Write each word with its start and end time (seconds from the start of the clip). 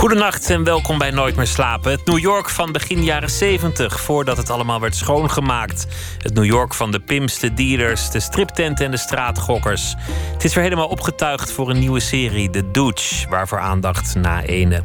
Goedenacht 0.00 0.50
en 0.50 0.64
welkom 0.64 0.98
bij 0.98 1.10
Nooit 1.10 1.36
meer 1.36 1.46
slapen. 1.46 1.90
Het 1.90 2.06
New 2.06 2.18
York 2.18 2.48
van 2.48 2.72
begin 2.72 3.04
jaren 3.04 3.30
70, 3.30 4.00
voordat 4.00 4.36
het 4.36 4.50
allemaal 4.50 4.80
werd 4.80 4.96
schoongemaakt. 4.96 5.86
Het 6.18 6.34
New 6.34 6.44
York 6.44 6.74
van 6.74 6.90
de 6.90 7.00
pimps, 7.00 7.38
de 7.38 7.54
dealers, 7.54 8.10
de 8.10 8.20
striptenten 8.20 8.84
en 8.84 8.90
de 8.90 8.96
straatgokkers. 8.96 9.94
Het 10.32 10.44
is 10.44 10.54
weer 10.54 10.64
helemaal 10.64 10.88
opgetuigd 10.88 11.52
voor 11.52 11.70
een 11.70 11.78
nieuwe 11.78 12.00
serie, 12.00 12.50
The 12.50 12.70
Dooch, 12.70 13.28
waarvoor 13.28 13.58
aandacht 13.58 14.14
na 14.14 14.42
ene. 14.42 14.82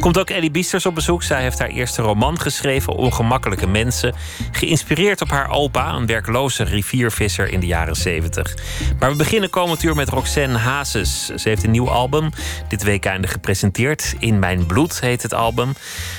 Komt 0.00 0.18
ook 0.18 0.30
Ellie 0.30 0.50
Biesters 0.50 0.86
op 0.86 0.94
bezoek. 0.94 1.22
Zij 1.22 1.42
heeft 1.42 1.58
haar 1.58 1.68
eerste 1.68 2.02
roman 2.02 2.40
geschreven, 2.40 2.92
Ongemakkelijke 2.92 3.66
Mensen. 3.66 4.14
Geïnspireerd 4.52 5.20
op 5.20 5.30
haar 5.30 5.50
opa, 5.50 5.94
een 5.94 6.06
werkloze 6.06 6.64
riviervisser 6.64 7.52
in 7.52 7.60
de 7.60 7.66
jaren 7.66 7.96
70. 7.96 8.56
Maar 8.98 9.10
we 9.10 9.16
beginnen 9.16 9.50
komend 9.50 9.82
uur 9.82 9.94
met 9.94 10.08
Roxanne 10.08 10.58
Hazes. 10.58 11.26
Ze 11.26 11.48
heeft 11.48 11.64
een 11.64 11.70
nieuw 11.70 11.90
album, 11.90 12.30
dit 12.68 12.82
week 12.82 13.04
einde 13.04 13.28
gepresenteerd. 13.28 14.14
In 14.18 14.38
Mijn 14.38 14.56
Bloed 14.66 15.00
heet 15.00 15.22
het 15.22 15.34
album. 15.34 15.72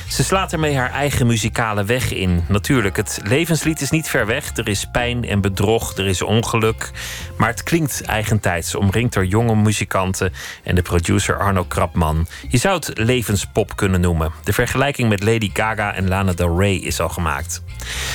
Ze 0.08 0.24
slaat 0.24 0.54
ermee 0.54 0.76
haar 0.76 0.92
eigen 0.92 1.28
muzikale 1.28 1.84
weg 1.84 2.14
in. 2.14 2.44
Natuurlijk, 2.48 2.96
het 2.96 3.20
levenslied 3.24 3.82
is 3.82 3.90
niet 3.90 4.10
ver 4.10 4.26
weg. 4.26 4.58
Er 4.58 4.68
is 4.68 4.86
pijn 4.92 5.26
en 5.26 5.42
bedrog, 5.42 5.98
er 5.98 6.08
is 6.08 6.22
ongeluk. 6.22 6.92
Maar 7.38 7.50
het 7.50 7.64
klinkt 7.64 8.04
eigentijds, 8.04 8.76
omringd 8.76 9.14
door 9.14 9.26
jonge 9.26 9.56
muzikanten 9.56 10.34
en 10.64 10.76
de 10.76 10.82
producer 10.82 11.40
Arno 11.40 11.64
Krapman. 11.64 12.28
Je 12.48 12.58
zou 12.58 12.76
het 12.76 12.92
levenspop 12.94 13.76
kunnen 13.76 14.02
noemen. 14.02 14.32
De 14.44 14.54
vergelijking 14.54 15.10
met 15.10 15.24
Lady 15.24 15.50
Gaga 15.54 15.94
en 15.94 16.08
Lana 16.08 16.34
Del 16.34 16.60
Rey 16.60 16.76
is 16.76 17.00
al 17.00 17.10
gemaakt. 17.10 17.62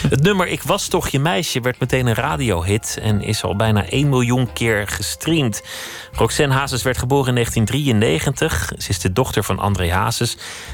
Het 0.08 0.22
nummer 0.22 0.46
Ik 0.46 0.62
was 0.62 0.88
toch 0.88 1.08
je 1.08 1.20
meisje 1.20 1.60
werd 1.60 1.80
meteen 1.80 2.06
een 2.06 2.14
radiohit 2.14 2.98
en 3.02 3.22
is 3.22 3.42
al 3.42 3.56
bijna 3.56 3.88
1 3.88 4.08
miljoen 4.08 4.52
keer 4.52 4.88
gestreamd. 4.88 5.62
Roxanne 6.12 6.54
Hazes 6.54 6.82
werd 6.82 6.98
geboren 6.98 7.28
in 7.28 7.34
1993. 7.34 8.72
Ze 8.78 8.88
is 8.88 8.98
de 8.98 9.12
dochter 9.12 9.44
van 9.44 9.58
André 9.58 9.92
Hazes. 9.92 10.13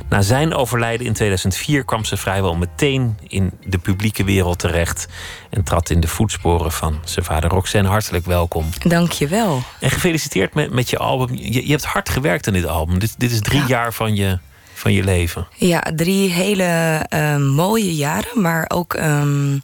Na 0.08 0.22
zijn 0.22 0.54
overlijden 0.54 1.06
in 1.06 1.12
2004 1.12 1.84
kwam 1.84 2.04
ze 2.04 2.16
vrijwel 2.16 2.56
meteen 2.56 3.18
in 3.28 3.50
de 3.64 3.78
publieke 3.78 4.24
wereld 4.24 4.58
terecht. 4.58 5.06
En 5.50 5.62
trad 5.62 5.90
in 5.90 6.00
de 6.00 6.08
voetsporen 6.08 6.72
van 6.72 7.00
zijn 7.04 7.24
vader 7.24 7.50
Roxanne. 7.50 7.88
Hartelijk 7.88 8.26
welkom. 8.26 8.68
Dank 8.82 9.12
je 9.12 9.28
wel. 9.28 9.62
En 9.80 9.90
gefeliciteerd 9.90 10.54
met, 10.54 10.72
met 10.72 10.90
je 10.90 10.98
album. 10.98 11.36
Je, 11.36 11.66
je 11.66 11.70
hebt 11.70 11.84
hard 11.84 12.08
gewerkt 12.08 12.46
aan 12.46 12.52
dit 12.52 12.66
album. 12.66 12.98
Dit, 12.98 13.14
dit 13.18 13.30
is 13.30 13.40
drie 13.40 13.64
jaar 13.66 13.92
van 13.92 14.14
je, 14.14 14.38
van 14.74 14.92
je 14.92 15.04
leven. 15.04 15.46
Ja, 15.56 15.80
drie 15.94 16.30
hele 16.30 17.00
uh, 17.14 17.36
mooie 17.36 17.94
jaren, 17.94 18.40
maar 18.40 18.64
ook 18.68 18.94
um, 18.94 19.62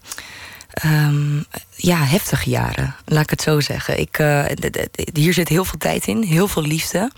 um, 0.84 1.44
ja, 1.76 2.04
heftige 2.04 2.50
jaren. 2.50 2.94
Laat 3.04 3.22
ik 3.22 3.30
het 3.30 3.42
zo 3.42 3.60
zeggen. 3.60 4.00
Ik, 4.00 4.18
uh, 4.18 4.44
hier 5.12 5.32
zit 5.32 5.48
heel 5.48 5.64
veel 5.64 5.78
tijd 5.78 6.06
in, 6.06 6.22
heel 6.22 6.48
veel 6.48 6.62
liefde. 6.62 7.10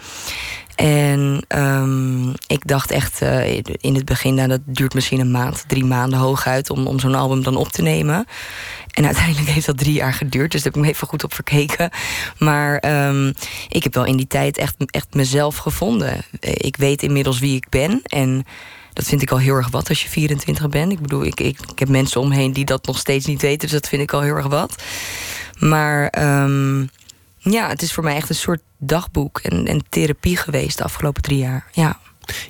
En 0.79 1.45
um, 1.49 2.33
ik 2.47 2.67
dacht 2.67 2.91
echt 2.91 3.23
uh, 3.23 3.57
in 3.57 3.95
het 3.95 4.05
begin, 4.05 4.35
nou, 4.35 4.49
dat 4.49 4.61
duurt 4.65 4.95
misschien 4.95 5.21
een 5.21 5.31
maand, 5.31 5.65
drie 5.67 5.85
maanden 5.85 6.19
hooguit 6.19 6.71
om, 6.71 6.87
om 6.87 6.99
zo'n 6.99 7.15
album 7.15 7.43
dan 7.43 7.57
op 7.57 7.69
te 7.69 7.83
nemen. 7.83 8.27
En 8.91 9.05
uiteindelijk 9.05 9.49
heeft 9.49 9.67
dat 9.67 9.79
drie 9.79 9.93
jaar 9.93 10.13
geduurd, 10.13 10.53
dus 10.53 10.63
daar 10.63 10.73
heb 10.73 10.81
ik 10.81 10.89
me 10.89 10.95
even 10.95 11.07
goed 11.07 11.25
op 11.25 11.35
verkeken. 11.35 11.91
Maar 12.39 12.83
um, 13.09 13.35
ik 13.69 13.83
heb 13.83 13.95
wel 13.95 14.05
in 14.05 14.17
die 14.17 14.27
tijd 14.27 14.59
echt, 14.59 14.75
echt 14.87 15.15
mezelf 15.15 15.57
gevonden. 15.57 16.25
Ik 16.41 16.77
weet 16.77 17.03
inmiddels 17.03 17.39
wie 17.39 17.57
ik 17.57 17.69
ben 17.69 18.01
en 18.03 18.47
dat 18.93 19.07
vind 19.07 19.23
ik 19.23 19.31
al 19.31 19.39
heel 19.39 19.55
erg 19.55 19.71
wat 19.71 19.89
als 19.89 20.03
je 20.03 20.09
24 20.09 20.69
bent. 20.69 20.93
Ik 20.93 21.01
bedoel, 21.01 21.25
ik, 21.25 21.41
ik, 21.41 21.59
heb 21.75 21.89
mensen 21.89 22.21
omheen 22.21 22.53
die 22.53 22.65
dat 22.65 22.87
nog 22.87 22.99
steeds 22.99 23.27
niet 23.27 23.43
weten, 23.43 23.59
dus 23.59 23.81
dat 23.81 23.89
vind 23.89 24.03
ik 24.03 24.13
al 24.13 24.21
heel 24.21 24.35
erg 24.35 24.47
wat. 24.47 24.83
Maar 25.59 26.13
um, 26.43 26.91
ja, 27.53 27.69
het 27.69 27.83
is 27.83 27.93
voor 27.93 28.05
mij 28.05 28.17
echt 28.17 28.29
een 28.29 28.35
soort 28.35 28.61
dagboek 28.79 29.39
en, 29.39 29.67
en 29.67 29.85
therapie 29.89 30.37
geweest 30.37 30.79
de 30.79 30.85
afgelopen 30.85 31.23
drie 31.23 31.39
jaar. 31.39 31.67
Ja. 31.73 31.99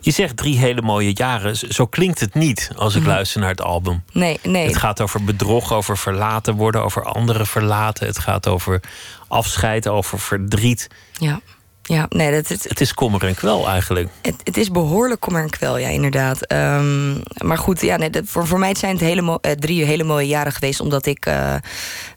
Je 0.01 0.11
zegt 0.11 0.37
drie 0.37 0.59
hele 0.59 0.83
mooie 0.83 1.11
jaren. 1.15 1.57
Zo 1.57 1.87
klinkt 1.87 2.21
het 2.21 2.35
niet 2.35 2.71
als 2.77 2.95
ik 2.95 3.05
luister 3.07 3.41
naar 3.41 3.51
het 3.51 3.63
album. 3.63 4.03
Nee, 4.13 4.39
nee. 4.43 4.67
Het 4.67 4.77
gaat 4.77 5.01
over 5.01 5.25
bedrog, 5.25 5.73
over 5.73 5.99
verlaten 5.99 6.55
worden, 6.55 6.85
over 6.85 7.05
anderen 7.05 7.47
verlaten. 7.47 8.07
Het 8.07 8.19
gaat 8.19 8.47
over 8.49 8.81
afscheid, 9.29 9.89
over 9.89 10.19
verdriet. 10.19 10.89
Ja. 11.13 11.41
Ja, 11.89 12.07
nee, 12.09 12.31
dat, 12.31 12.49
het, 12.49 12.65
het 12.69 12.81
is 12.81 12.95
kommer 12.95 13.25
en 13.25 13.35
kwel 13.35 13.69
eigenlijk. 13.69 14.09
Het, 14.23 14.35
het 14.45 14.57
is 14.57 14.71
behoorlijk 14.71 15.21
kommer 15.21 15.43
en 15.43 15.51
kwel, 15.51 15.79
ja, 15.79 15.89
inderdaad. 15.89 16.53
Um, 16.53 17.23
maar 17.43 17.59
goed, 17.59 17.81
ja, 17.81 17.97
nee, 17.97 18.11
dat, 18.11 18.23
voor, 18.27 18.47
voor 18.47 18.59
mij 18.59 18.75
zijn 18.75 18.93
het 18.93 19.01
hele 19.01 19.23
uh, 19.43 19.53
drie 19.53 19.85
hele 19.85 20.05
mooie 20.05 20.27
jaren 20.27 20.53
geweest... 20.53 20.81
omdat 20.81 21.07
ik 21.07 21.27
uh, 21.27 21.55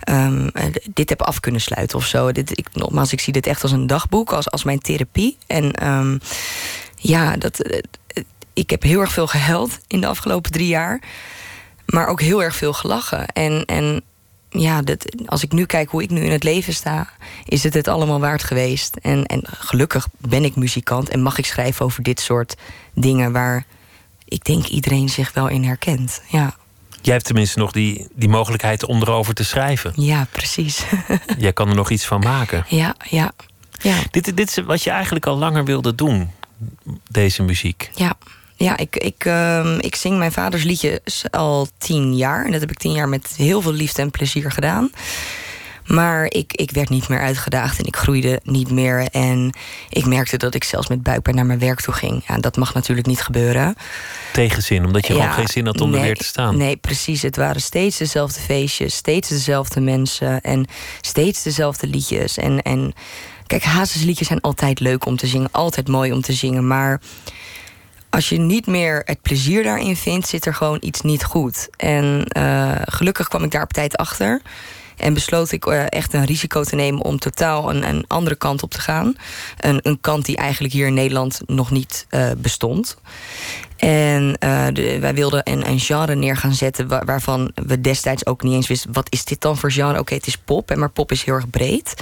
um, 0.09 0.51
dit 0.93 1.09
heb 1.09 1.21
af 1.21 1.39
kunnen 1.39 1.61
sluiten 1.61 1.97
of 1.97 2.05
zo. 2.05 2.31
Dit, 2.31 2.57
ik, 2.57 2.67
nogmaals, 2.73 3.11
ik 3.11 3.19
zie 3.19 3.33
dit 3.33 3.47
echt 3.47 3.61
als 3.63 3.71
een 3.71 3.87
dagboek, 3.87 4.33
als, 4.33 4.51
als 4.51 4.63
mijn 4.63 4.79
therapie. 4.79 5.37
En 5.47 5.87
um, 5.87 6.19
ja, 6.95 7.37
dat, 7.37 7.81
ik 8.53 8.69
heb 8.69 8.83
heel 8.83 8.99
erg 8.99 9.11
veel 9.11 9.27
gehuild 9.27 9.79
in 9.87 10.01
de 10.01 10.07
afgelopen 10.07 10.51
drie 10.51 10.67
jaar. 10.67 11.01
Maar 11.85 12.07
ook 12.07 12.21
heel 12.21 12.43
erg 12.43 12.55
veel 12.55 12.73
gelachen. 12.73 13.27
En, 13.27 13.65
en 13.65 14.03
ja, 14.51 14.81
dat, 14.81 15.05
als 15.25 15.43
ik 15.43 15.51
nu 15.51 15.65
kijk 15.65 15.89
hoe 15.89 16.03
ik 16.03 16.09
nu 16.09 16.21
in 16.21 16.31
het 16.31 16.43
leven 16.43 16.73
sta, 16.73 17.09
is 17.45 17.63
het 17.63 17.73
het 17.73 17.87
allemaal 17.87 18.19
waard 18.19 18.43
geweest. 18.43 18.95
En, 18.95 19.25
en 19.25 19.43
gelukkig 19.45 20.07
ben 20.17 20.43
ik 20.43 20.55
muzikant 20.55 21.09
en 21.09 21.21
mag 21.21 21.37
ik 21.37 21.45
schrijven 21.45 21.85
over 21.85 22.03
dit 22.03 22.19
soort 22.19 22.55
dingen 22.93 23.31
waar 23.31 23.65
ik 24.25 24.45
denk 24.45 24.65
iedereen 24.65 25.09
zich 25.09 25.33
wel 25.33 25.47
in 25.47 25.63
herkent. 25.63 26.21
Ja. 26.27 26.55
Jij 27.01 27.13
hebt 27.13 27.25
tenminste 27.25 27.59
nog 27.59 27.71
die, 27.71 28.07
die 28.13 28.29
mogelijkheid 28.29 28.85
om 28.85 29.01
erover 29.01 29.33
te 29.33 29.43
schrijven. 29.43 29.93
Ja, 29.95 30.27
precies. 30.31 30.83
Jij 31.37 31.53
kan 31.53 31.69
er 31.69 31.75
nog 31.75 31.89
iets 31.89 32.05
van 32.05 32.19
maken. 32.19 32.65
Ja, 32.67 32.95
ja. 33.09 33.31
ja. 33.81 33.97
Dit, 34.11 34.37
dit 34.37 34.49
is 34.49 34.65
wat 34.65 34.83
je 34.83 34.89
eigenlijk 34.89 35.25
al 35.25 35.37
langer 35.37 35.65
wilde 35.65 35.95
doen, 35.95 36.31
deze 37.07 37.43
muziek. 37.43 37.89
Ja. 37.95 38.13
Ja, 38.61 38.77
ik, 38.77 38.95
ik, 38.95 39.25
uh, 39.25 39.77
ik 39.79 39.95
zing 39.95 40.17
mijn 40.17 40.31
vaders 40.31 40.63
liedjes 40.63 41.23
al 41.31 41.67
tien 41.77 42.15
jaar. 42.15 42.45
En 42.45 42.51
dat 42.51 42.61
heb 42.61 42.71
ik 42.71 42.77
tien 42.77 42.91
jaar 42.91 43.09
met 43.09 43.33
heel 43.37 43.61
veel 43.61 43.73
liefde 43.73 44.01
en 44.01 44.11
plezier 44.11 44.51
gedaan. 44.51 44.91
Maar 45.85 46.25
ik, 46.25 46.53
ik 46.53 46.71
werd 46.71 46.89
niet 46.89 47.09
meer 47.09 47.19
uitgedaagd 47.19 47.79
en 47.79 47.85
ik 47.85 47.95
groeide 47.95 48.39
niet 48.43 48.71
meer. 48.71 49.07
En 49.11 49.55
ik 49.89 50.05
merkte 50.05 50.37
dat 50.37 50.55
ik 50.55 50.63
zelfs 50.63 50.87
met 50.87 51.03
buikpijn 51.03 51.35
naar 51.35 51.45
mijn 51.45 51.59
werk 51.59 51.81
toe 51.81 51.93
ging. 51.93 52.23
Ja, 52.27 52.37
dat 52.37 52.57
mag 52.57 52.73
natuurlijk 52.73 53.07
niet 53.07 53.21
gebeuren. 53.21 53.75
Tegenzin, 54.33 54.85
omdat 54.85 55.07
je 55.07 55.13
ja, 55.13 55.19
gewoon 55.19 55.35
geen 55.35 55.47
zin 55.47 55.65
had 55.65 55.81
om 55.81 55.89
nee, 55.89 55.99
er 55.99 56.05
weer 56.05 56.15
te 56.15 56.23
staan. 56.23 56.57
Nee, 56.57 56.75
precies. 56.75 57.21
Het 57.21 57.35
waren 57.35 57.61
steeds 57.61 57.97
dezelfde 57.97 58.39
feestjes, 58.39 58.95
steeds 58.95 59.29
dezelfde 59.29 59.79
mensen 59.79 60.41
en 60.41 60.65
steeds 61.01 61.43
dezelfde 61.43 61.87
liedjes. 61.87 62.37
En, 62.37 62.61
en 62.61 62.93
kijk, 63.47 63.63
Hazes 63.63 64.03
liedjes 64.03 64.27
zijn 64.27 64.41
altijd 64.41 64.79
leuk 64.79 65.05
om 65.05 65.17
te 65.17 65.27
zingen, 65.27 65.49
altijd 65.51 65.87
mooi 65.87 66.11
om 66.11 66.21
te 66.21 66.33
zingen. 66.33 66.67
Maar 66.67 67.01
als 68.11 68.29
je 68.29 68.37
niet 68.37 68.67
meer 68.67 69.01
het 69.05 69.21
plezier 69.21 69.63
daarin 69.63 69.95
vindt, 69.95 70.27
zit 70.27 70.45
er 70.45 70.53
gewoon 70.53 70.77
iets 70.81 71.01
niet 71.01 71.23
goed. 71.23 71.69
En 71.77 72.25
uh, 72.37 72.71
gelukkig 72.85 73.27
kwam 73.27 73.43
ik 73.43 73.51
daar 73.51 73.63
op 73.63 73.73
tijd 73.73 73.97
achter. 73.97 74.41
En 74.97 75.13
besloot 75.13 75.51
ik 75.51 75.65
uh, 75.65 75.83
echt 75.89 76.13
een 76.13 76.25
risico 76.25 76.63
te 76.63 76.75
nemen 76.75 77.01
om 77.01 77.19
totaal 77.19 77.69
een, 77.69 77.87
een 77.87 78.05
andere 78.07 78.35
kant 78.35 78.63
op 78.63 78.71
te 78.71 78.81
gaan. 78.81 79.15
Een, 79.57 79.79
een, 79.81 80.01
kant 80.01 80.25
die 80.25 80.35
eigenlijk 80.35 80.73
hier 80.73 80.87
in 80.87 80.93
Nederland 80.93 81.41
nog 81.45 81.71
niet 81.71 82.07
uh, 82.09 82.31
bestond. 82.37 82.97
En 83.77 84.35
wij 84.99 85.13
wilden 85.13 85.41
een, 85.43 85.67
een, 85.67 85.79
genre 85.79 86.15
neer 86.15 86.37
gaan 86.37 86.53
zetten 86.53 86.87
waar, 86.87 87.05
waarvan 87.05 87.51
we 87.55 87.81
destijds 87.81 88.25
ook 88.25 88.43
niet 88.43 88.53
eens 88.53 88.67
wisten... 88.67 88.93
wat 88.93 89.07
is 89.09 89.25
dit 89.25 89.41
dan 89.41 89.57
voor 89.57 89.71
genre? 89.71 89.99
Oké, 89.99 90.13
het 90.13 90.27
is 90.27 90.37
pop, 90.37 90.75
maar 90.75 90.89
pop 90.89 91.11
is 91.11 91.23
heel 91.23 91.33
erg 91.33 91.49
breed. 91.49 91.93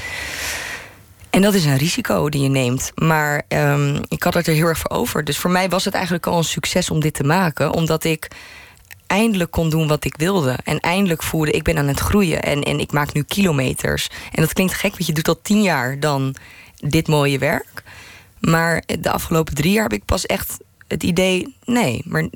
En 1.29 1.41
dat 1.41 1.53
is 1.53 1.65
een 1.65 1.77
risico 1.77 2.29
die 2.29 2.41
je 2.41 2.49
neemt. 2.49 2.91
Maar 2.95 3.43
um, 3.47 4.01
ik 4.07 4.23
had 4.23 4.33
het 4.33 4.47
er 4.47 4.53
heel 4.53 4.67
erg 4.67 4.77
voor 4.77 4.91
over. 4.91 5.23
Dus 5.23 5.37
voor 5.37 5.51
mij 5.51 5.69
was 5.69 5.85
het 5.85 5.93
eigenlijk 5.93 6.27
al 6.27 6.37
een 6.37 6.43
succes 6.43 6.89
om 6.89 6.99
dit 6.99 7.13
te 7.13 7.23
maken. 7.23 7.73
Omdat 7.73 8.03
ik 8.03 8.27
eindelijk 9.07 9.51
kon 9.51 9.69
doen 9.69 9.87
wat 9.87 10.05
ik 10.05 10.15
wilde. 10.17 10.57
En 10.63 10.79
eindelijk 10.79 11.23
voelde 11.23 11.51
ik 11.51 11.63
ben 11.63 11.77
aan 11.77 11.87
het 11.87 11.99
groeien. 11.99 12.41
En, 12.41 12.63
en 12.63 12.79
ik 12.79 12.91
maak 12.91 13.13
nu 13.13 13.23
kilometers. 13.23 14.09
En 14.31 14.41
dat 14.41 14.53
klinkt 14.53 14.73
gek, 14.73 14.91
want 14.91 15.05
je 15.05 15.13
doet 15.13 15.27
al 15.27 15.39
tien 15.41 15.61
jaar 15.61 15.99
dan 15.99 16.35
dit 16.75 17.07
mooie 17.07 17.37
werk. 17.37 17.83
Maar 18.39 18.83
de 18.99 19.11
afgelopen 19.11 19.55
drie 19.55 19.71
jaar 19.71 19.83
heb 19.83 19.93
ik 19.93 20.05
pas 20.05 20.25
echt 20.25 20.57
het 20.87 21.03
idee... 21.03 21.55
nee, 21.65 22.01
maar 22.05 22.27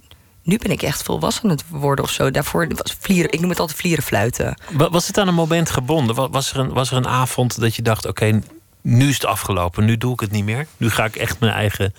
nu 0.43 0.57
ben 0.57 0.71
ik 0.71 0.81
echt 0.81 1.03
volwassen 1.03 1.49
het 1.49 1.63
worden 1.69 2.05
of 2.05 2.11
zo. 2.11 2.31
Daarvoor 2.31 2.67
was 2.67 2.95
vlieren, 2.99 3.31
ik 3.31 3.39
noem 3.39 3.49
het 3.49 3.59
altijd 3.59 3.79
vlieren 3.79 4.03
fluiten. 4.03 4.57
Was 4.71 5.07
het 5.07 5.17
aan 5.17 5.27
een 5.27 5.33
moment 5.33 5.69
gebonden? 5.69 6.31
Was 6.31 6.53
er 6.53 6.59
een, 6.59 6.73
was 6.73 6.91
er 6.91 6.97
een 6.97 7.07
avond 7.07 7.59
dat 7.59 7.75
je 7.75 7.81
dacht... 7.81 8.07
oké, 8.07 8.41
nu 8.83 9.07
is 9.07 9.13
het 9.13 9.25
afgelopen, 9.25 9.85
nu 9.85 9.97
doe 9.97 10.13
ik 10.13 10.19
het 10.19 10.31
niet 10.31 10.45
meer. 10.45 10.67
Nu 10.77 10.89
ga 10.89 11.05
ik 11.05 11.15
echt 11.15 11.39
mijn 11.39 11.53
eigen 11.53 11.93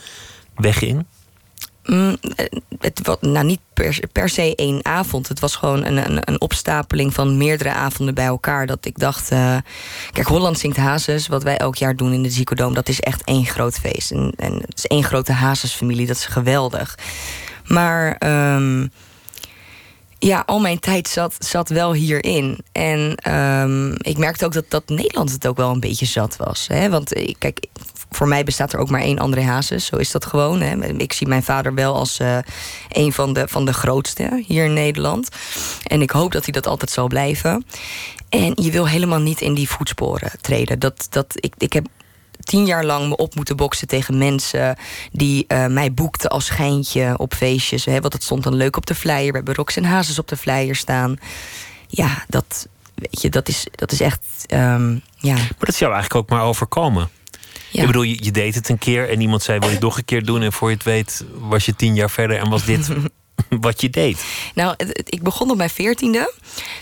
weg 0.54 0.82
in. 0.82 1.06
Mm, 1.84 2.16
het 2.80 3.00
was 3.02 3.16
nou 3.20 3.46
niet 3.46 3.60
per, 4.12 4.28
se 4.28 4.54
één 4.54 4.84
avond. 4.84 5.28
Het 5.28 5.40
was 5.40 5.56
gewoon 5.56 5.84
een, 5.84 5.96
een, 5.96 6.20
een, 6.24 6.40
opstapeling 6.40 7.14
van 7.14 7.36
meerdere 7.36 7.72
avonden 7.72 8.14
bij 8.14 8.24
elkaar. 8.24 8.66
Dat 8.66 8.84
ik 8.84 8.98
dacht. 8.98 9.32
Uh, 9.32 9.56
kijk, 10.12 10.26
Holland 10.26 10.58
zingt 10.58 10.76
Hazes. 10.76 11.28
Wat 11.28 11.42
wij 11.42 11.56
elk 11.56 11.76
jaar 11.76 11.96
doen 11.96 12.12
in 12.12 12.22
de 12.22 12.30
Zicodoom. 12.30 12.74
Dat 12.74 12.88
is 12.88 13.00
echt 13.00 13.24
één 13.24 13.46
groot 13.46 13.78
feest. 13.78 14.10
En, 14.10 14.32
en 14.36 14.52
het 14.52 14.78
is 14.78 14.86
één 14.86 15.04
grote 15.04 15.32
Hazes-familie. 15.32 16.06
Dat 16.06 16.16
is 16.16 16.26
geweldig. 16.26 16.98
Maar. 17.64 18.16
Um, 18.54 18.90
ja, 20.24 20.42
al 20.46 20.60
mijn 20.60 20.78
tijd 20.78 21.08
zat, 21.08 21.34
zat 21.38 21.68
wel 21.68 21.92
hierin. 21.92 22.58
En 22.72 23.32
um, 23.32 23.94
ik 23.98 24.18
merkte 24.18 24.44
ook 24.44 24.52
dat, 24.52 24.64
dat 24.68 24.88
Nederland 24.88 25.32
het 25.32 25.46
ook 25.46 25.56
wel 25.56 25.70
een 25.70 25.80
beetje 25.80 26.06
zat 26.06 26.36
was. 26.36 26.66
Hè? 26.68 26.90
Want 26.90 27.12
kijk, 27.38 27.66
voor 28.10 28.28
mij 28.28 28.44
bestaat 28.44 28.72
er 28.72 28.78
ook 28.78 28.90
maar 28.90 29.00
één 29.00 29.18
André 29.18 29.42
Hazes. 29.42 29.86
Zo 29.86 29.96
is 29.96 30.10
dat 30.10 30.26
gewoon. 30.26 30.60
Hè. 30.60 30.86
Ik 30.86 31.12
zie 31.12 31.26
mijn 31.26 31.42
vader 31.42 31.74
wel 31.74 31.94
als 31.94 32.20
uh, 32.20 32.38
een 32.88 33.12
van 33.12 33.32
de, 33.32 33.48
van 33.48 33.64
de 33.64 33.72
grootste 33.72 34.42
hier 34.46 34.64
in 34.64 34.72
Nederland. 34.72 35.28
En 35.86 36.02
ik 36.02 36.10
hoop 36.10 36.32
dat 36.32 36.44
hij 36.44 36.52
dat 36.52 36.66
altijd 36.66 36.90
zal 36.90 37.06
blijven. 37.06 37.66
En 38.28 38.52
je 38.54 38.70
wil 38.70 38.88
helemaal 38.88 39.20
niet 39.20 39.40
in 39.40 39.54
die 39.54 39.68
voetsporen 39.68 40.32
treden. 40.40 40.78
Dat, 40.78 41.06
dat, 41.10 41.26
ik, 41.34 41.54
ik 41.58 41.72
heb 41.72 41.86
tien 42.44 42.66
jaar 42.66 42.84
lang 42.84 43.08
me 43.08 43.16
op 43.16 43.34
moeten 43.34 43.56
boksen 43.56 43.88
tegen 43.88 44.18
mensen 44.18 44.76
die 45.12 45.44
uh, 45.48 45.66
mij 45.66 45.92
boekten 45.92 46.30
als 46.30 46.44
schijntje 46.44 47.14
op 47.16 47.34
feestjes. 47.34 47.84
Hè, 47.84 48.00
want 48.00 48.12
het 48.12 48.22
stond 48.22 48.42
dan 48.42 48.54
leuk 48.54 48.76
op 48.76 48.86
de 48.86 48.94
flyer. 48.94 49.30
We 49.30 49.36
hebben 49.36 49.54
Rox 49.54 49.76
en 49.76 49.84
Hazes 49.84 50.18
op 50.18 50.28
de 50.28 50.36
flyer 50.36 50.76
staan. 50.76 51.16
Ja, 51.88 52.24
dat, 52.28 52.68
weet 52.94 53.22
je, 53.22 53.30
dat, 53.30 53.48
is, 53.48 53.66
dat 53.70 53.92
is 53.92 54.00
echt. 54.00 54.22
Um, 54.48 55.02
ja. 55.16 55.34
Maar 55.34 55.54
dat 55.58 55.68
is 55.68 55.78
jou 55.78 55.92
eigenlijk 55.92 56.24
ook 56.24 56.38
maar 56.38 56.46
overkomen. 56.46 57.08
Ik 57.72 57.86
bedoel, 57.86 58.02
je, 58.02 58.24
je, 58.24 58.30
deed 58.30 58.54
het 58.54 58.68
een 58.68 58.78
keer 58.78 59.10
en 59.10 59.20
iemand 59.20 59.42
zei: 59.42 59.58
Wil 59.58 59.68
je 59.68 59.74
het 59.74 59.84
nog 59.84 59.96
een 59.96 60.04
keer 60.04 60.24
doen? 60.24 60.42
En 60.42 60.52
voor 60.52 60.68
je 60.68 60.74
het 60.74 60.84
weet, 60.84 61.24
was 61.34 61.64
je 61.64 61.76
tien 61.76 61.94
jaar 61.94 62.10
verder 62.10 62.38
en 62.38 62.50
was 62.50 62.64
dit 62.64 62.88
wat 63.48 63.80
je 63.80 63.90
deed. 63.90 64.24
Nou, 64.54 64.74
ik 65.04 65.22
begon 65.22 65.50
op 65.50 65.56
mijn 65.56 65.70
veertiende. 65.70 66.32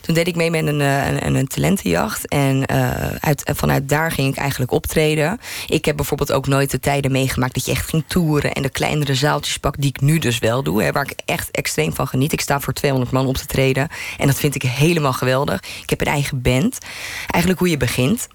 Toen 0.01 0.15
deed 0.15 0.27
ik 0.27 0.37
mee 0.37 0.51
met 0.51 0.67
een, 0.67 0.81
eh, 0.81 1.07
een, 1.07 1.35
een 1.35 1.47
talentenjacht. 1.47 2.29
En 2.29 2.65
uh, 2.73 2.91
uit, 3.21 3.51
vanuit 3.55 3.89
daar 3.89 4.13
ging 4.13 4.29
ik 4.33 4.37
eigenlijk 4.37 4.73
optreden. 4.73 5.41
Ik 5.67 5.85
heb 5.85 5.97
bijvoorbeeld 5.97 6.33
ook 6.33 6.47
nooit 6.47 6.71
de 6.71 6.81
tijden 6.81 7.13
meegemaakt 7.13 7.55
dat 7.55 7.65
je 7.65 7.73
echt 7.73 7.89
ging 7.89 8.05
toeren 8.07 8.53
en 8.53 8.63
de 8.63 8.71
kleinere 8.71 9.15
zaaltjes 9.15 9.59
pak, 9.59 9.75
die 9.79 9.89
ik 9.89 10.01
nu 10.01 10.19
dus 10.19 10.39
wel 10.39 10.63
doe. 10.63 10.93
Waar 10.93 11.11
ik 11.11 11.21
echt 11.25 11.51
extreem 11.51 11.95
van 11.95 12.07
geniet. 12.07 12.33
Ik 12.33 12.41
sta 12.41 12.61
voor 12.61 12.73
200 12.73 13.13
man 13.13 13.27
op 13.27 13.37
te 13.37 13.47
treden. 13.47 13.89
En 14.19 14.27
dat 14.27 14.37
vind 14.37 14.55
ik 14.55 14.63
helemaal 14.63 15.13
geweldig. 15.13 15.61
Ik 15.83 15.91
heb 15.91 16.01
een 16.01 16.07
eigen 16.07 16.43
band. 16.43 16.79
Eigenlijk 17.27 17.59
hoe 17.59 17.71
je 17.71 17.77
begint. 17.77 18.29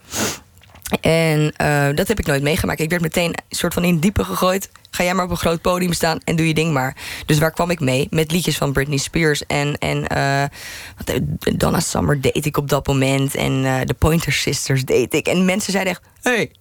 En 1.01 1.53
uh, 1.61 1.95
dat 1.95 2.07
heb 2.07 2.19
ik 2.19 2.25
nooit 2.25 2.41
meegemaakt. 2.41 2.79
Ik 2.79 2.89
werd 2.89 3.01
meteen 3.01 3.29
een 3.29 3.55
soort 3.55 3.73
van 3.73 3.83
in 3.83 3.99
diepe 3.99 4.23
gegooid. 4.23 4.69
Ga 4.91 5.03
jij 5.03 5.13
maar 5.13 5.25
op 5.25 5.31
een 5.31 5.37
groot 5.37 5.61
podium 5.61 5.93
staan 5.93 6.19
en 6.23 6.35
doe 6.35 6.47
je 6.47 6.53
ding 6.53 6.73
maar. 6.73 6.95
Dus 7.25 7.37
waar 7.37 7.51
kwam 7.51 7.69
ik 7.69 7.79
mee? 7.79 8.07
Met 8.09 8.31
liedjes 8.31 8.57
van 8.57 8.73
Britney 8.73 8.97
Spears. 8.97 9.45
En, 9.45 9.77
en 9.77 10.05
uh, 10.17 10.43
Donna 11.55 11.79
Summer 11.79 12.21
deed 12.21 12.45
ik 12.45 12.57
op 12.57 12.69
dat 12.69 12.87
moment. 12.87 13.35
En 13.35 13.61
de 13.85 13.95
Pointer 13.97 14.31
Sisters 14.31 14.85
deed 14.85 15.13
ik. 15.13 15.27
En 15.27 15.45
mensen 15.45 15.71
zeiden 15.71 15.93
echt... 15.93 16.01
Hey, 16.21 16.51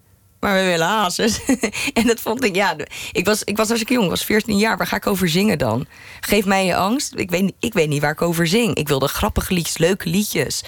maar 0.40 0.54
we 0.54 0.64
willen 0.64 0.86
hazes. 0.86 1.40
en 1.98 2.06
dat 2.06 2.20
vond 2.20 2.44
ik, 2.44 2.54
ja. 2.54 2.76
Ik 3.12 3.24
was, 3.24 3.44
ik 3.44 3.56
was 3.56 3.70
als 3.70 3.80
ik 3.80 3.88
jong, 3.88 4.04
ik 4.04 4.10
was 4.10 4.24
14 4.24 4.58
jaar. 4.58 4.76
Waar 4.76 4.86
ga 4.86 4.96
ik 4.96 5.06
over 5.06 5.28
zingen 5.28 5.58
dan? 5.58 5.86
Geef 6.20 6.44
mij 6.44 6.66
je 6.66 6.76
angst. 6.76 7.12
Ik 7.16 7.30
weet, 7.30 7.52
ik 7.58 7.72
weet 7.72 7.88
niet 7.88 8.00
waar 8.00 8.10
ik 8.10 8.22
over 8.22 8.46
zing. 8.46 8.74
Ik 8.74 8.88
wilde 8.88 9.08
grappige 9.08 9.54
liedjes, 9.54 9.78
leuke 9.78 10.08
liedjes. 10.08 10.62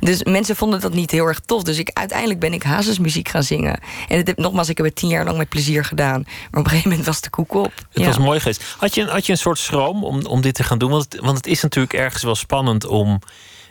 Dus 0.00 0.24
mensen 0.24 0.56
vonden 0.56 0.80
dat 0.80 0.94
niet 0.94 1.10
heel 1.10 1.26
erg 1.26 1.40
tof. 1.40 1.62
Dus 1.62 1.78
ik, 1.78 1.90
uiteindelijk 1.92 2.40
ben 2.40 2.52
ik 2.52 2.62
hazesmuziek 2.62 3.28
gaan 3.28 3.42
zingen. 3.42 3.80
En 4.08 4.16
het, 4.16 4.36
nogmaals, 4.36 4.68
ik 4.68 4.76
heb 4.76 4.86
het 4.86 4.96
tien 4.96 5.08
jaar 5.08 5.24
lang 5.24 5.36
met 5.36 5.48
plezier 5.48 5.84
gedaan. 5.84 6.22
Maar 6.24 6.60
op 6.60 6.64
een 6.64 6.68
gegeven 6.68 6.90
moment 6.90 7.06
was 7.06 7.20
de 7.20 7.30
koek 7.30 7.54
op. 7.54 7.72
Het 7.92 8.04
was 8.04 8.18
mooi 8.18 8.40
geweest. 8.40 8.64
Had 8.78 8.94
je, 8.94 9.04
had 9.04 9.26
je 9.26 9.32
een 9.32 9.38
soort 9.38 9.58
schroom 9.58 10.04
om, 10.04 10.26
om 10.26 10.40
dit 10.40 10.54
te 10.54 10.64
gaan 10.64 10.78
doen? 10.78 10.90
Want 10.90 11.12
het, 11.12 11.20
want 11.20 11.36
het 11.36 11.46
is 11.46 11.62
natuurlijk 11.62 11.92
ergens 11.92 12.22
wel 12.22 12.34
spannend 12.34 12.86
om 12.86 13.18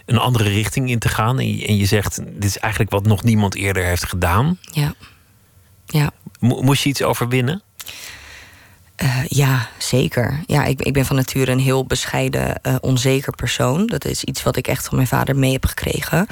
een 0.05 0.17
andere 0.17 0.49
richting 0.49 0.89
in 0.89 0.99
te 0.99 1.09
gaan. 1.09 1.39
En 1.39 1.57
je, 1.57 1.67
en 1.67 1.77
je 1.77 1.85
zegt, 1.85 2.15
dit 2.25 2.43
is 2.43 2.57
eigenlijk 2.57 2.91
wat 2.91 3.05
nog 3.05 3.23
niemand 3.23 3.55
eerder 3.55 3.83
heeft 3.83 4.05
gedaan. 4.05 4.59
Ja. 4.71 4.93
Ja. 5.91 6.11
moest 6.39 6.83
je 6.83 6.89
iets 6.89 7.03
overwinnen? 7.03 7.61
Uh, 9.03 9.25
ja, 9.27 9.69
zeker. 9.77 10.43
Ja, 10.45 10.63
ik, 10.63 10.81
ik 10.81 10.93
ben 10.93 11.05
van 11.05 11.15
nature 11.15 11.51
een 11.51 11.59
heel 11.59 11.85
bescheiden, 11.85 12.59
uh, 12.63 12.75
onzeker 12.81 13.35
persoon. 13.35 13.87
Dat 13.87 14.05
is 14.05 14.23
iets 14.23 14.43
wat 14.43 14.55
ik 14.55 14.67
echt 14.67 14.85
van 14.85 14.95
mijn 14.95 15.07
vader 15.07 15.35
mee 15.35 15.51
heb 15.51 15.65
gekregen. 15.65 16.27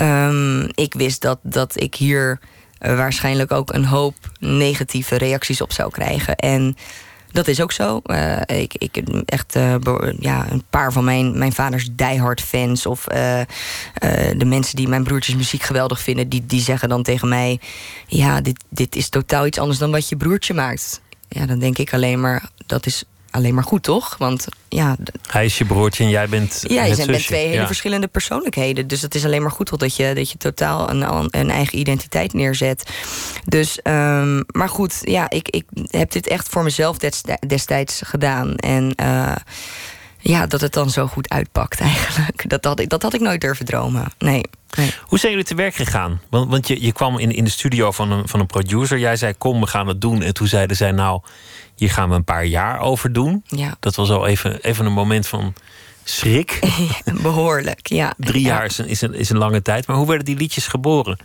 Um, 0.00 0.68
ik 0.74 0.94
wist 0.94 1.22
dat, 1.22 1.38
dat 1.42 1.80
ik 1.80 1.94
hier 1.94 2.38
uh, 2.80 2.96
waarschijnlijk 2.96 3.52
ook 3.52 3.72
een 3.72 3.84
hoop 3.84 4.14
negatieve 4.38 5.16
reacties 5.16 5.60
op 5.60 5.72
zou 5.72 5.90
krijgen. 5.90 6.36
En 6.36 6.76
dat 7.36 7.48
is 7.48 7.60
ook 7.60 7.72
zo. 7.72 8.00
Uh, 8.04 8.40
ik, 8.46 8.74
ik 8.74 8.96
echt 9.24 9.56
uh, 9.56 9.74
ja, 10.18 10.50
een 10.50 10.62
paar 10.70 10.92
van 10.92 11.04
mijn, 11.04 11.38
mijn 11.38 11.52
vaders 11.52 11.88
diehard 11.92 12.40
fans. 12.40 12.86
Of 12.86 13.06
uh, 13.14 13.40
de 14.36 14.44
mensen 14.44 14.76
die 14.76 14.88
mijn 14.88 15.04
broertjes 15.04 15.34
muziek 15.34 15.62
geweldig 15.62 16.00
vinden, 16.00 16.28
die, 16.28 16.46
die 16.46 16.60
zeggen 16.60 16.88
dan 16.88 17.02
tegen 17.02 17.28
mij: 17.28 17.60
Ja, 18.06 18.40
dit, 18.40 18.64
dit 18.68 18.96
is 18.96 19.08
totaal 19.08 19.46
iets 19.46 19.58
anders 19.58 19.78
dan 19.78 19.90
wat 19.90 20.08
je 20.08 20.16
broertje 20.16 20.54
maakt. 20.54 21.00
Ja, 21.28 21.46
dan 21.46 21.58
denk 21.58 21.78
ik 21.78 21.94
alleen 21.94 22.20
maar, 22.20 22.48
dat 22.66 22.86
is 22.86 23.04
alleen 23.36 23.54
maar 23.54 23.64
goed, 23.64 23.82
toch? 23.82 24.16
Want 24.18 24.46
ja. 24.68 24.96
Hij 25.26 25.44
is 25.44 25.58
je 25.58 25.64
broertje 25.64 26.04
en 26.04 26.10
jij 26.10 26.28
bent. 26.28 26.64
Ja, 26.68 26.84
je 26.84 27.06
bent 27.06 27.26
twee 27.26 27.46
hele 27.46 27.66
verschillende 27.66 28.06
persoonlijkheden. 28.06 28.86
Dus 28.86 29.02
het 29.02 29.14
is 29.14 29.24
alleen 29.24 29.42
maar 29.42 29.50
goed 29.50 29.78
dat 29.78 29.96
je, 29.96 30.14
dat 30.14 30.30
je 30.30 30.38
totaal 30.38 30.90
een, 30.90 31.28
een 31.30 31.50
eigen 31.50 31.78
identiteit 31.78 32.32
neerzet. 32.32 32.90
Dus, 33.44 33.78
um, 33.82 34.44
maar 34.46 34.68
goed, 34.68 34.98
ja, 35.02 35.30
ik, 35.30 35.48
ik 35.48 35.64
heb 35.90 36.10
dit 36.10 36.26
echt 36.26 36.48
voor 36.48 36.62
mezelf 36.62 36.96
destijds 37.46 38.00
gedaan. 38.04 38.56
En 38.56 38.92
uh, 39.02 39.36
ja, 40.26 40.46
dat 40.46 40.60
het 40.60 40.72
dan 40.72 40.90
zo 40.90 41.06
goed 41.06 41.28
uitpakt 41.28 41.80
eigenlijk. 41.80 42.48
Dat 42.48 42.64
had 42.64 42.80
ik, 42.80 42.88
dat 42.88 43.02
had 43.02 43.14
ik 43.14 43.20
nooit 43.20 43.40
durven 43.40 43.66
dromen. 43.66 44.06
Nee. 44.18 44.42
nee. 44.76 44.90
Hoe 45.02 45.18
zijn 45.18 45.32
jullie 45.32 45.46
te 45.46 45.54
werk 45.54 45.74
gegaan? 45.74 46.20
Want, 46.30 46.50
want 46.50 46.68
je, 46.68 46.82
je 46.82 46.92
kwam 46.92 47.18
in, 47.18 47.32
in 47.32 47.44
de 47.44 47.50
studio 47.50 47.90
van 47.90 48.10
een, 48.10 48.28
van 48.28 48.40
een 48.40 48.46
producer. 48.46 48.98
Jij 48.98 49.16
zei: 49.16 49.34
Kom, 49.38 49.60
we 49.60 49.66
gaan 49.66 49.86
het 49.86 50.00
doen. 50.00 50.22
En 50.22 50.34
toen 50.34 50.46
zeiden 50.46 50.76
zij: 50.76 50.90
Nou 50.90 51.20
hier 51.76 51.90
gaan 51.90 52.08
we 52.08 52.14
een 52.14 52.24
paar 52.24 52.44
jaar 52.44 52.80
over 52.80 53.12
doen. 53.12 53.42
Ja. 53.46 53.76
Dat 53.80 53.94
was 53.94 54.10
al 54.10 54.26
even, 54.26 54.60
even 54.60 54.86
een 54.86 54.92
moment 54.92 55.26
van 55.26 55.54
schrik. 56.08 56.60
Behoorlijk, 57.22 57.86
ja. 57.86 58.14
Drie 58.16 58.44
jaar 58.44 58.64
is 58.64 58.78
een, 58.78 58.86
is, 58.86 59.00
een, 59.00 59.14
is 59.14 59.30
een 59.30 59.38
lange 59.38 59.62
tijd. 59.62 59.86
Maar 59.86 59.96
hoe 59.96 60.06
werden 60.06 60.24
die 60.24 60.36
liedjes 60.36 60.66
geboren? 60.66 61.18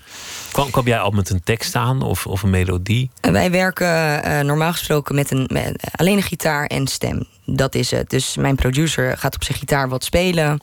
Kwam, 0.51 0.69
kwam 0.69 0.85
jij 0.87 0.99
al 0.99 1.11
met 1.11 1.29
een 1.29 1.43
tekst 1.43 1.75
aan 1.75 2.01
of, 2.01 2.27
of 2.27 2.43
een 2.43 2.49
melodie? 2.49 3.09
Wij 3.21 3.51
werken 3.51 4.27
uh, 4.27 4.39
normaal 4.39 4.71
gesproken 4.71 5.15
met, 5.15 5.31
een, 5.31 5.49
met 5.53 5.91
alleen 5.95 6.17
een 6.17 6.23
gitaar 6.23 6.65
en 6.65 6.87
stem. 6.87 7.23
Dat 7.45 7.75
is 7.75 7.91
het. 7.91 8.09
Dus 8.09 8.35
mijn 8.37 8.55
producer 8.55 9.17
gaat 9.17 9.35
op 9.35 9.43
zijn 9.43 9.57
gitaar 9.57 9.89
wat 9.89 10.03
spelen. 10.03 10.59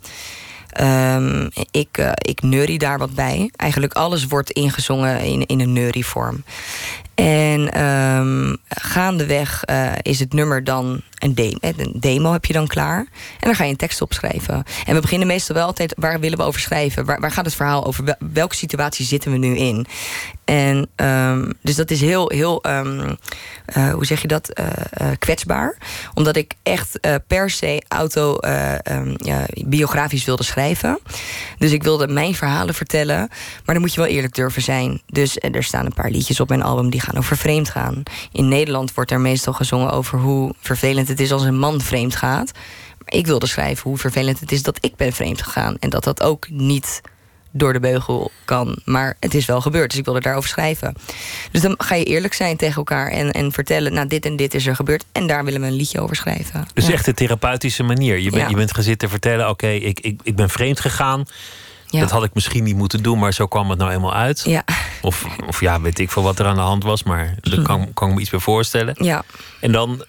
Um, 0.81 1.51
ik, 1.71 1.99
uh, 1.99 2.11
ik 2.15 2.43
neurie 2.43 2.79
daar 2.79 2.99
wat 2.99 3.15
bij. 3.15 3.51
Eigenlijk 3.57 3.93
alles 3.93 4.27
wordt 4.27 4.51
ingezongen 4.51 5.21
in, 5.21 5.47
in 5.47 5.61
een 5.61 5.73
neurievorm. 5.73 6.45
En 7.25 7.85
um, 7.85 8.57
gaandeweg 8.69 9.63
uh, 9.71 9.93
is 10.03 10.21
het 10.21 10.33
nummer 10.33 10.65
dan 10.65 11.01
een, 11.19 11.35
de 11.35 11.57
een 11.61 11.97
demo 12.01 12.33
heb 12.33 12.45
je 12.45 12.53
dan 12.53 12.67
klaar. 12.67 12.99
En 12.99 13.07
dan 13.41 13.55
ga 13.55 13.65
je 13.65 13.71
een 13.71 13.77
tekst 13.77 14.01
opschrijven. 14.01 14.65
En 14.87 14.95
we 14.95 15.01
beginnen 15.01 15.27
meestal 15.27 15.55
wel 15.55 15.67
altijd, 15.67 15.95
waar 15.97 16.21
willen 16.21 16.39
we 16.39 16.45
over 16.45 16.61
schrijven? 16.61 17.05
Waar, 17.05 17.21
waar 17.21 17.33
gaat 17.33 17.45
het 17.45 17.55
verhaal 17.55 17.85
over? 17.85 18.17
Welke 18.33 18.55
situatie 18.55 19.07
zitten 19.07 19.31
we 19.31 19.37
nu 19.37 19.57
in? 19.57 19.87
En 20.45 20.89
um, 20.97 21.53
dus 21.63 21.77
dat 21.77 21.91
is 21.91 22.01
heel, 22.01 22.29
heel 22.29 22.65
um, 22.67 23.17
uh, 23.77 23.93
hoe 23.93 24.07
zeg 24.07 24.23
je 24.23 24.29
dat, 24.29 24.61
kwetsbaar. 25.19 25.77
Omdat 26.15 26.37
ik 26.37 26.55
echt 26.63 27.01
per 27.27 27.51
se 27.51 27.83
autobiografisch 27.89 30.25
wilde 30.25 30.45
schrijven. 30.45 30.99
Dus 31.59 31.73
ik 31.73 31.83
wilde 31.83 32.09
mijn 32.09 32.35
verhalen 32.35 32.75
vertellen. 32.75 33.29
Maar 33.65 33.75
dan 33.75 33.81
moet 33.81 33.95
je 33.95 34.01
wel 34.01 34.11
eerlijk 34.11 34.35
durven 34.35 34.63
zijn. 34.63 35.01
Dus 35.07 35.39
er 35.39 35.65
staan 35.65 35.87
een 35.87 35.95
paar 35.95 36.11
liedjes 36.11 36.41
op 36.41 36.49
mijn 36.49 36.63
album 36.63 36.91
die 36.91 37.01
gaan 37.01 37.08
over 37.17 37.37
vreemd 37.37 37.69
gaan. 37.69 38.03
In 38.33 38.49
Nederland 38.49 38.95
wordt 38.95 39.11
er 39.11 39.21
meestal 39.21 39.53
gezongen 39.53 39.91
over 39.91 40.19
hoe 40.19 40.55
vervelend 40.61 41.09
het 41.09 41.21
is 41.21 41.33
als 41.33 41.43
een 41.43 41.59
man 41.59 41.81
vreemd 41.81 42.17
gaat. 42.17 42.53
Maar 42.99 43.15
ik 43.15 43.27
wilde 43.27 43.47
schrijven 43.47 43.89
hoe 43.91 43.99
vervelend 43.99 44.41
het 44.41 44.53
is 44.53 44.63
dat 44.63 44.79
ik 44.81 44.97
ben 44.97 45.13
vreemd 45.13 45.43
gegaan. 45.43 45.77
En 45.79 45.91
dat 45.91 46.05
dat 46.05 46.23
ook 46.23 46.49
niet 46.51 47.01
door 47.51 47.73
de 47.73 47.81
beugel 47.81 48.31
kan. 48.45 48.79
Maar 48.85 49.17
het 49.21 49.35
is 49.35 49.47
wel 49.47 49.61
gebeurd, 49.61 49.91
dus 49.91 49.99
ik 49.99 50.05
wilde 50.05 50.21
daarover 50.21 50.49
schrijven. 50.49 50.95
Dus 51.51 51.63
dan 51.63 51.75
ga 51.79 51.95
je 51.95 52.05
eerlijk 52.05 52.35
zijn 52.35 52.57
tegen 52.57 52.77
elkaar 52.77 53.11
en, 53.11 53.31
en 53.31 53.53
vertellen... 53.53 53.93
nou, 53.93 54.07
dit 54.07 54.25
en 54.25 54.37
dit 54.37 54.55
is 54.55 54.67
er 54.67 54.75
gebeurd 54.75 55.05
en 55.13 55.27
daar 55.27 55.45
willen 55.45 55.61
we 55.61 55.67
een 55.67 55.73
liedje 55.73 56.01
over 56.01 56.17
schrijven. 56.17 56.67
Dus 56.75 56.87
ja. 56.87 56.93
echt 56.93 57.05
de 57.05 57.15
therapeutische 57.15 57.83
manier. 57.83 58.19
Je, 58.19 58.31
ben, 58.31 58.41
ja. 58.41 58.49
je 58.49 58.57
bent 58.57 58.75
gaan 58.75 58.83
zitten 58.83 59.11
vertellen, 59.11 59.49
oké, 59.49 59.53
okay, 59.65 59.77
ik, 59.77 60.01
ik, 60.01 60.21
ik 60.23 60.37
ben 60.37 60.51
vreemd 60.51 60.81
gegaan... 60.81 61.27
Ja. 61.91 62.01
Dat 62.01 62.11
had 62.11 62.25
ik 62.25 62.35
misschien 62.35 62.65
niet 62.65 62.77
moeten 62.77 63.03
doen, 63.03 63.19
maar 63.19 63.33
zo 63.33 63.47
kwam 63.47 63.71
het 63.71 63.79
nou 63.79 63.91
eenmaal 63.91 64.15
uit. 64.15 64.43
Ja. 64.45 64.65
Of, 65.03 65.27
of 65.47 65.61
ja, 65.61 65.81
weet 65.81 65.99
ik 65.99 66.11
veel 66.11 66.23
wat 66.23 66.39
er 66.39 66.47
aan 66.47 66.55
de 66.55 66.61
hand 66.61 66.83
was, 66.83 67.03
maar 67.03 67.35
daar 67.41 67.63
kan, 67.63 67.93
kan 67.95 68.09
ik 68.09 68.15
me 68.15 68.21
iets 68.21 68.31
bij 68.31 68.41
voorstellen. 68.41 68.95
Ja. 68.99 69.23
En 69.61 69.73
dan, 69.73 70.05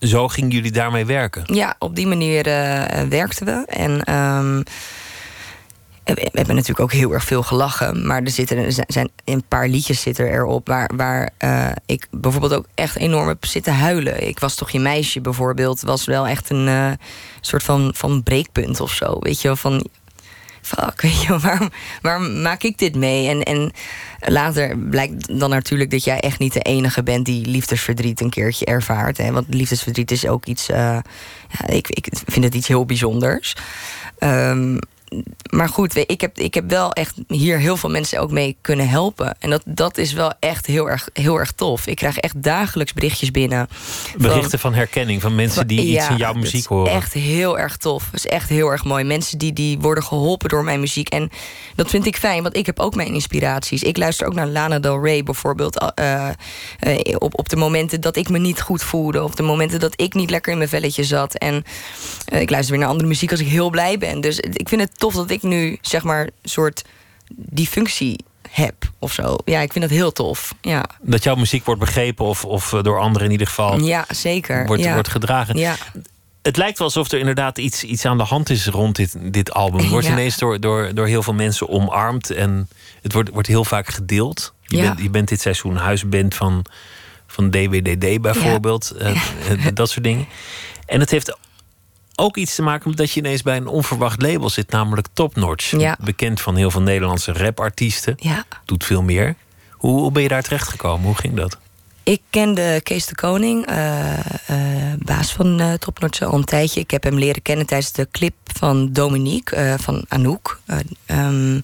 zo 0.00 0.28
gingen 0.28 0.50
jullie 0.50 0.72
daarmee 0.72 1.04
werken? 1.04 1.54
Ja, 1.54 1.76
op 1.78 1.96
die 1.96 2.06
manier 2.06 2.46
uh, 2.46 3.08
werkten 3.08 3.46
we. 3.46 3.64
En 3.66 4.14
um, 4.14 4.64
we 6.14 6.28
hebben 6.32 6.54
natuurlijk 6.54 6.80
ook 6.80 6.92
heel 6.92 7.12
erg 7.12 7.24
veel 7.24 7.42
gelachen. 7.42 8.06
Maar 8.06 8.22
er, 8.22 8.30
zitten, 8.30 8.58
er 8.58 8.84
zijn 8.86 9.10
een 9.24 9.44
paar 9.48 9.68
liedjes 9.68 10.00
zitten 10.00 10.26
erop 10.26 10.66
waar, 10.66 10.90
waar 10.96 11.30
uh, 11.44 11.68
ik 11.86 12.06
bijvoorbeeld 12.10 12.54
ook 12.54 12.66
echt 12.74 12.96
enorm 12.96 13.28
heb 13.28 13.44
zitten 13.44 13.74
huilen. 13.74 14.28
Ik 14.28 14.38
was 14.38 14.54
toch 14.54 14.70
je 14.70 14.80
meisje 14.80 15.20
bijvoorbeeld. 15.20 15.80
Was 15.80 16.04
wel 16.04 16.26
echt 16.26 16.50
een 16.50 16.66
uh, 16.66 16.90
soort 17.40 17.62
van, 17.62 17.90
van 17.94 18.22
breekpunt 18.22 18.80
of 18.80 18.92
zo. 18.92 19.16
Weet 19.20 19.40
je 19.40 19.48
wel, 19.48 19.56
van 19.56 19.86
fuck, 20.66 21.02
weet 21.02 21.22
je, 21.22 21.38
waarom, 21.38 21.70
waarom 22.02 22.42
maak 22.42 22.62
ik 22.62 22.78
dit 22.78 22.96
mee? 22.96 23.28
En, 23.28 23.42
en 23.42 23.72
later 24.20 24.78
blijkt 24.78 25.38
dan 25.38 25.50
natuurlijk 25.50 25.90
dat 25.90 26.04
jij 26.04 26.20
echt 26.20 26.38
niet 26.38 26.52
de 26.52 26.60
enige 26.60 27.02
bent 27.02 27.24
die 27.24 27.46
liefdesverdriet 27.46 28.20
een 28.20 28.30
keertje 28.30 28.64
ervaart. 28.64 29.16
Hè? 29.16 29.32
Want 29.32 29.46
liefdesverdriet 29.54 30.10
is 30.10 30.26
ook 30.26 30.46
iets, 30.46 30.70
uh, 30.70 30.76
ja, 31.48 31.66
ik, 31.66 31.88
ik 31.88 32.08
vind 32.26 32.44
het 32.44 32.54
iets 32.54 32.68
heel 32.68 32.86
bijzonders. 32.86 33.56
Um, 34.18 34.78
maar 35.50 35.68
goed, 35.68 35.96
ik 35.96 36.20
heb, 36.20 36.38
ik 36.38 36.54
heb 36.54 36.70
wel 36.70 36.92
echt 36.92 37.14
hier 37.28 37.58
heel 37.58 37.76
veel 37.76 37.90
mensen 37.90 38.20
ook 38.20 38.30
mee 38.30 38.56
kunnen 38.60 38.88
helpen. 38.88 39.36
En 39.38 39.50
dat, 39.50 39.62
dat 39.64 39.98
is 39.98 40.12
wel 40.12 40.32
echt 40.40 40.66
heel 40.66 40.90
erg, 40.90 41.08
heel 41.12 41.38
erg 41.38 41.52
tof. 41.52 41.86
Ik 41.86 41.96
krijg 41.96 42.18
echt 42.18 42.42
dagelijks 42.42 42.92
berichtjes 42.92 43.30
binnen. 43.30 43.68
Berichten 44.16 44.58
van, 44.58 44.74
herkenning 44.74 45.20
van 45.20 45.34
mensen 45.34 45.66
die 45.66 45.80
iets 45.80 46.08
in 46.08 46.16
jouw 46.16 46.32
muziek 46.32 46.66
horen. 46.66 46.92
Echt 46.92 47.12
heel 47.12 47.58
erg 47.58 47.76
tof. 47.76 48.04
Dat 48.04 48.14
is 48.14 48.26
echt 48.26 48.48
heel 48.48 48.68
erg 48.68 48.84
mooi. 48.84 49.04
Mensen 49.04 49.38
die, 49.38 49.52
die 49.52 49.78
worden 49.78 50.04
geholpen 50.04 50.48
door 50.48 50.64
mijn 50.64 50.80
muziek. 50.80 51.08
En 51.08 51.30
dat 51.74 51.90
vind 51.90 52.06
ik 52.06 52.16
fijn, 52.16 52.42
want 52.42 52.56
ik 52.56 52.66
heb 52.66 52.80
ook 52.80 52.94
mijn 52.94 53.14
inspiraties. 53.14 53.82
Ik 53.82 53.96
luister 53.96 54.26
ook 54.26 54.34
naar 54.34 54.46
Lana 54.46 54.78
Del 54.78 55.02
Rey 55.04 55.22
bijvoorbeeld. 55.22 55.92
Uh, 56.00 56.28
uh, 56.86 57.16
op, 57.18 57.38
op 57.38 57.48
de 57.48 57.56
momenten 57.56 58.00
dat 58.00 58.16
ik 58.16 58.28
me 58.28 58.38
niet 58.38 58.60
goed 58.60 58.82
voelde. 58.82 59.22
Op 59.22 59.36
de 59.36 59.42
momenten 59.42 59.80
dat 59.80 60.00
ik 60.00 60.14
niet 60.14 60.30
lekker 60.30 60.52
in 60.52 60.58
mijn 60.58 60.70
velletje 60.70 61.04
zat. 61.04 61.34
En 61.34 61.64
uh, 62.32 62.40
ik 62.40 62.50
luister 62.50 62.70
weer 62.70 62.80
naar 62.80 62.90
andere 62.92 63.08
muziek 63.08 63.30
als 63.30 63.40
ik 63.40 63.48
heel 63.48 63.70
blij 63.70 63.98
ben. 63.98 64.20
Dus 64.20 64.40
ik 64.40 64.68
vind 64.68 64.80
het 64.80 64.95
tof 64.96 65.14
dat 65.14 65.30
ik 65.30 65.42
nu 65.42 65.78
zeg 65.80 66.02
maar 66.02 66.28
soort 66.42 66.84
die 67.34 67.66
functie 67.66 68.24
heb 68.50 68.74
of 68.98 69.12
zo. 69.12 69.36
Ja, 69.44 69.60
ik 69.60 69.72
vind 69.72 69.84
dat 69.88 69.98
heel 69.98 70.12
tof. 70.12 70.54
Ja. 70.60 70.84
Dat 71.00 71.22
jouw 71.22 71.34
muziek 71.34 71.64
wordt 71.64 71.80
begrepen 71.80 72.24
of, 72.24 72.44
of 72.44 72.72
eh, 72.72 72.82
door 72.82 72.98
anderen 73.00 73.26
in 73.26 73.32
ieder 73.32 73.46
geval. 73.46 73.78
Ja, 73.80 74.04
zeker. 74.08 74.66
Wordt, 74.66 74.82
ja. 74.82 74.92
wordt 74.92 75.08
gedragen. 75.08 75.56
Ja. 75.58 75.76
Het 76.42 76.56
lijkt 76.56 76.78
wel 76.78 76.86
alsof 76.86 77.10
er 77.12 77.18
inderdaad 77.18 77.58
iets, 77.58 77.84
iets 77.84 78.04
aan 78.04 78.18
de 78.18 78.24
hand 78.24 78.50
is 78.50 78.66
rond 78.66 78.96
dit, 78.96 79.16
dit 79.32 79.52
album. 79.52 79.88
Wordt 79.88 80.06
ja. 80.06 80.12
ineens 80.12 80.38
door, 80.38 80.60
door, 80.60 80.94
door 80.94 81.06
heel 81.06 81.22
veel 81.22 81.34
mensen 81.34 81.68
omarmd 81.68 82.30
en 82.30 82.68
het 83.02 83.12
wordt, 83.12 83.30
wordt 83.30 83.48
heel 83.48 83.64
vaak 83.64 83.88
gedeeld. 83.88 84.52
Je, 84.62 84.76
Ja. 84.76 84.82
bent, 84.82 85.00
je 85.00 85.10
bent 85.10 85.28
dit 85.28 85.40
seizoen 85.40 85.76
huisband 85.76 86.34
van, 86.34 86.64
van 87.26 87.50
DWDD 87.50 88.20
bijvoorbeeld. 88.20 88.90
eh, 88.90 89.10
eh, 89.50 89.74
dat 89.74 89.90
soort 89.90 90.04
dingen. 90.04 90.26
En 90.86 91.00
het 91.00 91.10
heeft 91.10 91.36
ook 92.16 92.36
iets 92.36 92.54
te 92.54 92.62
maken 92.62 92.88
met 92.88 92.98
dat 92.98 93.10
je 93.12 93.20
ineens 93.20 93.42
bij 93.42 93.56
een 93.56 93.66
onverwacht 93.66 94.22
label 94.22 94.50
zit, 94.50 94.70
namelijk 94.70 95.06
Top 95.12 95.36
Notch. 95.36 95.70
Ja. 95.70 95.96
Bekend 96.00 96.40
van 96.40 96.56
heel 96.56 96.70
veel 96.70 96.82
Nederlandse 96.82 97.32
rapartiesten. 97.32 98.14
Ja. 98.18 98.44
Doet 98.64 98.84
veel 98.84 99.02
meer. 99.02 99.34
Hoe, 99.70 100.00
hoe 100.00 100.12
ben 100.12 100.22
je 100.22 100.28
daar 100.28 100.42
terecht 100.42 100.68
gekomen? 100.68 101.06
Hoe 101.06 101.14
ging 101.14 101.34
dat? 101.34 101.58
Ik 102.02 102.20
kende 102.30 102.80
Kees 102.82 103.06
de 103.06 103.14
Koning, 103.14 103.66
eh, 103.66 104.18
eh, 104.18 104.98
baas 104.98 105.32
van 105.32 105.60
uh, 105.60 105.72
Topnotch, 105.72 106.22
al 106.22 106.34
een 106.34 106.44
tijdje. 106.44 106.80
Ik 106.80 106.90
heb 106.90 107.02
hem 107.02 107.18
leren 107.18 107.42
kennen 107.42 107.66
tijdens 107.66 107.92
de 107.92 108.08
clip 108.10 108.34
van 108.44 108.92
Dominique, 108.92 109.56
eh, 109.56 109.74
van 109.78 110.04
Anouk. 110.08 110.60
Eh, 110.66 110.78
ehm, 111.06 111.60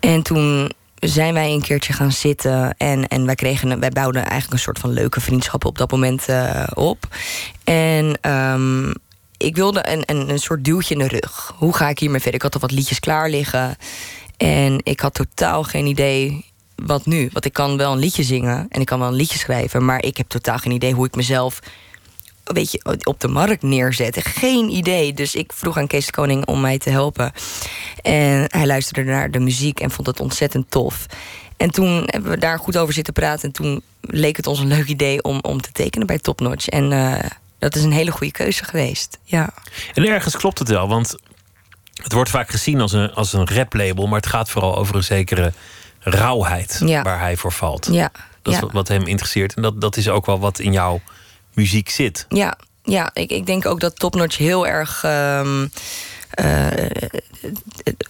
en 0.00 0.22
toen 0.22 0.72
zijn 0.94 1.34
wij 1.34 1.52
een 1.52 1.62
keertje 1.62 1.92
gaan 1.92 2.12
zitten 2.12 2.74
en, 2.76 3.08
en 3.08 3.26
wij, 3.26 3.34
kregen, 3.34 3.80
wij 3.80 3.90
bouwden 3.90 4.22
eigenlijk 4.22 4.52
een 4.52 4.58
soort 4.58 4.78
van 4.78 4.92
leuke 4.92 5.20
vriendschap 5.20 5.64
op 5.64 5.78
dat 5.78 5.90
moment 5.90 6.28
eh, 6.28 6.66
op. 6.74 7.06
En 7.64 8.18
ehm, 8.20 8.92
ik 9.42 9.56
wilde 9.56 9.88
een, 9.88 10.02
een, 10.06 10.28
een 10.28 10.38
soort 10.38 10.64
duwtje 10.64 10.94
in 10.94 11.00
de 11.00 11.08
rug. 11.08 11.52
Hoe 11.56 11.76
ga 11.76 11.88
ik 11.88 11.98
hiermee 11.98 12.20
verder? 12.20 12.34
Ik 12.34 12.42
had 12.42 12.54
al 12.54 12.60
wat 12.60 12.70
liedjes 12.70 13.00
klaar 13.00 13.30
liggen. 13.30 13.76
En 14.36 14.80
ik 14.82 15.00
had 15.00 15.14
totaal 15.14 15.62
geen 15.62 15.86
idee 15.86 16.44
wat 16.76 17.06
nu. 17.06 17.28
Want 17.32 17.44
ik 17.44 17.52
kan 17.52 17.76
wel 17.76 17.92
een 17.92 17.98
liedje 17.98 18.22
zingen 18.22 18.66
en 18.68 18.80
ik 18.80 18.86
kan 18.86 18.98
wel 18.98 19.08
een 19.08 19.14
liedje 19.14 19.38
schrijven, 19.38 19.84
maar 19.84 20.02
ik 20.02 20.16
heb 20.16 20.28
totaal 20.28 20.58
geen 20.58 20.72
idee 20.72 20.92
hoe 20.92 21.06
ik 21.06 21.14
mezelf 21.14 21.60
weet 22.44 22.72
je, 22.72 22.98
op 23.02 23.20
de 23.20 23.28
markt 23.28 23.62
neerzet. 23.62 24.18
Geen 24.26 24.68
idee. 24.68 25.12
Dus 25.12 25.34
ik 25.34 25.52
vroeg 25.52 25.78
aan 25.78 25.86
Kees 25.86 26.06
de 26.06 26.12
Koning 26.12 26.46
om 26.46 26.60
mij 26.60 26.78
te 26.78 26.90
helpen. 26.90 27.32
En 28.02 28.44
hij 28.48 28.66
luisterde 28.66 29.10
naar 29.10 29.30
de 29.30 29.38
muziek 29.38 29.80
en 29.80 29.90
vond 29.90 30.06
het 30.06 30.20
ontzettend 30.20 30.70
tof. 30.70 31.06
En 31.56 31.70
toen 31.70 32.02
hebben 32.06 32.30
we 32.30 32.38
daar 32.38 32.58
goed 32.58 32.76
over 32.76 32.94
zitten 32.94 33.12
praten. 33.12 33.44
En 33.44 33.52
toen 33.52 33.82
leek 34.00 34.36
het 34.36 34.46
ons 34.46 34.58
een 34.58 34.66
leuk 34.66 34.86
idee 34.86 35.22
om, 35.22 35.38
om 35.42 35.60
te 35.60 35.72
tekenen 35.72 36.06
bij 36.06 36.18
Top 36.18 36.40
Notch. 36.40 36.68
En 36.68 36.90
uh, 36.90 37.18
dat 37.62 37.76
is 37.76 37.82
een 37.82 37.92
hele 37.92 38.10
goede 38.10 38.32
keuze 38.32 38.64
geweest. 38.64 39.18
Ja. 39.24 39.50
En 39.94 40.06
ergens 40.06 40.36
klopt 40.36 40.58
het 40.58 40.68
wel, 40.68 40.88
want 40.88 41.16
het 42.02 42.12
wordt 42.12 42.30
vaak 42.30 42.50
gezien 42.50 42.80
als 42.80 42.92
een, 42.92 43.12
als 43.12 43.32
een 43.32 43.48
raplabel, 43.48 44.06
maar 44.06 44.20
het 44.20 44.28
gaat 44.28 44.50
vooral 44.50 44.76
over 44.76 44.96
een 44.96 45.04
zekere 45.04 45.52
rauwheid 46.00 46.80
ja. 46.84 47.02
waar 47.02 47.20
hij 47.20 47.36
voor 47.36 47.52
valt. 47.52 47.88
Ja. 47.90 48.10
Dat 48.42 48.54
is 48.54 48.60
ja. 48.60 48.66
wat, 48.72 48.88
hem 48.88 49.06
interesseert. 49.06 49.54
En 49.54 49.62
dat, 49.62 49.80
dat 49.80 49.96
is 49.96 50.08
ook 50.08 50.26
wel 50.26 50.38
wat 50.38 50.58
in 50.58 50.72
jouw 50.72 51.00
muziek 51.52 51.90
zit. 51.90 52.26
Ja, 52.28 52.58
ja 52.82 53.10
ik, 53.12 53.30
ik 53.30 53.46
denk 53.46 53.66
ook 53.66 53.80
dat 53.80 53.98
Topnotch 53.98 54.38
heel 54.38 54.66
erg. 54.66 55.02
Um, 55.04 55.70
uh, 56.40 56.66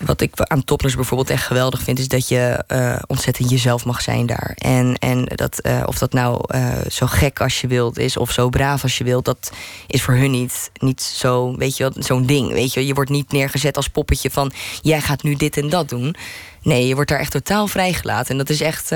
wat 0.04 0.20
ik 0.20 0.40
aan 0.40 0.64
Topnotch 0.64 0.94
bijvoorbeeld 0.94 1.30
echt 1.30 1.46
geweldig 1.46 1.82
vind, 1.82 1.98
is 1.98 2.08
dat 2.08 2.28
je 2.28 2.64
uh, 2.68 2.98
ontzettend 3.06 3.50
jezelf 3.50 3.84
mag 3.84 4.00
zijn 4.00 4.26
daar. 4.26 4.52
En, 4.58 4.96
en 4.98 5.24
dat, 5.24 5.58
uh, 5.66 5.82
of 5.84 5.98
dat 5.98 6.12
nou 6.12 6.58
zo 6.90 7.06
gek 7.06 7.40
als 7.40 7.60
je 7.60 7.66
wilt 7.66 7.98
is, 7.98 8.16
of 8.16 8.30
zo 8.30 8.48
braaf 8.48 8.82
als 8.82 8.98
je 8.98 9.04
wilt, 9.04 9.24
dat 9.24 9.52
is 9.86 10.02
voor 10.02 10.14
hun 10.14 10.30
niet, 10.30 10.70
niet 10.74 11.02
zo, 11.02 11.56
weet 11.56 11.76
je 11.76 11.82
wel, 11.82 12.02
zo'n 12.02 12.26
ding. 12.26 12.52
Weet 12.52 12.72
je, 12.72 12.86
je 12.86 12.94
wordt 12.94 13.10
niet 13.10 13.32
neergezet 13.32 13.76
als 13.76 13.88
poppetje 13.88 14.30
van 14.30 14.52
jij 14.82 15.00
gaat 15.00 15.22
nu 15.22 15.34
dit 15.34 15.56
en 15.56 15.68
dat 15.68 15.88
doen. 15.88 16.14
Nee, 16.62 16.86
je 16.86 16.94
wordt 16.94 17.10
daar 17.10 17.18
echt 17.18 17.32
totaal 17.32 17.66
vrijgelaten. 17.66 18.30
En 18.30 18.38
dat 18.38 18.50
is 18.50 18.60
echt, 18.60 18.92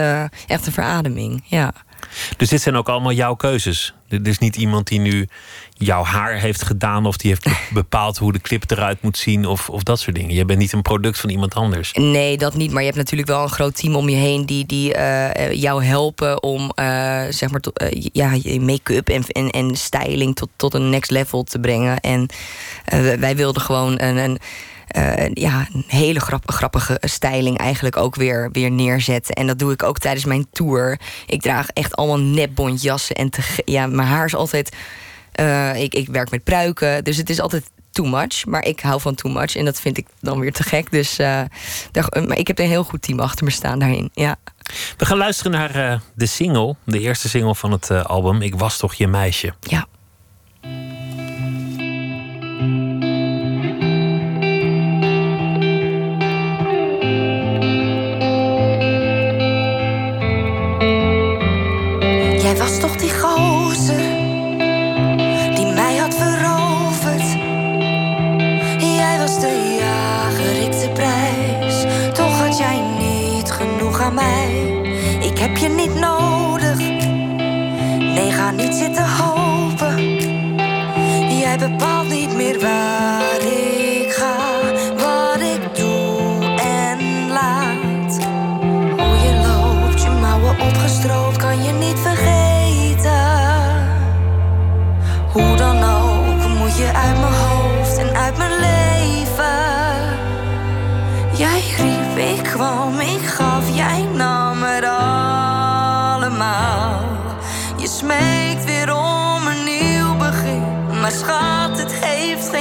echt 0.47 0.67
een 0.67 0.73
verademing. 0.73 1.45
Ja. 1.47 1.73
Dus 2.37 2.49
dit 2.49 2.63
zijn 2.63 2.77
ook 2.77 2.89
allemaal 2.89 3.13
jouw 3.13 3.35
keuzes. 3.35 3.95
Er 4.09 4.27
is 4.27 4.39
niet 4.39 4.57
iemand 4.57 4.87
die 4.87 5.01
nu 5.01 5.29
jouw 5.79 6.05
haar 6.05 6.35
heeft 6.35 6.63
gedaan 6.63 7.07
of 7.07 7.17
die 7.17 7.31
heeft 7.31 7.47
bepaald 7.71 8.19
hoe 8.19 8.33
de 8.33 8.41
clip 8.41 8.71
eruit 8.71 9.03
moet 9.03 9.19
zien 9.19 9.47
of, 9.47 9.71
of 9.71 9.83
dat 9.83 10.01
soort 10.01 10.17
dingen. 10.17 10.35
Je 10.35 10.45
bent 10.45 10.59
niet 10.59 10.73
een 10.73 10.83
product 10.83 11.19
van 11.19 11.31
iemand 11.31 11.55
anders. 11.55 11.93
Nee, 11.93 12.37
dat 12.37 12.55
niet. 12.55 12.71
Maar 12.71 12.81
je 12.81 12.87
hebt 12.87 12.99
natuurlijk 12.99 13.29
wel 13.29 13.43
een 13.43 13.49
groot 13.49 13.77
team 13.77 13.97
om 13.97 14.09
je 14.09 14.17
heen 14.17 14.47
die, 14.47 14.67
die 14.67 14.97
uh, 14.97 15.53
jou 15.53 15.85
helpen 15.85 16.43
om 16.43 16.61
uh, 16.63 17.23
zeg 17.31 17.51
maar 17.51 17.61
to, 17.61 17.71
uh, 17.83 17.89
ja, 18.13 18.33
je 18.43 18.61
make-up 18.61 19.09
en, 19.09 19.25
en, 19.27 19.51
en 19.51 19.77
styling 19.77 20.37
tot, 20.37 20.49
tot 20.57 20.75
een 20.75 20.91
next 20.91 21.11
level 21.11 21.43
te 21.43 21.59
brengen. 21.59 22.01
En 22.01 22.29
wij 23.19 23.37
wilden 23.37 23.63
gewoon 23.63 24.01
een. 24.01 24.17
een 24.17 24.39
uh, 24.97 25.29
ja, 25.33 25.67
een 25.73 25.85
hele 25.87 26.21
grap, 26.21 26.51
grappige 26.51 26.99
styling 27.01 27.59
eigenlijk 27.59 27.97
ook 27.97 28.15
weer, 28.15 28.49
weer 28.53 28.71
neerzetten. 28.71 29.35
En 29.35 29.47
dat 29.47 29.59
doe 29.59 29.73
ik 29.73 29.83
ook 29.83 29.99
tijdens 29.99 30.25
mijn 30.25 30.47
tour. 30.51 31.01
Ik 31.27 31.43
draag 31.43 31.69
echt 31.69 31.97
allemaal 31.97 32.21
nepbontjassen. 32.21 33.17
En 33.17 33.31
te, 33.31 33.41
ja, 33.65 33.87
mijn 33.87 34.09
haar 34.09 34.25
is 34.25 34.35
altijd... 34.35 34.77
Uh, 35.41 35.83
ik, 35.83 35.95
ik 35.95 36.09
werk 36.09 36.31
met 36.31 36.45
pruiken, 36.45 37.05
dus 37.05 37.17
het 37.17 37.31
is 37.31 37.41
altijd 37.41 37.71
too 37.91 38.07
much. 38.07 38.47
Maar 38.47 38.65
ik 38.65 38.81
hou 38.81 39.01
van 39.01 39.15
too 39.15 39.33
much 39.33 39.57
en 39.57 39.65
dat 39.65 39.81
vind 39.81 39.99
ik 39.99 40.07
dan 40.21 40.41
weer 40.41 40.53
te 40.53 40.63
gek. 40.63 40.91
Dus 40.91 41.19
uh, 41.19 41.41
daar, 41.91 42.25
maar 42.27 42.39
ik 42.39 42.47
heb 42.47 42.59
een 42.59 42.69
heel 42.69 42.85
goed 42.85 43.03
team 43.03 43.21
achter 43.21 43.45
me 43.45 43.51
staan 43.51 43.79
daarin, 43.79 44.11
ja. 44.13 44.37
We 44.97 45.07
gaan 45.07 45.19
luisteren 45.19 45.53
naar 45.53 46.03
de 46.15 46.27
single, 46.27 46.77
de 46.85 47.01
eerste 47.01 47.29
single 47.29 47.55
van 47.55 47.73
het 47.73 47.91
album. 47.91 48.43
Ik 48.43 48.55
was 48.55 48.77
toch 48.77 48.95
je 48.95 49.09
meisje. 49.09 49.55
Ja. 49.61 49.87
Heb 75.47 75.57
je 75.57 75.69
niet 75.69 75.95
nodig. 75.95 76.79
Nee, 78.15 78.31
ga 78.33 78.51
niet 78.51 78.75
zitten 78.75 79.09
hopen. 79.09 80.19
Jij 81.39 81.59
bepaalt 81.59 82.09
niet 82.09 82.35
meer 82.35 82.61
waar 82.61 83.41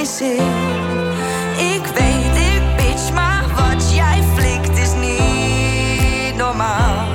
Ik 0.05 1.85
weet, 1.93 2.35
ik 2.35 2.61
bitch, 2.77 3.13
maar 3.13 3.45
wat 3.55 3.93
jij 3.93 4.23
flikt 4.35 4.77
is 4.77 4.93
niet 4.93 6.35
normaal. 6.37 7.07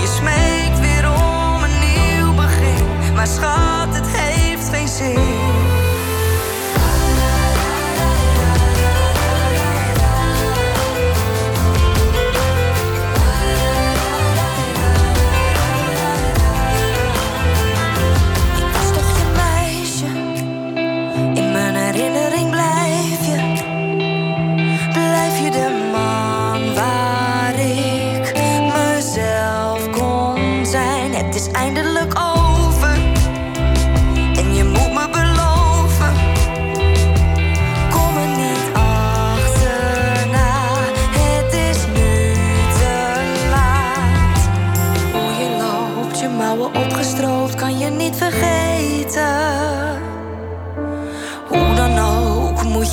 Je 0.00 0.06
smeekt 0.06 0.80
weer 0.80 1.10
om 1.10 1.62
een 1.62 1.78
nieuw 1.80 2.34
begin, 2.34 3.14
maar 3.14 3.26
schat, 3.26 3.94
het 3.94 4.06
heeft 4.06 4.68
geen 4.68 4.88
zin. 4.88 5.31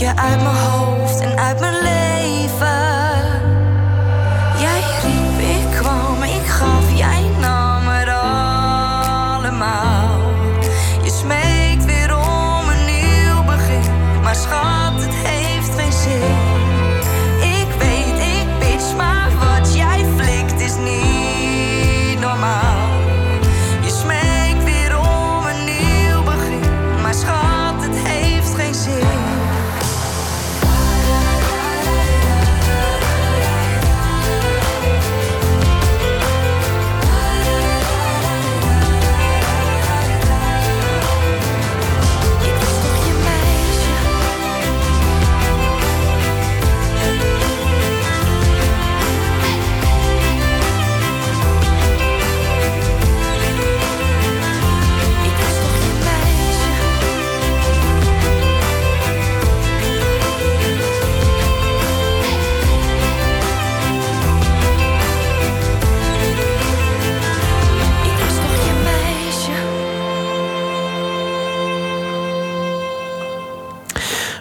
Je 0.10 0.22
uit 0.22 0.42
mijn 0.44 0.56
en 1.22 1.38
uit 1.38 1.60
mijn 1.60 1.79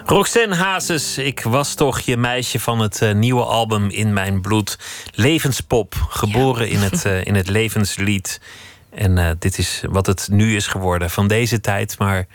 Roxanne 0.09 0.55
Hazes, 0.55 1.17
ik 1.17 1.41
was 1.41 1.73
toch 1.73 1.99
je 1.99 2.17
meisje 2.17 2.59
van 2.59 2.79
het 2.79 3.01
eh, 3.01 3.13
nieuwe 3.13 3.43
album 3.43 3.89
In 3.89 4.13
Mijn 4.13 4.41
Bloed. 4.41 4.77
Levenspop, 5.11 5.95
geboren 6.09 6.69
in, 6.69 6.79
het, 6.79 7.05
eh, 7.05 7.25
in 7.25 7.35
het 7.35 7.49
levenslied. 7.49 8.41
En 8.89 9.17
eh, 9.17 9.29
dit 9.39 9.57
is 9.57 9.83
wat 9.89 10.05
het 10.05 10.27
nu 10.31 10.55
is 10.55 10.67
geworden 10.67 11.09
van 11.09 11.27
deze 11.27 11.61
tijd. 11.61 11.97
Maar 11.97 12.27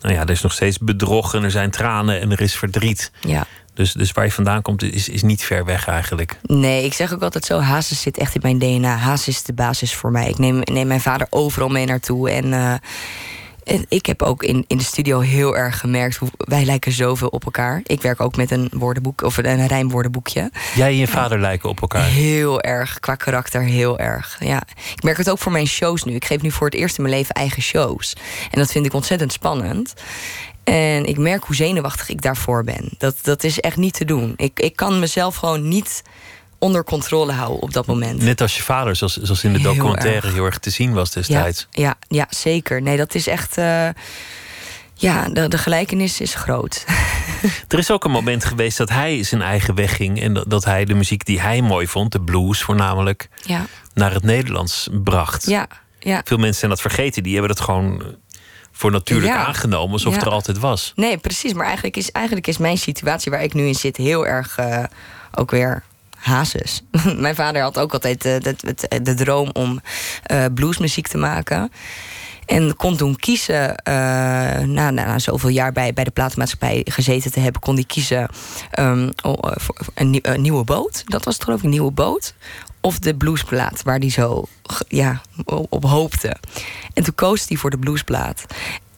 nou 0.00 0.14
ja, 0.14 0.20
er 0.20 0.30
is 0.30 0.42
nog 0.42 0.52
steeds 0.52 0.78
bedrog 0.78 1.34
en 1.34 1.42
er 1.42 1.50
zijn 1.50 1.70
tranen 1.70 2.20
en 2.20 2.30
er 2.30 2.40
is 2.40 2.54
verdriet. 2.54 3.10
Ja. 3.20 3.46
Dus, 3.74 3.92
dus 3.92 4.12
waar 4.12 4.24
je 4.24 4.32
vandaan 4.32 4.62
komt 4.62 4.82
is, 4.82 5.08
is 5.08 5.22
niet 5.22 5.44
ver 5.44 5.64
weg 5.64 5.88
eigenlijk. 5.88 6.38
Nee, 6.42 6.84
ik 6.84 6.94
zeg 6.94 7.12
ook 7.12 7.22
altijd 7.22 7.44
zo: 7.44 7.60
Hazes 7.60 8.00
zit 8.00 8.18
echt 8.18 8.34
in 8.34 8.40
mijn 8.42 8.58
DNA. 8.58 8.96
Hazes 8.96 9.28
is 9.28 9.42
de 9.42 9.52
basis 9.52 9.94
voor 9.94 10.10
mij. 10.10 10.28
Ik 10.28 10.38
neem, 10.38 10.60
neem 10.64 10.86
mijn 10.86 11.00
vader 11.00 11.26
overal 11.30 11.68
mee 11.68 11.86
naartoe. 11.86 12.30
En, 12.30 12.80
en 13.68 13.84
ik 13.88 14.06
heb 14.06 14.22
ook 14.22 14.42
in, 14.42 14.64
in 14.66 14.76
de 14.76 14.84
studio 14.84 15.20
heel 15.20 15.56
erg 15.56 15.78
gemerkt 15.78 16.16
hoe 16.16 16.28
wij 16.36 16.64
lijken 16.64 16.92
zoveel 16.92 17.28
op 17.28 17.44
elkaar. 17.44 17.80
Ik 17.84 18.02
werk 18.02 18.20
ook 18.20 18.36
met 18.36 18.50
een 18.50 18.70
woordenboek 18.72 19.22
of 19.22 19.36
een 19.36 19.66
rijmwoordenboekje. 19.66 20.50
Jij 20.74 20.88
en 20.88 20.96
je 20.96 21.06
vader 21.06 21.40
lijken 21.40 21.68
op 21.68 21.80
elkaar. 21.80 22.04
Heel 22.04 22.60
erg, 22.60 23.00
qua 23.00 23.14
karakter 23.14 23.62
heel 23.62 23.98
erg. 23.98 24.36
Ja. 24.40 24.62
Ik 24.94 25.02
merk 25.02 25.16
het 25.16 25.30
ook 25.30 25.38
voor 25.38 25.52
mijn 25.52 25.66
shows 25.66 26.04
nu. 26.04 26.14
Ik 26.14 26.24
geef 26.24 26.42
nu 26.42 26.50
voor 26.50 26.66
het 26.66 26.76
eerst 26.76 26.96
in 26.96 27.02
mijn 27.02 27.14
leven 27.14 27.34
eigen 27.34 27.62
shows. 27.62 28.16
En 28.50 28.58
dat 28.58 28.72
vind 28.72 28.86
ik 28.86 28.94
ontzettend 28.94 29.32
spannend. 29.32 29.94
En 30.64 31.04
ik 31.04 31.18
merk 31.18 31.44
hoe 31.44 31.54
zenuwachtig 31.54 32.08
ik 32.08 32.22
daarvoor 32.22 32.64
ben. 32.64 32.90
Dat, 32.98 33.16
dat 33.22 33.44
is 33.44 33.60
echt 33.60 33.76
niet 33.76 33.94
te 33.94 34.04
doen. 34.04 34.32
Ik, 34.36 34.60
ik 34.60 34.76
kan 34.76 34.98
mezelf 34.98 35.36
gewoon 35.36 35.68
niet 35.68 36.02
onder 36.58 36.84
controle 36.84 37.32
houden 37.32 37.62
op 37.62 37.72
dat 37.72 37.86
moment. 37.86 38.22
Net 38.22 38.40
als 38.40 38.56
je 38.56 38.62
vader, 38.62 38.96
zoals, 38.96 39.16
zoals 39.16 39.44
in 39.44 39.52
de 39.52 39.58
Heel 39.60 39.74
documentaire 39.74 40.26
erg. 40.26 40.34
heel 40.34 40.44
erg 40.44 40.58
te 40.58 40.70
zien 40.70 40.92
was 40.92 41.10
destijds. 41.10 41.66
ja, 41.70 41.94
ja, 42.08 42.26
zeker. 42.30 42.82
Nee, 42.82 42.96
dat 42.96 43.14
is 43.14 43.26
echt. 43.26 43.58
eh, 43.58 43.88
ja, 44.94 45.28
de, 45.28 45.48
de 45.48 45.58
gelijkenis 45.58 46.20
is 46.20 46.34
groot. 46.34 46.84
Er 47.68 47.78
is 47.78 47.90
ook 47.90 48.04
een 48.04 48.10
moment 48.10 48.44
geweest 48.44 48.78
dat 48.78 48.88
hij 48.88 49.22
zijn 49.22 49.42
eigen 49.42 49.74
weg 49.74 49.96
ging. 49.96 50.20
En 50.22 50.32
dat, 50.34 50.44
dat 50.50 50.64
hij 50.64 50.84
de 50.84 50.94
muziek 50.94 51.24
die 51.24 51.40
hij 51.40 51.60
mooi 51.62 51.86
vond, 51.86 52.12
de 52.12 52.20
blues 52.20 52.62
voornamelijk, 52.62 53.28
ja, 53.44 53.66
naar 53.94 54.12
het 54.12 54.22
Nederlands 54.22 54.88
bracht. 54.92 55.46
ja, 55.46 55.66
ja. 55.98 56.20
Veel 56.24 56.36
mensen 56.36 56.58
zijn 56.58 56.70
dat 56.70 56.80
vergeten. 56.80 57.22
Die 57.22 57.32
hebben 57.32 57.54
dat 57.56 57.64
gewoon 57.64 58.02
voor 58.72 58.90
natuurlijk 58.90 59.32
Ja. 59.32 59.44
aangenomen, 59.46 59.92
alsof 59.92 60.12
Ja. 60.12 60.18
het 60.18 60.26
er 60.26 60.32
altijd 60.32 60.58
was. 60.58 60.92
Nee, 60.96 61.18
precies. 61.18 61.52
Maar 61.52 61.64
eigenlijk 61.66 61.96
is, 61.96 62.10
eigenlijk 62.10 62.46
is 62.46 62.58
mijn 62.58 62.78
situatie 62.78 63.30
waar 63.30 63.42
ik 63.42 63.54
nu 63.54 63.66
in 63.66 63.74
zit 63.74 63.96
heel 63.96 64.26
erg 64.26 64.58
eh, 64.58 64.84
ook 65.34 65.50
weer 65.50 65.82
hazes. 66.28 66.82
mijn 67.16 67.34
vader 67.34 67.62
had 67.62 67.78
ook 67.78 67.92
altijd 67.92 68.24
eh, 68.24 68.40
de, 68.40 68.54
de, 68.88 69.02
de 69.02 69.14
droom 69.14 69.50
om 69.52 69.80
eh, 70.22 70.44
bluesmuziek 70.54 71.06
te 71.06 71.18
maken. 71.18 71.70
En 72.48 72.76
kon 72.76 72.96
toen 72.96 73.16
kiezen, 73.16 73.76
eh, 73.76 73.94
na, 74.58 74.90
na, 74.90 75.18
zoveel 75.18 75.48
jaar 75.48 75.72
bij, 75.72 75.92
bij 75.92 76.04
de 76.04 76.10
platenmaatschappij 76.10 76.82
gezeten 76.84 77.32
te 77.32 77.40
hebben, 77.40 77.60
kon 77.60 77.74
hij 77.74 77.84
kiezen 77.84 78.28
ehm, 78.70 79.10
eh, 79.16 79.32
voor 79.56 79.76
een, 79.94 80.10
nieuw- 80.10 80.20
een 80.22 80.40
nieuwe 80.40 80.64
boot. 80.64 81.02
Dat 81.06 81.24
was 81.24 81.34
het 81.34 81.44
geloof 81.44 81.62
een 81.62 81.70
nieuwe 81.70 81.90
boot. 81.90 82.34
Of 82.80 82.98
de 82.98 83.14
bluesplaat, 83.14 83.82
waar 83.82 83.98
hij 83.98 84.10
zo 84.10 84.44
ja, 84.88 85.20
op 85.68 85.84
hoopte. 85.84 86.36
En 86.94 87.04
toen 87.04 87.14
koos 87.14 87.48
hij 87.48 87.56
voor 87.56 87.70
de 87.70 87.78
bluesplaat. 87.78 88.46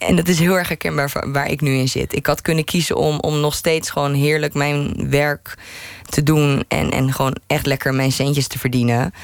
En 0.01 0.17
dat 0.17 0.29
is 0.29 0.39
heel 0.39 0.59
erg 0.59 0.69
herkenbaar 0.69 1.13
waar 1.33 1.51
ik 1.51 1.61
nu 1.61 1.75
in 1.75 1.89
zit. 1.89 2.15
Ik 2.17 2.27
had 2.27 2.41
kunnen 2.41 2.65
kiezen 2.65 2.97
om, 2.97 3.19
om 3.21 3.41
nog 3.41 3.55
steeds 3.55 3.91
gewoon 3.91 4.15
heerlijk 4.15 4.55
mijn 4.55 5.11
werk 5.11 5.55
te 6.09 6.23
doen. 6.23 6.65
En, 6.69 6.91
en 6.91 7.13
gewoon 7.13 7.37
echt 7.47 7.67
lekker 7.67 7.95
mijn 7.95 8.13
centjes 8.13 8.47
te 8.47 8.59
verdienen. 8.59 9.15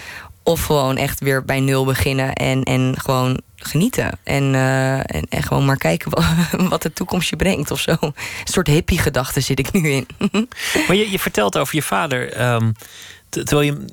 Of 0.43 0.65
gewoon 0.65 0.97
echt 0.97 1.21
weer 1.21 1.45
bij 1.45 1.61
nul 1.61 1.85
beginnen 1.85 2.33
en, 2.33 2.63
en 2.63 2.95
gewoon 2.99 3.41
genieten. 3.57 4.19
En, 4.25 4.55
eh, 4.55 4.99
en, 4.99 5.27
en 5.29 5.43
gewoon 5.43 5.65
maar 5.65 5.77
kijken 5.77 6.11
wat, 6.11 6.25
wat 6.71 6.83
de 6.83 6.93
toekomst 6.93 7.31
je 7.31 7.37
brengt 7.37 7.71
of 7.71 7.81
zo. 7.81 7.97
Een 8.01 8.15
soort 8.45 8.67
hippie-gedachte 8.67 9.41
zit 9.41 9.59
ik 9.59 9.73
nu 9.73 9.89
in. 9.91 10.07
Maar 10.87 10.97
je, 10.97 11.11
je 11.11 11.19
vertelt 11.19 11.59
over 11.59 11.75
je 11.75 11.83
vader, 11.83 12.33
ehm, 12.33 12.73
te- 13.29 13.43
terwijl 13.43 13.67
je 13.67 13.73
hem 13.73 13.87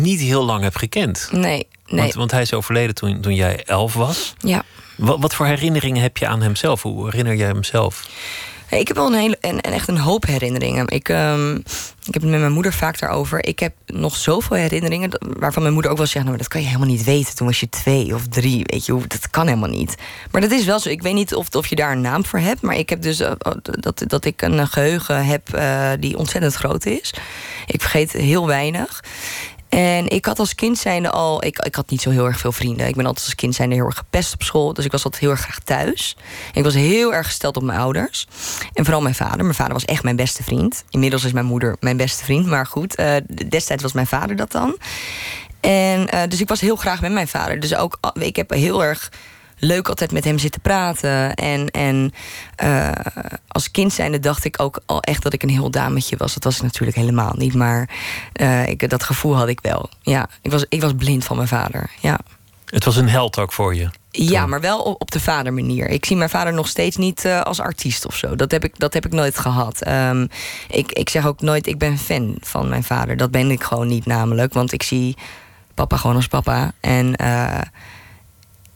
niet 0.00 0.20
heel 0.20 0.44
lang 0.44 0.62
hebt 0.62 0.78
gekend. 0.78 1.28
Nee, 1.32 1.66
nee. 1.86 2.00
Want, 2.00 2.14
want 2.14 2.30
hij 2.30 2.42
is 2.42 2.52
overleden 2.52 2.94
toen, 2.94 3.20
toen 3.20 3.34
jij 3.34 3.64
elf 3.64 3.94
was. 3.94 4.34
Ja. 4.38 4.64
Wat, 5.00 5.20
wat 5.20 5.34
voor 5.34 5.46
herinneringen 5.46 6.02
heb 6.02 6.16
je 6.16 6.26
aan 6.26 6.42
hemzelf? 6.42 6.82
Hoe 6.82 7.04
herinner 7.04 7.34
jij 7.34 7.46
hem 7.46 7.64
zelf? 7.64 8.08
Ik 8.70 8.88
heb 8.88 8.96
wel 8.96 9.06
een 9.06 9.20
hele, 9.20 9.36
en, 9.40 9.60
echt 9.60 9.88
een 9.88 9.98
hoop 9.98 10.26
herinneringen. 10.26 10.88
Ik, 10.88 11.08
ehm, 11.08 11.54
ik 11.56 12.14
heb 12.14 12.22
het 12.22 12.30
met 12.30 12.40
mijn 12.40 12.52
moeder 12.52 12.72
vaak 12.72 12.98
daarover. 12.98 13.44
Ik 13.44 13.58
heb 13.58 13.72
nog 13.86 14.16
zoveel 14.16 14.56
herinneringen 14.56 15.10
waarvan 15.38 15.62
mijn 15.62 15.74
moeder 15.74 15.90
ook 15.90 15.96
wel 15.96 16.06
zegt: 16.06 16.24
nou, 16.24 16.36
dat 16.36 16.48
kan 16.48 16.60
je 16.60 16.66
helemaal 16.66 16.88
niet 16.88 17.04
weten. 17.04 17.36
Toen 17.36 17.46
was 17.46 17.60
je 17.60 17.68
twee 17.68 18.14
of 18.14 18.28
drie, 18.28 18.62
weet 18.66 18.86
je, 18.86 19.00
dat 19.06 19.30
kan 19.30 19.46
helemaal 19.46 19.68
niet. 19.68 19.94
Maar 20.30 20.40
dat 20.40 20.50
is 20.50 20.64
wel 20.64 20.78
zo. 20.78 20.88
Ik 20.88 21.02
weet 21.02 21.14
niet 21.14 21.34
of, 21.34 21.54
of 21.54 21.66
je 21.66 21.76
daar 21.76 21.92
een 21.92 22.00
naam 22.00 22.24
voor 22.24 22.38
hebt, 22.38 22.60
maar 22.60 22.76
ik 22.76 22.88
heb 22.88 23.02
dus 23.02 23.20
eh, 23.20 23.32
dat, 23.62 24.04
dat 24.06 24.24
ik 24.24 24.42
een 24.42 24.68
geheugen 24.68 25.26
heb 25.26 25.54
eh, 25.54 25.90
die 26.00 26.16
ontzettend 26.16 26.54
groot 26.54 26.86
is. 26.86 27.14
Ik 27.66 27.80
vergeet 27.80 28.12
heel 28.12 28.46
weinig. 28.46 29.00
En 29.70 30.08
ik 30.08 30.24
had 30.24 30.38
als 30.38 30.54
kind 30.54 30.78
zijnde 30.78 31.10
al... 31.10 31.44
Ik, 31.44 31.58
ik 31.58 31.74
had 31.74 31.90
niet 31.90 32.02
zo 32.02 32.10
heel 32.10 32.26
erg 32.26 32.38
veel 32.38 32.52
vrienden. 32.52 32.86
Ik 32.86 32.94
ben 32.94 33.06
altijd 33.06 33.24
als 33.24 33.34
kind 33.34 33.54
zijnde 33.54 33.74
heel 33.74 33.84
erg 33.84 33.96
gepest 33.96 34.34
op 34.34 34.42
school. 34.42 34.72
Dus 34.74 34.84
ik 34.84 34.92
was 34.92 35.04
altijd 35.04 35.22
heel 35.22 35.30
erg 35.30 35.40
graag 35.40 35.58
thuis. 35.58 36.16
Ik 36.52 36.62
was 36.62 36.74
heel 36.74 37.14
erg 37.14 37.26
gesteld 37.26 37.56
op 37.56 37.62
mijn 37.62 37.78
ouders. 37.78 38.26
En 38.72 38.84
vooral 38.84 39.02
mijn 39.02 39.14
vader. 39.14 39.42
Mijn 39.42 39.54
vader 39.54 39.72
was 39.72 39.84
echt 39.84 40.02
mijn 40.02 40.16
beste 40.16 40.42
vriend. 40.42 40.84
Inmiddels 40.90 41.24
is 41.24 41.32
mijn 41.32 41.46
moeder 41.46 41.76
mijn 41.80 41.96
beste 41.96 42.24
vriend. 42.24 42.46
Maar 42.46 42.66
goed, 42.66 42.94
eh, 42.94 43.16
destijds 43.48 43.82
was 43.82 43.92
mijn 43.92 44.06
vader 44.06 44.36
dat 44.36 44.52
dan. 44.52 44.76
En 45.60 46.08
eh, 46.08 46.28
dus 46.28 46.40
ik 46.40 46.48
was 46.48 46.60
heel 46.60 46.76
graag 46.76 47.00
met 47.00 47.12
mijn 47.12 47.28
vader. 47.28 47.60
Dus 47.60 47.74
ook, 47.74 47.98
ah, 48.00 48.22
ik 48.22 48.36
heb 48.36 48.50
heel 48.50 48.84
erg 48.84 49.10
leuk 49.60 49.88
altijd 49.88 50.12
met 50.12 50.24
hem 50.24 50.38
zitten 50.38 50.60
praten. 50.60 51.34
En, 51.34 51.70
en 51.70 52.12
eh, 52.56 52.90
als 53.48 53.70
kind 53.70 53.92
zijnde 53.92 54.18
dacht 54.18 54.44
ik 54.44 54.60
ook 54.60 54.80
al 54.86 55.00
echt 55.00 55.22
dat 55.22 55.32
ik 55.32 55.42
een 55.42 55.48
heel 55.48 55.70
dametje 55.70 56.16
was. 56.16 56.34
Dat 56.34 56.44
was 56.44 56.56
ik 56.56 56.62
natuurlijk 56.62 56.96
helemaal 56.96 57.34
niet. 57.36 57.54
Maar 57.54 57.88
eh, 58.32 58.68
ik, 58.68 58.90
dat 58.90 59.02
gevoel 59.02 59.36
had 59.36 59.48
ik 59.48 59.58
wel. 59.62 59.90
Ja, 60.02 60.28
ik 60.42 60.50
was, 60.50 60.64
ik 60.68 60.80
was 60.80 60.92
blind 60.96 61.24
van 61.24 61.36
mijn 61.36 61.48
vader. 61.48 61.90
Ja. 62.00 62.18
Het 62.64 62.84
was 62.84 62.96
een 62.96 63.08
held 63.08 63.38
ook 63.38 63.52
voor 63.52 63.74
je. 63.74 63.90
Ja, 64.10 64.46
maar 64.46 64.60
wel 64.60 64.80
op, 64.80 65.10
de 65.10 65.20
vadermanier. 65.20 65.88
Ik 65.88 66.04
zie 66.04 66.16
mijn 66.16 66.30
vader 66.30 66.52
nog 66.52 66.68
steeds 66.68 66.96
niet 66.96 67.24
eh, 67.24 67.40
als 67.40 67.60
artiest 67.60 68.06
of 68.06 68.16
zo. 68.16 68.36
Dat 68.36 68.50
heb 68.50 68.64
ik, 68.64 68.78
dat 68.78 68.94
heb 68.94 69.06
ik 69.06 69.12
nooit 69.12 69.38
gehad. 69.38 69.82
Ehm, 69.82 70.26
ik, 70.68 70.92
ik 70.92 71.08
zeg 71.08 71.26
ook 71.26 71.40
nooit, 71.40 71.66
ik 71.66 71.78
ben 71.78 71.98
fan 71.98 72.36
van 72.40 72.68
mijn 72.68 72.84
vader. 72.84 73.16
Dat 73.16 73.30
ben 73.30 73.50
ik 73.50 73.62
gewoon 73.62 73.88
niet 73.88 74.06
namelijk. 74.06 74.52
Want 74.52 74.72
ik 74.72 74.82
zie 74.82 75.16
papa 75.74 75.96
gewoon 75.96 76.16
als 76.16 76.26
papa. 76.26 76.72
En, 76.80 77.14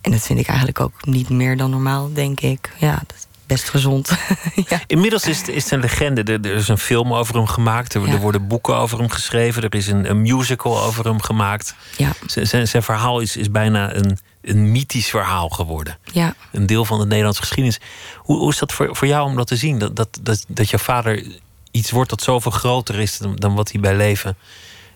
en 0.05 0.11
dat 0.11 0.21
vind 0.23 0.39
ik 0.39 0.47
eigenlijk 0.47 0.81
ook 0.81 1.07
niet 1.07 1.29
meer 1.29 1.57
dan 1.57 1.71
normaal, 1.71 2.13
denk 2.13 2.41
ik. 2.41 2.73
Ja, 2.79 2.93
dat 3.07 3.17
is 3.17 3.27
best 3.47 3.69
gezond. 3.69 4.11
ja. 4.69 4.81
Inmiddels 4.87 5.27
is 5.27 5.39
het, 5.39 5.49
is 5.49 5.63
het 5.63 5.73
een 5.73 5.81
legende. 5.81 6.23
Er, 6.23 6.45
er 6.51 6.57
is 6.57 6.69
een 6.69 6.79
film 6.79 7.13
over 7.15 7.35
hem 7.35 7.47
gemaakt. 7.47 7.95
Er, 7.95 8.07
Ja. 8.07 8.13
er 8.13 8.19
worden 8.21 8.47
boeken 8.49 8.77
over 8.77 8.99
hem 8.99 9.09
geschreven. 9.11 9.63
Er 9.63 9.75
is 9.75 9.87
een, 9.87 10.11
een 10.11 10.23
musical 10.23 10.81
over 10.83 11.05
hem 11.05 11.23
gemaakt. 11.23 11.75
Ja, 11.97 12.13
Zijn, 12.27 12.69
zijn 12.69 12.83
verhaal 12.83 13.21
is, 13.21 13.37
is 13.37 13.51
bijna 13.51 13.95
een, 13.95 14.19
een 14.43 14.73
mythisch 14.73 15.09
verhaal 15.11 15.49
geworden. 15.49 15.99
ja. 16.13 16.35
Een 16.53 16.67
deel 16.67 16.85
van 16.85 16.99
de 16.99 17.07
Nederlandse 17.07 17.41
geschiedenis. 17.43 17.81
Hoe, 18.17 18.39
hoe 18.39 18.51
is 18.51 18.59
dat 18.59 18.73
voor, 18.73 18.97
voor 18.97 19.07
jou 19.09 19.29
om 19.29 19.37
dat 19.37 19.47
te 19.47 19.57
zien? 19.57 19.79
Dat, 19.79 19.97
dat, 19.97 20.19
dat, 20.23 20.45
dat 20.49 20.71
jouw 20.71 20.79
vader 20.79 21.27
iets 21.71 21.91
wordt 21.91 22.11
dat 22.11 22.23
zoveel 22.23 22.51
groter 22.53 23.01
is 23.01 23.19
dan, 23.19 23.37
dan 23.37 23.55
wat 23.55 23.73
hij 23.73 23.81
bij 23.81 23.97
leven 23.97 24.37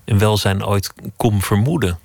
en 0.04 0.18
welzijn 0.18 0.64
ooit 0.66 0.92
kon 1.16 1.42
vermoeden. 1.42 1.98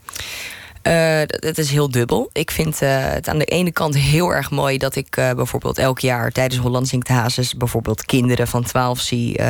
Eh, 0.83 1.19
het 1.25 1.57
is 1.57 1.69
heel 1.69 1.89
dubbel. 1.89 2.29
Ik 2.33 2.51
vind 2.51 2.81
eh, 2.81 2.89
het 2.97 3.27
aan 3.27 3.37
de 3.37 3.45
ene 3.45 3.71
kant 3.71 3.95
heel 3.95 4.33
erg 4.33 4.51
mooi 4.51 4.77
dat 4.77 4.95
ik 4.95 5.17
eh, 5.17 5.31
bijvoorbeeld 5.31 5.77
elk 5.77 5.99
jaar 5.99 6.31
tijdens 6.31 6.61
Holland 6.61 6.91
bijvoorbeeld 7.57 8.05
kinderen 8.05 8.47
van 8.47 8.63
12 8.63 8.99
zie 8.99 9.41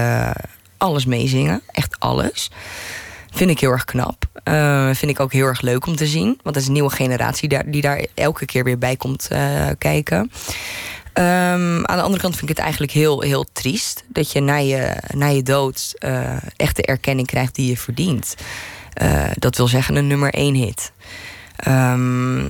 alles 0.78 1.06
meezingen. 1.06 1.62
Echt 1.72 1.96
alles. 2.00 2.52
Vind 3.32 3.50
ik 3.50 3.60
heel 3.60 3.72
erg 3.72 3.86
knap. 3.86 4.26
Vind 4.96 5.12
ik 5.12 5.20
ook 5.20 5.34
heel 5.34 5.46
erg 5.46 5.62
leuk 5.62 5.86
om 5.86 5.96
te 5.96 6.08
zien. 6.08 6.26
Want 6.26 6.56
het 6.56 6.56
is 6.56 6.66
een 6.66 6.74
nieuwe 6.74 6.90
generatie 6.90 7.50
daar, 7.50 7.72
die 7.72 7.82
daar 7.82 8.06
elke 8.14 8.46
keer 8.46 8.64
weer 8.64 8.78
bij 8.78 8.96
komt 8.96 9.28
kijken. 9.78 10.32
Ehm, 11.14 11.84
aan 11.84 11.98
de 11.98 12.02
andere 12.02 12.22
kant 12.22 12.36
vind 12.36 12.50
ik 12.50 12.56
het 12.56 12.66
eigenlijk 12.66 12.92
heel, 12.92 13.22
heel 13.22 13.46
triest 13.54 14.04
dat 14.08 14.32
je 14.32 14.40
na 14.40 14.56
je, 14.56 14.96
na 15.14 15.28
je 15.28 15.44
dood 15.44 15.94
echt 16.56 16.76
de 16.76 16.86
erkenning 16.86 17.28
krijgt 17.28 17.56
die 17.56 17.70
je 17.70 17.78
verdient. 17.78 18.36
Eh, 18.94 19.24
dat 19.36 19.58
wil 19.58 19.68
zeggen 19.68 19.96
een 19.96 20.08
nummer 20.08 20.34
één 20.34 20.54
hit. 20.56 20.92
Ehm, 21.56 22.48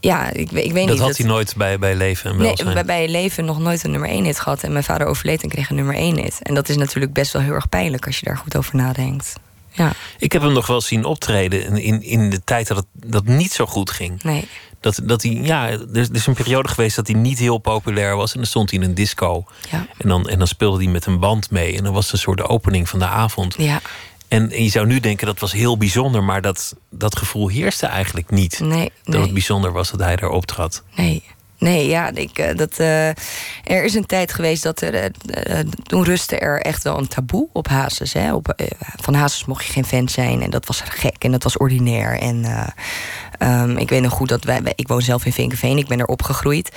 ja, 0.00 0.30
ik, 0.30 0.50
weet- 0.50 0.64
ik 0.64 0.72
weet 0.72 0.86
dat 0.86 0.96
niet. 0.96 1.04
had 1.06 1.16
hij 1.16 1.26
nooit 1.26 1.54
bij, 1.56 1.78
bij 1.78 1.94
leven 1.96 2.30
en 2.30 2.38
welzijn. 2.38 2.64
Nee, 2.66 2.74
bij, 2.74 2.84
bij 2.84 3.08
leven 3.08 3.44
nog 3.44 3.58
nooit 3.58 3.84
een 3.84 3.90
nummer 3.90 4.08
1 4.08 4.24
hit 4.24 4.40
gehad. 4.40 4.62
En 4.62 4.72
mijn 4.72 4.84
vader 4.84 5.06
overleed 5.06 5.42
en 5.42 5.48
kreeg 5.48 5.68
een 5.70 5.76
nummer 5.76 5.94
1 5.94 6.16
hit. 6.18 6.38
En 6.42 6.54
dat 6.54 6.68
is 6.68 6.76
natuurlijk 6.76 7.12
best 7.12 7.32
wel 7.32 7.42
heel 7.42 7.52
erg 7.52 7.68
pijnlijk 7.68 8.06
als 8.06 8.18
je 8.18 8.26
daar 8.26 8.36
goed 8.36 8.56
over 8.56 8.76
nadenkt. 8.76 9.32
Ja, 9.74 9.92
Ik 10.18 10.32
heb 10.32 10.42
hem 10.42 10.52
nog 10.52 10.66
wel 10.66 10.80
zien 10.80 11.04
optreden 11.04 11.76
in, 11.78 12.02
in, 12.02 12.30
de 12.30 12.44
tijd 12.44 12.66
dat 12.68 12.76
het 12.76 12.86
dat 13.10 13.24
niet 13.24 13.52
zo 13.52 13.66
goed 13.66 13.90
ging. 13.90 14.22
nee. 14.22 14.48
Dat, 14.80 15.00
dat 15.02 15.22
hij, 15.22 15.32
ja, 15.32 15.68
er, 15.68 15.80
er 15.92 16.08
is 16.12 16.26
een 16.26 16.34
periode 16.34 16.68
geweest 16.68 16.96
dat 16.96 17.06
hij 17.06 17.16
niet 17.16 17.38
heel 17.38 17.58
populair 17.58 18.16
was. 18.16 18.32
En 18.32 18.36
dan 18.38 18.46
stond 18.46 18.70
hij 18.70 18.78
in 18.80 18.84
een 18.88 18.94
disco. 18.94 19.44
Ja, 19.70 19.86
En 19.98 20.08
dan, 20.08 20.28
en 20.28 20.38
dan 20.38 20.46
speelde 20.46 20.82
hij 20.82 20.92
met 20.92 21.06
een 21.06 21.18
band 21.18 21.50
mee. 21.50 21.76
En 21.76 21.84
dan 21.84 21.92
was 21.92 22.04
het 22.04 22.12
een 22.12 22.18
soort 22.18 22.38
de 22.38 22.48
opening 22.48 22.88
van 22.88 22.98
de 22.98 23.06
avond. 23.06 23.54
ja. 23.58 23.80
En, 24.32 24.50
en 24.50 24.62
je 24.64 24.70
zou 24.70 24.86
nu 24.86 25.00
denken 25.00 25.26
dat 25.26 25.38
was 25.38 25.52
heel 25.52 25.76
bijzonder. 25.76 26.24
Maar 26.24 26.42
dat, 26.42 26.74
dat 26.90 27.16
gevoel 27.18 27.48
heerste 27.48 27.86
eigenlijk 27.86 28.30
niet. 28.30 28.60
Nee, 28.60 28.90
Dat 29.04 29.20
het 29.22 29.32
bijzonder 29.32 29.72
was 29.72 29.90
dat 29.90 30.00
hij 30.00 30.16
daar 30.16 30.30
optrad. 30.30 30.82
nee. 30.96 31.22
Nee, 31.58 31.88
ja, 31.88 32.10
ik, 32.14 32.38
eh, 32.38 32.56
dat, 32.56 32.78
eh, 32.78 33.08
er 33.64 33.84
is 33.84 33.94
een 33.94 34.06
tijd 34.06 34.32
geweest 34.32 34.62
dat 34.62 34.80
er. 34.80 34.94
eh, 34.94 35.58
toen 35.82 36.04
rustte 36.04 36.38
er 36.38 36.60
echt 36.60 36.82
wel 36.82 36.98
een 36.98 37.08
taboe 37.08 37.48
op 37.52 37.68
Hazes. 37.68 38.12
Hè? 38.12 38.34
Op, 38.34 38.54
van 39.00 39.14
Hazes 39.14 39.44
mocht 39.44 39.64
je 39.66 39.72
geen 39.72 39.84
fan 39.84 40.08
zijn. 40.08 40.42
En 40.42 40.50
dat 40.50 40.66
was 40.66 40.80
gek 40.80 41.16
en 41.24 41.30
dat 41.30 41.42
was 41.42 41.56
ordinair. 41.56 42.18
En 42.18 42.44
eh, 42.44 42.66
ehm, 43.38 43.76
ik 43.76 43.88
weet 43.88 44.02
nog 44.02 44.12
goed 44.12 44.28
dat 44.28 44.44
wij. 44.44 44.62
wij- 44.62 44.72
Ik 44.76 44.88
woon 44.88 45.02
zelf 45.02 45.24
in 45.24 45.32
Vinkenveen, 45.32 45.78
ik 45.78 45.86
ben 45.86 45.98
er 45.98 46.06
opgegroeid. 46.06 46.70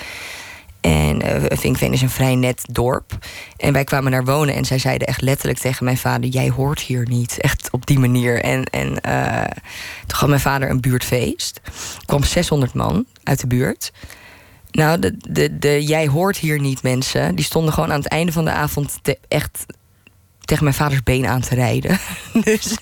En 0.86 1.22
eh 1.22 1.58
Vinkveen 1.58 1.94
is 1.94 2.02
een 2.02 2.10
vrij 2.10 2.36
net 2.36 2.66
dorp. 2.72 3.18
En 3.58 3.74
wij 3.74 3.84
kwamen 3.84 4.12
daar 4.12 4.26
wonen 4.26 4.56
en 4.56 4.66
zij 4.66 4.80
zeiden 4.80 5.08
echt 5.08 5.22
letterlijk 5.22 5.60
tegen 5.60 5.86
mijn 5.86 5.98
vader: 5.98 6.30
Jij 6.30 6.50
hoort 6.50 6.80
hier 6.80 7.08
niet. 7.08 7.40
Echt 7.40 7.70
op 7.72 7.86
die 7.86 8.00
manier. 8.00 8.42
En, 8.42 8.64
en 8.64 9.02
eh, 9.02 9.58
toen 10.08 10.20
had 10.20 10.30
mijn 10.30 10.42
vader 10.42 10.70
een 10.70 10.82
buurtfeest. 10.82 11.62
Er 11.98 12.06
kwam 12.06 12.24
600 12.24 12.74
man 12.74 13.06
uit 13.24 13.40
de 13.40 13.48
buurt. 13.48 13.92
Nou, 14.72 15.00
de, 15.00 15.18
de, 15.30 15.60
de 15.60 15.84
jij 15.84 16.08
hoort 16.08 16.38
hier 16.38 16.60
niet 16.60 16.84
mensen. 16.84 17.36
Die 17.36 17.46
stonden 17.46 17.74
gewoon 17.74 17.92
aan 17.92 18.00
het 18.00 18.10
einde 18.10 18.32
van 18.32 18.46
de 18.46 18.52
avond 18.52 19.00
echt 19.28 19.66
tegen 20.46 20.64
mijn 20.64 20.76
vaders 20.76 21.04
been 21.04 21.28
aan 21.28 21.42
te 21.42 21.56
rijden. 21.56 22.00
dus, 22.44 22.78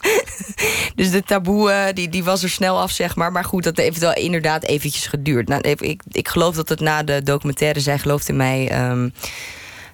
dus 0.95 1.12
de 1.12 1.23
taboe 1.23 1.71
eh, 1.71 1.93
die, 1.93 2.10
die 2.10 2.23
was 2.23 2.43
er 2.43 2.49
snel 2.49 2.80
af, 2.80 2.91
zeg 2.91 3.15
maar. 3.15 3.32
Maar 3.32 3.45
goed, 3.45 3.63
dat 3.63 3.78
heeft 3.78 3.99
wel 3.99 4.13
inderdaad 4.13 4.63
eventjes 4.63 5.08
geduurd. 5.08 5.47
Nou, 5.47 5.62
ik, 5.62 6.02
ik, 6.12 6.28
geloof 6.28 6.56
dat 6.56 6.69
het 6.69 6.80
na 6.80 7.04
de 7.04 7.21
documentaire... 7.23 7.80
zij 7.80 7.99
gelooft 7.99 8.30
in 8.30 8.36
mij... 8.36 8.69
ehm, 8.69 9.10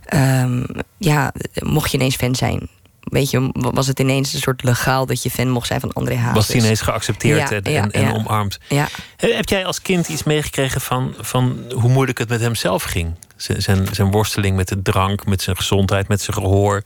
ehm, 0.05 0.63
ja, 0.97 1.33
mocht 1.59 1.91
je 1.91 1.97
ineens 1.97 2.15
fan 2.15 2.35
zijn... 2.35 2.69
Weet 2.99 3.29
je, 3.29 3.49
was 3.53 3.87
het 3.87 3.99
ineens 3.99 4.33
een 4.33 4.39
soort 4.39 4.63
legaal 4.63 5.05
dat 5.05 5.23
je 5.23 5.29
fan 5.29 5.49
mocht 5.49 5.67
zijn 5.67 5.79
van 5.79 5.93
André 5.93 6.15
Hazes. 6.15 6.33
Was 6.33 6.47
hij 6.47 6.57
ineens 6.57 6.81
geaccepteerd 6.81 7.49
Ja, 7.49 7.55
en, 7.55 7.71
ja, 7.71 7.81
en, 7.81 7.91
en 7.91 8.01
ja. 8.01 8.11
omarmd. 8.11 8.59
Ja, 8.67 8.87
He- 9.17 9.33
Heb 9.33 9.49
jij 9.49 9.65
als 9.65 9.81
kind 9.81 10.07
iets 10.09 10.23
meegekregen 10.23 10.81
van, 10.81 11.13
van 11.19 11.57
hoe 11.75 11.89
moeilijk 11.89 12.17
het 12.17 12.29
met 12.29 12.41
hem 12.41 12.55
zelf 12.55 12.83
ging? 12.83 13.13
Zijn, 13.35 13.87
zijn 13.91 14.11
worsteling 14.11 14.55
met 14.55 14.67
de 14.67 14.81
drank, 14.81 15.25
met 15.25 15.41
zijn 15.41 15.55
gezondheid, 15.55 16.07
met 16.07 16.21
zijn 16.21 16.37
gehoor, 16.37 16.83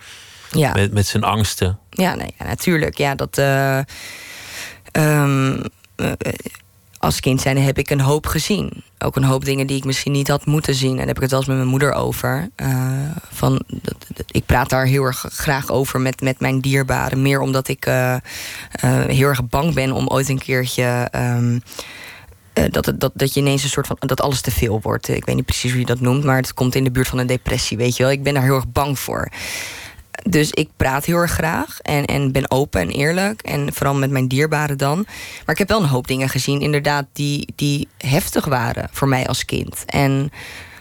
ja. 0.58 0.74
met, 0.74 0.94
met 0.94 1.06
zijn 1.08 1.24
angsten. 1.24 1.80
Ja, 1.90 2.16
nee, 2.16 2.34
ja, 2.40 2.46
natuurlijk. 2.46 2.98
Ja, 2.98 3.16
dat. 3.16 3.38
eh, 3.38 3.78
ehm, 4.92 5.64
eh, 5.96 6.12
als 6.98 7.20
kind 7.20 7.42
zijn 7.42 7.58
heb 7.58 7.78
ik 7.78 7.90
een 7.90 8.02
hoop 8.02 8.26
gezien. 8.26 8.84
Ook 9.00 9.16
een 9.16 9.24
hoop 9.24 9.46
dingen 9.46 9.68
die 9.68 9.78
ik 9.78 9.84
misschien 9.86 10.12
niet 10.12 10.28
had 10.28 10.46
moeten 10.46 10.76
zien. 10.76 10.92
En 10.92 10.98
daar 10.98 11.08
heb 11.08 11.16
ik 11.16 11.22
het 11.22 11.30
wel 11.32 11.40
eens 11.40 11.48
met 11.48 11.58
mijn 11.58 11.70
moeder 11.70 11.94
over. 11.94 12.50
Eh, 12.56 12.70
van, 13.32 13.64
ik 14.32 14.46
praat 14.46 14.70
daar 14.70 14.86
heel 14.86 15.04
erg 15.04 15.26
graag 15.30 15.70
over 15.72 16.02
met, 16.02 16.22
met 16.22 16.40
mijn 16.40 16.60
dierbaren. 16.60 17.22
Meer 17.22 17.40
omdat 17.42 17.68
ik 17.68 17.86
heel 19.08 19.28
erg 19.28 19.48
bang 19.48 19.74
ben 19.74 19.92
om 19.92 20.08
ooit 20.08 20.30
een 20.30 20.38
keertje. 20.38 21.08
eh, 22.54 22.64
dat, 22.72 22.94
dat, 22.98 23.12
dat 23.14 23.34
je 23.34 23.40
ineens 23.40 23.64
een 23.64 23.70
soort 23.70 23.88
van. 23.88 23.98
dat 24.00 24.22
alles 24.22 24.42
te 24.42 24.52
veel 24.52 24.80
wordt. 24.82 25.08
Ik 25.08 25.26
weet 25.26 25.36
niet 25.36 25.46
precies 25.46 25.72
hoe 25.72 25.80
je 25.80 25.86
dat 25.86 26.00
noemt, 26.00 26.24
maar 26.24 26.36
het 26.38 26.54
komt 26.54 26.76
in 26.76 26.84
de 26.84 26.92
buurt 26.92 27.08
van 27.08 27.18
een 27.18 27.28
depressie, 27.28 27.78
weet 27.78 27.98
je 27.98 28.04
wel. 28.04 28.12
Ik 28.12 28.24
ben 28.24 28.34
daar 28.34 28.44
heel 28.44 28.56
erg 28.56 28.72
bang 28.72 29.00
voor. 29.00 29.30
Dus 30.30 30.52
ik 30.52 30.70
praat 30.78 31.06
heel 31.06 31.18
erg 31.18 31.32
graag 31.32 31.80
en, 31.82 32.06
en 32.06 32.32
ben 32.32 32.52
open 32.52 32.82
en 32.82 32.90
eerlijk. 32.90 33.42
En 33.42 33.74
vooral 33.74 33.96
met 33.96 34.10
mijn 34.10 34.28
dierbaren 34.28 34.78
dan. 34.78 34.98
Maar 35.46 35.56
ik 35.56 35.58
heb 35.58 35.70
wel 35.70 35.82
een 35.82 35.88
hoop 35.90 36.08
dingen 36.08 36.30
gezien, 36.30 36.62
inderdaad, 36.62 37.06
die, 37.14 37.54
die 37.56 37.88
heftig 37.98 38.46
waren 38.46 38.90
voor 38.92 39.08
mij 39.08 39.28
als 39.28 39.46
kind. 39.46 39.84
En 39.86 40.32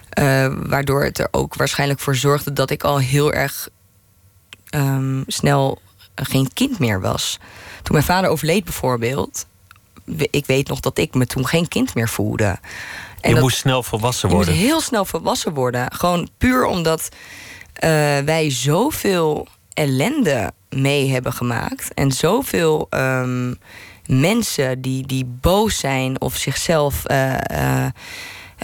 eh, 0.08 0.54
waardoor 0.66 1.04
het 1.04 1.18
er 1.18 1.28
ook 1.30 1.54
waarschijnlijk 1.54 2.00
voor 2.00 2.16
zorgde 2.16 2.52
dat 2.52 2.70
ik 2.70 2.82
al 2.82 2.98
heel 2.98 3.32
erg 3.32 3.68
ehm, 4.70 5.22
snel 5.26 5.78
geen 6.14 6.50
kind 6.52 6.78
meer 6.78 7.00
was. 7.00 7.38
Toen 7.82 7.94
mijn 7.94 8.04
vader 8.04 8.30
overleed 8.30 8.64
bijvoorbeeld, 8.64 9.46
ik 10.30 10.46
weet 10.46 10.68
nog 10.68 10.80
dat 10.80 10.98
ik 10.98 11.14
me 11.14 11.26
toen 11.26 11.46
geen 11.46 11.68
kind 11.68 11.94
meer 11.94 12.08
voelde. 12.08 12.44
En 13.20 13.28
je 13.28 13.34
dat- 13.34 13.42
moest 13.42 13.56
snel 13.56 13.82
volwassen 13.82 14.28
je 14.28 14.34
moet 14.34 14.44
worden. 14.44 14.62
heel 14.62 14.80
snel 14.80 15.04
volwassen 15.04 15.54
worden. 15.54 15.92
Gewoon 15.92 16.28
puur 16.38 16.64
omdat 16.64 17.08
wij 18.24 18.50
zoveel 18.50 19.48
ellende 19.74 20.52
mee 20.70 21.10
hebben 21.10 21.32
gemaakt. 21.32 21.94
En 21.94 22.12
zoveel 22.12 22.86
ehm, 22.90 23.54
mensen 24.06 24.80
die, 24.80 25.06
die 25.06 25.24
boos 25.24 25.78
zijn 25.78 26.20
of 26.20 26.36
zichzelf. 26.36 27.04
eh, 27.04 27.34
eh, 27.34 27.84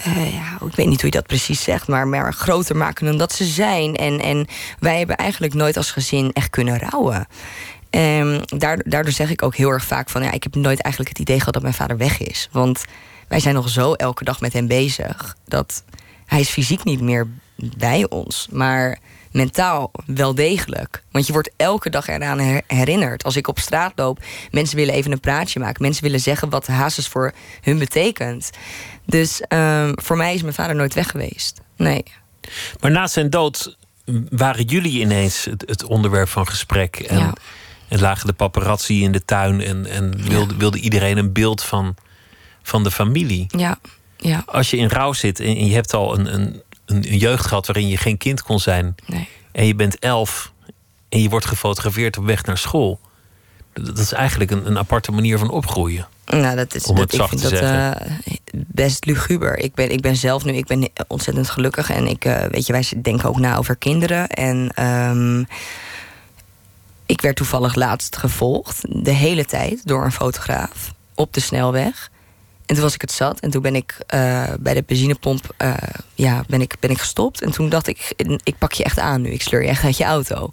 eh, 0.04 0.34
ja, 0.34 0.66
ik 0.66 0.74
weet 0.74 0.86
niet 0.86 1.00
hoe 1.00 1.10
je 1.10 1.16
dat 1.16 1.26
precies 1.26 1.62
zegt, 1.62 1.88
maar, 1.88 2.06
maar 2.06 2.32
groter 2.32 2.76
maken 2.76 3.06
dan 3.06 3.18
dat 3.18 3.32
ze 3.32 3.44
zijn. 3.44 3.96
En, 3.96 4.20
en 4.20 4.46
wij 4.78 4.98
hebben 4.98 5.16
eigenlijk 5.16 5.54
nooit 5.54 5.76
als 5.76 5.90
gezin 5.90 6.32
echt 6.32 6.50
kunnen 6.50 6.78
rouwen. 6.78 7.26
En 7.90 8.42
daardoor, 8.46 8.84
daardoor 8.88 9.12
zeg 9.12 9.30
ik 9.30 9.42
ook 9.42 9.56
heel 9.56 9.70
erg 9.70 9.84
vaak 9.84 10.10
van 10.10 10.22
ja, 10.22 10.32
ik 10.32 10.42
heb 10.42 10.54
nooit 10.54 10.80
eigenlijk 10.80 11.08
het 11.18 11.22
idee 11.22 11.38
gehad 11.38 11.54
dat 11.54 11.62
mijn 11.62 11.74
vader 11.74 11.96
weg 11.96 12.20
is. 12.20 12.48
Want 12.52 12.84
wij 13.28 13.40
zijn 13.40 13.54
nog 13.54 13.68
zo 13.68 13.92
elke 13.92 14.24
dag 14.24 14.40
met 14.40 14.52
hem 14.52 14.66
bezig 14.66 15.36
dat 15.44 15.84
hij 16.26 16.40
is 16.40 16.48
fysiek 16.48 16.84
niet 16.84 17.00
meer 17.00 17.26
bij 17.76 18.08
ons, 18.08 18.46
maar 18.50 18.98
mentaal 19.32 19.90
wel 20.06 20.34
degelijk. 20.34 21.02
Want 21.10 21.26
je 21.26 21.32
wordt 21.32 21.50
elke 21.56 21.90
dag 21.90 22.08
eraan 22.08 22.38
her- 22.40 22.62
herinnerd. 22.66 23.24
Als 23.24 23.36
ik 23.36 23.48
op 23.48 23.58
straat 23.58 23.92
loop, 23.94 24.18
mensen 24.50 24.76
willen 24.76 24.94
even 24.94 25.12
een 25.12 25.20
praatje 25.20 25.60
maken. 25.60 25.82
Mensen 25.82 26.02
willen 26.02 26.20
zeggen 26.20 26.50
wat 26.50 26.66
Hazes 26.66 27.08
voor 27.08 27.32
hun 27.60 27.78
betekent. 27.78 28.50
Dus 29.06 29.40
ehm, 29.40 29.92
voor 29.94 30.16
mij 30.16 30.34
is 30.34 30.42
mijn 30.42 30.54
vader 30.54 30.74
nooit 30.76 30.94
weg 30.94 31.10
geweest. 31.10 31.60
Nee. 31.76 32.02
Maar 32.80 32.90
na 32.90 33.06
zijn 33.06 33.30
dood 33.30 33.76
waren 34.30 34.64
jullie 34.64 35.00
ineens 35.00 35.44
het, 35.44 35.64
het 35.66 35.84
onderwerp 35.84 36.28
van 36.28 36.46
gesprek. 36.48 36.96
En, 36.96 37.18
Ja. 37.18 37.32
en 37.88 38.00
lagen 38.00 38.26
de 38.26 38.32
paparazzi 38.32 39.02
in 39.02 39.12
de 39.12 39.24
tuin 39.24 39.60
en, 39.60 39.86
en 39.86 40.22
wilde, 40.28 40.56
wilde 40.56 40.78
iedereen 40.80 41.16
een 41.18 41.32
beeld 41.32 41.62
van, 41.62 41.94
van 42.62 42.82
de 42.84 42.90
familie. 42.90 43.46
Ja, 43.48 43.78
ja, 44.16 44.42
Als 44.46 44.70
je 44.70 44.76
in 44.76 44.88
rouw 44.88 45.12
zit 45.12 45.40
en, 45.40 45.46
en 45.46 45.66
je 45.66 45.74
hebt 45.74 45.94
al 45.94 46.18
een, 46.18 46.34
een, 46.34 46.62
een 46.88 47.18
jeugd 47.18 47.46
gehad 47.46 47.66
waarin 47.66 47.88
je 47.88 47.96
geen 47.96 48.16
kind 48.16 48.42
kon 48.42 48.60
zijn. 48.60 48.94
nee. 49.06 49.28
en 49.52 49.66
je 49.66 49.74
bent 49.74 49.98
elf 49.98 50.52
en 51.08 51.22
je 51.22 51.28
wordt 51.28 51.46
gefotografeerd 51.46 52.18
op 52.18 52.24
weg 52.24 52.44
naar 52.44 52.58
school. 52.58 53.00
Dat 53.72 53.98
is 53.98 54.12
eigenlijk 54.12 54.50
een, 54.50 54.66
een 54.66 54.78
aparte 54.78 55.12
manier 55.12 55.38
van 55.38 55.50
opgroeien. 55.50 56.08
Nou, 56.24 56.56
dat 56.56 56.74
is 56.74 56.84
Om 56.84 56.96
dat, 56.96 57.12
ik 57.12 57.22
vind 57.22 57.42
te 57.42 57.50
dat 57.50 57.60
eh, 57.60 57.90
best 58.52 59.04
luguber. 59.04 59.58
Ik 59.58 59.74
ben, 59.74 59.90
ik 59.90 60.00
ben 60.00 60.16
zelf 60.16 60.44
nu, 60.44 60.52
ik 60.52 60.66
ben 60.66 60.88
ontzettend 61.06 61.50
gelukkig 61.50 61.90
en 61.90 62.06
ik, 62.06 62.24
eh, 62.24 62.44
weet 62.44 62.66
je, 62.66 62.72
wij 62.72 62.84
denken 63.02 63.28
ook 63.28 63.38
na 63.38 63.56
over 63.56 63.76
kinderen. 63.76 64.28
En 64.28 64.70
ehm, 64.74 65.44
ik 67.06 67.20
werd 67.20 67.36
toevallig 67.36 67.74
laatst 67.74 68.16
gevolgd, 68.16 68.84
de 69.04 69.10
hele 69.10 69.44
tijd, 69.44 69.80
door 69.84 70.04
een 70.04 70.12
fotograaf 70.12 70.92
op 71.14 71.32
de 71.32 71.40
snelweg. 71.40 72.10
En 72.68 72.74
toen 72.74 72.84
was 72.84 72.94
ik 72.94 73.00
het 73.00 73.12
zat 73.12 73.40
en 73.40 73.50
toen 73.50 73.62
ben 73.62 73.74
ik 73.74 73.96
uh, 74.14 74.44
bij 74.60 74.74
de 74.74 74.82
benzinepomp 74.86 75.54
uh, 75.62 75.74
ja, 76.14 76.44
ben 76.48 76.60
ik, 76.60 76.74
ben 76.80 76.90
ik 76.90 76.98
gestopt. 76.98 77.42
En 77.42 77.50
toen 77.50 77.68
dacht 77.68 77.86
ik, 77.86 78.12
ik 78.42 78.58
pak 78.58 78.72
je 78.72 78.84
echt 78.84 78.98
aan 78.98 79.20
nu. 79.20 79.30
Ik 79.30 79.42
sleur 79.42 79.62
je 79.62 79.68
echt 79.68 79.84
uit 79.84 79.96
je 79.96 80.04
auto. 80.04 80.50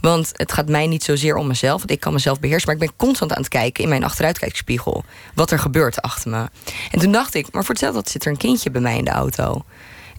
Want 0.00 0.32
het 0.32 0.52
gaat 0.52 0.68
mij 0.68 0.86
niet 0.86 1.04
zozeer 1.04 1.36
om 1.36 1.46
mezelf. 1.46 1.78
Want 1.78 1.90
ik 1.90 2.00
kan 2.00 2.12
mezelf 2.12 2.40
beheersen. 2.40 2.66
Maar 2.66 2.82
ik 2.82 2.86
ben 2.88 2.96
constant 2.96 3.32
aan 3.32 3.40
het 3.40 3.48
kijken 3.48 3.82
in 3.82 3.88
mijn 3.88 4.04
achteruitkijkspiegel. 4.04 5.04
Wat 5.34 5.50
er 5.50 5.58
gebeurt 5.58 6.02
achter 6.02 6.30
me. 6.30 6.48
En 6.90 6.98
toen 7.00 7.12
dacht 7.12 7.34
ik, 7.34 7.46
maar 7.52 7.64
voor 7.64 7.74
hetzelfde 7.74 8.10
zit 8.10 8.24
er 8.24 8.30
een 8.30 8.36
kindje 8.36 8.70
bij 8.70 8.80
mij 8.80 8.98
in 8.98 9.04
de 9.04 9.10
auto. 9.10 9.64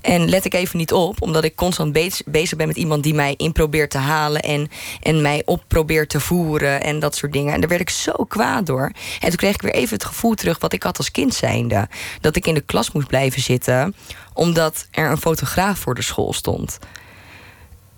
En 0.07 0.29
let 0.29 0.45
ik 0.45 0.53
even 0.53 0.77
niet 0.77 0.93
op, 0.93 1.21
omdat 1.21 1.43
ik 1.43 1.55
constant 1.55 1.91
bezig 2.25 2.57
ben 2.57 2.67
met 2.67 2.75
iemand 2.75 3.03
die 3.03 3.13
mij 3.13 3.33
in 3.37 3.51
probeert 3.51 3.89
te 3.89 3.97
halen 3.97 4.41
en, 4.41 4.69
en 5.01 5.21
mij 5.21 5.41
op 5.45 5.63
probeert 5.67 6.09
te 6.09 6.19
voeren 6.19 6.83
en 6.83 6.99
dat 6.99 7.15
soort 7.15 7.33
dingen. 7.33 7.53
En 7.53 7.59
daar 7.59 7.69
werd 7.69 7.81
ik 7.81 7.89
zo 7.89 8.25
kwaad 8.27 8.65
door. 8.65 8.91
En 9.19 9.27
toen 9.27 9.37
kreeg 9.37 9.53
ik 9.53 9.61
weer 9.61 9.73
even 9.73 9.93
het 9.93 10.05
gevoel 10.05 10.33
terug 10.33 10.59
wat 10.59 10.73
ik 10.73 10.83
had 10.83 10.97
als 10.97 11.11
kind 11.11 11.33
zijnde. 11.33 11.87
Dat 12.21 12.35
ik 12.35 12.47
in 12.47 12.53
de 12.53 12.61
klas 12.61 12.91
moest 12.91 13.07
blijven 13.07 13.41
zitten, 13.41 13.95
omdat 14.33 14.87
er 14.91 15.11
een 15.11 15.17
fotograaf 15.17 15.79
voor 15.79 15.95
de 15.95 16.01
school 16.01 16.33
stond 16.33 16.79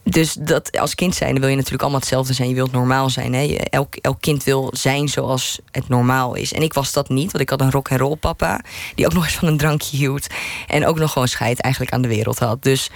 dus 0.10 0.34
dat 0.34 0.78
als 0.78 0.95
kind 0.95 1.15
zijn, 1.15 1.39
wil 1.39 1.50
je 1.50 1.56
natuurlijk 1.56 1.82
allemaal 1.82 2.00
hetzelfde 2.00 2.34
zijn. 2.34 2.50
Je 2.50 2.56
wilt 2.56 2.72
normaal 2.72 3.10
zijn. 3.10 3.34
Hè? 3.34 3.45
Elk, 3.56 3.95
elk 3.95 4.22
kind 4.22 4.43
wil 4.43 4.69
zijn 4.74 5.08
zoals 5.08 5.60
het 5.72 5.88
normaal 5.89 6.36
is. 6.36 6.54
En 6.54 6.62
ik 6.62 6.74
was 6.74 6.93
dat 6.93 7.10
niet, 7.10 7.32
want 7.32 7.43
ik 7.43 7.50
had 7.50 7.62
een 7.62 7.72
rock 7.72 7.91
and 7.91 8.00
roll 8.00 8.15
papa 8.15 8.62
die 8.95 9.06
ook 9.06 9.13
nog 9.19 9.24
eens 9.24 9.34
van 9.34 9.48
een 9.48 9.58
drankje 9.58 9.98
hield 9.98 10.28
en 10.67 10.86
ook 10.86 11.00
nog 11.00 11.12
gewoon 11.12 11.28
scheid 11.28 11.62
eigenlijk 11.62 11.93
aan 11.93 12.02
de 12.02 12.08
wereld 12.08 12.39
had. 12.39 12.63
Dus, 12.63 12.89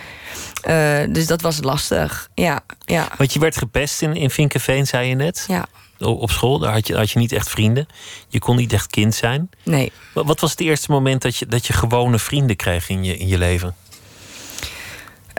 uh, 0.68 1.00
dus 1.10 1.28
dat 1.28 1.42
was 1.42 1.62
lastig. 1.62 2.30
Ja, 2.34 2.62
ja. 2.86 3.08
Want 3.18 3.34
je 3.34 3.40
werd 3.40 3.58
gepest 3.58 4.02
in, 4.02 4.16
in 4.16 4.30
Vinkenveen, 4.30 4.88
zei 4.88 5.08
je 5.08 5.16
net. 5.16 5.46
Ja. 5.48 5.66
Op 6.00 6.32
school, 6.32 6.60
daar 6.60 6.74
had 6.74 6.88
je, 6.88 6.96
had 6.96 7.12
je 7.12 7.20
niet 7.20 7.32
echt 7.32 7.50
vrienden. 7.50 7.88
Je 8.28 8.40
kon 8.40 8.56
niet 8.56 8.74
echt 8.74 8.88
kind 8.88 9.16
zijn. 9.16 9.50
Nee. 9.64 9.92
Wat 10.14 10.40
was 10.40 10.52
het 10.52 10.60
eerste 10.60 10.92
moment 10.92 11.22
dat 11.22 11.36
je, 11.36 11.46
dat 11.46 11.68
je 11.68 11.74
gewone 11.74 12.20
vrienden 12.20 12.56
kreeg 12.56 12.90
in 12.90 13.04
je, 13.04 13.18
in 13.18 13.28
je 13.28 13.38
leven? 13.38 13.76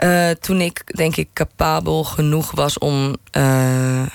Uh, 0.03 0.29
toen 0.29 0.61
ik 0.61 0.95
denk 0.95 1.15
ik 1.15 1.29
capabel 1.33 2.03
genoeg 2.03 2.51
was 2.51 2.77
om 2.77 3.15
uh, 3.37 4.05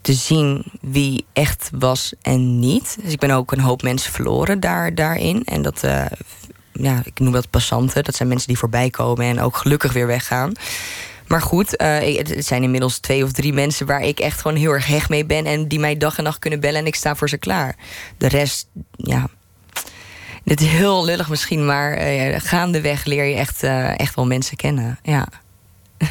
te 0.00 0.12
zien 0.12 0.64
wie 0.80 1.24
echt 1.32 1.70
was 1.72 2.12
en 2.22 2.58
niet. 2.58 2.98
Dus 3.02 3.12
ik 3.12 3.18
ben 3.18 3.30
ook 3.30 3.52
een 3.52 3.60
hoop 3.60 3.82
mensen 3.82 4.12
verloren 4.12 4.60
daar, 4.60 4.94
daarin. 4.94 5.44
En 5.44 5.62
dat, 5.62 5.82
uh, 5.84 6.04
ja, 6.72 7.00
ik 7.04 7.18
noem 7.18 7.32
dat 7.32 7.50
passanten. 7.50 8.04
Dat 8.04 8.14
zijn 8.14 8.28
mensen 8.28 8.48
die 8.48 8.58
voorbij 8.58 8.90
komen 8.90 9.26
en 9.26 9.40
ook 9.40 9.56
gelukkig 9.56 9.92
weer 9.92 10.06
weggaan. 10.06 10.52
Maar 11.26 11.42
goed, 11.42 11.74
het 11.78 12.46
zijn 12.46 12.62
inmiddels 12.62 12.98
twee 12.98 13.24
of 13.24 13.32
drie 13.32 13.52
mensen 13.52 13.86
waar 13.86 14.02
ik 14.02 14.20
echt 14.20 14.40
gewoon 14.40 14.56
heel 14.56 14.72
erg 14.72 14.86
hecht 14.86 15.08
mee 15.08 15.24
ben. 15.24 15.46
En 15.46 15.68
die 15.68 15.78
mij 15.78 15.96
dag 15.96 16.18
en 16.18 16.24
nacht 16.24 16.38
kunnen 16.38 16.60
bellen 16.60 16.80
en 16.80 16.86
ik 16.86 16.94
sta 16.94 17.14
voor 17.14 17.28
ze 17.28 17.36
klaar. 17.36 17.76
De 18.18 18.28
rest, 18.28 18.66
ja, 18.96 19.28
dit 20.44 20.60
is 20.60 20.66
heel 20.66 21.04
lullig 21.04 21.28
misschien, 21.28 21.66
maar 21.66 22.12
uh, 22.12 22.34
gaandeweg 22.38 23.04
leer 23.04 23.24
je 23.24 23.36
echt, 23.36 23.62
uh, 23.62 23.98
echt 23.98 24.14
wel 24.14 24.26
mensen 24.26 24.56
kennen. 24.56 24.98
Ja. 25.02 25.28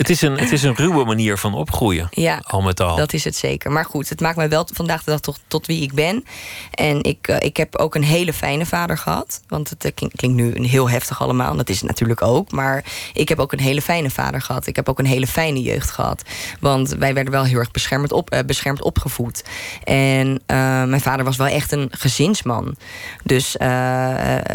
Het 0.00 0.10
is, 0.10 0.20
een, 0.22 0.38
het 0.38 0.52
is 0.52 0.62
een 0.62 0.74
ruwe 0.74 1.04
manier 1.04 1.38
van 1.38 1.54
opgroeien. 1.54 2.08
Ja, 2.10 2.42
al 2.42 2.62
met 2.62 2.80
al. 2.80 2.96
dat 2.96 3.12
is 3.12 3.24
het 3.24 3.36
zeker. 3.36 3.72
Maar 3.72 3.84
goed, 3.84 4.08
het 4.08 4.20
maakt 4.20 4.36
mij 4.36 4.48
wel 4.48 4.68
vandaag 4.72 5.04
de 5.04 5.10
dag 5.10 5.20
tot, 5.20 5.40
tot 5.46 5.66
wie 5.66 5.82
ik 5.82 5.92
ben. 5.92 6.24
En 6.70 7.02
ik, 7.02 7.28
uh, 7.28 7.36
ik 7.38 7.56
heb 7.56 7.76
ook 7.76 7.94
een 7.94 8.04
hele 8.04 8.32
fijne 8.32 8.66
vader 8.66 8.98
gehad. 8.98 9.42
Want 9.48 9.70
het 9.70 9.92
klinkt, 9.94 10.16
klinkt 10.16 10.36
nu 10.36 10.66
heel 10.66 10.90
heftig 10.90 11.22
allemaal. 11.22 11.56
Dat 11.56 11.68
is 11.68 11.80
het 11.80 11.88
natuurlijk 11.88 12.22
ook. 12.22 12.52
Maar 12.52 12.84
ik 13.12 13.28
heb 13.28 13.38
ook 13.38 13.52
een 13.52 13.60
hele 13.60 13.82
fijne 13.82 14.10
vader 14.10 14.42
gehad. 14.42 14.66
Ik 14.66 14.76
heb 14.76 14.88
ook 14.88 14.98
een 14.98 15.06
hele 15.06 15.26
fijne 15.26 15.62
jeugd 15.62 15.90
gehad. 15.90 16.22
Want 16.60 16.88
wij 16.88 17.14
werden 17.14 17.32
wel 17.32 17.44
heel 17.44 17.58
erg 17.58 17.70
beschermd, 17.70 18.12
op, 18.12 18.34
uh, 18.34 18.40
beschermd 18.46 18.82
opgevoed. 18.82 19.44
En 19.84 20.40
mijn 20.88 21.00
vader 21.00 21.24
was 21.24 21.36
wel 21.36 21.46
echt 21.46 21.72
een 21.72 21.88
gezinsman. 21.90 22.76
Dus 23.24 23.56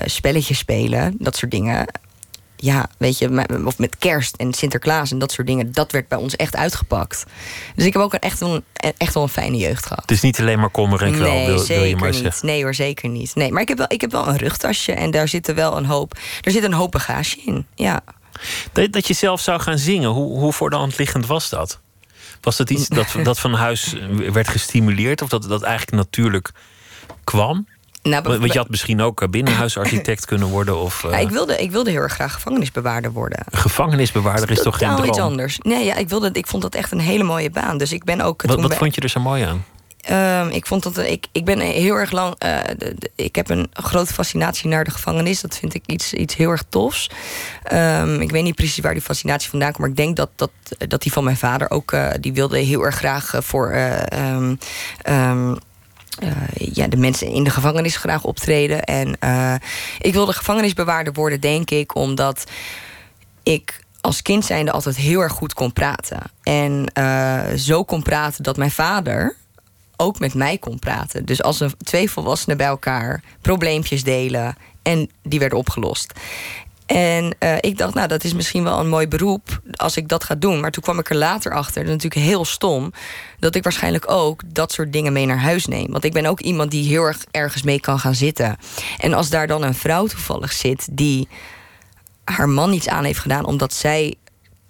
spelletjes 0.06 0.58
spelen, 0.58 1.16
dat 1.20 1.36
soort 1.36 1.52
dingen 1.52 1.88
ja, 2.56 2.90
weet 2.98 3.18
je, 3.18 3.46
of 3.66 3.78
met 3.78 3.98
kerst 3.98 4.36
en 4.36 4.54
Sinterklaas 4.54 5.12
en 5.12 5.20
dat 5.20 5.32
soort 5.32 5.48
dingen, 5.48 5.72
dat 5.72 5.92
werd 5.92 6.08
bij 6.08 6.18
ons 6.18 6.36
echt 6.36 6.56
uitgepakt. 6.56 7.26
Dus 7.76 7.86
ik 7.86 7.94
heb 7.94 8.02
ook 8.02 8.14
een, 8.14 8.20
echt, 8.20 8.42
een, 8.42 8.64
echt 8.98 9.14
wel 9.14 9.24
een 9.24 9.30
fijne 9.30 9.58
jeugd 9.58 9.86
gehad. 9.86 10.02
Het 10.02 10.12
is 10.12 10.22
niet 10.22 10.40
alleen 10.40 10.60
maar 10.60 10.70
kommer 10.70 11.02
en 11.02 11.14
kwel, 11.14 11.34
nee, 11.34 11.46
wil, 11.46 11.60
zeker 11.60 11.76
wil 11.76 11.84
je 11.84 11.96
maar 11.96 12.10
niet. 12.10 12.20
zeggen. 12.20 12.46
Nee 12.46 12.64
hoor, 12.64 12.74
zeker 12.74 13.10
niet. 13.10 13.36
Nee, 13.36 13.52
maar 13.52 13.62
ik 13.62 13.68
heb, 13.68 13.78
wel, 13.78 13.88
ik 13.90 14.02
heb 14.02 14.12
wel 14.12 14.28
een 14.28 14.38
rugtasje 14.38 14.92
en 14.92 15.12
daar 15.12 15.28
zit 15.28 15.48
er 15.48 15.56
wel 15.56 15.78
een 15.78 15.86
hoop, 15.86 16.18
er 16.42 16.52
zit 16.52 16.64
een 16.64 16.74
hoop 16.74 16.92
bagage 16.92 17.38
in. 17.46 17.66
Ja. 17.76 18.02
Dat, 18.72 18.92
dat 18.92 19.08
je 19.08 19.14
zelf 19.14 19.42
zou 19.42 19.60
gaan 19.60 19.78
zingen, 19.78 20.10
hoe, 20.10 20.40
hoe 20.40 20.54
voor 20.54 20.70
de 20.70 20.76
hand 20.76 20.98
liggend 20.98 21.26
was 21.26 21.50
dat? 21.50 21.80
Was 22.42 22.58
dat 22.58 22.70
iets 22.70 22.88
dat, 23.00 23.16
dat 23.24 23.40
van 23.40 23.54
huis 23.54 23.96
werd 24.32 24.48
gestimuleerd 24.48 25.22
of 25.22 25.30
dat 25.30 25.44
dat 25.44 25.62
eigenlijk 25.62 25.98
natuurlijk 25.98 26.52
kwam? 27.24 27.68
Nou, 28.10 28.24
Want 28.24 28.54
je 28.54 28.58
had 28.58 28.70
misschien 28.70 29.02
ook 29.02 29.30
binnenhuisarchitect 29.32 30.26
kunnen 30.32 30.48
worden. 30.48 30.78
Of, 30.78 31.04
uh... 31.04 31.12
ja, 31.12 31.18
ik, 31.18 31.30
wilde, 31.30 31.58
ik 31.58 31.72
wilde 31.72 31.90
heel 31.90 32.02
erg 32.02 32.14
graag 32.14 32.34
gevangenisbewaarder 32.34 33.12
worden. 33.12 33.40
Gevangenisbewaarder 33.52 34.52
is 34.52 34.62
toch 34.62 34.78
geen 34.78 34.96
droom? 34.96 35.10
iets 35.10 35.20
anders. 35.20 35.60
Nee, 35.62 35.86
ja, 35.86 35.96
ik, 35.96 36.10
wilde, 36.10 36.30
ik 36.32 36.48
vond 36.48 36.62
dat 36.62 36.76
echt 36.76 36.92
een 36.92 37.00
hele 37.00 37.24
mooie 37.24 37.50
baan. 37.50 37.78
Dus 37.78 37.92
ik 37.92 38.04
ben 38.04 38.22
ook. 38.22 38.42
Wat, 38.42 38.62
wat 38.62 38.76
vond 38.76 38.96
je 38.96 39.02
er 39.02 39.10
zo 39.10 39.20
mooi 39.20 39.44
aan? 39.44 39.64
Um, 40.12 40.50
ik 40.50 40.66
vond 40.66 40.84
dat 40.84 40.98
ik, 40.98 41.28
ik 41.32 41.46
ben 41.46 41.60
heel 41.60 41.96
erg 41.96 42.12
lang. 42.12 42.36
Uh, 42.46 42.60
de, 42.78 42.96
de, 43.00 43.12
ik 43.16 43.36
heb 43.36 43.50
een 43.50 43.70
grote 43.74 44.14
fascinatie 44.14 44.70
naar 44.70 44.84
de 44.84 44.92
gevangenis. 44.92 45.42
Dat 45.42 45.58
vind 45.58 45.74
ik 45.74 45.84
iets, 45.86 46.14
iets 46.14 46.36
heel 46.36 46.50
erg 46.50 46.64
tofs. 46.70 47.10
Um, 47.74 48.22
ik 48.22 48.32
weet 48.32 48.44
niet 48.44 48.56
precies 48.56 48.80
waar 48.80 48.94
die 48.94 49.02
fascinatie 49.02 49.50
vandaan 49.50 49.72
komt, 49.72 49.80
maar 49.80 49.90
ik 49.90 49.96
denk 49.96 50.16
dat, 50.16 50.30
dat, 50.36 50.52
dat 50.88 51.02
die 51.02 51.12
van 51.12 51.24
mijn 51.24 51.38
vader 51.38 51.70
ook. 51.70 51.92
Uh, 51.92 52.10
die 52.20 52.34
wilde 52.34 52.58
heel 52.58 52.84
erg 52.84 52.96
graag 52.96 53.34
voor. 53.40 53.76
Um, 54.14 54.58
uh, 56.24 56.32
ja, 56.74 56.88
de 56.88 56.98
mensen 56.98 57.28
in 57.28 57.44
de 57.44 57.50
gevangenis 57.50 57.98
graag 57.98 58.24
optreden. 58.24 58.84
En 58.84 59.18
uh, 59.24 59.56
ik 60.00 60.14
wilde 60.14 60.34
gevangenisbewaarder 60.34 61.14
worden, 61.14 61.40
denk 61.40 61.72
ik, 61.72 61.96
omdat 61.96 62.44
ik 63.44 63.80
als 64.02 64.22
kind 64.22 64.46
zijnde 64.46 64.72
altijd 64.72 64.96
heel 64.96 65.22
erg 65.22 65.32
goed 65.32 65.54
kon 65.54 65.74
praten. 65.74 66.22
En 66.44 66.92
uh, 66.98 67.42
zo 67.58 67.84
kon 67.84 68.04
praten 68.04 68.44
dat 68.44 68.58
mijn 68.58 68.72
vader 68.72 69.36
ook 69.96 70.20
met 70.20 70.34
mij 70.34 70.58
kon 70.58 70.80
praten. 70.80 71.26
Dus 71.26 71.44
als 71.44 71.64
twee 71.78 72.12
volwassenen 72.12 72.58
bij 72.58 72.68
elkaar 72.68 73.24
probleempjes 73.42 74.04
delen 74.04 74.56
en 74.82 75.10
die 75.24 75.40
werden 75.40 75.58
opgelost. 75.58 76.14
En 76.86 77.36
uh, 77.40 77.56
ik 77.60 77.78
dacht, 77.78 77.94
nou, 77.94 78.08
dat 78.08 78.24
is 78.24 78.34
misschien 78.34 78.64
wel 78.64 78.80
een 78.80 78.90
mooi 78.90 79.08
beroep 79.08 79.62
als 79.72 79.98
ik 79.98 80.08
dat 80.08 80.24
ga 80.24 80.36
doen. 80.36 80.60
Maar 80.60 80.72
toen 80.72 80.84
kwam 80.84 81.00
ik 81.00 81.10
er 81.10 81.16
later 81.16 81.54
achter, 81.54 81.84
dat 81.84 81.92
natuurlijk 81.92 82.26
heel 82.26 82.46
stom, 82.46 82.94
dat 83.40 83.56
ik 83.56 83.64
waarschijnlijk 83.64 84.12
ook 84.12 84.42
dat 84.46 84.72
soort 84.72 84.94
dingen 84.94 85.14
mee 85.14 85.26
naar 85.26 85.40
huis 85.40 85.66
neem. 85.66 85.92
Want 85.92 86.04
ik 86.04 86.14
ben 86.14 86.26
ook 86.26 86.40
iemand 86.40 86.72
die 86.72 86.88
heel 86.88 87.04
erg 87.04 87.26
ergens 87.32 87.64
mee 87.64 87.80
kan 87.80 88.00
gaan 88.00 88.16
zitten. 88.16 88.58
En 88.98 89.14
als 89.14 89.30
daar 89.30 89.48
dan 89.48 89.64
een 89.64 89.76
vrouw 89.76 90.06
toevallig 90.06 90.54
zit 90.54 90.88
die 90.92 91.28
haar 92.24 92.50
man 92.50 92.74
iets 92.74 92.88
aan 92.88 93.04
heeft 93.04 93.20
gedaan 93.20 93.46
omdat 93.46 93.74
zij, 93.74 94.16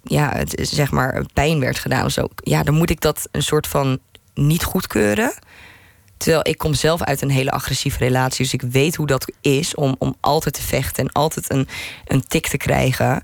ja, 0.04 0.44
zeg 0.56 0.92
maar, 0.92 1.24
pijn 1.34 1.60
werd 1.60 1.80
gedaan 1.80 2.06
of 2.06 2.12
zo, 2.12 2.28
ja, 2.36 2.64
dan 2.64 2.74
moet 2.74 2.90
ik 2.90 3.02
dat 3.02 3.28
een 3.32 3.44
soort 3.44 3.68
van 3.68 4.00
niet 4.34 4.64
goedkeuren. 4.64 5.34
Terwijl 6.26 6.48
ik 6.48 6.58
kom 6.58 6.74
zelf 6.74 7.02
uit 7.02 7.22
een 7.22 7.30
hele 7.30 7.52
agressieve 7.52 7.98
relatie. 7.98 8.44
Dus 8.44 8.54
ik 8.54 8.62
weet 8.62 8.96
hoe 8.96 9.08
dat 9.08 9.32
is 9.42 9.76
om, 9.76 9.96
om 10.00 10.16
altijd 10.20 10.54
te 10.54 10.62
vechten 10.62 11.04
en 11.04 11.12
altijd 11.12 11.52
een, 11.52 11.68
een 12.06 12.28
tik 12.28 12.48
te 12.48 12.58
krijgen. 12.58 13.22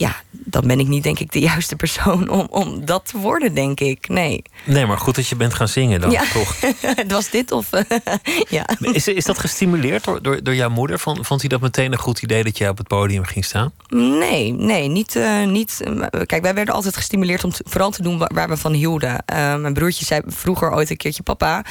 Ja, 0.00 0.14
dan 0.30 0.66
ben 0.66 0.80
ik 0.80 0.88
niet, 0.88 1.02
denk 1.02 1.18
ik, 1.18 1.32
de 1.32 1.40
juiste 1.40 1.76
persoon 1.76 2.28
om, 2.28 2.46
om 2.50 2.84
dat 2.84 3.06
te 3.06 3.18
worden, 3.18 3.54
denk 3.54 3.80
ik. 3.80 4.08
Nee. 4.08 4.42
Nee, 4.64 4.86
maar 4.86 4.98
goed 4.98 5.14
dat 5.14 5.26
je 5.26 5.36
bent 5.36 5.54
gaan 5.54 5.68
zingen 5.68 6.00
dan, 6.00 6.10
ja. 6.10 6.24
toch? 6.32 6.56
Het 7.02 7.12
was 7.12 7.30
dit 7.30 7.52
of... 7.52 7.68
ja. 8.48 8.68
Is, 8.80 9.08
is 9.08 9.24
dat 9.24 9.38
gestimuleerd 9.38 10.04
door, 10.04 10.22
door, 10.22 10.42
door 10.42 10.54
jouw 10.54 10.70
moeder? 10.70 10.98
Vond, 10.98 11.26
vond 11.26 11.40
hij 11.40 11.48
dat 11.48 11.60
meteen 11.60 11.92
een 11.92 11.98
goed 11.98 12.22
idee 12.22 12.44
dat 12.44 12.58
jij 12.58 12.68
op 12.68 12.78
het 12.78 12.88
podium 12.88 13.24
ging 13.24 13.44
staan? 13.44 13.72
Nee, 13.88 14.52
nee, 14.52 14.88
niet... 14.88 15.14
Uh, 15.16 15.46
niet 15.46 15.80
kijk, 16.26 16.42
wij 16.42 16.54
werden 16.54 16.74
altijd 16.74 16.96
gestimuleerd 16.96 17.44
om 17.44 17.50
te, 17.50 17.64
vooral 17.68 17.90
te 17.90 18.02
doen 18.02 18.18
waar, 18.18 18.30
waar 18.34 18.48
we 18.48 18.56
van 18.56 18.72
hielden. 18.72 19.10
Uh, 19.10 19.56
mijn 19.56 19.74
broertje 19.74 20.04
zei 20.04 20.22
vroeger 20.26 20.72
ooit 20.72 20.90
een 20.90 20.96
keertje... 20.96 21.22
Papa, 21.22 21.64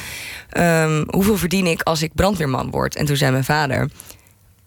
um, 0.56 1.04
hoeveel 1.10 1.36
verdien 1.36 1.66
ik 1.66 1.82
als 1.82 2.02
ik 2.02 2.14
brandweerman 2.14 2.70
word? 2.70 2.96
En 2.96 3.06
toen 3.06 3.16
zei 3.16 3.30
mijn 3.30 3.44
vader... 3.44 3.88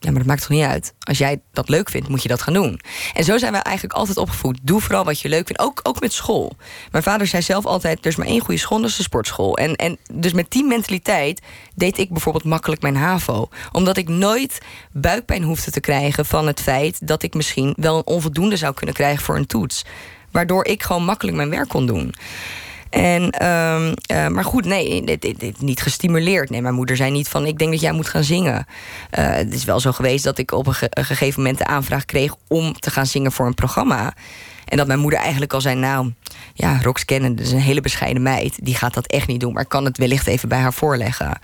Ja, 0.03 0.09
maar 0.09 0.19
dat 0.19 0.27
maakt 0.27 0.41
toch 0.41 0.49
niet 0.49 0.63
uit. 0.63 0.93
Als 0.99 1.17
jij 1.17 1.41
dat 1.51 1.69
leuk 1.69 1.89
vindt, 1.89 2.07
moet 2.07 2.21
je 2.21 2.27
dat 2.27 2.41
gaan 2.41 2.53
doen. 2.53 2.79
En 3.13 3.23
zo 3.23 3.37
zijn 3.37 3.51
we 3.51 3.57
eigenlijk 3.57 3.95
altijd 3.95 4.17
opgevoed. 4.17 4.59
Doe 4.61 4.81
vooral 4.81 5.03
wat 5.03 5.19
je 5.19 5.29
leuk 5.29 5.45
vindt. 5.45 5.61
Ook, 5.61 5.79
ook 5.83 5.99
met 5.99 6.13
school. 6.13 6.55
Mijn 6.91 7.03
vader 7.03 7.27
zei 7.27 7.41
zelf 7.41 7.65
altijd: 7.65 7.99
er 7.99 8.05
is 8.05 8.15
maar 8.15 8.27
één 8.27 8.39
goede 8.39 8.59
school, 8.59 8.81
dat 8.81 8.89
is 8.89 8.95
de 8.95 9.03
sportschool. 9.03 9.57
En, 9.57 9.75
en 9.75 9.97
dus 10.13 10.33
met 10.33 10.51
die 10.51 10.63
mentaliteit 10.63 11.41
deed 11.75 11.97
ik 11.97 12.09
bijvoorbeeld 12.09 12.43
makkelijk 12.43 12.81
mijn 12.81 12.95
HAVO. 12.95 13.49
Omdat 13.71 13.97
ik 13.97 14.09
nooit 14.09 14.61
buikpijn 14.91 15.43
hoefde 15.43 15.71
te 15.71 15.79
krijgen 15.79 16.25
van 16.25 16.47
het 16.47 16.61
feit 16.61 17.07
dat 17.07 17.23
ik 17.23 17.33
misschien 17.33 17.73
wel 17.77 17.97
een 17.97 18.05
onvoldoende 18.05 18.57
zou 18.57 18.73
kunnen 18.73 18.95
krijgen 18.95 19.23
voor 19.23 19.35
een 19.35 19.45
toets. 19.45 19.85
Waardoor 20.31 20.65
ik 20.65 20.83
gewoon 20.83 21.05
makkelijk 21.05 21.37
mijn 21.37 21.49
werk 21.49 21.69
kon 21.69 21.85
doen. 21.85 22.13
En, 22.93 23.47
um, 23.47 23.93
uh, 24.11 24.27
maar 24.27 24.43
goed, 24.43 24.65
nee, 24.65 25.03
dit, 25.03 25.21
dit, 25.21 25.61
niet 25.61 25.81
gestimuleerd. 25.81 26.49
Nee, 26.49 26.61
mijn 26.61 26.73
moeder 26.73 26.95
zei 26.95 27.11
niet 27.11 27.27
van, 27.27 27.45
ik 27.45 27.57
denk 27.57 27.71
dat 27.71 27.81
jij 27.81 27.91
moet 27.91 28.07
gaan 28.07 28.23
zingen. 28.23 28.65
Uh, 29.19 29.29
het 29.29 29.53
is 29.53 29.63
wel 29.63 29.79
zo 29.79 29.91
geweest 29.91 30.23
dat 30.23 30.37
ik 30.37 30.51
op 30.51 30.67
een, 30.67 30.75
een, 30.79 31.05
gegeven 31.05 31.41
moment 31.41 31.57
de 31.57 31.65
aanvraag 31.65 32.05
kreeg... 32.05 32.35
om 32.47 32.73
te 32.73 32.91
gaan 32.91 33.05
zingen 33.05 33.31
voor 33.31 33.45
een 33.45 33.53
programma. 33.53 34.13
En 34.65 34.77
dat 34.77 34.87
mijn 34.87 34.99
moeder 34.99 35.19
eigenlijk 35.19 35.53
al 35.53 35.61
zei: 35.61 35.75
Nou, 35.75 36.13
ja, 36.53 36.79
Rox 36.81 37.05
kennen, 37.05 37.35
is 37.35 37.51
een 37.51 37.59
hele 37.59 37.81
bescheiden 37.81 38.21
meid. 38.21 38.65
Die 38.65 38.75
gaat 38.75 38.93
dat 38.93 39.07
echt 39.07 39.27
niet 39.27 39.39
doen, 39.39 39.53
maar 39.53 39.65
kan 39.65 39.85
het 39.85 39.97
wellicht 39.97 40.27
even 40.27 40.49
bij 40.49 40.59
haar 40.59 40.73
voorleggen. 40.73 41.39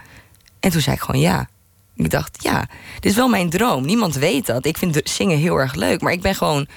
En 0.60 0.70
toen 0.70 0.82
zei 0.82 0.96
ik 0.96 1.02
gewoon 1.02 1.22
ja. 1.22 1.50
Ik 1.96 2.10
dacht, 2.10 2.44
ja, 2.44 2.68
dit 3.00 3.12
is 3.12 3.16
wel 3.16 3.28
mijn 3.28 3.50
droom. 3.50 3.86
Niemand 3.86 4.16
weet 4.16 4.46
dat. 4.46 4.66
Ik 4.66 4.78
vind 4.78 5.02
zingen 5.04 5.38
heel 5.38 5.58
erg 5.58 5.74
leuk, 5.74 6.02
maar 6.02 6.14
ik 6.14 6.22
ben 6.22 6.36
gewoon 6.36 6.68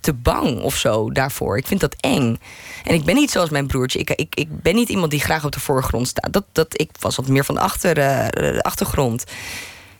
te 0.00 0.14
bang 0.14 0.60
of 0.60 0.76
zo 0.76 1.10
daarvoor. 1.10 1.56
Ik 1.56 1.66
vind 1.66 1.80
dat 1.80 1.96
eng. 2.00 2.40
En 2.84 2.94
ik 2.94 3.04
ben 3.04 3.14
niet 3.14 3.30
zoals 3.30 3.50
mijn 3.50 3.66
broertje. 3.66 3.98
Ik, 3.98 4.10
ik, 4.10 4.34
ik 4.34 4.62
ben 4.62 4.74
niet 4.74 4.88
iemand 4.88 5.10
die 5.10 5.20
graag 5.20 5.44
op 5.44 5.52
de 5.52 5.60
voorgrond 5.60 6.08
staat. 6.08 6.32
Dat, 6.32 6.44
dat, 6.52 6.80
ik 6.80 6.90
was 7.00 7.16
wat 7.16 7.28
meer 7.28 7.44
van 7.44 7.54
de, 7.54 7.60
achter, 7.60 7.98
uh, 7.98 8.26
de 8.28 8.62
achtergrond. 8.62 9.24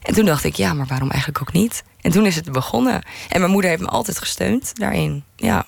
En 0.02 0.14
toen 0.14 0.24
dacht 0.24 0.44
ik, 0.44 0.54
ja, 0.54 0.72
maar 0.72 0.86
waarom 0.86 1.10
eigenlijk 1.10 1.40
ook 1.40 1.52
niet? 1.52 1.84
En 2.00 2.10
toen 2.10 2.26
is 2.26 2.34
het 2.34 2.52
begonnen. 2.52 3.02
En 3.28 3.40
mijn 3.40 3.52
moeder 3.52 3.70
heeft 3.70 3.82
me 3.82 3.88
altijd 3.88 4.18
gesteund 4.18 4.78
daarin. 4.78 5.24
Ja. 5.36 5.66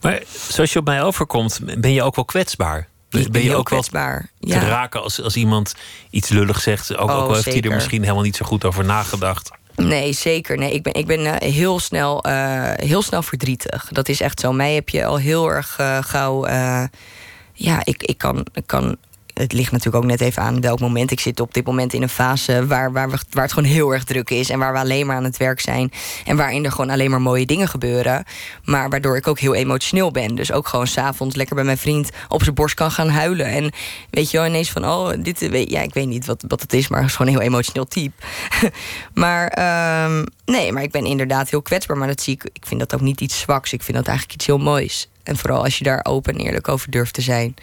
Maar 0.00 0.22
zoals 0.48 0.72
je 0.72 0.78
op 0.78 0.84
mij 0.84 1.02
overkomt, 1.02 1.60
ben 1.80 1.92
je 1.92 2.02
ook 2.02 2.14
wel 2.14 2.24
kwetsbaar. 2.24 2.88
Ben, 3.08 3.32
ben 3.32 3.42
je 3.42 3.54
ook 3.54 3.64
kwetsbaar. 3.64 4.30
wel 4.40 4.58
te 4.60 4.66
raken 4.66 5.02
als, 5.02 5.22
als 5.22 5.36
iemand 5.36 5.74
iets 6.10 6.28
lullig 6.28 6.60
zegt? 6.60 6.96
Ook, 6.96 7.10
ook 7.10 7.28
oh, 7.28 7.34
heeft 7.34 7.44
hij 7.44 7.60
er 7.60 7.74
misschien 7.74 8.02
helemaal 8.02 8.22
niet 8.22 8.36
zo 8.36 8.46
goed 8.46 8.64
over 8.64 8.84
nagedacht. 8.84 9.50
Nee, 9.76 10.12
zeker. 10.12 10.58
Nee, 10.58 10.72
ik 10.72 10.82
ben, 10.82 10.94
ik 10.94 11.06
ben 11.06 11.26
eh, 11.26 11.52
heel, 11.52 11.78
snel, 11.78 12.26
uh, 12.26 12.70
heel 12.74 13.02
snel 13.02 13.22
verdrietig. 13.22 13.88
Dat 13.92 14.08
is 14.08 14.20
echt 14.20 14.40
zo. 14.40 14.52
Mij 14.52 14.74
heb 14.74 14.88
je 14.88 15.04
al 15.04 15.16
heel 15.16 15.50
erg 15.50 15.78
uh, 15.80 15.98
gauw. 16.02 16.46
ja, 17.52 17.80
ik, 17.84 18.02
ik, 18.02 18.18
kan, 18.18 18.46
ik 18.52 18.66
kan 18.66 18.96
het 19.38 19.52
ligt 19.52 19.72
natuurlijk 19.72 20.04
ook 20.04 20.10
net 20.10 20.20
even 20.20 20.42
aan 20.42 20.60
welk 20.60 20.80
moment. 20.80 21.10
Ik 21.10 21.20
zit 21.20 21.40
op 21.40 21.54
dit 21.54 21.66
moment 21.66 21.92
in 21.92 22.02
een 22.02 22.08
fase 22.08 22.66
waar, 22.66 22.92
waar, 22.92 23.10
we, 23.10 23.18
waar 23.30 23.42
het 23.42 23.52
gewoon 23.52 23.68
heel 23.68 23.92
erg 23.92 24.04
druk 24.04 24.30
is. 24.30 24.50
En 24.50 24.58
waar 24.58 24.72
we 24.72 24.78
alleen 24.78 25.06
maar 25.06 25.16
aan 25.16 25.24
het 25.24 25.36
werk 25.36 25.60
zijn. 25.60 25.92
En 26.24 26.36
waarin 26.36 26.64
er 26.64 26.70
gewoon 26.70 26.90
alleen 26.90 27.10
maar 27.10 27.20
mooie 27.20 27.46
dingen 27.46 27.68
gebeuren. 27.68 28.24
Maar 28.64 28.88
waardoor 28.88 29.16
ik 29.16 29.26
ook 29.26 29.38
heel 29.38 29.54
emotioneel 29.54 30.10
ben. 30.10 30.34
Dus 30.34 30.52
ook 30.52 30.68
gewoon 30.68 30.86
s'avonds 30.86 31.36
lekker 31.36 31.54
bij 31.54 31.64
mijn 31.64 31.78
vriend 31.78 32.10
op 32.28 32.42
zijn 32.42 32.54
borst 32.54 32.74
kan 32.74 32.90
gaan 32.90 33.08
huilen. 33.08 33.46
En 33.46 33.70
weet 34.10 34.30
je 34.30 34.36
wel, 34.36 34.46
ineens 34.46 34.70
van, 34.70 34.84
oh, 34.84 35.10
dit, 35.18 35.48
ja, 35.68 35.80
ik 35.80 35.94
weet 35.94 36.06
niet 36.06 36.26
wat, 36.26 36.44
wat 36.48 36.60
het 36.60 36.72
is, 36.72 36.88
maar 36.88 37.00
het 37.00 37.08
is 37.08 37.16
gewoon 37.16 37.32
een 37.32 37.38
heel 37.38 37.48
emotioneel 37.48 37.86
type. 37.86 38.22
maar 39.14 39.44
um, 40.04 40.24
nee, 40.44 40.72
maar 40.72 40.82
ik 40.82 40.90
ben 40.90 41.06
inderdaad 41.06 41.50
heel 41.50 41.62
kwetsbaar. 41.62 41.96
Maar 41.96 42.08
dat 42.08 42.20
zie 42.20 42.34
ik, 42.34 42.44
ik 42.52 42.66
vind 42.66 42.80
dat 42.80 42.94
ook 42.94 43.00
niet 43.00 43.20
iets 43.20 43.38
zwaks. 43.38 43.72
Ik 43.72 43.82
vind 43.82 43.96
dat 43.96 44.06
eigenlijk 44.06 44.38
iets 44.38 44.46
heel 44.46 44.58
moois. 44.58 45.08
En 45.22 45.36
vooral 45.36 45.64
als 45.64 45.78
je 45.78 45.84
daar 45.84 46.04
open 46.04 46.34
en 46.34 46.40
eerlijk 46.40 46.68
over 46.68 46.90
durft 46.90 47.14
te 47.14 47.20
zijn. 47.20 47.54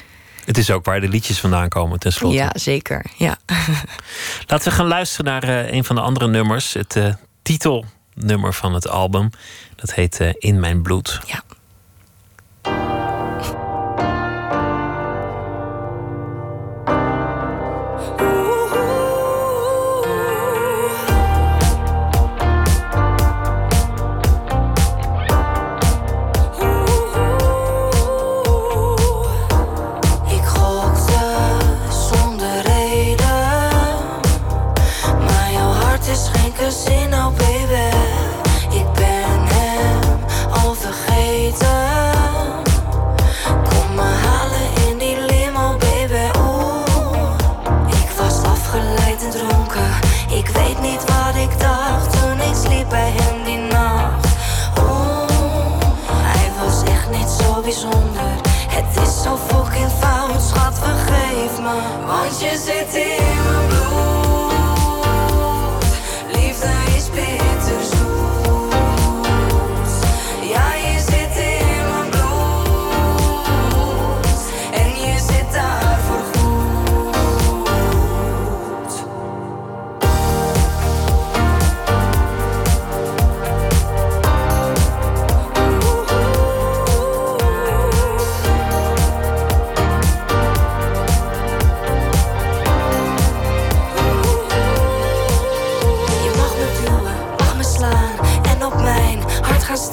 Het 0.45 0.57
is 0.57 0.71
ook 0.71 0.85
waar 0.85 1.01
de 1.01 1.07
liedjes 1.07 1.39
vandaan 1.39 1.69
komen, 1.69 1.99
tenslotte. 1.99 2.37
Ja, 2.37 2.51
zeker. 2.53 3.05
Ja. 3.17 3.37
Laten 4.47 4.69
we 4.69 4.75
gaan 4.75 4.87
luisteren 4.87 5.25
naar 5.25 5.49
uh, 5.49 5.71
een 5.71 5.83
van 5.83 5.95
de 5.95 6.01
andere 6.01 6.27
nummers. 6.27 6.73
Het 6.73 6.95
uh, 6.95 7.13
titelnummer 7.41 8.53
van 8.53 8.73
het 8.73 8.87
album. 8.87 9.29
Dat 9.75 9.93
heet 9.93 10.19
uh, 10.19 10.29
In 10.37 10.59
Mijn 10.59 10.81
Bloed. 10.81 11.19
Ja. 11.25 11.43
me, 61.63 62.05
want 62.05 62.39
je 62.39 62.57
zit 62.57 62.95
in. 62.95 63.82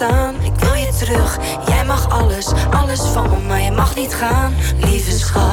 Ik 0.01 0.55
wil 0.55 0.75
je 0.75 0.93
terug, 0.99 1.39
jij 1.67 1.85
mag 1.85 2.11
alles, 2.11 2.53
alles 2.71 3.01
van 3.01 3.31
me, 3.31 3.37
maar 3.49 3.61
je 3.61 3.71
mag 3.71 3.97
niet 3.97 4.15
gaan, 4.15 4.55
lieve 4.77 5.19
schat. 5.19 5.50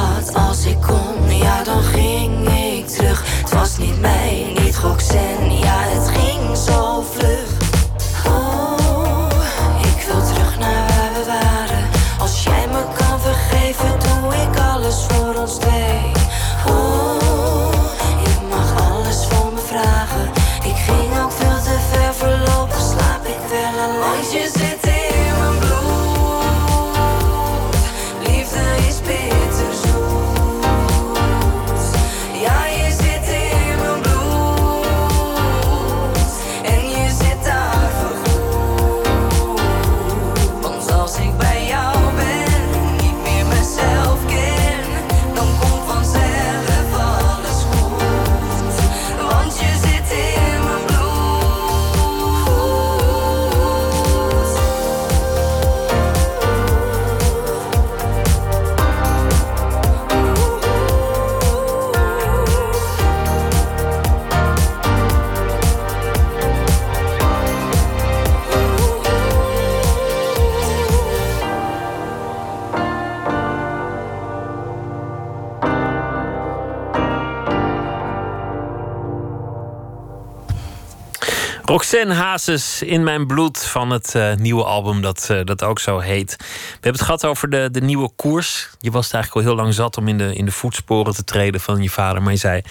Roxanne 81.98 82.22
Hazes 82.22 82.82
in 82.82 83.04
mijn 83.04 83.26
bloed 83.26 83.64
van 83.64 83.90
het 83.90 84.14
uh, 84.16 84.34
nieuwe 84.34 84.64
album 84.64 85.02
dat, 85.02 85.28
uh, 85.30 85.40
dat 85.44 85.62
ook 85.62 85.78
zo 85.78 85.98
heet. 85.98 86.36
We 86.38 86.44
hebben 86.72 86.92
het 86.92 87.00
gehad 87.00 87.24
over 87.24 87.50
de, 87.50 87.68
de 87.72 87.80
nieuwe 87.80 88.10
koers. 88.16 88.70
Je 88.80 88.90
was 88.90 89.10
eigenlijk 89.12 89.46
al 89.46 89.52
heel 89.52 89.62
lang 89.62 89.74
zat 89.74 89.96
om 89.96 90.08
in 90.08 90.18
de, 90.18 90.34
in 90.34 90.44
de 90.44 90.52
voetsporen 90.52 91.14
te 91.14 91.24
treden 91.24 91.60
van 91.60 91.82
je 91.82 91.90
vader. 91.90 92.22
Maar 92.22 92.32
je 92.32 92.38
zei, 92.38 92.62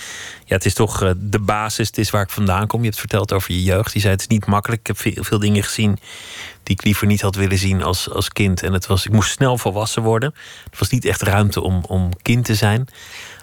ja, 0.46 0.56
het 0.56 0.66
is 0.66 0.74
toch 0.74 1.04
uh, 1.04 1.12
de 1.18 1.40
basis, 1.40 1.88
het 1.88 1.98
is 1.98 2.10
waar 2.10 2.22
ik 2.22 2.30
vandaan 2.30 2.68
kom. 2.68 2.80
Je 2.80 2.86
hebt 2.86 3.00
verteld 3.00 3.34
over 3.34 3.52
je 3.52 3.64
jeugd. 3.64 3.94
Je 3.94 4.00
zei, 4.00 4.12
het 4.12 4.22
is 4.22 4.28
niet 4.28 4.46
makkelijk. 4.46 4.88
Ik 4.88 4.88
heb 4.88 5.26
veel, 5.26 5.40
dingen 5.40 5.64
gezien 5.64 6.00
die 6.64 6.76
ik 6.76 6.84
liever 6.84 7.08
niet 7.08 7.22
had 7.22 7.36
willen 7.36 7.58
zien 7.58 7.84
als, 7.84 8.10
als 8.10 8.30
kind. 8.30 8.64
En 8.64 8.74
het 8.74 8.88
was, 8.88 9.06
ik 9.06 9.12
moest 9.12 9.32
snel 9.32 9.58
volwassen 9.58 10.04
worden. 10.04 10.34
Het 10.70 10.80
was 10.80 10.90
niet 10.90 11.06
echt 11.06 11.22
ruimte 11.22 11.62
om, 11.62 11.84
om 11.88 12.10
kind 12.22 12.46
te 12.46 12.56
zijn. 12.56 12.88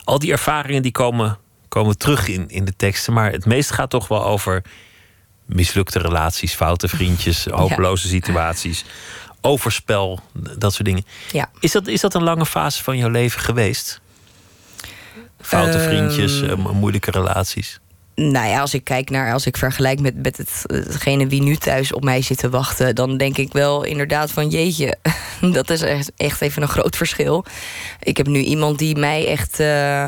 Al 0.05 0.19
die 0.19 0.33
ervaringen 0.33 0.83
die 0.83 0.93
komen, 0.93 1.39
komen 1.69 1.99
terug 1.99 2.29
in, 2.29 2.49
in 2.49 2.65
de 2.65 2.77
teksten. 2.77 3.13
Maar 3.13 3.33
het 3.33 3.47
meeste 3.47 3.75
gaat 3.75 3.91
toch 3.91 4.09
wel 4.09 4.25
over 4.25 4.63
mislukte 5.47 5.99
relaties, 5.99 6.53
foute 6.55 6.89
vriendjes, 6.89 7.45
hopeloze 7.51 8.09
situaties. 8.09 8.85
overspel, 9.41 10.21
dat 10.59 10.73
soort 10.73 10.85
dingen. 10.85 11.05
Ja. 11.33 11.51
Is 11.61 11.73
dat, 11.73 11.87
is 11.87 12.01
dat 12.01 12.15
een 12.15 12.23
lange 12.23 12.47
fase 12.47 12.83
van 12.83 12.97
jouw 12.97 13.09
leven 13.11 13.41
geweest? 13.41 14.01
Foute 15.41 15.79
Ehm, 15.79 15.89
vriendjes, 15.89 16.43
eh, 16.43 16.55
mo- 16.57 16.73
moeilijke 16.73 17.11
relaties. 17.11 17.79
Nou 18.15 18.47
ja, 18.49 18.61
als 18.61 18.75
ik 18.75 18.85
kijk 18.85 19.11
naar, 19.11 19.33
als 19.33 19.47
ik 19.47 19.57
vergelijk 19.57 20.01
met, 20.01 20.23
met 20.23 20.37
het, 20.37 20.63
hetgene 20.67 21.27
wie 21.27 21.43
nu 21.43 21.57
thuis 21.57 21.93
op 21.93 22.05
mij 22.05 22.23
zit 22.23 22.39
te 22.39 22.51
wachten, 22.51 22.95
dan 22.95 23.17
denk 23.17 23.37
ik 23.37 23.53
wel 23.53 23.83
inderdaad 23.85 24.31
van 24.31 24.49
jeetje, 24.49 24.97
dat 25.53 25.71
is 25.71 25.83
echt, 25.83 26.13
echt 26.17 26.41
even 26.41 26.63
een 26.63 26.69
groot 26.69 26.97
verschil. 26.97 27.45
Ik 28.03 28.17
heb 28.17 28.27
nu 28.27 28.39
iemand 28.41 28.79
die 28.79 28.97
mij 28.97 29.27
echt 29.27 29.61
eh, 29.61 30.07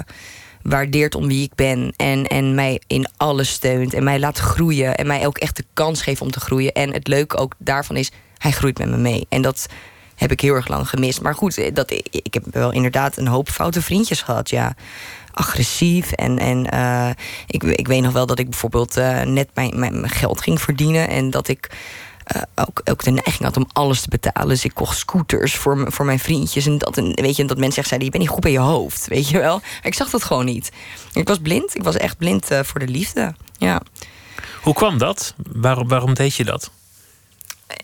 waardeert 0.69 1.15
om 1.15 1.27
wie 1.27 1.43
ik 1.43 1.55
ben 1.55 1.93
en, 1.97 2.27
en 2.27 2.55
mij 2.55 2.81
in 2.87 3.09
alles 3.17 3.51
steunt 3.51 3.95
en 3.95 4.05
mij 4.05 4.19
laat 4.19 4.39
groeien 4.39 4.97
en 4.97 5.07
mij 5.07 5.27
ook 5.27 5.39
echt 5.39 5.57
de 5.57 5.65
kans 5.73 6.03
geeft 6.03 6.21
om 6.21 6.31
te 6.31 6.41
groeien. 6.41 6.73
En 6.73 6.93
het 6.93 7.09
leuke 7.09 7.37
ook 7.37 7.55
daarvan 7.59 7.97
is, 7.97 8.11
hij 8.39 8.51
groeit 8.51 8.79
met 8.79 8.89
me 8.89 8.97
mee. 8.97 9.27
En 9.29 9.43
dat 9.43 9.67
heb 10.15 10.33
ik 10.33 10.41
heel 10.41 10.55
erg 10.55 10.69
lang 10.69 10.89
gemist. 10.89 11.21
Maar 11.21 11.35
goed, 11.35 11.59
eh, 11.59 11.75
dat, 11.75 11.91
ik 12.11 12.35
heb 12.35 12.45
wel 12.51 12.73
inderdaad 12.73 13.17
een 13.17 13.27
hoop 13.27 13.49
foute 13.49 13.83
vriendjes 13.83 14.23
gehad, 14.23 14.51
ja 14.51 14.75
agressief. 15.33 16.13
En, 16.13 16.39
en 16.39 16.71
eh, 16.71 17.11
ik, 17.47 17.63
ik 17.63 17.87
weet 17.87 18.03
nog 18.03 18.13
wel 18.13 18.27
dat 18.27 18.39
ik 18.39 18.51
bijvoorbeeld 18.51 18.97
eh, 18.97 19.21
net 19.23 19.49
mijn, 19.55 19.79
mijn 19.79 20.09
geld 20.09 20.41
ging 20.41 20.61
verdienen. 20.61 21.09
En 21.09 21.31
dat 21.31 21.49
ik 21.49 21.71
eh, 22.27 22.43
ook, 22.55 22.81
ook 22.85 23.05
de 23.05 23.11
neiging 23.11 23.43
had 23.43 23.57
om 23.57 23.67
alles 23.73 24.01
te 24.01 24.09
betalen. 24.09 24.49
Dus 24.49 24.65
ik 24.65 24.75
kocht 24.75 24.99
scooters 24.99 25.55
voor, 25.55 25.93
voor 25.93 26.05
mijn 26.05 26.19
vriendjes. 26.19 26.67
En 26.67 26.79
dat, 26.79 26.97
en 26.97 27.15
weet 27.15 27.37
je, 27.37 27.45
dat 27.45 27.59
mensen 27.59 27.79
echt 27.79 27.89
zeiden: 27.89 28.09
Je 28.09 28.19
bent 28.19 28.23
niet 28.23 28.33
goed 28.33 28.43
bij 28.43 28.53
je 28.53 28.59
hoofd. 28.59 29.07
Weet 29.07 29.29
je 29.29 29.39
wel? 29.39 29.61
Ik 29.83 29.95
zag 29.95 30.11
dat 30.11 30.25
gewoon 30.25 30.45
niet. 30.45 30.73
Ik 31.13 31.29
was 31.29 31.39
blind. 31.39 31.75
Ik 31.75 31.83
was 31.83 31.97
echt 31.97 32.19
blind 32.19 32.51
eh, 32.51 32.63
voor 32.63 32.81
de 32.81 32.89
liefde. 32.89 33.35
Ja. 33.59 33.83
Hoe 34.63 34.75
kwam 34.75 34.99
dat? 34.99 35.35
Waarom, 35.53 35.89
waarom 35.89 36.15
deed 36.15 36.35
je 36.35 36.45
dat? 36.45 36.71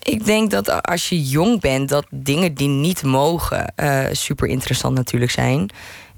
Ik 0.03 0.25
denk 0.25 0.51
dat 0.51 0.83
als 0.83 1.09
je 1.09 1.23
jong 1.23 1.61
bent, 1.61 1.89
dat 1.89 2.05
dingen 2.09 2.53
die 2.53 2.67
niet 2.67 3.03
mogen 3.03 3.75
eh, 3.75 4.05
super 4.11 4.47
interessant 4.47 4.95
natuurlijk 4.95 5.31
zijn. 5.31 5.69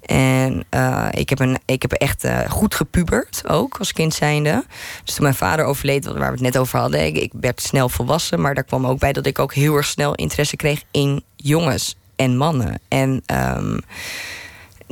En 0.06 0.64
eh, 0.70 1.08
ik, 1.12 1.30
heb 1.30 1.40
een, 1.40 1.58
ik 1.66 1.82
heb 1.82 1.92
echt 1.92 2.24
eh, 2.24 2.40
goed 2.50 2.76
gepubert 2.76 3.44
ook 3.48 3.78
als 3.78 3.94
kind 3.94 4.14
zijnde. 4.14 4.66
Dus 5.04 5.14
toen 5.14 5.24
mijn 5.24 5.36
vader 5.36 5.66
overleed, 5.66 6.06
waar 6.06 6.16
we 6.16 6.24
het 6.24 6.42
net 6.42 6.58
over 6.58 6.80
hadden, 6.80 7.16
ik, 7.16 7.32
werd 7.40 7.62
snel 7.62 7.90
volwassen. 7.90 8.42
Maar 8.42 8.56
daar 8.56 8.64
kwam 8.64 8.86
ook 8.86 9.00
bij 9.00 9.14
dat 9.14 9.26
ik 9.26 9.40
ook 9.40 9.54
heel 9.54 9.76
erg 9.76 9.86
snel 9.86 10.16
interesse 10.16 10.56
kreeg 10.56 10.84
in 10.92 11.24
jongens 11.36 11.96
en 12.16 12.38
mannen. 12.38 12.80
En 12.88 13.22
ehm, 13.26 13.78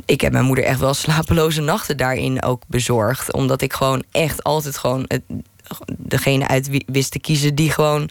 ik 0.04 0.20
heb 0.20 0.32
mijn 0.32 0.44
moeder 0.44 0.64
echt 0.64 0.80
wel 0.80 0.94
slapeloze 1.04 1.60
nachten 1.60 1.96
daarin 1.96 2.42
ook 2.42 2.62
bezorgd. 2.66 3.32
Omdat 3.32 3.62
ik 3.62 3.72
gewoon 3.72 4.04
echt 4.10 4.42
altijd 4.42 4.78
gewoon 4.78 5.08
degene 5.96 6.48
uit 6.48 6.82
wist 6.86 7.10
te 7.10 7.18
kiezen 7.18 7.54
die 7.54 7.70
gewoon 7.70 8.10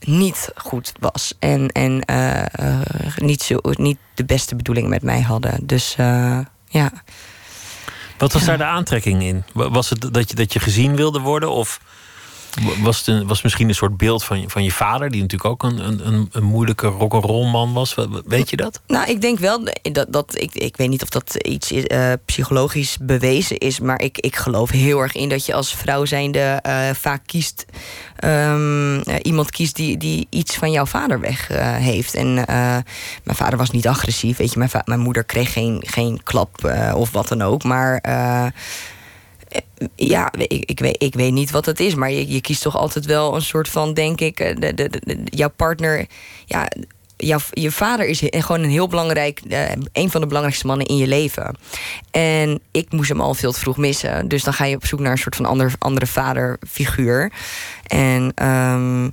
niet 0.00 0.50
goed 0.56 0.92
was. 0.98 1.34
En, 1.38 1.68
en 1.68 2.00
eh, 2.04 2.40
eh, 2.52 2.80
niet, 3.16 3.42
zo, 3.42 3.58
niet 3.62 3.98
de 4.14 4.24
beste 4.24 4.56
bedoelingen 4.56 4.90
met 4.90 5.02
mij 5.02 5.20
hadden. 5.20 5.66
Dus 5.66 5.94
eh, 5.96 6.38
ja. 6.68 6.90
Wat 8.18 8.32
was 8.32 8.44
daar 8.44 8.58
de 8.58 8.64
aantrekking 8.64 9.22
in? 9.22 9.44
Wa- 9.52 9.70
Was 9.70 9.90
het 9.90 10.08
dat 10.14 10.28
je, 10.30 10.36
dat 10.36 10.52
je 10.52 10.60
gezien 10.60 10.96
wilde 10.96 11.20
worden? 11.20 11.50
Of 11.50 11.80
was 12.82 12.98
het, 12.98 13.06
een, 13.06 13.26
was 13.26 13.42
misschien 13.42 13.68
een 13.68 13.74
soort 13.74 13.96
beeld 13.96 14.24
van 14.24 14.40
je, 14.40 14.48
van 14.50 14.64
je 14.64 14.72
vader, 14.72 15.10
die 15.10 15.20
natuurlijk 15.20 15.50
ook 15.50 15.62
een, 15.62 15.78
een, 16.06 16.28
een, 16.32 16.42
moeilijke 16.44 16.86
rock'n'roll 16.86 17.50
man 17.50 17.72
was? 17.72 17.94
Wa- 17.94 18.08
wa- 18.08 18.20
Weet 18.26 18.50
je 18.50 18.56
dat? 18.56 18.80
Nou, 18.86 19.10
ik 19.10 19.20
denk 19.20 19.38
wel 19.38 19.64
dat, 19.92 20.06
dat 20.12 20.34
ik, 20.40 20.54
ik 20.54 20.76
weet 20.76 20.88
niet 20.88 21.02
of 21.02 21.08
dat 21.08 21.34
iets 21.34 21.70
eh, 21.72 22.12
psychologisch 22.24 22.96
bewezen 23.00 23.58
is, 23.58 23.80
maar 23.80 24.00
ik, 24.00 24.18
ik 24.18 24.36
geloof 24.36 24.70
heel 24.70 25.00
erg 25.00 25.14
in 25.14 25.28
dat 25.28 25.46
je 25.46 25.54
als 25.54 25.74
vrouw 25.74 26.04
zijnde 26.04 26.40
eh, 26.62 26.90
vaak 26.94 27.22
kiest. 27.26 27.64
ehm, 28.16 29.00
eh, 29.00 29.14
iemand 29.22 29.50
kiest 29.50 29.76
die, 29.76 29.96
die 29.96 30.26
iets 30.30 30.54
van 30.56 30.70
jouw 30.70 30.86
vader 30.86 31.20
weg 31.20 31.50
eh, 31.50 31.74
heeft. 31.76 32.14
En 32.14 32.46
eh, 32.46 32.56
mijn 33.24 33.36
vader 33.36 33.58
was 33.58 33.70
niet 33.70 33.88
agressief. 33.88 34.36
Weet 34.36 34.52
je, 34.52 34.58
mijn, 34.58 34.70
mijn 34.84 35.00
moeder 35.00 35.24
kreeg 35.24 35.52
geen, 35.52 35.82
geen 35.86 36.20
klap 36.22 36.64
eh, 36.64 36.94
of 36.96 37.10
wat 37.10 37.28
dan 37.28 37.42
ook. 37.42 37.64
Maar 37.64 37.96
eh, 37.98 38.46
ja, 39.94 40.32
ik, 40.32 40.64
ik, 40.64 40.80
weet, 40.80 41.02
ik 41.02 41.14
weet 41.14 41.32
niet 41.32 41.50
wat 41.50 41.66
het 41.66 41.80
is. 41.80 41.94
Maar 41.94 42.10
je, 42.10 42.32
je 42.32 42.40
kiest 42.40 42.62
toch 42.62 42.76
altijd 42.76 43.06
wel 43.06 43.34
een 43.34 43.42
soort 43.42 43.68
van, 43.68 43.94
denk 43.94 44.20
ik, 44.20 44.40
eh, 44.40 44.56
de, 44.56 44.74
de, 44.74 45.20
jouw 45.24 45.50
partner. 45.56 46.06
Ja, 46.44 46.68
jouw, 47.16 47.38
je 47.50 47.70
vader 47.70 48.06
is 48.06 48.22
gewoon 48.30 48.62
een 48.62 48.70
heel 48.70 48.88
belangrijk, 48.88 49.40
eh, 49.48 49.70
een 49.92 50.10
van 50.10 50.20
de 50.20 50.26
belangrijkste 50.26 50.66
mannen 50.66 50.86
in 50.86 50.96
je 50.96 51.06
leven. 51.06 51.56
En 52.10 52.60
ik 52.70 52.92
moest 52.92 53.08
hem 53.08 53.20
al 53.20 53.34
veel 53.34 53.52
te 53.52 53.60
vroeg 53.60 53.76
missen. 53.76 54.28
Dus 54.28 54.44
dan 54.44 54.52
ga 54.52 54.64
je 54.64 54.76
op 54.76 54.86
zoek 54.86 55.00
naar 55.00 55.12
een 55.12 55.18
soort 55.18 55.36
van 55.36 55.44
ander, 55.44 55.72
andere 55.78 56.06
vaderfiguur. 56.06 57.32
En 57.86 58.32
ehm, 58.34 59.08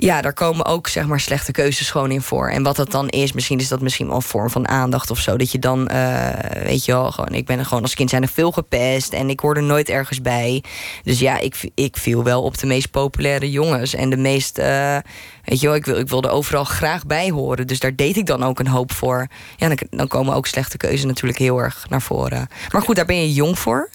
ja, 0.00 0.22
daar 0.22 0.32
komen 0.32 0.64
ook 0.64 0.88
zeg 0.88 1.06
maar 1.06 1.20
slechte 1.20 1.52
keuzes 1.52 1.90
gewoon 1.90 2.10
in 2.10 2.22
voor. 2.22 2.48
En 2.50 2.62
wat 2.62 2.76
dat 2.76 2.90
dan 2.90 3.08
is, 3.08 3.32
misschien 3.32 3.58
is 3.58 3.68
dat 3.68 3.80
misschien 3.80 4.06
wel 4.06 4.16
een 4.16 4.22
vorm 4.22 4.50
van 4.50 4.68
aandacht 4.68 5.10
of 5.10 5.18
zo. 5.18 5.36
Dat 5.36 5.52
je 5.52 5.58
dan, 5.58 5.88
eh, 5.88 6.62
weet 6.62 6.84
je 6.84 6.92
wel, 6.92 7.12
gewoon, 7.12 7.34
ik 7.34 7.46
ben 7.46 7.58
er 7.58 7.64
gewoon 7.64 7.82
als 7.82 7.94
kind 7.94 8.10
zijn 8.10 8.22
er 8.22 8.28
veel 8.28 8.52
gepest 8.52 9.12
en 9.12 9.30
ik 9.30 9.40
hoorde 9.40 9.60
nooit 9.60 9.88
ergens 9.88 10.20
bij. 10.20 10.62
Dus 11.02 11.18
ja, 11.18 11.38
ik, 11.38 11.70
ik 11.74 11.96
viel 11.96 12.24
wel 12.24 12.42
op 12.42 12.58
de 12.58 12.66
meest 12.66 12.90
populaire 12.90 13.50
jongens 13.50 13.94
en 13.94 14.10
de 14.10 14.16
meest, 14.16 14.58
eh, 14.58 14.96
weet 15.44 15.60
je 15.60 15.66
wel, 15.66 15.76
ik, 15.76 15.86
wil, 15.86 15.96
ik 15.96 16.08
wilde 16.08 16.28
overal 16.28 16.64
graag 16.64 17.06
bij 17.06 17.30
horen. 17.30 17.66
Dus 17.66 17.78
daar 17.78 17.96
deed 17.96 18.16
ik 18.16 18.26
dan 18.26 18.42
ook 18.42 18.58
een 18.58 18.68
hoop 18.68 18.92
voor. 18.92 19.26
Ja, 19.56 19.68
dan, 19.68 19.78
dan 19.90 20.08
komen 20.08 20.34
ook 20.34 20.46
slechte 20.46 20.76
keuzes 20.76 21.04
natuurlijk 21.04 21.38
heel 21.38 21.58
erg 21.58 21.86
naar 21.88 22.02
voren. 22.02 22.48
Maar 22.72 22.82
goed, 22.82 22.96
daar 22.96 23.04
ben 23.04 23.20
je 23.20 23.32
jong 23.32 23.58
voor. 23.58 23.88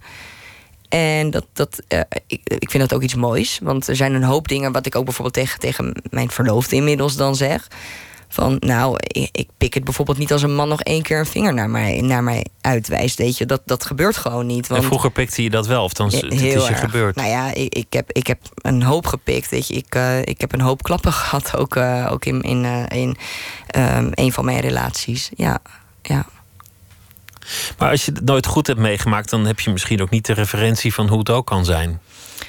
En 0.93 1.29
dat, 1.29 1.45
dat, 1.53 1.81
eh, 1.87 1.99
ik, 2.27 2.41
ik 2.43 2.69
vind 2.69 2.89
dat 2.89 2.93
ook 2.93 3.01
iets 3.01 3.15
moois. 3.15 3.59
Want 3.63 3.87
er 3.87 3.95
zijn 3.95 4.13
een 4.13 4.23
hoop 4.23 4.47
dingen 4.47 4.71
wat 4.71 4.85
ik 4.85 4.95
ook 4.95 5.03
bijvoorbeeld 5.05 5.35
tegen, 5.35 5.59
tegen 5.59 5.93
mijn 6.09 6.29
verloofde 6.29 6.75
inmiddels 6.75 7.15
dan 7.15 7.35
zeg. 7.35 7.67
Van 8.27 8.57
nou, 8.59 8.95
ik, 8.97 9.29
ik 9.31 9.49
pik 9.57 9.73
het 9.73 9.83
bijvoorbeeld 9.83 10.17
niet 10.17 10.31
als 10.31 10.41
een 10.41 10.55
man 10.55 10.67
nog 10.67 10.81
één 10.81 11.01
keer 11.01 11.19
een 11.19 11.25
vinger 11.25 11.53
naar 11.53 11.69
mij, 11.69 12.01
naar 12.01 12.23
mij 12.23 12.45
uitwijst. 12.61 13.17
Weet 13.17 13.37
je, 13.37 13.45
dat, 13.45 13.61
dat 13.65 13.85
gebeurt 13.85 14.17
gewoon 14.17 14.45
niet. 14.45 14.67
Want 14.67 14.81
En 14.81 14.87
vroeger 14.87 15.11
pikte 15.11 15.43
je 15.43 15.49
dat 15.49 15.67
wel, 15.67 15.83
of 15.83 15.93
dan 15.93 16.07
is 16.07 16.19
Ja, 16.19 16.27
het 16.27 16.41
is 16.41 16.67
je 16.67 16.73
gebeurd. 16.73 17.15
Nou 17.15 17.29
ja, 17.29 17.53
ik, 17.53 17.73
ik, 17.75 17.93
heb, 17.93 18.11
ik 18.11 18.27
heb 18.27 18.39
een 18.55 18.83
hoop 18.83 19.05
gepikt. 19.05 19.49
Weet 19.49 19.67
je. 19.67 19.73
Ik, 19.73 19.95
eh, 19.95 20.19
ik 20.19 20.41
heb 20.41 20.53
een 20.53 20.61
hoop 20.61 20.83
klappen 20.83 21.13
gehad, 21.23 21.57
ook, 21.57 21.75
eh, 21.75 22.07
ook 22.11 22.25
in, 22.25 22.41
in, 22.41 22.65
in 22.87 23.17
ehm, 23.67 24.09
een 24.11 24.33
van 24.33 24.45
mijn 24.45 24.59
relaties. 24.59 25.29
Ja, 25.35 25.59
ja. 26.01 26.25
Maar 27.77 27.89
als 27.89 28.05
je 28.05 28.11
het 28.11 28.25
nooit 28.25 28.45
goed 28.45 28.67
hebt 28.67 28.79
meegemaakt, 28.79 29.29
dan 29.29 29.45
heb 29.45 29.59
je 29.59 29.71
misschien 29.71 30.01
ook 30.01 30.09
niet 30.09 30.25
de 30.25 30.33
referentie 30.33 30.93
van 30.93 31.07
hoe 31.07 31.19
het 31.19 31.29
ook 31.29 31.45
kan 31.45 31.65
zijn. 31.65 32.01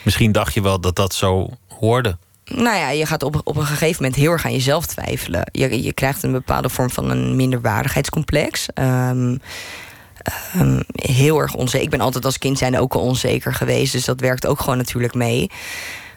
Misschien 0.03 0.33
dacht 0.33 0.55
je 0.55 0.63
wel 0.63 0.81
dat 0.81 0.97
dat 0.97 1.15
zo 1.15 1.51
hoorde. 1.69 2.17
Nou 2.45 2.77
ja, 2.77 2.91
je 2.91 3.07
gaat 3.07 3.23
op, 3.23 3.41
op 3.45 3.57
een 3.57 3.67
gegeven 3.67 4.03
moment 4.03 4.21
heel 4.21 4.31
erg 4.31 4.45
aan 4.45 4.53
jezelf 4.53 4.87
twijfelen. 4.87 5.49
Je, 5.53 5.83
je 5.83 5.93
krijgt 5.93 6.23
een 6.23 6.33
bepaalde 6.33 6.69
vorm 6.69 6.91
van 6.91 7.11
een 7.11 7.37
minderwaardigheidscomplex. 7.37 8.67
Ehm, 8.75 9.37
ehm, 10.53 10.81
heel 10.95 11.39
erg 11.39 11.55
onzeker. 11.55 11.85
Ik 11.85 11.91
ben 11.91 12.01
altijd 12.01 12.25
als 12.25 12.39
kind 12.39 12.59
zijn 12.59 12.79
ook 12.79 12.95
al 12.95 13.01
onzeker 13.01 13.55
geweest. 13.55 13.93
Dus 13.93 14.05
dat 14.05 14.21
werkt 14.21 14.47
ook 14.47 14.61
gewoon 14.61 14.77
natuurlijk 14.77 15.15
mee. 15.15 15.51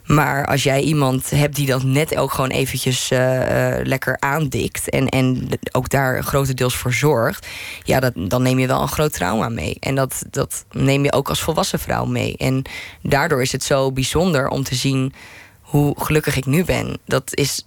Maar 0.08 0.46
als 0.46 0.64
jij 0.64 0.82
iemand 0.82 1.30
hebt 1.30 1.56
die 1.56 1.68
dat 1.68 1.84
net 1.84 2.18
ook 2.18 2.32
gewoon 2.32 2.50
eventjes 2.50 3.12
eh, 3.12 3.78
eh, 3.78 3.86
lekker 3.86 4.18
aandikt... 4.20 4.90
En, 4.90 5.10
en 5.10 5.50
ook 5.72 5.90
daar 5.90 6.24
grotendeels 6.24 6.76
voor 6.76 6.94
zorgt... 6.94 7.48
ja, 7.84 8.00
dat, 8.00 8.14
dan 8.16 8.42
neem 8.42 8.60
je 8.60 8.68
wel 8.68 8.82
een 8.82 8.88
groot 8.88 9.14
trauma 9.14 9.50
mee. 9.50 9.78
En 9.80 9.96
dat, 9.96 10.24
dat 10.30 10.66
neem 10.72 11.04
je 11.04 11.14
ook 11.14 11.30
als 11.30 11.42
volwassen 11.42 11.80
vrouw 11.80 12.06
mee. 12.06 12.38
En 12.38 12.62
daardoor 13.02 13.42
is 13.42 13.52
het 13.52 13.64
zo 13.64 13.92
bijzonder 13.92 14.48
om 14.48 14.64
te 14.64 14.76
zien 14.76 15.14
hoe 15.62 15.96
gelukkig 16.04 16.36
ik 16.36 16.46
nu 16.46 16.64
ben. 16.64 16.98
Dat 17.06 17.36
is. 17.36 17.64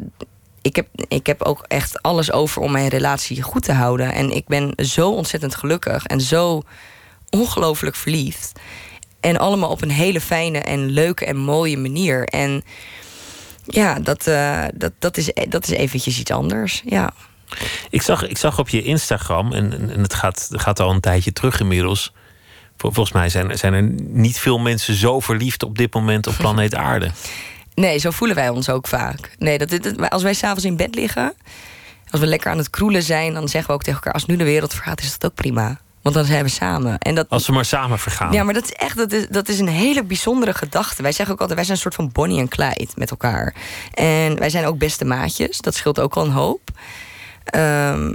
Ik 0.63 0.77
heb, 0.77 0.87
ik 1.09 1.27
heb 1.27 1.43
ook 1.43 1.65
echt 1.69 2.03
alles 2.03 2.33
over 2.33 2.63
om 2.63 2.73
mijn 2.73 2.89
relatie 2.89 3.43
goed 3.43 3.63
te 3.63 3.73
houden. 3.73 4.13
En 4.13 4.31
ik 4.31 4.47
ben 4.47 4.73
zo 4.77 5.11
ontzettend 5.11 5.55
gelukkig 5.55 6.07
en 6.07 6.21
zo 6.21 6.63
ongelooflijk 7.31 7.97
verliefd. 7.97 8.53
En 9.21 9.37
allemaal 9.39 9.71
op 9.71 9.83
een 9.83 9.91
hele 9.91 10.21
fijne 10.21 10.59
en 10.59 10.91
leuke 10.91 11.25
en 11.25 11.37
mooie 11.37 11.79
manier. 11.79 12.25
En 12.25 12.65
ja, 13.65 13.99
dat, 13.99 14.27
eh, 14.27 14.65
dat, 14.75 14.93
dat, 14.99 15.17
is, 15.17 15.31
dat 15.49 15.63
is 15.69 15.71
eventjes 15.77 16.19
iets 16.19 16.31
anders. 16.31 16.83
Ja. 16.85 17.11
Ik 17.91 18.03
zag, 18.03 18.27
ik 18.29 18.39
zag 18.39 18.59
op 18.59 18.69
je 18.69 18.83
Instagram, 18.83 19.53
en, 19.53 19.91
en 19.93 20.03
het 20.03 20.15
gaat, 20.15 20.49
gaat 20.53 20.81
al 20.81 20.91
een 20.91 21.01
tijdje 21.01 21.33
terug 21.33 21.61
inmiddels. 21.61 22.13
Vol- 22.77 22.93
Volgens 22.93 23.15
mij 23.15 23.29
zijn, 23.29 23.51
er- 23.51 23.59
zijn 23.59 23.73
er 23.73 23.83
niet 23.99 24.39
veel 24.39 24.59
mensen 24.59 24.95
zo 24.95 25.21
verliefd 25.21 25.63
op 25.63 25.79
dit 25.79 25.95
moment 25.95 26.27
op 26.27 26.35
planeet 26.39 26.75
Aarde. 26.89 27.11
Nee, 27.75 27.99
zo 27.99 28.11
voelen 28.11 28.37
wij 28.37 28.49
ons 28.49 28.69
ook 28.69 28.87
vaak. 28.89 29.35
Nee, 29.39 29.59
dat, 29.59 29.71
dat, 29.71 30.11
als 30.11 30.23
wij 30.23 30.35
s'avonds 30.35 30.65
in 30.65 30.77
bed 30.77 30.95
liggen, 30.95 31.35
als 32.11 32.21
we 32.21 32.27
lekker 32.27 32.51
aan 32.51 32.59
het 32.59 32.71
kroelen 32.71 33.03
zijn, 33.03 33.35
dan 33.35 33.49
zeggen 33.49 33.71
we 33.71 33.77
ook 33.77 33.83
tegen 33.83 33.99
elkaar: 33.99 34.13
als 34.13 34.27
nu 34.27 34.37
de 34.37 34.45
wereld 34.45 34.75
vergaat, 34.75 35.01
is 35.01 35.19
dat 35.19 35.31
ook 35.31 35.37
prima. 35.37 35.81
Want 36.03 36.15
dan 36.15 36.25
zijn 36.25 36.45
we 36.45 36.51
samen. 36.51 36.99
En 36.99 37.15
dat, 37.15 37.29
Als 37.29 37.47
we 37.47 37.53
maar 37.53 37.65
samen 37.65 37.99
vergaan. 37.99 38.33
Ja, 38.33 38.43
maar 38.43 38.55
dat 38.55 38.65
is 38.65 38.73
echt 38.73 38.97
dat 38.97 39.13
is, 39.13 39.29
dat 39.29 39.49
is 39.49 39.59
een 39.59 39.69
hele 39.69 40.05
bijzondere 40.05 40.55
gedachte. 40.55 41.03
Wij 41.03 41.13
zeggen 41.13 41.35
ook 41.35 41.41
altijd, 41.41 41.59
wij 41.59 41.67
zijn 41.67 41.77
een 41.77 41.83
soort 41.83 41.95
van 41.95 42.13
Bonnie 42.13 42.41
en 42.41 42.49
Clyde 42.49 42.89
met 42.95 43.11
elkaar. 43.11 43.55
En 43.95 44.39
wij 44.39 44.51
zijn 44.51 44.67
ook 44.67 44.79
beste 44.79 45.05
maatjes. 45.05 45.59
Dat 45.59 45.75
scheelt 45.75 46.01
ook 46.01 46.17
al 46.17 46.25
een 46.25 46.31
hoop. 46.31 46.61
Ehm, 47.45 48.15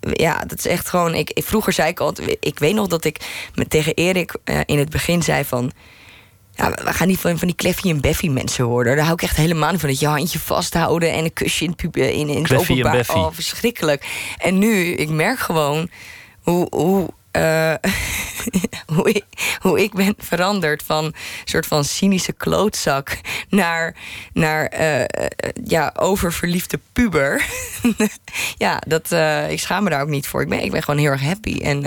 ja, 0.00 0.38
dat 0.46 0.58
is 0.58 0.66
echt 0.66 0.88
gewoon. 0.88 1.14
Ik, 1.14 1.40
vroeger 1.44 1.72
zei 1.72 1.88
ik 1.88 2.00
altijd. 2.00 2.36
Ik 2.40 2.58
weet 2.58 2.74
nog 2.74 2.86
dat 2.86 3.04
ik 3.04 3.48
met, 3.54 3.70
tegen 3.70 3.94
Erik 3.94 4.36
eh, 4.44 4.60
in 4.66 4.78
het 4.78 4.90
begin 4.90 5.22
zei 5.22 5.44
van. 5.44 5.72
Ja, 6.52 6.70
we 6.70 6.92
gaan 6.92 7.06
niet 7.06 7.18
van, 7.18 7.38
van 7.38 7.46
die 7.46 7.56
Kleffy 7.56 7.88
en 7.88 8.00
Beffy 8.00 8.28
mensen 8.28 8.64
worden. 8.64 8.96
Daar 8.96 9.04
hou 9.04 9.16
ik 9.16 9.22
echt 9.22 9.36
helemaal 9.36 9.70
niet 9.70 9.80
van. 9.80 9.88
Dat 9.88 10.00
je 10.00 10.06
handje 10.06 10.38
vasthouden 10.38 11.12
en 11.12 11.24
een 11.24 11.32
kusje 11.32 11.64
in 11.64 11.70
het, 11.76 11.96
in, 11.96 12.28
in 12.28 12.42
het 12.42 12.54
openbaar. 12.54 13.06
Oh, 13.14 13.28
verschrikkelijk. 13.32 14.06
En 14.38 14.58
nu, 14.58 14.92
ik 14.92 15.08
merk 15.08 15.38
gewoon 15.38 15.90
hoe... 16.46 16.66
hoe 16.70 17.08
eh, 17.30 17.74
hoe, 18.94 19.08
ik, 19.08 19.24
hoe 19.58 19.82
ik 19.82 19.94
ben 19.94 20.14
veranderd 20.18 20.82
van 20.82 21.04
een 21.04 21.14
soort 21.44 21.66
van 21.66 21.84
cynische 21.84 22.32
klootzak 22.32 23.18
naar, 23.48 23.96
naar 24.32 24.66
eh, 24.66 25.26
ja, 25.64 25.92
oververliefde 25.96 26.80
puber. 26.92 27.44
ja, 28.64 28.82
dat, 28.86 29.10
ik 29.50 29.60
schaam 29.60 29.84
me 29.84 29.90
daar 29.90 30.02
ook 30.02 30.08
niet 30.08 30.26
voor. 30.26 30.42
Ik 30.42 30.48
ben, 30.48 30.62
ik 30.62 30.70
ben 30.70 30.82
gewoon 30.82 31.00
heel 31.00 31.10
erg 31.10 31.22
happy 31.22 31.60
en 31.62 31.84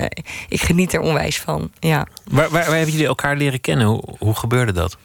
ik 0.50 0.62
geniet 0.62 0.94
er 0.94 1.00
onwijs 1.00 1.40
van. 1.40 1.72
Ja. 1.80 2.08
Waar, 2.24 2.50
waar, 2.50 2.66
waar 2.66 2.76
hebben 2.76 2.92
jullie 2.92 3.08
elkaar 3.08 3.36
leren 3.36 3.62
kennen? 3.62 3.88
Hoe, 3.88 4.04
hoe 4.20 4.36
gebeurde 4.36 4.72
dat? 4.72 4.98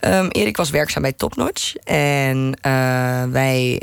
Um, 0.00 0.28
Erik 0.28 0.56
was 0.56 0.70
werkzaam 0.70 1.02
bij 1.02 1.12
Topnotch. 1.12 1.74
En 1.84 2.58
uh, 2.66 3.24
wij. 3.24 3.82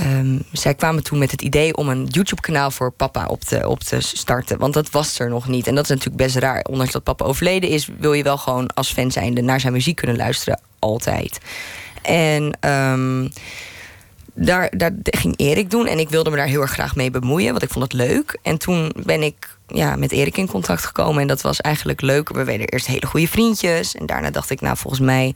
Um, 0.00 0.42
zij 0.52 0.74
kwamen 0.74 1.02
toen 1.02 1.18
met 1.18 1.30
het 1.30 1.42
idee 1.42 1.76
om 1.76 1.88
een 1.88 2.06
YouTube-kanaal 2.06 2.70
voor 2.70 2.90
papa 2.90 3.26
op 3.26 3.40
te, 3.40 3.68
op 3.68 3.80
te 3.80 4.00
starten. 4.00 4.58
Want 4.58 4.74
dat 4.74 4.90
was 4.90 5.18
er 5.18 5.28
nog 5.28 5.48
niet. 5.48 5.66
En 5.66 5.74
dat 5.74 5.84
is 5.84 5.90
natuurlijk 5.90 6.16
best 6.16 6.36
raar. 6.36 6.64
Ondanks 6.70 6.92
dat 6.92 7.02
papa 7.02 7.24
overleden 7.24 7.70
is, 7.70 7.88
wil 7.98 8.12
je 8.12 8.22
wel 8.22 8.38
gewoon 8.38 8.66
als 8.74 8.92
fan 8.92 9.10
zijnde 9.10 9.40
naar 9.40 9.60
zijn 9.60 9.72
muziek 9.72 9.96
kunnen 9.96 10.16
luisteren. 10.16 10.60
Altijd. 10.78 11.38
En. 12.02 12.58
Um, 12.70 13.30
daar, 14.34 14.70
daar 14.76 14.92
ging 15.02 15.34
Erik 15.36 15.70
doen 15.70 15.86
en 15.86 15.98
ik 15.98 16.08
wilde 16.08 16.30
me 16.30 16.36
daar 16.36 16.46
heel 16.46 16.60
erg 16.60 16.70
graag 16.70 16.96
mee 16.96 17.10
bemoeien, 17.10 17.50
want 17.50 17.62
ik 17.62 17.70
vond 17.70 17.84
het 17.84 17.92
leuk. 17.92 18.38
En 18.42 18.58
toen 18.58 18.92
ben 19.04 19.22
ik 19.22 19.56
ja, 19.66 19.96
met 19.96 20.12
Erik 20.12 20.36
in 20.36 20.46
contact 20.46 20.84
gekomen 20.84 21.22
en 21.22 21.28
dat 21.28 21.40
was 21.40 21.60
eigenlijk 21.60 22.00
leuk. 22.00 22.28
We 22.28 22.44
werden 22.44 22.66
eerst 22.66 22.86
hele 22.86 23.06
goede 23.06 23.28
vriendjes 23.28 23.94
en 23.94 24.06
daarna 24.06 24.30
dacht 24.30 24.50
ik, 24.50 24.60
nou 24.60 24.76
volgens 24.76 25.02
mij, 25.02 25.34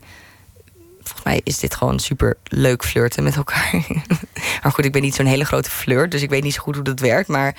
volgens 1.09 1.27
mij 1.27 1.41
is 1.43 1.59
dit 1.59 1.75
gewoon 1.75 1.99
super 1.99 2.37
leuk 2.43 2.85
flirten 2.85 3.23
met 3.23 3.35
elkaar. 3.35 3.71
maar 4.63 4.71
goed, 4.71 4.85
ik 4.85 4.91
ben 4.91 5.01
niet 5.01 5.15
zo'n 5.15 5.25
hele 5.25 5.45
grote 5.45 5.69
flirt, 5.69 6.11
dus 6.11 6.21
ik 6.21 6.29
weet 6.29 6.43
niet 6.43 6.53
zo 6.53 6.61
goed 6.61 6.75
hoe 6.75 6.83
dat 6.83 6.99
werkt. 6.99 7.27
Maar 7.27 7.55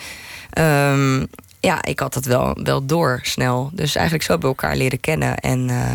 um, 0.58 1.26
ja, 1.60 1.82
ik 1.82 1.98
had 2.00 2.14
dat 2.14 2.24
wel, 2.24 2.58
wel 2.62 2.86
door 2.86 3.20
snel. 3.22 3.70
Dus 3.72 3.94
eigenlijk 3.94 4.24
zo 4.24 4.32
hebben 4.32 4.50
we 4.50 4.56
elkaar 4.56 4.76
leren 4.76 5.00
kennen 5.00 5.36
en 5.36 5.68
uh, 5.68 5.92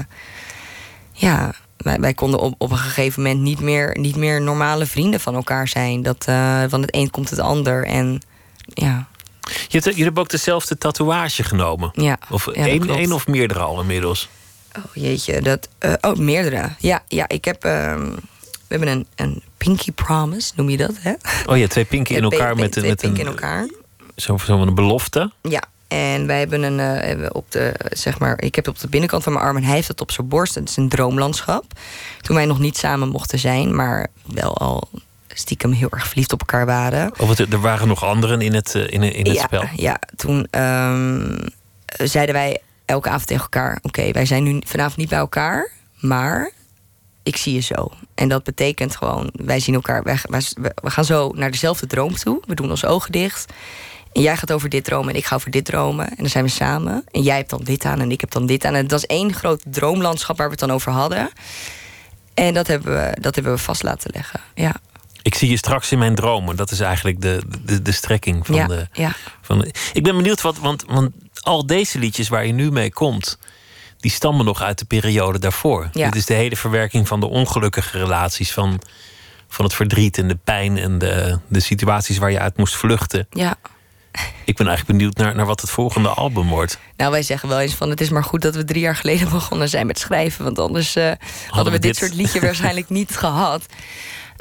ja 1.11 1.53
wij, 1.77 1.99
wij, 1.99 2.13
konden 2.13 2.39
op, 2.39 2.55
op 2.57 2.71
een 2.71 2.77
gegeven 2.77 3.23
moment 3.23 3.41
niet 3.41 3.59
meer, 3.59 3.97
niet 3.99 4.15
meer 4.15 4.41
normale 4.41 4.85
vrienden 4.85 5.19
van 5.19 5.35
elkaar 5.35 5.67
zijn. 5.67 6.03
Dat, 6.03 6.25
uh, 6.29 6.63
van 6.67 6.81
het 6.81 6.95
een 6.95 7.09
komt 7.09 7.29
het 7.29 7.39
ander. 7.39 7.85
En 7.85 8.21
ja. 8.65 9.07
Je 9.41 9.51
hebt, 9.69 9.83
jullie 9.83 10.03
hebben 10.03 10.23
ook 10.23 10.29
dezelfde 10.29 10.77
tatoeage 10.77 11.43
genomen. 11.43 11.91
Ja. 11.93 12.17
Of 12.29 12.45
ja, 12.45 12.65
één, 12.65 12.89
één 12.89 13.11
of 13.11 13.27
meerdere 13.27 13.59
al 13.59 13.79
inmiddels. 13.79 14.29
Oh 14.77 14.93
jeetje, 14.93 15.41
dat. 15.41 15.69
Uh, 15.85 15.93
oh, 16.01 16.15
meerdere. 16.15 16.69
Ja, 16.79 17.03
ja 17.07 17.27
ik 17.27 17.45
heb. 17.45 17.65
Uh, 17.65 17.71
we 18.67 18.75
hebben 18.75 18.87
een, 18.87 19.07
een 19.15 19.43
pinky 19.57 19.91
promise, 19.91 20.51
noem 20.55 20.69
je 20.69 20.77
dat? 20.77 20.93
Hè? 20.99 21.13
Oh 21.45 21.57
ja, 21.57 21.67
twee 21.67 21.85
pinky 21.85 22.13
in 22.13 22.23
elkaar 22.23 22.55
met, 22.55 22.71
twee 22.71 22.89
met 22.89 23.01
pinky 23.01 23.19
een. 23.19 23.25
in 23.25 23.31
elkaar. 23.31 23.69
Zo, 24.15 24.37
zo 24.37 24.61
een 24.61 24.75
belofte. 24.75 25.31
Ja, 25.41 25.63
en 25.87 26.27
wij 26.27 26.39
hebben 26.39 26.63
een, 26.63 26.79
uh, 26.79 27.07
hebben 27.07 27.35
op 27.35 27.51
de, 27.51 27.73
zeg 27.89 28.19
maar, 28.19 28.41
ik 28.41 28.55
heb 28.55 28.65
het 28.65 28.75
op 28.75 28.81
de 28.81 28.87
binnenkant 28.87 29.23
van 29.23 29.33
mijn 29.33 29.45
arm 29.45 29.57
en 29.57 29.63
hij 29.63 29.75
heeft 29.75 29.87
het 29.87 30.01
op 30.01 30.11
zijn 30.11 30.27
borst. 30.27 30.55
Het 30.55 30.69
is 30.69 30.77
een 30.77 30.89
droomlandschap. 30.89 31.65
Toen 32.21 32.35
wij 32.35 32.45
nog 32.45 32.59
niet 32.59 32.77
samen 32.77 33.09
mochten 33.09 33.39
zijn, 33.39 33.75
maar 33.75 34.07
wel 34.25 34.57
al 34.57 34.89
stiekem 35.27 35.71
heel 35.71 35.89
erg 35.89 36.07
verliefd 36.07 36.33
op 36.33 36.39
elkaar 36.39 36.65
waren. 36.65 37.19
Of 37.19 37.39
er 37.39 37.61
waren 37.61 37.87
nog 37.87 38.03
anderen 38.03 38.41
in 38.41 38.53
het, 38.53 38.73
in, 38.73 39.03
in 39.03 39.25
het 39.25 39.35
ja, 39.35 39.43
spel. 39.43 39.63
Ja, 39.75 39.99
toen 40.15 40.47
um, 40.61 41.37
zeiden 41.85 42.35
wij 42.35 42.61
elke 42.85 43.09
avond 43.09 43.27
tegen 43.27 43.43
elkaar: 43.43 43.75
Oké, 43.75 43.87
okay, 43.87 44.11
wij 44.11 44.25
zijn 44.25 44.43
nu 44.43 44.61
vanavond 44.65 44.97
niet 44.97 45.09
bij 45.09 45.19
elkaar, 45.19 45.71
maar 45.99 46.51
ik 47.23 47.37
zie 47.37 47.53
je 47.53 47.59
zo. 47.59 47.91
En 48.15 48.29
dat 48.29 48.43
betekent 48.43 48.95
gewoon, 48.95 49.29
wij 49.33 49.59
zien 49.59 49.75
elkaar, 49.75 50.03
wij, 50.03 50.19
wij, 50.29 50.41
we 50.75 50.89
gaan 50.89 51.05
zo 51.05 51.31
naar 51.35 51.51
dezelfde 51.51 51.87
droom 51.87 52.15
toe. 52.15 52.41
We 52.47 52.55
doen 52.55 52.69
onze 52.69 52.87
ogen 52.87 53.11
dicht. 53.11 53.53
En 54.13 54.21
jij 54.21 54.37
gaat 54.37 54.51
over 54.51 54.69
dit 54.69 54.83
dromen 54.83 55.09
en 55.09 55.15
ik 55.15 55.25
ga 55.25 55.35
over 55.35 55.51
dit 55.51 55.65
dromen. 55.65 56.09
En 56.09 56.15
dan 56.17 56.29
zijn 56.29 56.43
we 56.43 56.49
samen. 56.49 57.03
En 57.11 57.21
jij 57.21 57.35
hebt 57.35 57.49
dan 57.49 57.63
dit 57.63 57.85
aan 57.85 57.99
en 57.99 58.11
ik 58.11 58.21
heb 58.21 58.31
dan 58.31 58.45
dit 58.45 58.65
aan. 58.65 58.73
En 58.73 58.87
dat 58.87 58.99
is 58.99 59.05
één 59.05 59.33
groot 59.33 59.61
droomlandschap 59.65 60.37
waar 60.37 60.45
we 60.45 60.51
het 60.51 60.61
dan 60.61 60.71
over 60.71 60.91
hadden. 60.91 61.29
En 62.33 62.53
dat 62.53 62.67
hebben 62.67 62.93
we, 62.93 63.17
dat 63.21 63.35
hebben 63.35 63.53
we 63.53 63.59
vast 63.59 63.83
laten 63.83 64.11
leggen. 64.13 64.39
Ja. 64.55 64.75
Ik 65.21 65.35
zie 65.35 65.49
je 65.49 65.57
straks 65.57 65.91
in 65.91 65.99
mijn 65.99 66.15
dromen. 66.15 66.55
Dat 66.55 66.71
is 66.71 66.79
eigenlijk 66.79 67.21
de, 67.21 67.41
de, 67.65 67.81
de 67.81 67.91
strekking 67.91 68.45
van 68.45 68.55
ja, 68.55 68.67
de. 68.67 68.87
Ja. 68.91 69.11
Van 69.41 69.59
de, 69.59 69.73
ik 69.93 70.03
ben 70.03 70.15
benieuwd 70.15 70.41
wat. 70.41 70.57
Want, 70.57 70.83
want 70.87 71.11
al 71.41 71.65
deze 71.65 71.99
liedjes 71.99 72.27
waar 72.27 72.45
je 72.45 72.53
nu 72.53 72.71
mee 72.71 72.93
komt. 72.93 73.37
die 73.99 74.11
stammen 74.11 74.45
nog 74.45 74.61
uit 74.61 74.79
de 74.79 74.85
periode 74.85 75.39
daarvoor. 75.39 75.89
Ja. 75.93 76.05
Dit 76.05 76.15
is 76.15 76.25
de 76.25 76.33
hele 76.33 76.55
verwerking 76.55 77.07
van 77.07 77.19
de 77.19 77.25
ongelukkige 77.25 77.97
relaties. 77.97 78.51
Van, 78.51 78.81
van 79.47 79.65
het 79.65 79.73
verdriet 79.73 80.17
en 80.17 80.27
de 80.27 80.37
pijn 80.43 80.77
en 80.77 80.97
de, 80.97 81.39
de 81.47 81.59
situaties 81.59 82.17
waar 82.17 82.31
je 82.31 82.39
uit 82.39 82.57
moest 82.57 82.75
vluchten. 82.75 83.27
Ja. 83.29 83.55
Ik 84.45 84.55
ben 84.55 84.67
eigenlijk 84.67 84.97
benieuwd 84.97 85.17
naar, 85.17 85.35
naar 85.35 85.45
wat 85.45 85.61
het 85.61 85.69
volgende 85.69 86.09
album 86.09 86.47
wordt. 86.47 86.79
Nou, 86.97 87.11
wij 87.11 87.23
zeggen 87.23 87.49
wel 87.49 87.59
eens 87.59 87.73
van 87.73 87.89
het 87.89 88.01
is 88.01 88.09
maar 88.09 88.23
goed 88.23 88.41
dat 88.41 88.55
we 88.55 88.63
drie 88.63 88.81
jaar 88.81 88.95
geleden 88.95 89.29
begonnen 89.39 89.69
zijn 89.69 89.87
met 89.87 89.99
schrijven. 89.99 90.43
Want 90.43 90.59
anders 90.59 90.95
uh, 90.95 91.03
hadden, 91.03 91.27
hadden 91.49 91.73
we 91.73 91.79
dit, 91.79 91.81
dit 91.81 91.97
soort 91.97 92.13
liedje 92.13 92.41
waarschijnlijk 92.41 92.89
niet 92.99 93.17
gehad. 93.17 93.65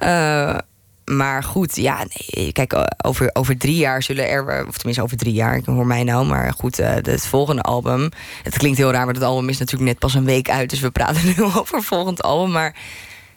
Uh, 0.02 0.58
maar 1.04 1.42
goed, 1.42 1.76
ja, 1.76 2.06
kijk, 2.52 2.76
over, 3.06 3.30
over 3.32 3.58
drie 3.58 3.76
jaar 3.76 4.02
zullen 4.02 4.28
er, 4.28 4.66
of 4.66 4.76
tenminste 4.76 5.02
over 5.02 5.16
drie 5.16 5.32
jaar, 5.32 5.56
ik 5.56 5.64
hoor 5.64 5.86
mij 5.86 6.04
nou, 6.04 6.26
maar 6.26 6.52
goed, 6.52 6.80
uh, 6.80 6.92
het 6.94 7.26
volgende 7.26 7.62
album. 7.62 8.08
Het 8.42 8.58
klinkt 8.58 8.78
heel 8.78 8.90
raar, 8.90 9.04
maar 9.04 9.14
het 9.14 9.22
album 9.22 9.48
is 9.48 9.58
natuurlijk 9.58 9.90
net 9.90 9.98
pas 9.98 10.14
een 10.14 10.24
week 10.24 10.50
uit, 10.50 10.70
dus 10.70 10.80
we 10.80 10.90
praten 10.90 11.26
nu 11.36 11.42
over 11.42 11.76
het 11.76 11.84
volgende 11.84 12.22
album. 12.22 12.50
Maar 12.50 12.76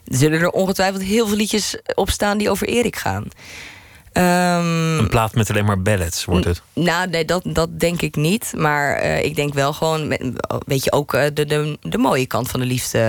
er 0.06 0.18
zullen 0.18 0.40
er 0.40 0.50
ongetwijfeld 0.50 1.04
heel 1.04 1.28
veel 1.28 1.38
liedjes 1.38 1.80
op 1.96 2.10
staan 2.10 2.38
die 2.38 2.50
over 2.50 2.68
Erik 2.68 2.96
gaan. 2.96 3.24
Um, 4.18 5.00
een 5.00 5.08
plaat 5.08 5.36
met 5.36 5.50
alleen 5.50 5.66
maar 5.66 5.82
ballads 5.82 6.26
wordt 6.26 6.46
het. 6.46 6.62
Nou, 6.74 7.10
nee, 7.10 7.26
dat, 7.26 7.44
dat 7.46 7.80
denk 7.80 8.02
ik 8.02 8.16
niet. 8.16 8.54
Maar 8.56 9.04
uh, 9.04 9.24
ik 9.24 9.36
denk 9.36 9.54
wel 9.54 9.74
gewoon, 9.74 10.08
met, 10.08 10.22
weet 10.66 10.84
je, 10.84 10.92
ook 10.92 11.14
uh, 11.14 11.24
de, 11.34 11.46
de, 11.46 11.78
de 11.82 11.98
mooie 11.98 12.26
kant 12.26 12.50
van 12.50 12.60
de 12.60 12.66
liefde 12.66 13.00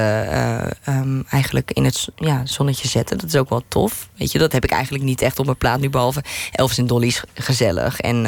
uh, 0.87 0.97
um, 0.99 1.25
eigenlijk 1.29 1.71
in 1.71 1.85
het 1.85 2.09
ja, 2.17 2.47
zonnetje 2.47 2.89
zetten. 2.89 3.19
Dat 3.19 3.29
is 3.29 3.37
ook 3.37 3.49
wel 3.49 3.63
tof. 3.69 4.09
Weet 4.17 4.33
je, 4.33 4.39
dat 4.39 4.53
heb 4.53 4.65
ik 4.65 4.71
eigenlijk 4.71 5.05
niet 5.05 5.23
echt 5.23 5.39
op 5.39 5.45
mijn 5.45 5.57
plaat 5.57 5.81
nu, 5.81 5.91
behalve 5.91 6.25
Elvis 6.53 6.79
en 6.79 6.87
Dolly's 6.87 7.23
gezellig. 7.35 8.01
En, 8.01 8.23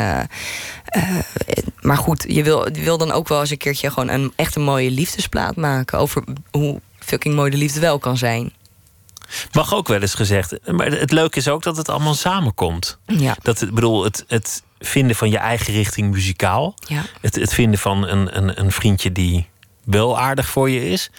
maar 1.80 1.96
goed, 1.96 2.24
je 2.28 2.42
wil, 2.42 2.76
je 2.76 2.82
wil 2.82 2.98
dan 2.98 3.12
ook 3.12 3.28
wel 3.28 3.40
eens 3.40 3.50
een 3.50 3.58
keertje 3.58 3.90
gewoon 3.90 4.08
een 4.08 4.32
echt 4.36 4.56
een 4.56 4.62
mooie 4.62 4.90
liefdesplaat 4.90 5.56
maken 5.56 5.98
over 5.98 6.24
hoe 6.50 6.80
fucking 6.98 7.34
mooi 7.34 7.50
de 7.50 7.56
liefde 7.56 7.80
wel 7.80 7.98
kan 7.98 8.16
zijn. 8.16 8.52
Mag 9.52 9.74
ook 9.74 9.88
wel 9.88 10.00
eens 10.00 10.14
gezegd. 10.14 10.70
Maar 10.72 10.86
het 10.86 11.12
leuke 11.12 11.38
is 11.38 11.48
ook 11.48 11.62
dat 11.62 11.76
het 11.76 11.88
allemaal 11.88 12.14
samenkomt. 12.14 12.98
Ja. 13.06 13.36
Dat, 13.42 13.62
ik 13.62 13.74
bedoel, 13.74 14.04
het, 14.04 14.24
het 14.28 14.62
vinden 14.78 15.16
van 15.16 15.30
je 15.30 15.38
eigen 15.38 15.72
richting 15.72 16.10
muzikaal. 16.10 16.74
Ja. 16.86 17.02
Het, 17.20 17.34
het 17.34 17.54
vinden 17.54 17.78
van 17.78 18.06
een, 18.08 18.36
een, 18.36 18.60
een 18.60 18.72
vriendje 18.72 19.12
die 19.12 19.48
wel 19.84 20.18
aardig 20.18 20.48
voor 20.48 20.70
je 20.70 20.88
is. 20.88 21.10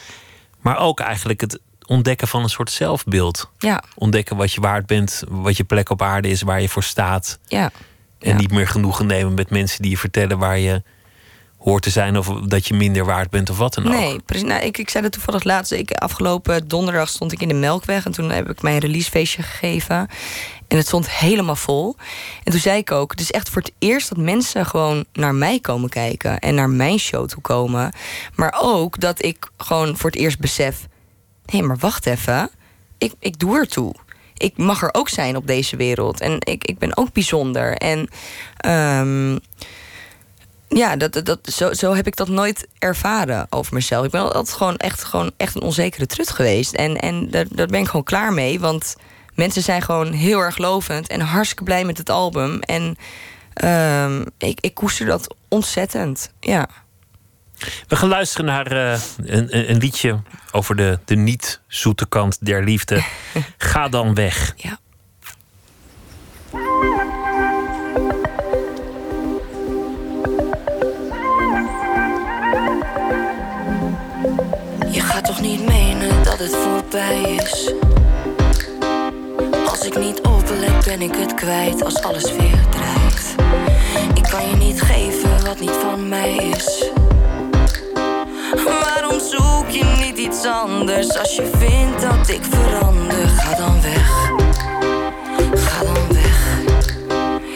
Maar 0.62 0.78
ook 0.78 1.00
eigenlijk 1.00 1.42
het 1.42 1.60
ontdekken 1.86 2.28
van 2.28 2.44
een 2.44 2.50
soort 2.50 2.72
zelfbeeld. 2.72 3.50
Ja. 3.60 3.84
Ontdekken 3.96 4.36
wat 4.38 4.54
je 4.54 4.62
waard 4.62 4.86
bent, 4.86 5.24
wat 5.30 5.58
je 5.58 5.64
plek 5.64 5.90
op 5.90 6.02
aarde 6.02 6.30
is, 6.30 6.42
waar 6.42 6.62
je 6.62 6.70
voor 6.70 6.84
staat. 6.84 7.40
Ja. 7.48 7.72
En 8.20 8.30
Ja. 8.30 8.36
niet 8.36 8.52
meer 8.52 8.68
genoegen 8.68 9.06
nemen 9.06 9.34
met 9.34 9.50
mensen 9.50 9.82
die 9.82 9.92
je 9.92 9.98
vertellen 9.98 10.38
waar 10.38 10.58
je 10.60 10.84
hoort 11.64 11.84
te 11.84 11.90
zijn 11.90 12.18
of 12.18 12.28
dat 12.28 12.68
je 12.68 12.74
minder 12.74 13.06
waard 13.06 13.30
bent 13.30 13.50
of 13.50 13.58
wat 13.58 13.74
dan 13.74 13.88
ook. 13.88 13.92
Nee, 13.92 14.20
precies. 14.26 14.48
Nou, 14.48 14.64
ik, 14.64 14.78
ik 14.78 14.90
zei 14.90 15.04
dat 15.04 15.12
toevallig 15.12 15.44
laatst. 15.44 15.72
Ik, 15.72 15.92
afgelopen 15.92 16.68
donderdag 16.68 17.10
stond 17.10 17.32
ik 17.32 17.42
in 17.42 17.48
de 17.48 17.54
Melkweg. 17.54 18.06
En 18.06 18.12
toen 18.12 18.30
heb 18.30 18.50
ik 18.50 18.62
mijn 18.62 18.78
releasefeestje 18.78 19.44
gegeven. 19.44 20.08
En 20.68 20.78
het 20.78 20.88
stond 20.88 21.10
helemaal 21.10 21.56
vol. 21.56 21.96
En 22.44 22.52
toen 22.52 22.62
zei 22.62 22.78
ik 22.78 22.92
ook... 22.92 23.12
het 23.12 23.20
is 23.20 23.32
echt 23.32 23.50
voor 23.50 23.62
het 23.62 23.72
eerst 23.80 24.10
dat 24.10 24.18
mensen 24.18 24.66
gewoon 24.66 25.06
naar 25.14 25.36
mij 25.36 25.60
komen 25.60 25.90
kijken. 25.90 26.40
En 26.40 26.56
naar 26.56 26.70
mijn 26.70 27.00
show 27.00 27.28
toe 27.28 27.42
komen. 27.42 27.94
Maar 28.36 28.58
ook 28.62 29.00
dat 29.00 29.26
ik 29.26 29.50
gewoon 29.58 29.98
voor 29.98 30.10
het 30.10 30.20
eerst 30.20 30.40
besef... 30.40 30.88
hé, 31.46 31.58
hey, 31.58 31.68
maar 31.68 31.78
wacht 31.78 32.06
even. 32.06 32.50
Ik, 32.98 33.14
ik 33.20 33.40
doe 33.40 33.58
ertoe. 33.58 33.94
Ik 34.38 34.58
mag 34.58 34.82
er 34.82 34.94
ook 34.94 35.10
zijn 35.10 35.36
op 35.36 35.48
deze 35.48 35.76
wereld. 35.76 36.22
En 36.22 36.36
ik, 36.40 36.64
ik 36.64 36.78
ben 36.78 36.98
ook 36.98 37.14
bijzonder. 37.14 37.78
En... 37.78 38.10
Um, 38.66 39.40
ja, 40.74 40.96
dat, 40.96 41.26
dat, 41.26 41.40
zo, 41.44 41.74
zo 41.74 41.94
heb 41.94 42.08
ik 42.08 42.16
dat 42.16 42.28
nooit 42.28 42.68
ervaren 42.80 43.48
over 43.50 43.74
mezelf. 43.74 44.06
Ik 44.06 44.12
ben 44.12 44.22
altijd 44.22 44.52
gewoon 44.52 44.78
echt, 44.78 45.04
gewoon 45.04 45.32
echt 45.38 45.56
een 45.56 45.62
onzekere 45.62 46.06
trut 46.06 46.30
geweest. 46.30 46.74
En, 46.74 46.98
en 46.98 47.30
daar, 47.30 47.46
daar 47.50 47.68
ben 47.68 47.80
ik 47.80 47.86
gewoon 47.86 48.04
klaar 48.04 48.34
mee. 48.34 48.60
Want 48.60 48.96
mensen 49.36 49.62
zijn 49.62 49.82
gewoon 49.82 50.12
heel 50.12 50.40
erg 50.40 50.58
lovend 50.58 51.08
en 51.08 51.22
hartstikke 51.22 51.64
blij 51.64 51.86
met 51.86 51.98
het 51.98 52.10
album. 52.10 52.60
En 52.60 52.98
um, 53.64 54.26
ik, 54.38 54.60
ik 54.60 54.74
koester 54.74 55.06
dat 55.06 55.36
ontzettend. 55.48 56.32
Ja. 56.40 56.68
We 57.88 57.96
gaan 57.96 58.10
luisteren 58.10 58.46
naar 58.46 58.74
uh, 58.74 59.00
een, 59.18 59.70
een, 59.70 59.78
liedje 59.78 60.22
over 60.52 60.76
de, 60.76 61.00
de 61.06 61.16
niet-zoete 61.16 62.08
kant 62.08 62.46
der 62.46 62.64
liefde. 62.64 63.04
Ga 63.58 63.90
dan 63.90 64.14
weg. 64.14 64.54
Ja. 64.56 64.80
Het 76.42 76.56
voorbij 76.56 77.22
is. 77.22 77.74
Als 79.70 79.82
ik 79.82 79.98
niet 79.98 80.22
oplet, 80.22 80.86
ben 80.86 81.02
ik 81.02 81.16
het 81.16 81.34
kwijt 81.34 81.84
als 81.84 82.02
alles 82.02 82.32
weer 82.32 82.66
dreigt. 82.70 83.36
Ik 84.14 84.24
kan 84.24 84.50
je 84.50 84.56
niet 84.56 84.82
geven 84.82 85.46
wat 85.46 85.60
niet 85.60 85.78
van 85.82 86.10
mij 86.10 86.36
is. 86.36 86.90
Waarom 88.66 89.20
zoek 89.20 89.70
je 89.70 89.86
niet 90.00 90.18
iets 90.18 90.46
anders 90.46 91.18
als 91.18 91.36
je 91.36 91.50
vindt 91.58 92.02
dat 92.02 92.30
ik 92.30 92.44
verander? 92.50 93.28
Ga 93.28 93.56
dan 93.56 93.82
weg. 93.82 94.32
Ga 95.54 95.84
dan 95.84 96.08
weg. 96.14 96.60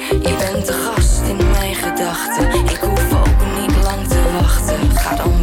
Je 0.09 0.36
bent 0.38 0.65
de 0.65 0.73
gast 0.73 1.21
in 1.27 1.51
mijn 1.51 1.75
gedachten. 1.75 2.53
Ik 2.53 2.79
hoef 2.81 3.13
ook 3.13 3.59
niet 3.59 3.83
lang 3.83 4.07
te 4.07 4.21
wachten. 4.41 4.97
Ga 4.97 5.15
dan 5.15 5.34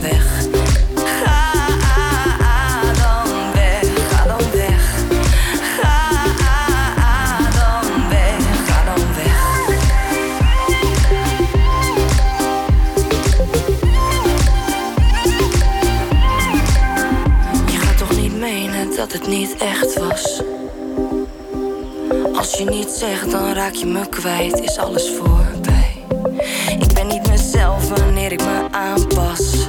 dat 19.03 19.13
het 19.13 19.27
niet 19.27 19.57
echt 19.57 19.99
was? 19.99 20.43
Als 22.35 22.55
je 22.55 22.65
niet 22.65 22.89
zegt, 22.89 23.31
dan 23.31 23.53
raak 23.53 23.73
je 23.73 23.87
me 23.87 24.09
kwijt, 24.09 24.61
is 24.61 24.79
alles 24.79 25.11
voorbij. 25.11 26.05
Ik 26.79 26.93
ben 26.95 27.07
niet 27.07 27.29
mezelf 27.29 27.89
wanneer 27.89 28.33
ik 28.33 28.45
me 28.45 28.69
aanpas. 28.71 29.67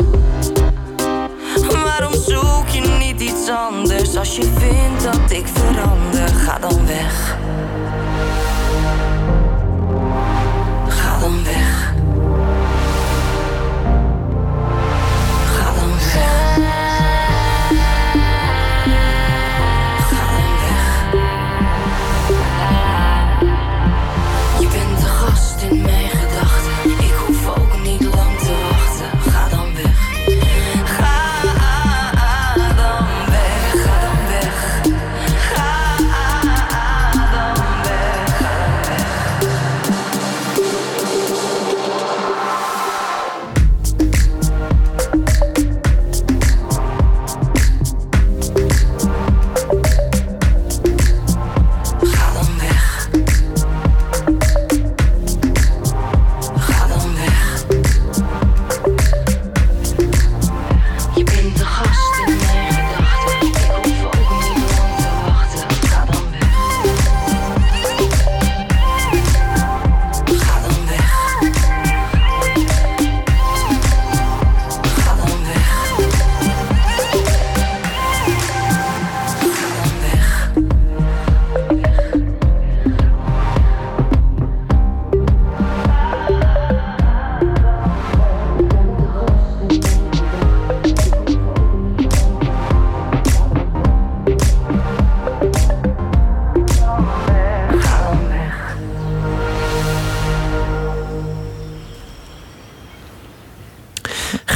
Waarom 1.72 2.14
zoek 2.14 2.68
je 2.68 2.82
niet 3.00 3.22
iets 3.22 3.50
anders 3.50 4.16
als 4.16 4.36
je 4.36 4.44
vindt 4.44 5.04
dat 5.04 5.32
ik 5.32 5.48
verander? 5.48 6.28
Ga 6.28 6.60
dan 6.60 6.86
weg. 6.86 7.38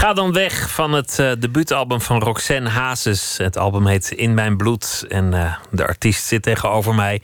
Ga 0.07 0.13
dan 0.13 0.33
weg 0.33 0.69
van 0.71 0.91
het 0.93 1.19
eh, 1.19 1.31
debuutalbum 1.39 2.01
van 2.01 2.19
Roxanne 2.19 2.69
Hazes. 2.69 3.37
Het 3.37 3.57
album 3.57 3.87
heet 3.87 4.11
In 4.11 4.33
Mijn 4.33 4.57
Bloed 4.57 5.05
en 5.07 5.33
eh, 5.33 5.55
de 5.71 5.87
artiest 5.87 6.25
zit 6.25 6.41
tegenover 6.41 6.95
mij. 6.95 7.21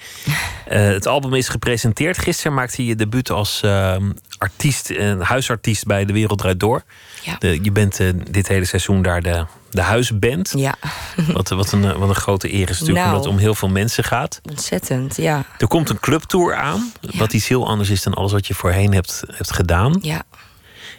Eh, 0.65 0.86
het 0.86 1.07
album 1.07 1.34
is 1.34 1.47
gepresenteerd. 1.47 2.17
Gisteren 2.17 2.53
maakte 2.53 2.75
hij 2.75 2.86
je 2.86 2.95
debuut 2.95 3.29
als 3.29 3.63
artiest, 4.38 4.89
een 4.89 5.21
huisartiest 5.21 5.86
bij 5.86 6.05
De 6.05 6.13
Wereld 6.13 6.39
Draait 6.39 6.59
Door. 6.59 6.84
Ja. 7.21 7.36
De, 7.39 7.59
je 7.61 7.71
bent 7.71 7.99
dit 8.31 8.47
hele 8.47 8.65
seizoen 8.65 9.01
daar 9.01 9.21
de, 9.21 9.45
de 9.69 9.81
huisband. 9.81 10.53
Ja, 10.57 10.75
Wat, 11.34 11.49
wat, 11.49 11.71
een, 11.71 11.97
wat 11.97 12.09
een 12.09 12.15
grote 12.15 12.53
eer 12.53 12.69
is 12.69 12.79
natuurlijk, 12.79 13.05
Nou. 13.05 13.07
omdat 13.07 13.23
het 13.23 13.34
om 13.34 13.39
heel 13.39 13.55
veel 13.55 13.69
mensen 13.69 14.03
gaat. 14.03 14.41
ontzettend. 14.49 15.17
Ja, 15.17 15.45
Er 15.57 15.67
komt 15.67 15.89
een 15.89 15.99
clubtour 15.99 16.55
aan, 16.55 16.91
wat 17.01 17.34
iets 17.34 17.47
heel 17.47 17.67
anders 17.67 17.89
is 17.89 18.03
dan 18.03 18.13
alles 18.13 18.31
wat 18.31 18.47
je 18.47 18.53
voorheen 18.53 18.93
hebt, 18.93 19.23
hebt 19.27 19.53
gedaan. 19.53 19.99
ja. 20.01 20.23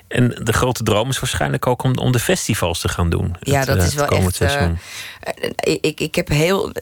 En 0.09 0.29
de 0.43 0.53
grote 0.53 0.83
droom 0.83 1.09
is 1.09 1.19
waarschijnlijk 1.19 1.67
ook 1.67 1.83
om, 1.83 1.99
om 1.99 2.13
de 2.13 2.19
festivals 2.19 2.81
te 2.81 2.89
gaan 2.89 3.11
doen. 3.11 3.37
Ja, 3.41 3.59
het, 3.59 3.67
dat 3.67 3.77
eh, 3.77 3.87
is 3.87 3.95
wel 3.95 4.09
echt. 4.09 4.41
Eh, 4.41 4.71
Ik, 5.81 6.01
ik 6.01 6.15
heb 6.15 6.29
heel 6.29 6.73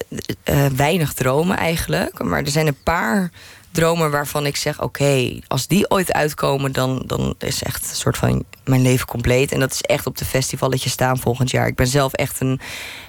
weinig 0.77 1.13
dromen 1.13 1.57
eigenlijk. 1.57 2.23
Maar 2.23 2.43
er 2.43 2.51
zijn 2.51 2.67
een 2.67 2.83
paar 2.83 3.31
dromen 3.71 4.11
waarvan 4.11 4.47
ik 4.47 4.57
zeg: 4.57 4.81
oké, 4.81 5.39
als 5.49 5.67
die 5.67 5.91
ooit 5.91 6.13
uitkomen, 6.13 6.73
dan, 6.73 7.03
dan 7.07 7.35
is 7.39 7.63
echt 7.63 7.91
een 7.91 7.97
soort 7.97 8.17
van 8.17 8.45
mijn 8.65 8.83
leven 8.83 9.07
compleet. 9.07 9.53
En 9.53 9.61
dat 9.61 9.73
is 9.73 9.81
echt 9.81 10.07
op 10.07 10.19
de 10.19 10.25
festivalletjes 10.25 10.93
staan 10.93 11.19
volgend 11.19 11.51
jaar. 11.51 11.67
Ik 11.67 11.77
ben 11.77 11.87
zelf 11.87 12.13
echt 12.13 12.41
een 12.41 12.61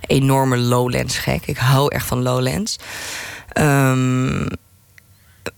enorme 0.07 0.57
Lowlands 0.57 1.17
gek. 1.17 1.45
Ik 1.45 1.57
hou 1.57 1.93
echt 1.93 2.05
van 2.05 2.21
Lowlands. 2.21 2.79
Ehm, 3.49 4.47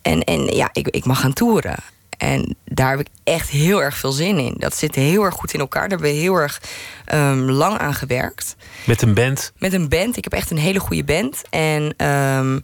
en, 0.02 0.24
en 0.24 0.46
ja, 0.46 0.70
ik, 0.74 0.88
ik 0.88 1.06
mag 1.06 1.20
gaan 1.20 1.34
toeren. 1.34 1.78
En 2.18 2.56
daar 2.66 2.90
heb 2.90 3.00
ik 3.00 3.08
echt 3.24 3.50
heel 3.50 3.82
erg 3.84 3.98
veel 3.98 4.12
zin 4.12 4.38
in. 4.38 4.56
Dat 4.58 4.76
zit 4.76 4.96
heel 4.96 5.24
erg 5.24 5.34
goed 5.36 5.54
in 5.54 5.60
elkaar. 5.60 5.82
Daar 5.90 5.98
hebben 6.00 6.16
we 6.18 6.22
heel 6.22 6.36
erg 6.36 6.62
ehm, 7.06 7.40
lang 7.50 7.78
aan 7.78 7.94
gewerkt 7.94 8.56
Met 8.86 9.02
een 9.02 9.14
band. 9.14 9.52
met 9.58 9.74
een 9.74 9.90
band. 9.90 10.18
Ik 10.18 10.24
heb 10.24 10.34
echt 10.34 10.52
een 10.52 10.58
hele 10.58 10.80
goede 10.80 11.04
band. 11.04 11.42
En 11.50 11.94
ehm, 11.98 12.60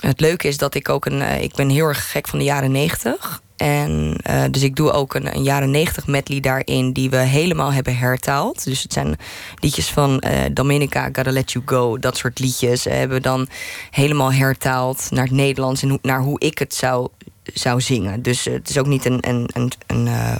het 0.00 0.20
leuke 0.20 0.48
is 0.48 0.56
dat 0.56 0.74
ik 0.74 0.88
ook 0.88 1.04
een. 1.06 1.22
eh, 1.22 1.42
ik 1.42 1.54
ben 1.54 1.68
heel 1.68 1.86
erg 1.86 2.10
gek 2.10 2.28
van 2.28 2.38
de 2.38 2.44
jaren 2.44 2.72
negentig. 2.72 3.40
En 3.56 4.16
eh, 4.22 4.42
dus 4.50 4.62
ik 4.62 4.76
doe 4.76 4.90
ook 4.92 5.14
een, 5.14 5.34
een 5.36 5.42
jaren 5.42 5.70
negentig 5.70 6.06
medley 6.06 6.40
daarin 6.40 6.92
die 6.92 7.10
we 7.10 7.16
helemaal 7.16 7.72
hebben 7.72 7.96
hertaald. 7.98 8.64
Dus 8.64 8.82
het 8.82 8.92
zijn 8.92 9.16
liedjes 9.60 9.88
van 9.90 10.20
eh, 10.20 10.40
Dominica, 10.52 11.02
Gotta 11.12 11.32
Let 11.32 11.52
You 11.52 11.64
Go, 11.66 11.98
dat 11.98 12.16
soort 12.16 12.38
liedjes. 12.38 12.84
hebben 12.84 13.16
we 13.16 13.22
dan 13.22 13.48
helemaal 13.90 14.32
hertaald 14.32 15.06
naar 15.10 15.24
het 15.24 15.32
Nederlands 15.32 15.82
en 15.82 15.98
naar 16.02 16.20
hoe 16.20 16.40
ik 16.40 16.58
het 16.58 16.74
zou, 16.74 17.08
zou 17.54 17.80
zingen. 17.80 18.22
Dus 18.22 18.46
eh, 18.46 18.52
het 18.54 18.68
is 18.68 18.78
ook 18.78 18.86
niet 18.86 19.04
een, 19.04 19.28
een, 19.28 19.48
een, 19.52 19.72
een, 19.86 20.06
eh, 20.06 20.34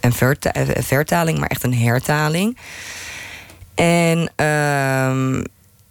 een, 0.00 0.12
verta- 0.12 0.52
vertaling, 0.82 1.38
maar 1.38 1.48
echt 1.48 1.62
een 1.62 1.74
hertaling. 1.74 2.56
En 3.74 4.32
ehm 4.36 5.42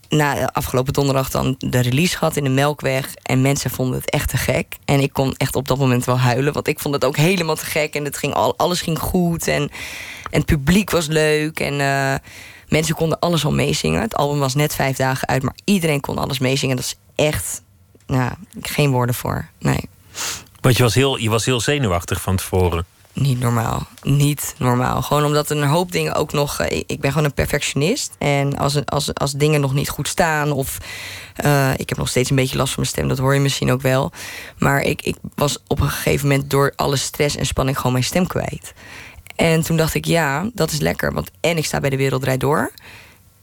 na 0.09 0.51
afgelopen 0.51 0.93
donderdag 0.93 1.29
dan 1.29 1.55
de 1.57 1.79
release 1.79 2.17
gehad 2.17 2.35
in 2.35 2.43
de 2.43 2.49
Melkweg. 2.49 3.13
En 3.23 3.41
mensen 3.41 3.69
vonden 3.69 3.99
het 3.99 4.09
echt 4.09 4.29
te 4.29 4.37
gek. 4.37 4.75
En 4.85 4.99
ik 4.99 5.13
kon 5.13 5.33
echt 5.37 5.55
op 5.55 5.67
dat 5.67 5.77
moment 5.77 6.05
wel 6.05 6.19
huilen. 6.19 6.53
Want 6.53 6.67
ik 6.67 6.79
vond 6.79 6.93
het 6.93 7.05
ook 7.05 7.15
helemaal 7.15 7.55
te 7.55 7.65
gek. 7.65 7.93
En 7.95 8.03
het 8.05 8.17
ging 8.17 8.33
al, 8.33 8.57
alles 8.57 8.81
ging 8.81 8.99
goed. 8.99 9.47
En, 9.47 9.61
en 10.31 10.39
het 10.39 10.45
publiek 10.45 10.89
was 10.89 11.07
leuk. 11.07 11.59
En 11.59 11.79
eh, 11.81 12.15
mensen 12.67 12.95
konden 12.95 13.19
alles 13.19 13.45
al 13.45 13.51
meezingen. 13.51 14.01
Het 14.01 14.15
album 14.15 14.39
was 14.39 14.55
net 14.55 14.75
vijf 14.75 14.97
dagen 14.97 15.27
uit. 15.27 15.43
Maar 15.43 15.55
iedereen 15.63 15.99
kon 16.01 16.17
alles 16.17 16.39
meezingen. 16.39 16.75
Dat 16.75 16.85
is 16.85 16.97
echt 17.25 17.61
nou, 18.07 18.31
geen 18.61 18.91
woorden 18.91 19.15
voor. 19.15 19.47
Nee. 19.59 19.89
Want 20.67 20.79
je 20.79 20.85
was, 20.85 20.95
heel, 20.95 21.17
je 21.17 21.29
was 21.29 21.45
heel 21.45 21.59
zenuwachtig 21.61 22.21
van 22.21 22.35
tevoren. 22.35 22.85
Niet 23.13 23.39
normaal. 23.39 23.87
Niet 24.01 24.55
normaal. 24.57 25.01
Gewoon 25.01 25.25
omdat 25.25 25.49
een 25.49 25.63
hoop 25.63 25.91
dingen 25.91 26.13
ook 26.13 26.33
nog. 26.33 26.59
eh, 26.59 26.83
Ik 26.87 26.99
ben 26.99 27.11
gewoon 27.11 27.25
een 27.25 27.33
perfectionist. 27.33 28.15
En 28.17 28.57
als, 28.57 28.85
als, 28.85 29.13
als 29.13 29.31
dingen 29.31 29.61
nog 29.61 29.73
niet 29.73 29.89
goed 29.89 30.07
staan. 30.07 30.51
Of 30.51 30.77
eh, 31.35 31.71
ik 31.77 31.89
heb 31.89 31.97
nog 31.97 32.09
steeds 32.09 32.29
een 32.29 32.35
beetje 32.35 32.57
last 32.57 32.73
van 32.73 32.81
mijn 32.83 32.93
stem. 32.93 33.07
Dat 33.07 33.17
hoor 33.17 33.33
je 33.33 33.39
misschien 33.39 33.71
ook 33.71 33.81
wel. 33.81 34.11
Maar 34.57 34.81
ik, 34.81 35.01
ik 35.01 35.15
was 35.35 35.57
op 35.67 35.79
een 35.79 35.89
gegeven 35.89 36.27
moment 36.27 36.49
door 36.49 36.73
alle 36.75 36.95
stress 36.95 37.35
en 37.35 37.45
spanning 37.45 37.77
gewoon 37.77 37.91
mijn 37.91 38.03
stem 38.03 38.27
kwijt. 38.27 38.73
En 39.35 39.61
toen 39.61 39.77
dacht 39.77 39.93
ik, 39.93 40.05
ja, 40.05 40.49
dat 40.53 40.71
is 40.71 40.79
lekker. 40.79 41.13
Want 41.13 41.31
en 41.39 41.57
ik 41.57 41.65
sta 41.65 41.79
bij 41.79 41.89
de 41.89 41.97
Wereld 41.97 42.21
Draait 42.21 42.39
Door. 42.39 42.71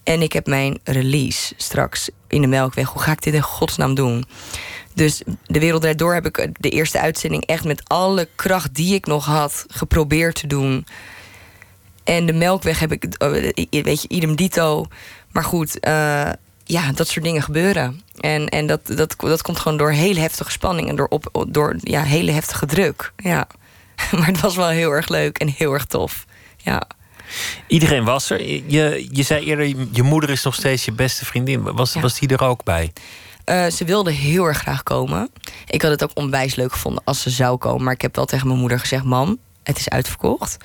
En 0.03 0.22
ik 0.22 0.33
heb 0.33 0.47
mijn 0.47 0.79
release 0.85 1.55
straks 1.57 2.09
in 2.29 2.41
de 2.41 2.47
Melkweg. 2.47 2.89
Hoe 2.89 3.03
ga 3.03 3.12
ik 3.12 3.22
dit 3.22 3.35
in 3.35 3.43
godsnaam 3.43 3.95
doen? 3.95 4.25
Dus 4.95 5.22
de 5.47 5.59
wereld 5.59 5.80
Draait 5.80 5.99
door 5.99 6.14
heb 6.14 6.26
ik 6.26 6.49
de 6.61 6.70
eerste 6.70 7.01
uitzending 7.01 7.47
echt 7.47 7.64
met 7.64 7.82
alle 7.88 8.28
kracht 8.34 8.74
die 8.74 8.95
ik 8.95 9.07
nog 9.07 9.24
had 9.24 9.64
geprobeerd 9.68 10.34
te 10.34 10.47
doen. 10.47 10.86
En 12.05 12.26
de 12.26 12.32
Melkweg 12.32 12.78
heb 12.78 12.92
ik, 12.92 13.05
eh, 13.05 13.30
weet 13.82 14.03
je, 14.03 14.09
idem 14.09 14.36
dito. 14.36 14.86
Maar 15.32 15.45
goed, 15.45 15.86
uh, 15.86 16.30
ja, 16.64 16.92
dat 16.95 17.09
soort 17.09 17.24
dingen 17.24 17.42
gebeuren. 17.42 18.01
En, 18.20 18.49
en 18.49 18.66
dat, 18.66 18.86
dat, 18.86 19.14
dat 19.18 19.42
komt 19.42 19.59
gewoon 19.59 19.78
door 19.78 19.90
hele 19.90 20.20
heftige 20.20 20.51
spanning 20.51 20.88
en 20.88 20.97
door, 20.97 21.09
op, 21.09 21.47
door 21.49 21.76
ja, 21.80 22.03
hele 22.03 22.30
heftige 22.30 22.66
druk. 22.66 23.12
Ja. 23.16 23.47
Maar 24.18 24.26
het 24.26 24.40
was 24.40 24.57
wel 24.57 24.68
heel 24.68 24.90
erg 24.90 25.09
leuk 25.09 25.38
en 25.38 25.49
heel 25.49 25.72
erg 25.72 25.84
tof. 25.84 26.24
Ja. 26.57 26.82
Iedereen 27.66 28.05
was 28.05 28.30
er. 28.30 28.42
Je, 28.66 29.09
je 29.11 29.22
zei 29.22 29.45
eerder, 29.45 29.66
je 29.92 30.03
moeder 30.03 30.30
is 30.30 30.42
nog 30.42 30.55
steeds 30.55 30.84
je 30.84 30.92
beste 30.92 31.24
vriendin. 31.24 31.62
Was, 31.62 31.95
was 31.95 32.18
die 32.18 32.28
er 32.28 32.42
ook 32.45 32.64
bij? 32.64 32.92
Uh, 33.47 33.66
ze 33.66 33.84
wilde 33.84 34.11
heel 34.11 34.45
erg 34.45 34.59
graag 34.59 34.82
komen. 34.82 35.30
Ik 35.66 35.82
had 35.82 35.90
het 35.90 36.03
ook 36.03 36.11
onwijs 36.14 36.55
leuk 36.55 36.72
gevonden 36.72 37.03
als 37.05 37.22
ze 37.22 37.30
zou 37.30 37.57
komen. 37.57 37.84
Maar 37.84 37.95
ik 37.95 38.03
heb 38.03 38.16
wel 38.16 38.24
tegen 38.24 38.47
mijn 38.47 38.59
moeder 38.59 38.78
gezegd: 38.78 39.05
Mam, 39.05 39.38
het 39.62 39.78
is 39.78 39.88
uitverkocht. 39.88 40.57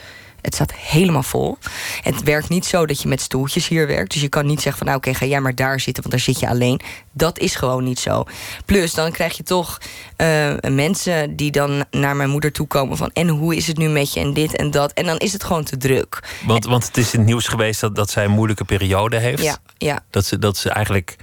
Het 0.42 0.54
staat 0.54 0.74
helemaal 0.74 1.24
vol. 1.24 1.58
Het 2.02 2.24
werkt 2.24 2.50
niet 2.50 2.66
zo 2.66 2.86
dat 2.86 3.02
je 3.02 3.08
met 3.08 3.22
stoeltjes 3.22 3.68
hier 3.68 3.88
werkt. 3.88 4.12
Dus 4.14 4.22
je 4.22 4.30
kan 4.30 4.46
niet 4.46 4.62
zeggen 4.62 4.78
van 4.78 4.88
nou 4.88 4.98
oké, 4.98 5.14
ga 5.14 5.26
jij 5.26 5.42
maar 5.42 5.56
daar 5.56 5.80
zitten, 5.80 6.04
want 6.04 6.16
daar 6.16 6.24
zit 6.24 6.40
je 6.40 6.50
alleen. 6.50 6.82
Dat 7.12 7.40
is 7.40 7.56
gewoon 7.56 7.84
niet 7.84 8.00
zo. 8.00 8.24
Plus, 8.66 8.94
dan 8.94 9.12
krijg 9.12 9.38
je 9.38 9.44
toch 9.44 9.78
uh, 10.18 10.54
mensen 10.70 11.36
die 11.36 11.52
dan 11.52 11.86
naar 11.92 12.16
mijn 12.16 12.30
moeder 12.30 12.52
toe 12.52 12.68
komen 12.68 12.98
van 12.98 13.10
en 13.14 13.28
hoe 13.28 13.56
is 13.56 13.68
het 13.68 13.78
nu 13.78 13.90
met 13.90 14.14
je 14.14 14.20
en 14.20 14.34
dit 14.34 14.56
en 14.56 14.72
dat. 14.72 14.92
En 14.92 15.06
dan 15.06 15.18
is 15.18 15.34
het 15.34 15.44
gewoon 15.44 15.64
te 15.64 15.78
druk. 15.78 16.20
Want, 16.46 16.66
want 16.66 16.86
het 16.86 16.98
is 16.98 17.14
in 17.14 17.20
het 17.20 17.28
nieuws 17.28 17.48
geweest 17.48 17.82
dat, 17.82 17.96
dat 17.96 18.10
zij 18.10 18.26
een 18.26 18.32
moeilijke 18.32 18.66
periode 18.66 19.18
heeft. 19.18 19.44
Ja, 19.44 19.58
ja. 19.78 20.04
Dat, 20.10 20.26
ze, 20.26 20.40
dat 20.40 20.58
ze 20.58 20.70
eigenlijk 20.70 21.16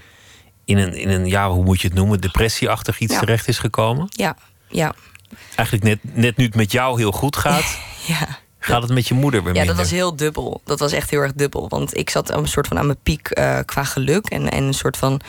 in 0.66 0.78
een, 0.78 0.94
in 0.94 1.08
een 1.08 1.26
ja, 1.26 1.50
hoe 1.50 1.64
moet 1.64 1.80
je 1.80 1.88
het 1.88 1.96
noemen, 1.96 2.20
depressieachtig 2.20 2.98
iets 2.98 3.18
terecht 3.18 3.48
is 3.48 3.58
gekomen. 3.58 4.06
Ja, 4.08 4.36
ja. 4.68 4.94
Eigenlijk 5.54 5.84
net, 5.84 5.98
net 6.14 6.36
nu 6.36 6.44
het 6.44 6.54
met 6.54 6.72
jou 6.72 6.98
heel 6.98 7.12
goed 7.12 7.36
gaat. 7.36 7.78
ja 8.06 8.38
Gaat 8.66 8.82
het 8.82 8.92
met 8.92 9.08
je 9.08 9.14
moeder 9.14 9.42
weer 9.42 9.54
Ja, 9.54 9.64
dat 9.64 9.76
was 9.76 9.90
heel 9.90 10.16
dubbel. 10.16 10.60
Dat 10.64 10.78
was 10.78 10.92
echt 10.92 11.10
heel 11.10 11.20
erg 11.20 11.32
dubbel. 11.32 11.68
Want 11.68 11.96
ik 11.96 12.10
zat 12.10 12.30
een 12.30 12.46
soort 12.46 12.66
van 12.66 12.78
aan 12.78 12.86
mijn 12.86 12.98
piek 13.02 13.38
uh, 13.38 13.58
qua 13.64 13.84
geluk. 13.84 14.26
En, 14.26 14.50
en 14.50 14.64
een 14.64 14.74
soort 14.74 14.96
van 14.96 15.20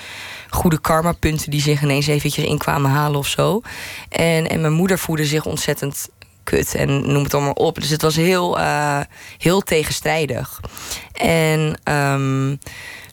goede 0.49 0.79
karma-punten 0.81 1.51
die 1.51 1.61
zich 1.61 1.81
ineens 1.81 2.07
eventjes 2.07 2.45
in 2.45 2.57
kwamen 2.57 2.91
halen 2.91 3.19
of 3.19 3.27
zo. 3.27 3.61
En, 4.09 4.49
en 4.49 4.61
mijn 4.61 4.73
moeder 4.73 4.99
voelde 4.99 5.25
zich 5.25 5.45
ontzettend 5.45 6.09
kut 6.43 6.75
en 6.75 7.11
noem 7.11 7.23
het 7.23 7.33
allemaal 7.33 7.51
op. 7.51 7.75
Dus 7.75 7.89
het 7.89 8.01
was 8.01 8.15
heel, 8.15 8.59
uh, 8.59 8.99
heel 9.37 9.61
tegenstrijdig. 9.61 10.61
En 11.13 11.79
um, 11.83 12.59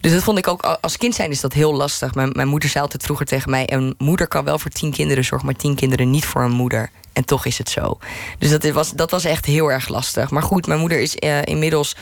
dus 0.05 0.13
dat 0.13 0.23
vond 0.23 0.39
ik 0.39 0.49
ook 0.49 0.63
als 0.81 0.97
kind 0.97 1.15
zijn 1.15 1.31
is 1.31 1.41
dat 1.41 1.53
heel 1.53 1.75
lastig. 1.75 2.15
Mijn, 2.15 2.31
mijn 2.33 2.49
moeder 2.49 2.69
zei 2.69 2.85
altijd 2.85 3.03
vroeger 3.03 3.27
tegen 3.27 3.51
mij: 3.51 3.73
een 3.73 3.95
moeder 3.99 4.29
kan 4.29 4.45
wel 4.45 4.59
voor 4.59 4.71
tien 4.71 4.93
kinderen 4.93 5.25
zorgen, 5.25 5.47
maar 5.47 5.57
tien 5.57 5.75
kinderen 5.75 6.11
niet 6.11 6.25
voor 6.25 6.43
een 6.43 6.51
moeder. 6.51 6.91
En 7.13 7.25
toch 7.25 7.45
is 7.45 7.59
het 7.59 7.69
zo. 7.69 7.99
Dus 8.39 8.51
dat 8.51 8.65
was, 8.65 8.91
dat 8.91 9.11
was 9.11 9.25
echt 9.25 9.45
heel 9.45 9.73
erg 9.73 9.89
lastig. 9.89 10.31
Maar 10.31 10.43
goed, 10.43 10.67
mijn 10.67 10.81
moeder 10.81 11.01
is 11.01 11.17
uh, 11.17 11.43
inmiddels 11.43 11.97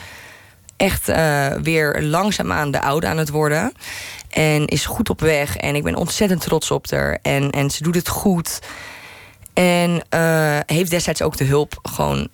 echt 0.77 1.09
uh, 1.09 1.47
weer 1.51 2.01
langzaamaan 2.01 2.71
de 2.71 2.81
oude 2.81 3.07
aan 3.07 3.17
het 3.17 3.29
worden. 3.29 3.73
En 4.29 4.67
is 4.67 4.85
goed 4.85 5.09
op 5.09 5.21
weg. 5.21 5.57
En 5.57 5.75
ik 5.75 5.83
ben 5.83 5.95
ontzettend 5.95 6.41
trots 6.41 6.71
op 6.71 6.91
haar. 6.91 7.19
En, 7.21 7.51
en 7.51 7.69
ze 7.69 7.83
doet 7.83 7.95
het 7.95 8.07
goed. 8.07 8.59
En 9.53 10.01
uh, 10.15 10.59
heeft 10.65 10.89
destijds 10.89 11.21
ook 11.21 11.37
de 11.37 11.45
hulp 11.45 11.79
gewoon 11.81 12.27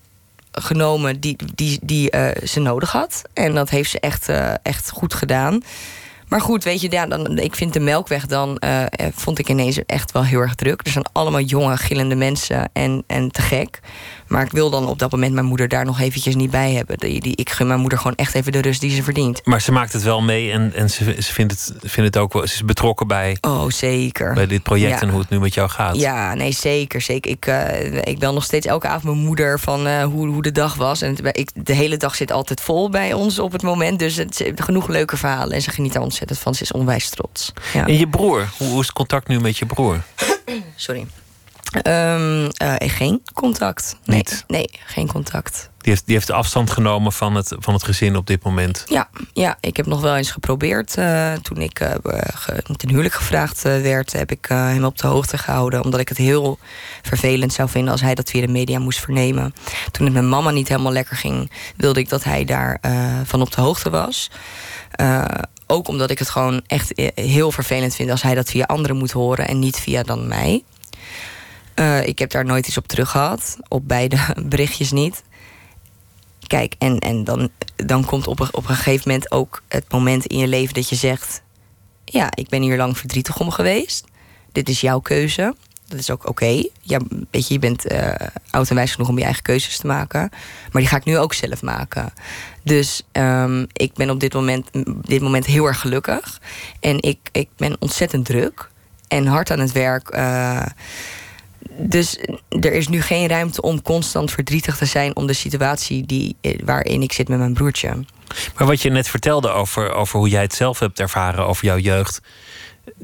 genomen 0.52 1.20
die, 1.20 1.36
die, 1.56 1.80
die 1.82 2.16
uh, 2.16 2.28
ze 2.44 2.60
nodig 2.60 2.92
had. 2.92 3.22
En 3.34 3.54
dat 3.54 3.70
heeft 3.70 3.90
ze 3.90 4.00
echt, 4.00 4.30
uh, 4.30 4.54
echt 4.64 4.90
goed 4.90 5.14
gedaan. 5.14 5.64
Maar 6.28 6.42
goed, 6.42 6.64
weet 6.64 6.82
je, 6.82 6.90
dan, 6.90 7.38
ik 7.38 7.56
vind 7.56 7.74
de 7.74 7.80
melkweg 7.80 8.26
dan, 8.26 8.62
uh, 8.64 8.84
vond 9.14 9.40
ik 9.40 9.50
ineens 9.50 9.86
echt 9.86 10.12
wel 10.12 10.24
heel 10.24 10.40
erg 10.40 10.56
druk. 10.56 10.82
Er 10.86 10.92
zijn 10.92 11.06
allemaal 11.12 11.42
jonge, 11.42 11.78
gillende 11.78 12.16
mensen 12.16 12.70
en, 12.74 13.04
en 13.08 13.32
te 13.32 13.42
gek. 13.42 13.80
Maar 14.30 14.46
ik 14.46 14.52
wil 14.52 14.70
dan 14.70 14.88
op 14.88 15.00
dat 15.00 15.12
moment 15.12 15.34
mijn 15.34 15.46
moeder 15.46 15.68
daar 15.68 15.86
nog 15.86 16.00
eventjes 16.00 16.36
niet 16.36 16.52
bij 16.52 16.72
hebben. 16.72 16.98
Die, 16.98 17.22
die, 17.22 17.36
ik 17.36 17.50
gun 17.50 17.68
mijn 17.68 17.80
moeder 17.80 17.98
gewoon 17.98 18.16
echt 18.16 18.36
even 18.36 18.52
de 18.52 18.62
rust 18.62 18.82
die 18.82 18.92
ze 18.92 19.04
verdient. 19.04 19.46
Maar 19.46 19.62
ze 19.62 19.72
maakt 19.72 19.94
het 19.94 20.04
wel 20.04 20.22
mee 20.22 20.52
en, 20.52 20.74
en 20.74 20.90
ze, 20.90 21.16
ze 21.20 21.34
vindt, 21.34 21.52
het, 21.52 21.74
vindt 21.80 22.16
het 22.16 22.18
ook 22.18 22.34
wel. 22.34 22.48
Ze 22.48 22.54
is 22.54 22.64
betrokken 22.64 23.08
bij. 23.08 23.38
Oh, 23.42 23.70
zeker. 23.70 24.34
Bij 24.34 24.48
dit 24.48 24.64
project 24.64 25.02
en 25.02 25.10
hoe 25.10 25.20
het 25.20 25.30
nu 25.30 25.40
met 25.40 25.54
jou 25.54 25.70
gaat. 25.70 25.96
Ja, 25.96 26.34
nee, 26.34 26.52
zeker. 26.52 27.02
zeker. 27.02 27.32
Ik, 27.32 27.48
uh, 27.48 27.96
ik 28.04 28.20
bel 28.20 28.34
nog 28.34 28.44
steeds 28.44 28.66
elke 28.66 28.88
avond 28.88 29.04
mijn 29.04 29.26
moeder 29.26 29.60
van 29.60 29.88
uh, 29.88 30.04
hoe, 30.04 30.28
hoe 30.28 30.42
de 30.42 30.52
dag 30.52 30.76
was. 30.76 31.02
En 31.02 31.16
ik, 31.32 31.50
de 31.54 31.74
hele 31.74 31.98
dag 31.98 32.16
zit 32.16 32.32
altijd 32.32 32.62
vol 32.62 32.90
bij 32.90 33.14
ons 33.14 33.40
op 33.40 33.52
het 33.52 33.62
moment. 33.62 34.00
Dus 34.00 34.16
het 34.16 34.44
genoeg 34.56 34.88
leuke 34.88 35.18
verhalen. 35.18 35.54
En 35.54 35.62
ze 35.62 35.70
geniet 35.70 35.94
daar 35.94 36.04
ontzettend 36.04 36.40
van. 36.40 36.56
Ze 36.56 36.64
is 36.64 36.72
onwijs 36.72 37.10
trots. 37.10 37.54
Ja. 37.74 37.88
En 37.88 37.98
je 37.98 38.08
broer, 38.08 38.50
hoe, 38.58 38.68
hoe 38.68 38.80
is 38.80 38.86
het 38.86 38.96
contact 38.96 39.28
nu 39.28 39.40
met 39.40 39.58
je 39.58 39.66
broer? 39.66 40.02
Sorry. 40.76 41.06
Um, 41.88 42.44
uh, 42.44 42.76
geen 42.78 43.22
contact. 43.34 43.98
Nee, 44.06 44.18
Niet? 44.18 44.44
nee, 44.48 44.70
geen 44.86 45.08
contact. 45.08 45.70
Die 45.78 45.92
heeft, 45.92 46.06
die 46.06 46.16
heeft 46.16 46.32
afstand 46.32 46.72
genomen 46.72 47.12
van 47.12 47.36
het, 47.36 47.56
van 47.60 47.74
het 47.74 47.84
gezin 47.84 48.16
op 48.16 48.28
dit 48.28 48.44
moment. 48.44 48.84
Ja, 48.88 49.10
ja 49.34 49.58
ik 49.60 49.78
heb 49.78 49.86
nog 49.86 50.02
wel 50.02 50.16
eens 50.16 50.32
geprobeerd. 50.32 50.98
Uh, 50.98 51.34
toen 51.34 51.58
ik 51.58 51.80
uh, 51.80 51.90
ge, 52.34 52.64
ten 52.76 52.90
huwelijk 52.90 53.14
gevraagd 53.14 53.62
werd, 53.62 54.12
heb 54.12 54.32
ik 54.32 54.46
hem 54.46 54.84
op 54.84 54.98
de 54.98 55.08
hoogte 55.08 55.38
gehouden. 55.38 55.84
Omdat 55.84 56.00
ik 56.00 56.10
het 56.10 56.18
heel 56.18 56.60
vervelend 57.02 57.54
zou 57.54 57.70
vinden 57.70 57.92
als 57.92 58.02
hij 58.02 58.16
dat 58.16 58.30
via 58.30 58.42
de 58.42 58.52
media 58.52 58.80
moest 58.80 59.00
vernemen. 59.00 59.54
Toen 59.92 60.06
het 60.06 60.14
met 60.14 60.24
mama 60.24 60.52
niet 60.52 60.68
helemaal 60.68 60.92
lekker 60.92 61.16
ging, 61.18 61.52
wilde 61.78 62.00
ik 62.00 62.10
dat 62.10 62.24
hij 62.24 62.46
daar 62.46 62.80
van 63.26 63.42
op 63.42 63.52
de 63.52 63.62
hoogte 63.62 63.90
was. 63.90 64.32
ook 65.68 65.88
omdat 65.88 66.10
ik 66.10 66.20
het 66.20 66.30
gewoon 66.30 66.62
echt 66.68 66.92
heel 67.16 67.52
vervelend 67.52 67.96
vind 67.96 68.12
als 68.12 68.22
hij 68.22 68.36
dat 68.36 68.50
via 68.50 68.66
anderen 68.66 68.98
moet 68.98 69.12
horen 69.12 69.48
en 69.48 69.60
niet 69.60 69.80
via 69.80 70.04
dan 70.04 70.28
mij. 70.28 70.64
Uh, 71.80 72.08
ik 72.08 72.20
heb 72.20 72.32
daar 72.32 72.46
nooit 72.46 72.68
iets 72.68 72.78
op 72.78 72.88
terug 72.88 73.10
gehad. 73.10 73.58
Op 73.68 73.88
beide 73.88 74.18
berichtjes 74.46 74.92
niet. 74.92 75.24
Kijk, 76.48 76.76
en, 76.78 77.00
en 77.00 77.24
dan, 77.24 77.50
dan 77.76 78.06
komt 78.06 78.28
op 78.28 78.40
een, 78.40 78.54
op 78.54 78.70
een 78.70 78.76
gegeven 78.76 79.12
moment 79.12 79.32
ook 79.32 79.62
het 79.68 79.92
moment 79.92 80.26
in 80.26 80.38
je 80.38 80.48
leven 80.48 80.74
dat 80.74 80.90
je 80.90 80.96
zegt: 80.96 81.42
Ja, 82.06 82.30
ik 82.34 82.50
ben 82.50 82.62
hier 82.62 82.78
lang 82.78 82.98
verdrietig 82.98 83.40
om 83.40 83.52
geweest. 83.52 84.06
Dit 84.52 84.70
is 84.70 84.82
jouw 84.82 85.00
keuze. 85.00 85.56
Dat 85.88 86.00
is 86.00 86.10
ook 86.10 86.28
oké. 86.28 86.64
Ja, 86.82 87.00
je, 87.32 87.46
je 87.48 87.60
bent 87.60 87.92
uh, 87.92 88.12
oud 88.50 88.70
en 88.70 88.76
wijs 88.76 88.92
genoeg 88.92 89.10
om 89.10 89.18
je 89.18 89.24
eigen 89.24 89.44
keuzes 89.44 89.78
te 89.78 89.88
maken. 89.88 90.30
Maar 90.72 90.82
die 90.82 90.88
ga 90.88 90.98
ik 90.98 91.06
nu 91.06 91.18
ook 91.18 91.34
zelf 91.34 91.62
maken. 91.62 92.14
Dus 92.64 93.04
um, 93.12 93.68
ik 93.74 93.94
ben 93.94 94.10
op 94.10 94.20
dit 94.20 94.34
moment, 94.34 94.70
dit 95.02 95.22
moment 95.22 95.46
heel 95.46 95.66
erg 95.66 95.80
gelukkig. 95.80 96.42
En 96.80 97.02
ik, 97.02 97.30
ik 97.32 97.50
ben 97.58 97.76
ontzettend 97.80 98.26
druk 98.26 98.70
en 99.08 99.26
hard 99.26 99.52
aan 99.52 99.60
het 99.60 99.72
werk. 99.72 100.16
Uh, 100.16 100.66
dus 101.78 102.18
er 102.50 102.74
is 102.74 102.88
nu 102.88 103.02
geen 103.02 103.28
ruimte 103.28 103.62
om 103.62 103.82
constant 103.82 104.32
verdrietig 104.32 104.78
te 104.78 104.86
zijn 104.86 105.16
om 105.16 105.28
de 105.28 105.34
situatie 105.34 106.06
die, 106.06 106.36
waarin 106.64 107.02
ik 107.02 107.12
zit 107.12 107.28
met 107.28 107.40
mijn 107.40 107.54
broertje. 107.54 108.06
Maar 108.56 108.68
wat 108.68 108.82
je 108.82 108.90
net 108.90 109.08
vertelde 109.08 109.50
over, 109.50 109.92
over 109.94 110.20
hoe 110.20 110.30
jij 110.30 110.42
het 110.42 110.54
zelf 110.54 110.80
hebt 110.80 111.00
ervaren, 111.00 111.48
over 111.48 111.66
jouw 111.66 111.78
jeugd. 111.78 112.22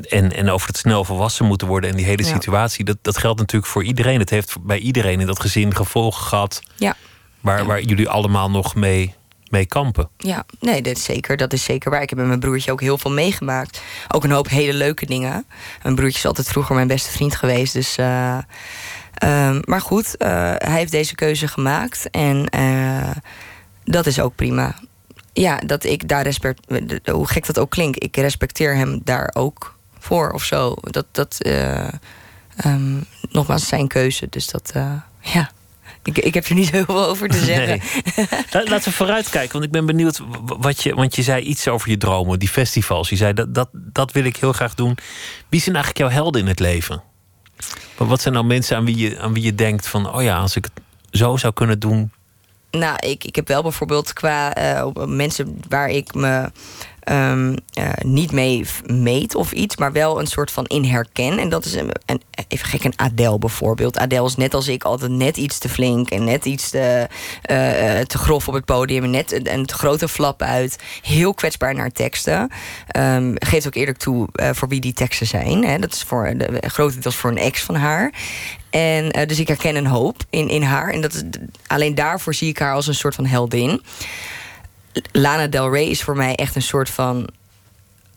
En, 0.09 0.31
en 0.33 0.49
over 0.49 0.67
het 0.67 0.77
snel 0.77 1.03
volwassen 1.03 1.45
moeten 1.45 1.67
worden 1.67 1.89
en 1.89 1.95
die 1.95 2.05
hele 2.05 2.23
situatie. 2.23 2.85
Dat, 2.85 2.97
dat 3.01 3.17
geldt 3.17 3.39
natuurlijk 3.39 3.71
voor 3.71 3.83
iedereen. 3.83 4.19
Het 4.19 4.29
heeft 4.29 4.55
bij 4.61 4.77
iedereen 4.77 5.19
in 5.19 5.25
dat 5.25 5.39
gezin 5.39 5.75
gevolgen 5.75 6.23
gehad. 6.23 6.61
Ja. 6.75 6.95
Waar, 7.41 7.59
ja. 7.59 7.65
waar 7.65 7.81
jullie 7.81 8.09
allemaal 8.09 8.49
nog 8.49 8.75
mee 8.75 9.13
kampen. 9.63 10.09
Ja, 10.17 10.45
nee, 10.59 10.81
dat 10.81 10.97
is 10.97 11.03
zeker. 11.03 11.37
Dat 11.37 11.53
is 11.53 11.63
zeker 11.63 11.91
waar. 11.91 12.01
Ik 12.01 12.09
heb 12.09 12.17
met 12.19 12.27
mijn 12.27 12.39
broertje 12.39 12.71
ook 12.71 12.81
heel 12.81 12.97
veel 12.97 13.11
meegemaakt. 13.11 13.81
Ook 14.07 14.23
een 14.23 14.31
hoop 14.31 14.49
hele 14.49 14.73
leuke 14.73 15.05
dingen. 15.05 15.45
Mijn 15.83 15.95
broertje 15.95 16.17
is 16.17 16.25
altijd 16.25 16.47
vroeger 16.47 16.75
mijn 16.75 16.87
beste 16.87 17.11
vriend 17.11 17.35
geweest. 17.35 17.73
Dus, 17.73 17.97
uh, 17.97 18.37
uh, 19.23 19.57
maar 19.63 19.81
goed, 19.81 20.15
uh, 20.17 20.27
hij 20.57 20.77
heeft 20.77 20.91
deze 20.91 21.15
keuze 21.15 21.47
gemaakt. 21.47 22.09
En 22.09 22.49
dat 23.83 24.05
is 24.05 24.19
ook 24.19 24.35
prima. 24.35 24.75
Ja, 25.33 25.57
dat 25.57 25.83
ik 25.83 26.07
daar 26.07 26.23
respect... 26.23 26.59
Hoe 27.11 27.27
gek 27.27 27.45
dat 27.45 27.59
ook 27.59 27.69
klinkt. 27.69 28.03
Ik 28.03 28.15
respecteer 28.15 28.75
hem 28.75 29.01
daar 29.03 29.31
ook 29.33 29.77
voor 29.99 30.31
of 30.31 30.43
zo. 30.43 30.75
Dat, 30.81 31.05
dat 31.11 31.37
um, 32.65 33.05
nogmaals 33.29 33.67
zijn 33.67 33.87
keuze. 33.87 34.27
Dus 34.29 34.47
dat, 34.47 34.73
ja... 35.19 35.51
Ik, 36.05 36.17
ik 36.17 36.33
heb 36.33 36.45
er 36.45 36.55
niet 36.55 36.71
heel 36.75 36.85
veel 36.85 37.05
over 37.05 37.29
te 37.29 37.37
zeggen. 37.37 37.81
Nee. 38.51 38.69
Laten 38.69 38.89
we 38.89 38.95
vooruitkijken, 38.95 39.51
want 39.51 39.63
ik 39.63 39.71
ben 39.71 39.85
benieuwd 39.85 40.21
wat 40.45 40.83
je. 40.83 40.95
Want 40.95 41.15
je 41.15 41.23
zei 41.23 41.43
iets 41.43 41.67
over 41.67 41.89
je 41.89 41.97
dromen, 41.97 42.39
die 42.39 42.49
festivals. 42.49 43.09
Je 43.09 43.15
zei 43.15 43.33
dat, 43.33 43.53
dat, 43.53 43.69
dat 43.71 44.11
wil 44.11 44.23
ik 44.23 44.37
heel 44.37 44.53
graag 44.53 44.73
doen. 44.73 44.97
Wie 45.49 45.61
zijn 45.61 45.75
eigenlijk 45.75 46.05
jouw 46.05 46.21
helden 46.21 46.41
in 46.41 46.47
het 46.47 46.59
leven? 46.59 47.03
Wat 47.97 48.21
zijn 48.21 48.33
nou 48.33 48.45
mensen 48.45 48.77
aan 48.77 48.85
wie 48.85 48.97
je, 48.97 49.19
aan 49.19 49.33
wie 49.33 49.43
je 49.43 49.55
denkt 49.55 49.87
van: 49.87 50.13
oh 50.13 50.23
ja, 50.23 50.37
als 50.37 50.55
ik 50.55 50.63
het 50.63 50.83
zo 51.11 51.37
zou 51.37 51.53
kunnen 51.53 51.79
doen, 51.79 52.11
Nou, 52.77 52.95
ik, 52.99 53.23
ik 53.23 53.35
heb 53.35 53.47
wel 53.47 53.61
bijvoorbeeld 53.61 54.13
qua 54.13 54.53
eh, 54.53 54.87
mensen 55.05 55.59
waar 55.67 55.89
ik 55.89 56.13
me 56.13 56.51
um, 57.11 57.55
niet 58.03 58.31
mee 58.31 58.65
meet 58.85 59.35
of 59.35 59.51
iets, 59.51 59.77
maar 59.77 59.91
wel 59.91 60.19
een 60.19 60.27
soort 60.27 60.51
van 60.51 60.65
in 60.65 60.85
herken. 60.85 61.39
En 61.39 61.49
dat 61.49 61.65
is 61.65 61.73
een, 61.73 61.91
even 62.47 62.67
gek, 62.67 62.83
een 62.83 62.99
Adele 62.99 63.37
bijvoorbeeld. 63.37 63.97
Adele 63.97 64.25
is 64.25 64.35
net 64.35 64.53
als 64.53 64.67
ik 64.67 64.83
altijd 64.83 65.11
net 65.11 65.37
iets 65.37 65.57
te 65.57 65.69
flink 65.69 66.09
en 66.09 66.23
net 66.23 66.45
iets 66.45 66.69
te, 66.69 67.07
uh, 67.51 67.99
te 67.99 68.17
grof 68.17 68.47
op 68.47 68.53
het 68.53 68.65
podium. 68.65 69.09
Net 69.09 69.31
een, 69.31 69.53
een 69.53 69.69
grote 69.69 70.07
flap 70.07 70.41
uit. 70.41 70.77
Heel 71.01 71.33
kwetsbaar 71.33 71.75
naar 71.75 71.91
teksten. 71.91 72.51
Um, 72.97 73.33
geeft 73.35 73.67
ook 73.67 73.75
eerlijk 73.75 73.97
toe 73.97 74.27
voor 74.31 74.67
wie 74.67 74.81
die 74.81 74.93
teksten 74.93 75.27
zijn. 75.27 75.65
Hè. 75.65 75.79
Dat 75.79 75.93
is 75.93 76.03
voor 76.03 76.33
de 76.37 76.61
grotendeels 76.61 77.15
voor 77.15 77.29
een 77.29 77.37
ex 77.37 77.61
van 77.61 77.75
haar. 77.75 78.13
En 78.75 79.17
uh, 79.17 79.25
dus 79.25 79.39
ik 79.39 79.47
herken 79.47 79.75
een 79.75 79.87
hoop 79.87 80.23
in, 80.29 80.49
in 80.49 80.61
haar. 80.61 80.89
En 80.89 81.01
dat 81.01 81.23
alleen 81.67 81.95
daarvoor 81.95 82.33
zie 82.33 82.49
ik 82.49 82.59
haar 82.59 82.73
als 82.73 82.87
een 82.87 82.95
soort 82.95 83.15
van 83.15 83.25
heldin. 83.25 83.81
Lana 85.11 85.47
Del 85.47 85.71
Rey 85.71 85.85
is 85.85 86.03
voor 86.03 86.15
mij 86.15 86.35
echt 86.35 86.55
een 86.55 86.61
soort 86.61 86.89
van 86.89 87.29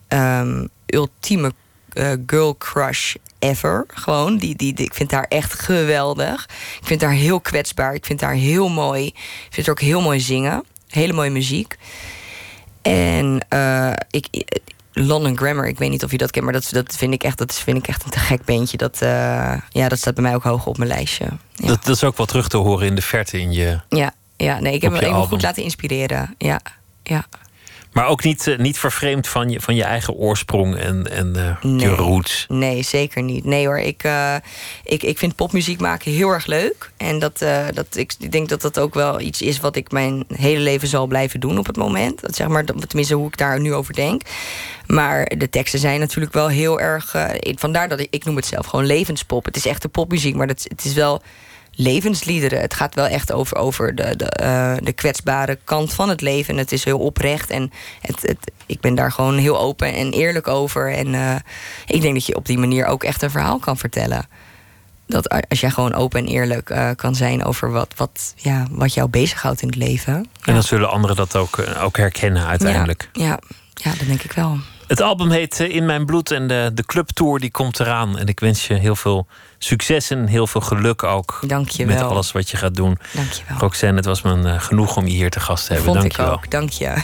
um, 0.08 0.68
ultieme 0.86 1.52
uh, 1.92 2.12
girl 2.26 2.56
crush 2.56 3.14
ever. 3.38 3.84
Gewoon. 3.88 4.36
Die, 4.36 4.56
die, 4.56 4.74
ik 4.74 4.94
vind 4.94 5.10
haar 5.10 5.26
echt 5.28 5.52
geweldig. 5.52 6.44
Ik 6.80 6.86
vind 6.86 7.02
haar 7.02 7.12
heel 7.12 7.40
kwetsbaar. 7.40 7.94
Ik 7.94 8.06
vind 8.06 8.20
haar 8.20 8.34
heel 8.34 8.68
mooi. 8.68 9.06
Ik 9.06 9.48
vind 9.50 9.66
haar 9.66 9.74
ook 9.74 9.80
heel 9.80 10.00
mooi 10.00 10.20
zingen. 10.20 10.64
Hele 10.88 11.12
mooie 11.12 11.30
muziek. 11.30 11.76
En 12.82 13.46
uh, 13.54 13.92
ik, 14.10 14.26
London 15.06 15.36
Grammar, 15.36 15.66
ik 15.66 15.78
weet 15.78 15.90
niet 15.90 16.04
of 16.04 16.10
je 16.10 16.18
dat 16.18 16.30
kent, 16.30 16.44
maar 16.44 16.54
dat, 16.54 16.68
dat, 16.70 16.96
vind, 16.96 17.14
ik 17.14 17.22
echt, 17.22 17.38
dat 17.38 17.54
vind 17.54 17.76
ik 17.76 17.88
echt 17.88 18.04
een 18.04 18.10
te 18.10 18.18
gek 18.18 18.44
beentje. 18.44 18.76
Dat, 18.76 18.98
uh, 19.02 19.54
ja, 19.70 19.88
dat 19.88 19.98
staat 19.98 20.14
bij 20.14 20.22
mij 20.22 20.34
ook 20.34 20.42
hoog 20.42 20.66
op 20.66 20.78
mijn 20.78 20.90
lijstje. 20.90 21.24
Ja. 21.54 21.66
Dat, 21.66 21.84
dat 21.84 21.96
is 21.96 22.04
ook 22.04 22.16
wel 22.16 22.26
terug 22.26 22.48
te 22.48 22.56
horen 22.56 22.86
in 22.86 22.94
de 22.94 23.02
verte 23.02 23.40
in 23.40 23.52
je. 23.52 23.80
Ja, 23.88 24.12
ja, 24.36 24.60
nee, 24.60 24.74
ik 24.74 24.82
heb 24.82 24.92
me 24.92 25.00
even 25.00 25.14
goed 25.14 25.42
laten 25.42 25.62
inspireren. 25.62 26.34
Ja, 26.38 26.60
ja. 27.02 27.26
Maar 27.98 28.08
ook 28.08 28.24
niet, 28.24 28.46
uh, 28.46 28.58
niet 28.58 28.78
vervreemd 28.78 29.28
van 29.28 29.50
je, 29.50 29.60
van 29.60 29.74
je 29.74 29.82
eigen 29.82 30.14
oorsprong 30.14 30.76
en, 30.76 31.10
en 31.10 31.32
uh, 31.36 31.62
nee, 31.62 31.88
je 31.88 31.94
roots. 31.94 32.44
Nee, 32.48 32.82
zeker 32.82 33.22
niet. 33.22 33.44
Nee 33.44 33.66
hoor, 33.66 33.78
ik, 33.78 34.04
uh, 34.04 34.34
ik, 34.84 35.02
ik 35.02 35.18
vind 35.18 35.34
popmuziek 35.34 35.80
maken 35.80 36.12
heel 36.12 36.30
erg 36.30 36.46
leuk. 36.46 36.90
En 36.96 37.18
dat, 37.18 37.38
dat, 37.74 37.86
ik 37.96 38.32
denk 38.32 38.48
dat 38.48 38.60
dat 38.60 38.78
ook 38.78 38.94
wel 38.94 39.20
iets 39.20 39.42
is 39.42 39.60
wat 39.60 39.76
ik 39.76 39.90
mijn 39.90 40.24
hele 40.34 40.60
leven 40.60 40.88
zal 40.88 41.06
blijven 41.06 41.40
doen 41.40 41.58
op 41.58 41.66
het 41.66 41.76
moment. 41.76 42.20
Dat 42.20 42.34
zeg 42.34 42.48
maar, 42.48 42.64
tenminste 42.64 43.14
hoe 43.14 43.26
ik 43.26 43.36
daar 43.36 43.60
nu 43.60 43.74
over 43.74 43.94
denk. 43.94 44.22
Maar 44.86 45.32
de 45.36 45.50
teksten 45.50 45.78
zijn 45.78 46.00
natuurlijk 46.00 46.32
wel 46.32 46.48
heel 46.48 46.80
erg. 46.80 47.14
vandaar 47.54 47.88
dat 47.88 48.00
ik, 48.00 48.06
ik 48.10 48.24
noem 48.24 48.36
het 48.36 48.46
zelf 48.46 48.66
gewoon 48.66 48.86
levenspop. 48.86 49.44
Het 49.44 49.56
is 49.56 49.66
echt 49.66 49.82
de 49.82 49.88
popmuziek, 49.88 50.34
maar 50.34 50.46
dat, 50.46 50.64
het 50.68 50.84
is 50.84 50.92
wel 50.92 51.22
levensliederen. 51.78 52.60
Het 52.60 52.74
gaat 52.74 52.94
wel 52.94 53.06
echt 53.06 53.32
over, 53.32 53.56
over 53.56 53.94
de, 53.94 54.16
de, 54.16 54.38
uh, 54.42 54.74
de 54.82 54.92
kwetsbare 54.92 55.58
kant 55.64 55.92
van 55.94 56.08
het 56.08 56.20
leven. 56.20 56.54
En 56.54 56.60
het 56.60 56.72
is 56.72 56.84
heel 56.84 56.98
oprecht. 56.98 57.50
En 57.50 57.72
het, 58.00 58.22
het, 58.22 58.52
ik 58.66 58.80
ben 58.80 58.94
daar 58.94 59.12
gewoon 59.12 59.36
heel 59.36 59.58
open 59.58 59.94
en 59.94 60.10
eerlijk 60.10 60.48
over. 60.48 60.92
En 60.92 61.06
uh, 61.06 61.34
ik 61.86 62.00
denk 62.00 62.14
dat 62.14 62.26
je 62.26 62.36
op 62.36 62.46
die 62.46 62.58
manier 62.58 62.86
ook 62.86 63.04
echt 63.04 63.22
een 63.22 63.30
verhaal 63.30 63.58
kan 63.58 63.76
vertellen. 63.76 64.28
Dat 65.06 65.28
als 65.48 65.60
jij 65.60 65.70
gewoon 65.70 65.94
open 65.94 66.20
en 66.20 66.26
eerlijk 66.26 66.70
uh, 66.70 66.90
kan 66.96 67.14
zijn 67.14 67.44
over 67.44 67.70
wat, 67.70 67.92
wat, 67.96 68.34
ja, 68.36 68.66
wat 68.70 68.94
jou 68.94 69.08
bezighoudt 69.08 69.62
in 69.62 69.68
het 69.68 69.76
leven. 69.76 70.14
En 70.14 70.26
dan 70.44 70.54
ja. 70.54 70.60
zullen 70.60 70.90
anderen 70.90 71.16
dat 71.16 71.36
ook, 71.36 71.58
ook 71.82 71.96
herkennen 71.96 72.46
uiteindelijk. 72.46 73.08
Ja, 73.12 73.24
ja, 73.24 73.38
ja, 73.74 73.90
dat 73.90 74.06
denk 74.06 74.22
ik 74.22 74.32
wel. 74.32 74.58
Het 74.86 75.00
album 75.00 75.30
heet 75.30 75.60
In 75.60 75.86
Mijn 75.86 76.06
Bloed 76.06 76.30
en 76.30 76.48
de, 76.48 76.70
de 76.74 76.84
clubtour 76.84 77.40
die 77.40 77.50
komt 77.50 77.80
eraan. 77.80 78.18
En 78.18 78.26
ik 78.26 78.40
wens 78.40 78.66
je 78.66 78.74
heel 78.74 78.96
veel 78.96 79.26
succes 79.58 80.10
en 80.10 80.26
heel 80.26 80.46
veel 80.46 80.60
geluk 80.60 81.02
ook. 81.02 81.40
Dank 81.46 81.68
je 81.68 81.86
met 81.86 81.98
wel. 82.00 82.10
alles 82.10 82.32
wat 82.32 82.50
je 82.50 82.56
gaat 82.56 82.74
doen. 82.74 82.98
Dank 83.12 83.32
je 83.32 83.42
wel. 83.48 83.58
Roxanne, 83.58 83.96
het 83.96 84.04
was 84.04 84.22
me 84.22 84.36
uh, 84.36 84.60
genoeg 84.60 84.96
om 84.96 85.06
je 85.06 85.14
hier 85.14 85.30
te 85.30 85.40
gast 85.40 85.66
te 85.66 85.72
hebben. 85.72 85.92
Vond 85.92 85.98
Dank 85.98 86.12
ik 86.12 86.18
je 86.18 86.24
wel. 86.24 86.32
ook. 86.32 86.50
Dank 86.50 86.70
je. 86.70 86.94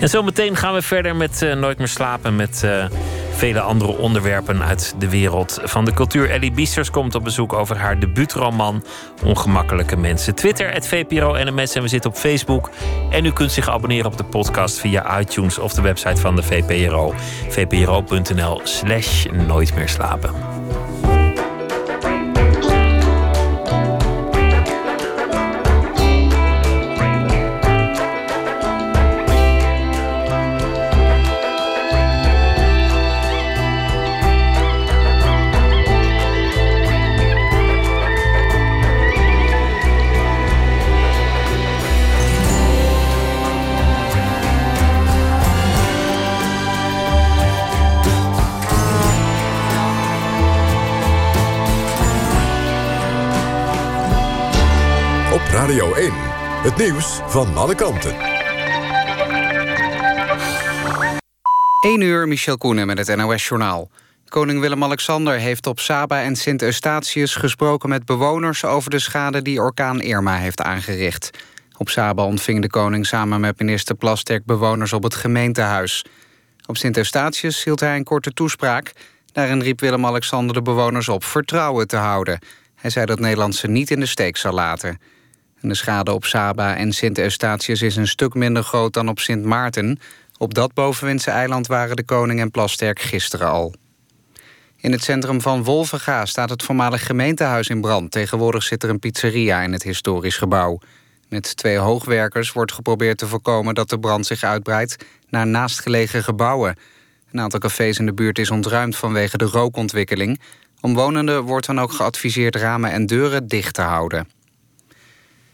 En 0.00 0.08
zometeen 0.08 0.56
gaan 0.56 0.74
we 0.74 0.82
verder 0.82 1.16
met 1.16 1.42
uh, 1.42 1.54
Nooit 1.54 1.78
meer 1.78 1.88
slapen. 1.88 2.36
Met 2.36 2.62
uh, 2.64 2.84
vele 3.30 3.60
andere 3.60 3.96
onderwerpen 3.96 4.62
uit 4.62 4.94
de 4.98 5.08
wereld 5.08 5.60
van 5.62 5.84
de 5.84 5.92
cultuur. 5.92 6.30
Ellie 6.30 6.50
Biesters 6.52 6.90
komt 6.90 7.14
op 7.14 7.24
bezoek 7.24 7.52
over 7.52 7.76
haar 7.78 7.98
debuutroman 7.98 8.84
Ongemakkelijke 9.24 9.96
Mensen. 9.96 10.34
Twitter, 10.34 10.72
het 10.72 10.88
VPRO 10.88 11.32
NMS 11.44 11.74
en 11.74 11.82
we 11.82 11.88
zitten 11.88 12.10
op 12.10 12.16
Facebook. 12.16 12.70
En 13.10 13.24
u 13.24 13.32
kunt 13.32 13.52
zich 13.52 13.68
abonneren 13.68 14.06
op 14.06 14.16
de 14.16 14.24
podcast 14.24 14.78
via 14.78 15.20
iTunes 15.20 15.58
of 15.58 15.74
de 15.74 15.82
website 15.82 16.20
van 16.20 16.36
de 16.36 16.42
VPRO. 16.42 17.14
vpro.nl 17.48 18.60
slash 18.64 19.26
nooit 19.46 19.74
meer 19.74 19.88
slapen. 19.88 20.30
Radio 55.68 55.94
1. 55.94 56.12
Het 56.62 56.76
nieuws 56.76 57.20
van 57.26 57.56
alle 57.56 57.74
kanten. 57.74 58.16
1 61.80 62.00
uur, 62.00 62.28
Michel 62.28 62.58
Koenen 62.58 62.86
met 62.86 63.06
het 63.06 63.16
NOS-journaal. 63.16 63.90
Koning 64.28 64.60
Willem-Alexander 64.60 65.34
heeft 65.34 65.66
op 65.66 65.80
Saba 65.80 66.22
en 66.22 66.36
Sint-Eustatius 66.36 67.34
gesproken 67.34 67.88
met 67.88 68.04
bewoners 68.04 68.64
over 68.64 68.90
de 68.90 68.98
schade 68.98 69.42
die 69.42 69.60
orkaan 69.60 70.00
Irma 70.00 70.36
heeft 70.36 70.60
aangericht. 70.60 71.30
Op 71.76 71.88
Saba 71.88 72.24
ontving 72.24 72.62
de 72.62 72.70
koning 72.70 73.06
samen 73.06 73.40
met 73.40 73.58
minister 73.58 73.94
Plasterk 73.94 74.44
bewoners 74.44 74.92
op 74.92 75.02
het 75.02 75.14
gemeentehuis. 75.14 76.04
Op 76.66 76.76
Sint-Eustatius 76.76 77.64
hield 77.64 77.80
hij 77.80 77.96
een 77.96 78.04
korte 78.04 78.32
toespraak. 78.32 78.92
Daarin 79.32 79.62
riep 79.62 79.80
Willem-Alexander 79.80 80.54
de 80.54 80.62
bewoners 80.62 81.08
op 81.08 81.24
vertrouwen 81.24 81.86
te 81.86 81.96
houden. 81.96 82.38
Hij 82.74 82.90
zei 82.90 83.06
dat 83.06 83.18
Nederland 83.18 83.54
ze 83.54 83.66
niet 83.66 83.90
in 83.90 84.00
de 84.00 84.06
steek 84.06 84.36
zal 84.36 84.52
laten. 84.52 85.17
De 85.60 85.74
schade 85.74 86.12
op 86.12 86.24
Saba 86.24 86.76
en 86.76 86.92
Sint-Eustatius 86.92 87.82
is 87.82 87.96
een 87.96 88.08
stuk 88.08 88.34
minder 88.34 88.62
groot 88.62 88.92
dan 88.92 89.08
op 89.08 89.18
Sint 89.18 89.44
Maarten. 89.44 90.00
Op 90.36 90.54
dat 90.54 90.74
bovenwindse 90.74 91.30
eiland 91.30 91.66
waren 91.66 91.96
de 91.96 92.04
koning 92.04 92.40
en 92.40 92.50
Plasterk 92.50 93.00
gisteren 93.00 93.48
al. 93.48 93.74
In 94.76 94.92
het 94.92 95.02
centrum 95.02 95.40
van 95.40 95.64
Wolvenga 95.64 96.26
staat 96.26 96.50
het 96.50 96.62
voormalig 96.62 97.06
gemeentehuis 97.06 97.68
in 97.68 97.80
brand. 97.80 98.10
Tegenwoordig 98.10 98.62
zit 98.62 98.82
er 98.82 98.90
een 98.90 98.98
pizzeria 98.98 99.62
in 99.62 99.72
het 99.72 99.82
historisch 99.82 100.36
gebouw. 100.36 100.78
Met 101.28 101.56
twee 101.56 101.76
hoogwerkers 101.76 102.52
wordt 102.52 102.72
geprobeerd 102.72 103.18
te 103.18 103.26
voorkomen 103.26 103.74
dat 103.74 103.88
de 103.90 103.98
brand 103.98 104.26
zich 104.26 104.42
uitbreidt 104.42 104.96
naar 105.28 105.46
naastgelegen 105.46 106.24
gebouwen. 106.24 106.76
Een 107.32 107.40
aantal 107.40 107.60
cafés 107.60 107.98
in 107.98 108.06
de 108.06 108.14
buurt 108.14 108.38
is 108.38 108.50
ontruimd 108.50 108.96
vanwege 108.96 109.38
de 109.38 109.44
rookontwikkeling. 109.44 110.40
Omwonenden 110.80 111.42
wordt 111.42 111.66
dan 111.66 111.80
ook 111.80 111.92
geadviseerd 111.92 112.56
ramen 112.56 112.90
en 112.90 113.06
deuren 113.06 113.46
dicht 113.46 113.74
te 113.74 113.82
houden. 113.82 114.37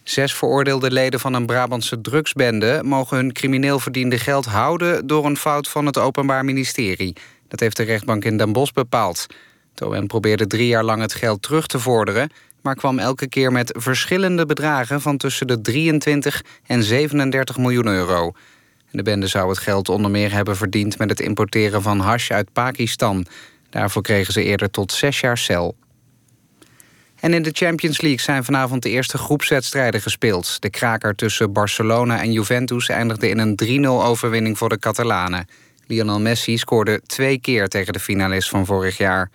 Zes 0.05 0.35
veroordeelde 0.35 0.91
leden 0.91 1.21
van 1.21 1.35
een 1.35 1.47
Brabantse 1.47 2.01
drugsbende... 2.01 2.81
mogen 2.85 3.17
hun 3.17 3.33
crimineel 3.33 3.79
verdiende 3.79 4.19
geld 4.19 4.45
houden... 4.45 5.07
door 5.07 5.25
een 5.25 5.37
fout 5.37 5.69
van 5.69 5.87
het 5.87 5.99
Openbaar 5.99 6.45
Ministerie. 6.45 7.17
Dat 7.49 7.61
heeft 7.61 7.77
de 7.77 7.83
rechtbank 7.83 8.25
in 8.25 8.37
Den 8.37 8.53
Bosch 8.53 8.73
bepaald. 8.73 9.27
OM 9.85 10.07
probeerde 10.07 10.47
drie 10.47 10.67
jaar 10.67 10.85
lang 10.85 11.01
het 11.01 11.15
geld 11.15 11.43
terug 11.43 11.67
te 11.67 11.79
vorderen... 11.79 12.31
maar 12.63 12.75
kwam 12.75 12.99
elke 12.99 13.29
keer 13.29 13.53
met 13.53 13.75
verschillende 13.79 14.47
bedragen... 14.47 15.01
van 15.01 15.17
tussen 15.17 15.47
de 15.47 15.61
23 15.61 16.45
en 16.67 16.83
37 16.83 17.59
miljoen 17.59 17.87
euro. 17.87 18.33
De 18.91 19.03
bende 19.03 19.27
zou 19.27 19.49
het 19.49 19.59
geld 19.59 19.89
onder 19.89 20.11
meer 20.11 20.33
hebben 20.33 20.57
verdiend... 20.57 20.99
met 20.99 21.11
het 21.11 21.21
importeren 21.21 21.83
van 21.83 22.01
hash 22.01 22.31
uit 22.31 22.53
Pakistan. 22.53 23.27
Daarvoor 23.71 24.03
kregen 24.03 24.33
ze 24.33 24.43
eerder 24.43 24.71
tot 24.71 24.93
zes 24.93 25.21
jaar 25.21 25.39
cel. 25.39 25.77
En 27.25 27.35
in 27.35 27.43
de 27.43 27.51
Champions 27.53 28.01
League 28.01 28.21
zijn 28.21 28.45
vanavond 28.45 28.83
de 28.83 28.91
eerste 28.91 29.19
groepswedstrijden 29.19 30.01
gespeeld. 30.01 30.63
De 30.63 30.71
kraker 30.71 31.15
tussen 31.15 31.53
Barcelona 31.53 32.21
en 32.21 32.33
Juventus 32.33 32.89
eindigde 32.89 33.29
in 33.29 33.39
een 33.39 33.85
3-0 33.85 33.89
overwinning 33.89 34.59
voor 34.59 34.69
de 34.69 34.79
Catalanen. 34.79 35.47
Lionel 35.87 36.21
Messi 36.21 36.59
scoorde 36.59 37.01
twee 37.07 37.41
keer 37.41 37.69
tegen 37.69 37.93
de 37.93 38.01
finalist 38.01 38.49
van 38.49 38.67
vorig 38.67 38.97
jaar. 38.97 39.31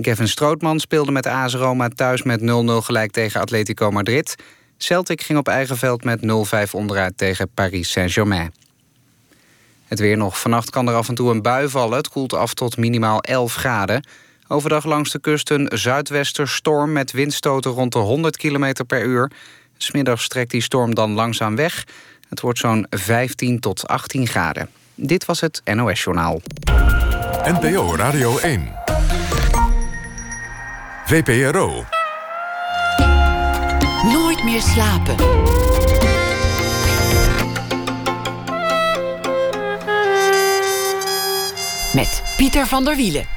Kevin 0.00 0.28
Strootman 0.28 0.80
speelde 0.80 1.12
met 1.12 1.26
AS 1.26 1.54
Roma 1.54 1.88
thuis 1.88 2.22
met 2.22 2.40
0-0 2.40 2.44
gelijk 2.84 3.10
tegen 3.10 3.40
Atletico 3.40 3.90
Madrid. 3.90 4.34
Celtic 4.78 5.22
ging 5.22 5.38
op 5.38 5.48
eigen 5.48 5.76
veld 5.76 6.04
met 6.04 6.20
0-5 6.68 6.70
onderuit 6.70 7.16
tegen 7.16 7.48
Paris 7.54 7.90
Saint-Germain. 7.90 8.54
Het 9.86 9.98
weer 9.98 10.16
nog. 10.16 10.40
Vannacht 10.40 10.70
kan 10.70 10.88
er 10.88 10.94
af 10.94 11.08
en 11.08 11.14
toe 11.14 11.30
een 11.30 11.42
bui 11.42 11.68
vallen. 11.68 11.96
Het 11.96 12.08
koelt 12.08 12.32
af 12.32 12.54
tot 12.54 12.76
minimaal 12.76 13.20
11 13.20 13.54
graden. 13.54 14.02
Overdag 14.48 14.84
langs 14.84 15.10
de 15.10 15.18
kust 15.18 15.50
een 15.50 15.70
zuidwesterstorm 15.74 16.92
met 16.92 17.12
windstoten 17.12 17.70
rond 17.70 17.92
de 17.92 17.98
100 17.98 18.36
km 18.36 18.72
per 18.86 19.04
uur. 19.04 19.30
Smiddags 19.76 20.28
trekt 20.28 20.50
die 20.50 20.62
storm 20.62 20.94
dan 20.94 21.10
langzaam 21.10 21.56
weg. 21.56 21.84
Het 22.28 22.40
wordt 22.40 22.58
zo'n 22.58 22.86
15 22.90 23.60
tot 23.60 23.88
18 23.88 24.26
graden. 24.26 24.68
Dit 24.94 25.24
was 25.24 25.40
het 25.40 25.62
NOS 25.64 26.02
Journaal. 26.02 26.40
NPO 27.44 27.96
Radio 27.96 28.38
1. 28.38 28.72
VPRO. 31.06 31.84
Nooit 34.02 34.44
meer 34.44 34.60
slapen. 34.60 35.16
Met 41.94 42.22
Pieter 42.36 42.66
van 42.66 42.84
der 42.84 42.96
Wielen. 42.96 43.36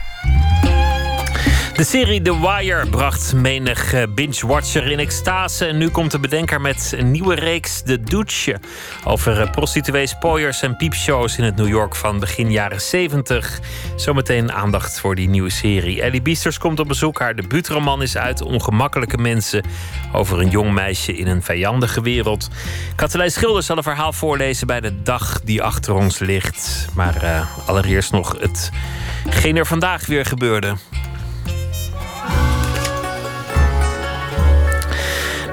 De 1.80 1.86
serie 1.86 2.22
The 2.22 2.40
Wire 2.40 2.90
bracht 2.90 3.34
menig 3.34 3.94
eh, 3.94 4.04
binge-watcher 4.16 4.92
in 4.92 5.00
extase. 5.00 5.66
En 5.66 5.78
nu 5.78 5.90
komt 5.90 6.12
de 6.12 6.20
bedenker 6.20 6.62
met 6.62 6.94
een 6.98 7.12
nieuwe 7.12 7.36
reeks, 7.36 7.84
De 7.84 8.02
Douche. 8.02 8.60
Over 9.04 9.42
eh, 9.42 9.52
prostituees, 9.52 10.18
pooiers 10.20 10.62
en 10.62 10.76
piepshows 10.76 11.38
in 11.38 11.44
het 11.44 11.56
New 11.56 11.68
York 11.68 11.96
van 11.96 12.20
begin 12.20 12.52
jaren 12.52 12.82
70. 12.82 13.60
Zometeen 13.96 14.52
aandacht 14.52 15.00
voor 15.00 15.16
die 15.16 15.30
nieuwe 15.30 15.50
serie. 15.50 16.02
Ellie 16.02 16.22
Biesters 16.22 16.58
komt 16.58 16.80
op 16.80 16.88
bezoek. 16.88 17.20
Haar 17.20 17.36
debuutroman 17.36 18.02
is 18.02 18.18
uit 18.18 18.42
Ongemakkelijke 18.42 19.18
Mensen. 19.18 19.64
Over 20.14 20.40
een 20.40 20.50
jong 20.50 20.74
meisje 20.74 21.18
in 21.18 21.28
een 21.28 21.44
vijandige 21.44 22.02
wereld. 22.02 22.48
Katelijn 22.96 23.32
Schilder 23.32 23.64
zal 23.64 23.78
een 23.78 23.84
verhaal 23.84 24.14
voorlezen 24.14 24.68
bij 24.68 24.82
de 24.82 25.02
dag 25.02 25.42
die 25.44 25.64
achter 25.64 25.94
ons 25.94 26.20
ligt. 26.20 26.88
Maar 26.94 27.24
uh, 27.24 27.68
allereerst 27.68 28.12
nog 28.12 28.36
hetgeen 28.40 29.58
er 29.58 29.66
vandaag 29.66 30.06
weer 30.06 30.26
gebeurde. 30.26 30.76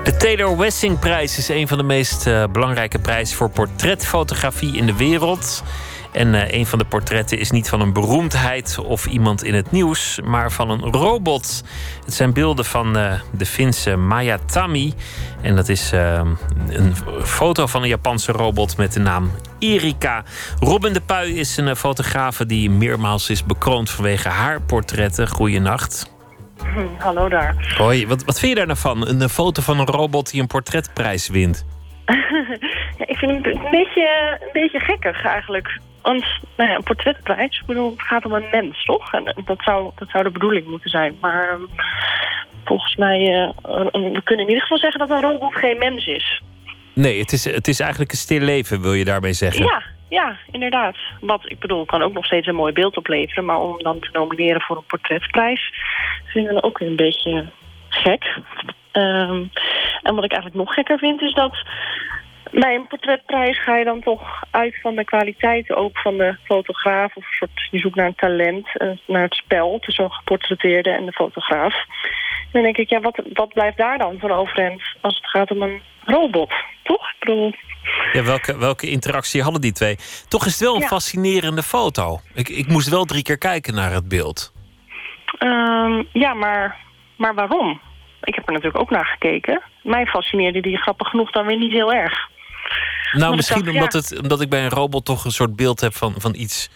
De 0.07 0.17
Taylor 0.17 0.57
Wessing 0.57 0.99
prijs 0.99 1.39
is 1.39 1.49
een 1.49 1.69
van 1.69 1.79
de 1.79 1.85
meest 1.85 2.27
uh, 2.27 2.45
belangrijke 2.53 2.99
prijzen 2.99 3.37
voor 3.37 3.51
portretfotografie 3.51 4.77
in 4.77 4.87
de 4.87 4.97
wereld. 4.97 5.63
En 6.13 6.35
uh, 6.35 6.53
een 6.53 6.67
van 6.67 6.79
de 6.79 6.85
portretten 6.85 7.39
is 7.39 7.51
niet 7.51 7.69
van 7.69 7.81
een 7.81 7.93
beroemdheid 7.93 8.79
of 8.79 9.07
iemand 9.07 9.45
in 9.45 9.55
het 9.55 9.71
nieuws, 9.71 10.21
maar 10.25 10.53
van 10.53 10.71
een 10.71 10.81
robot. 10.81 11.63
Het 12.05 12.15
zijn 12.15 12.33
beelden 12.33 12.65
van 12.65 12.97
uh, 12.97 13.13
de 13.31 13.47
Finse 13.47 13.97
Maya 13.97 14.39
Tami. 14.47 14.95
En 15.43 15.57
dat 15.57 15.69
is 15.69 15.91
een 16.69 16.95
foto 17.23 17.67
van 17.67 17.83
een 17.83 17.89
Japanse 17.89 18.33
robot 18.33 18.77
met 18.77 18.93
de 18.93 19.01
naam 19.01 19.31
Erika. 19.59 20.25
Robin 20.61 20.93
de 20.93 21.01
Puy 21.01 21.31
is 21.31 21.57
een 21.57 21.77
fotografe 21.77 22.47
die 22.47 22.71
meermaals 22.71 23.31
is 23.31 23.45
bekroond 23.45 23.91
vanwege 23.91 24.29
haar 24.29 24.61
portretten. 24.61 25.29
Goeienacht. 25.29 26.16
Hallo 26.99 27.29
daar. 27.29 27.75
Hoi, 27.79 28.07
wat, 28.07 28.25
wat 28.25 28.39
vind 28.39 28.53
je 28.53 28.57
daar 28.57 28.67
nou 28.67 28.79
van? 28.79 29.09
Een 29.09 29.29
foto 29.29 29.63
van 29.63 29.79
een 29.79 29.87
robot 29.87 30.31
die 30.31 30.41
een 30.41 30.47
portretprijs 30.47 31.29
wint? 31.29 31.67
ja, 32.99 33.07
ik 33.07 33.17
vind 33.17 33.45
het 33.45 33.55
een 33.55 33.71
beetje, 33.71 34.39
een 34.41 34.53
beetje 34.53 34.81
gekkig 34.81 35.25
eigenlijk. 35.25 35.81
Want 36.03 36.25
nou 36.57 36.71
ja, 36.71 36.77
een 36.77 36.83
portretprijs, 36.83 37.61
ik 37.61 37.67
bedoel, 37.67 37.91
het 37.91 38.03
gaat 38.03 38.25
om 38.25 38.33
een 38.33 38.49
mens, 38.51 38.85
toch? 38.85 39.13
En 39.13 39.35
dat 39.45 39.63
zou, 39.63 39.91
dat 39.95 40.09
zou 40.09 40.25
de 40.25 40.31
bedoeling 40.31 40.67
moeten 40.67 40.91
zijn. 40.91 41.17
Maar 41.21 41.53
um, 41.53 41.69
volgens 42.65 42.97
mij, 42.97 43.21
uh, 43.21 43.51
we 43.93 44.21
kunnen 44.25 44.45
in 44.45 44.51
ieder 44.51 44.63
geval 44.63 44.79
zeggen 44.79 44.99
dat 44.99 45.11
een 45.11 45.31
robot 45.31 45.55
geen 45.55 45.79
mens 45.79 46.07
is. 46.07 46.43
Nee, 46.95 47.21
het 47.21 47.33
is, 47.33 47.45
het 47.45 47.69
is 47.69 47.81
eigenlijk 47.81 48.11
een 48.13 48.19
stil 48.19 48.41
leven, 48.41 48.81
wil 48.81 48.95
je 48.95 49.05
daarmee 49.05 49.33
zeggen? 49.33 49.65
Ja, 49.65 49.83
ja, 50.17 50.37
inderdaad. 50.51 50.97
Wat 51.21 51.51
ik 51.51 51.59
bedoel, 51.59 51.85
kan 51.85 52.03
ook 52.03 52.13
nog 52.13 52.25
steeds 52.25 52.47
een 52.47 52.55
mooi 52.55 52.73
beeld 52.73 52.97
opleveren. 52.97 53.45
Maar 53.45 53.61
om 53.61 53.83
dan 53.83 54.01
te 54.01 54.09
nomineren 54.13 54.61
voor 54.61 54.77
een 54.77 54.87
portretprijs... 54.87 55.73
vinden 56.25 56.55
we 56.55 56.63
ook 56.63 56.79
weer 56.79 56.89
een 56.89 56.97
beetje 56.97 57.47
gek. 57.89 58.39
Um, 58.93 59.51
en 60.03 60.15
wat 60.15 60.25
ik 60.25 60.33
eigenlijk 60.33 60.55
nog 60.55 60.75
gekker 60.75 60.99
vind 60.99 61.21
is 61.23 61.33
dat... 61.33 61.57
Bij 62.51 62.75
een 62.75 62.87
portretprijs 62.87 63.63
ga 63.63 63.77
je 63.77 63.85
dan 63.85 64.01
toch 64.01 64.43
uit 64.51 64.81
van 64.81 64.95
de 64.97 65.05
kwaliteit 65.05 65.73
ook 65.73 65.99
van 65.99 66.17
de 66.17 66.37
fotograaf. 66.45 67.17
Of 67.17 67.27
soort, 67.27 67.69
je 67.71 67.79
zoekt 67.79 67.97
naar 67.97 68.07
een 68.07 68.15
talent, 68.15 68.69
naar 69.07 69.23
het 69.23 69.35
spel 69.35 69.79
tussen 69.79 70.05
een 70.05 70.13
geportretteerde 70.13 70.91
en 70.91 71.07
de 71.07 71.13
fotograaf. 71.13 71.75
Dan 72.57 72.65
denk 72.65 72.77
ik, 72.77 72.91
ja, 72.91 73.01
wat, 73.01 73.21
wat 73.33 73.53
blijft 73.53 73.77
daar 73.77 73.99
dan 73.99 74.19
van 74.19 74.31
overeind 74.31 74.83
als 75.01 75.17
het 75.17 75.27
gaat 75.27 75.51
om 75.51 75.63
een 75.63 75.81
robot? 76.05 76.53
Toch? 76.83 77.11
Ik 77.11 77.17
bedoel, 77.19 77.53
ja, 78.13 78.23
welke, 78.23 78.59
welke 78.59 78.91
interactie 78.91 79.43
hadden 79.43 79.61
die 79.61 79.73
twee? 79.73 79.97
Toch 80.29 80.47
is 80.47 80.53
het 80.53 80.61
wel 80.61 80.75
een 80.75 80.81
Ja. 80.81 80.87
fascinerende 80.87 81.63
foto. 81.63 82.21
Ik, 82.35 82.49
ik 82.49 82.67
moest 82.69 82.89
wel 82.89 83.05
drie 83.05 83.23
keer 83.23 83.39
kijken 83.39 83.75
naar 83.75 83.93
het 83.93 84.09
beeld. 84.09 84.53
Ehm, 85.39 86.03
ja, 86.13 86.35
maar, 86.35 86.77
maar 87.17 87.35
waarom? 87.35 87.81
Ik 88.23 88.35
heb 88.35 88.47
er 88.47 88.53
natuurlijk 88.53 88.83
ook 88.83 88.91
naar 88.91 89.07
gekeken. 89.07 89.63
Mij 89.83 90.07
fascineerde 90.07 90.61
die 90.61 90.77
grappig 90.77 91.09
genoeg 91.09 91.31
dan 91.31 91.47
weer 91.47 91.59
niet 91.59 91.73
heel 91.73 91.93
erg. 91.93 92.29
Nou, 93.13 93.37
misschien 93.37 93.65
dacht, 93.65 93.77
omdat, 93.77 93.93
ja. 93.93 93.99
het, 93.99 94.23
omdat 94.23 94.41
ik 94.41 94.49
bij 94.49 94.65
een 94.65 94.71
robot 94.71 95.05
toch 95.05 95.25
een 95.25 95.31
soort 95.31 95.57
beeld 95.57 95.81
heb 95.81 95.95
van, 95.95 96.15
van 96.19 96.35
iets 96.35 96.71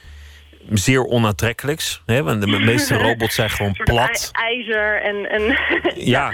zeer 0.78 1.04
onaantrekkelijks. 1.04 2.02
Hè? 2.06 2.22
Want 2.22 2.40
de 2.40 2.46
me- 2.46 2.58
meeste 2.58 2.94
robots 3.08 3.34
zijn 3.34 3.50
gewoon 3.50 3.72
plat. 3.84 4.30
ij- 4.32 4.44
ijzer 4.56 5.02
en, 5.02 5.30
en 5.30 5.58
Ja, 6.14 6.32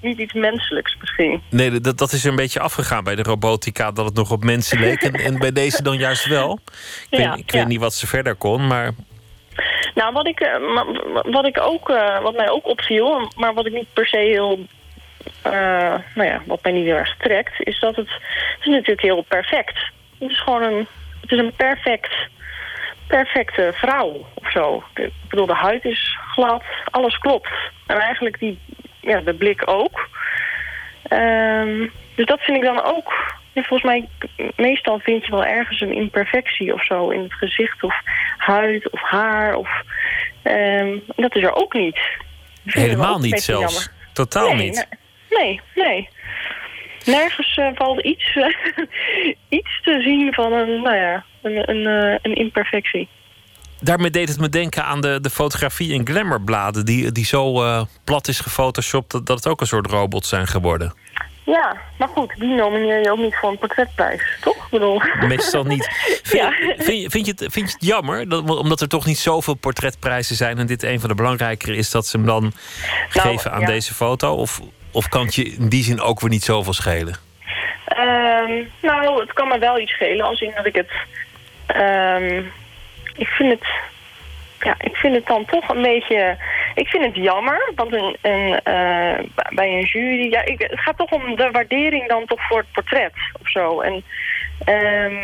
niet 0.00 0.18
iets 0.18 0.32
menselijks 0.32 0.96
misschien. 1.00 1.42
nee, 1.50 1.80
dat, 1.80 1.98
dat 1.98 2.12
is 2.12 2.24
er 2.24 2.30
een 2.30 2.36
beetje 2.36 2.60
afgegaan 2.60 3.04
bij 3.04 3.14
de 3.14 3.22
robotica, 3.22 3.90
dat 3.92 4.04
het 4.04 4.14
nog 4.14 4.30
op 4.30 4.44
mensen 4.44 4.80
leek. 4.80 5.02
En, 5.02 5.12
en 5.12 5.38
bij 5.38 5.52
deze 5.52 5.82
dan 5.82 5.96
juist 5.98 6.26
wel. 6.26 6.58
Ik, 7.10 7.18
Ja, 7.18 7.30
weet, 7.30 7.38
ik 7.38 7.50
ja. 7.52 7.58
weet 7.58 7.66
niet 7.68 7.80
wat 7.80 7.94
ze 7.94 8.06
verder 8.06 8.34
kon, 8.34 8.66
maar 8.66 8.90
Nou, 9.94 10.12
wat 10.12 10.26
ik, 10.26 10.40
eh, 10.40 10.54
wat 11.22 11.46
ik 11.46 11.60
ook, 11.60 11.90
eh, 11.90 12.20
wat 12.22 12.36
mij 12.36 12.48
ook 12.50 12.66
opviel, 12.66 13.32
maar 13.36 13.54
wat 13.54 13.66
ik 13.66 13.72
niet 13.72 13.92
per 13.92 14.06
se 14.06 14.16
heel, 14.16 14.66
eh, 15.42 15.52
nou 16.14 16.28
ja, 16.28 16.42
wat 16.46 16.62
mij 16.62 16.72
niet 16.72 16.84
heel 16.84 16.96
erg 16.96 17.16
trekt, 17.16 17.52
is 17.58 17.78
dat 17.80 17.96
het, 17.96 18.08
het 18.08 18.60
is 18.60 18.66
natuurlijk 18.66 19.00
heel 19.00 19.22
perfect. 19.28 19.78
Het 20.18 20.30
is 20.30 20.40
gewoon 20.42 20.62
een, 20.62 20.86
het 21.20 21.30
is 21.32 21.38
een 21.38 21.52
perfect, 21.56 22.12
perfecte 23.06 23.72
vrouw 23.74 24.26
of 24.34 24.50
zo. 24.50 24.84
Ik 24.94 25.12
bedoel, 25.28 25.46
de 25.46 25.54
huid 25.54 25.84
is 25.84 26.18
glad, 26.32 26.62
alles 26.90 27.18
klopt. 27.18 27.50
En 27.86 27.98
eigenlijk 27.98 28.38
die, 28.38 28.58
ja, 29.00 29.20
de 29.20 29.34
blik 29.34 29.62
ook. 29.64 30.08
Ehm, 31.02 31.88
dus 32.14 32.26
dat 32.26 32.40
vind 32.40 32.56
ik 32.56 32.62
dan 32.62 32.82
ook. 32.82 33.32
Volgens 33.54 33.82
mij, 33.82 34.08
meestal 34.56 34.98
vind 34.98 35.24
je 35.24 35.30
wel 35.30 35.44
ergens 35.44 35.80
een 35.80 35.92
imperfectie 35.92 36.72
of 36.72 36.84
zo 36.84 37.08
in 37.08 37.22
het 37.22 37.32
gezicht 37.32 37.82
of 37.82 37.94
huid 38.36 38.90
of 38.90 39.00
haar. 39.00 39.54
Of, 39.54 39.68
ehm, 40.42 40.98
dat 41.16 41.36
is 41.36 41.42
er 41.42 41.54
ook 41.54 41.72
niet. 41.72 41.98
Helemaal 42.64 43.18
niet 43.18 43.42
zelfs. 43.42 43.74
jammer. 43.74 43.92
Totaal 44.12 44.54
nee, 44.54 44.64
niet. 44.64 44.86
Nee, 45.30 45.60
nee. 45.74 46.08
Nergens 47.04 47.56
eh, 47.56 47.68
valt 47.74 48.00
iets, 48.00 48.38
iets 49.58 49.80
te 49.82 50.00
zien 50.00 50.32
van 50.32 50.52
een, 50.52 50.82
nou 50.82 50.96
ja, 50.96 51.24
een, 51.42 51.70
een, 51.70 51.86
eh, 51.86 52.18
een 52.22 52.34
imperfectie. 52.34 53.08
Daarmee 53.80 54.10
deed 54.10 54.28
het 54.28 54.40
me 54.40 54.48
denken 54.48 54.84
aan 54.84 55.00
de, 55.00 55.20
de 55.20 55.30
fotografie 55.30 55.92
in 55.92 56.06
glamourbladen... 56.06 56.84
die, 56.84 57.12
die 57.12 57.24
zo 57.24 57.62
eh, 57.62 57.82
plat 58.04 58.28
is 58.28 58.40
gefotoshopt 58.40 59.10
dat, 59.10 59.26
dat 59.26 59.36
het 59.36 59.46
ook 59.46 59.60
een 59.60 59.66
soort 59.66 59.86
robots 59.86 60.28
zijn 60.28 60.46
geworden. 60.46 60.94
Ja, 61.44 61.76
maar 61.98 62.08
goed, 62.08 62.34
die 62.38 62.54
nomineer 62.54 63.02
je 63.02 63.10
ook 63.10 63.18
niet 63.18 63.36
voor 63.36 63.50
een 63.50 63.58
portretprijs, 63.58 64.22
toch? 64.40 64.56
Ik 64.56 64.70
bedoel... 64.70 65.02
Meestal 65.28 65.64
niet. 65.64 65.88
Vind, 66.22 66.42
Ja. 66.42 66.50
vind, 66.76 67.02
je, 67.02 67.10
vind, 67.10 67.26
je 67.26 67.34
het, 67.36 67.52
vind 67.52 67.70
je 67.70 67.76
het 67.78 67.86
jammer, 67.86 68.28
dat, 68.28 68.50
omdat 68.58 68.80
er 68.80 68.88
toch 68.88 69.06
niet 69.06 69.18
zoveel 69.18 69.54
portretprijzen 69.54 70.36
zijn... 70.36 70.58
en 70.58 70.66
dit 70.66 70.82
een 70.82 71.00
van 71.00 71.08
de 71.08 71.14
belangrijkere 71.14 71.76
is 71.76 71.90
dat 71.90 72.06
ze 72.06 72.16
hem 72.16 72.26
dan 72.26 72.52
geven 73.08 73.52
aan 73.52 73.60
ja. 73.60 73.66
deze 73.66 73.94
foto? 73.94 74.34
Of, 74.34 74.60
of 74.94 75.08
kan 75.08 75.24
het 75.24 75.34
je 75.34 75.44
in 75.44 75.68
die 75.68 75.82
zin 75.82 76.00
ook 76.00 76.20
weer 76.20 76.30
niet 76.30 76.42
zoveel 76.44 76.72
schelen? 76.72 77.14
Ehm, 77.84 78.52
nou, 78.82 79.20
het 79.20 79.32
kan 79.32 79.48
me 79.48 79.58
wel 79.58 79.78
iets 79.80 79.92
schelen 79.92 80.26
als 80.26 80.40
in 80.40 80.52
dat 80.56 80.66
ik 80.66 80.74
het... 80.74 80.90
ehm, 81.66 82.42
ik 83.16 83.26
vind 83.28 83.50
het... 83.50 83.68
Ja, 84.60 84.74
ik 84.78 84.96
vind 84.96 85.14
het 85.14 85.26
dan 85.26 85.44
toch 85.44 85.68
een 85.68 85.82
beetje... 85.82 86.36
Ik 86.74 86.88
vind 86.88 87.04
het 87.04 87.14
jammer, 87.16 87.72
want 87.74 87.92
een, 87.92 88.16
eh, 88.62 89.18
bij 89.48 89.68
een 89.68 89.84
jury... 89.84 90.30
Ja, 90.30 90.44
ik, 90.44 90.60
het 90.60 90.80
gaat 90.80 90.96
toch 90.96 91.10
om 91.10 91.36
de 91.36 91.50
waardering 91.50 92.08
dan 92.08 92.24
toch 92.26 92.46
voor 92.46 92.58
het 92.58 92.72
portret 92.72 93.12
of 93.42 93.50
zo. 93.50 93.80
En 93.80 94.04
ehm, 94.64 95.14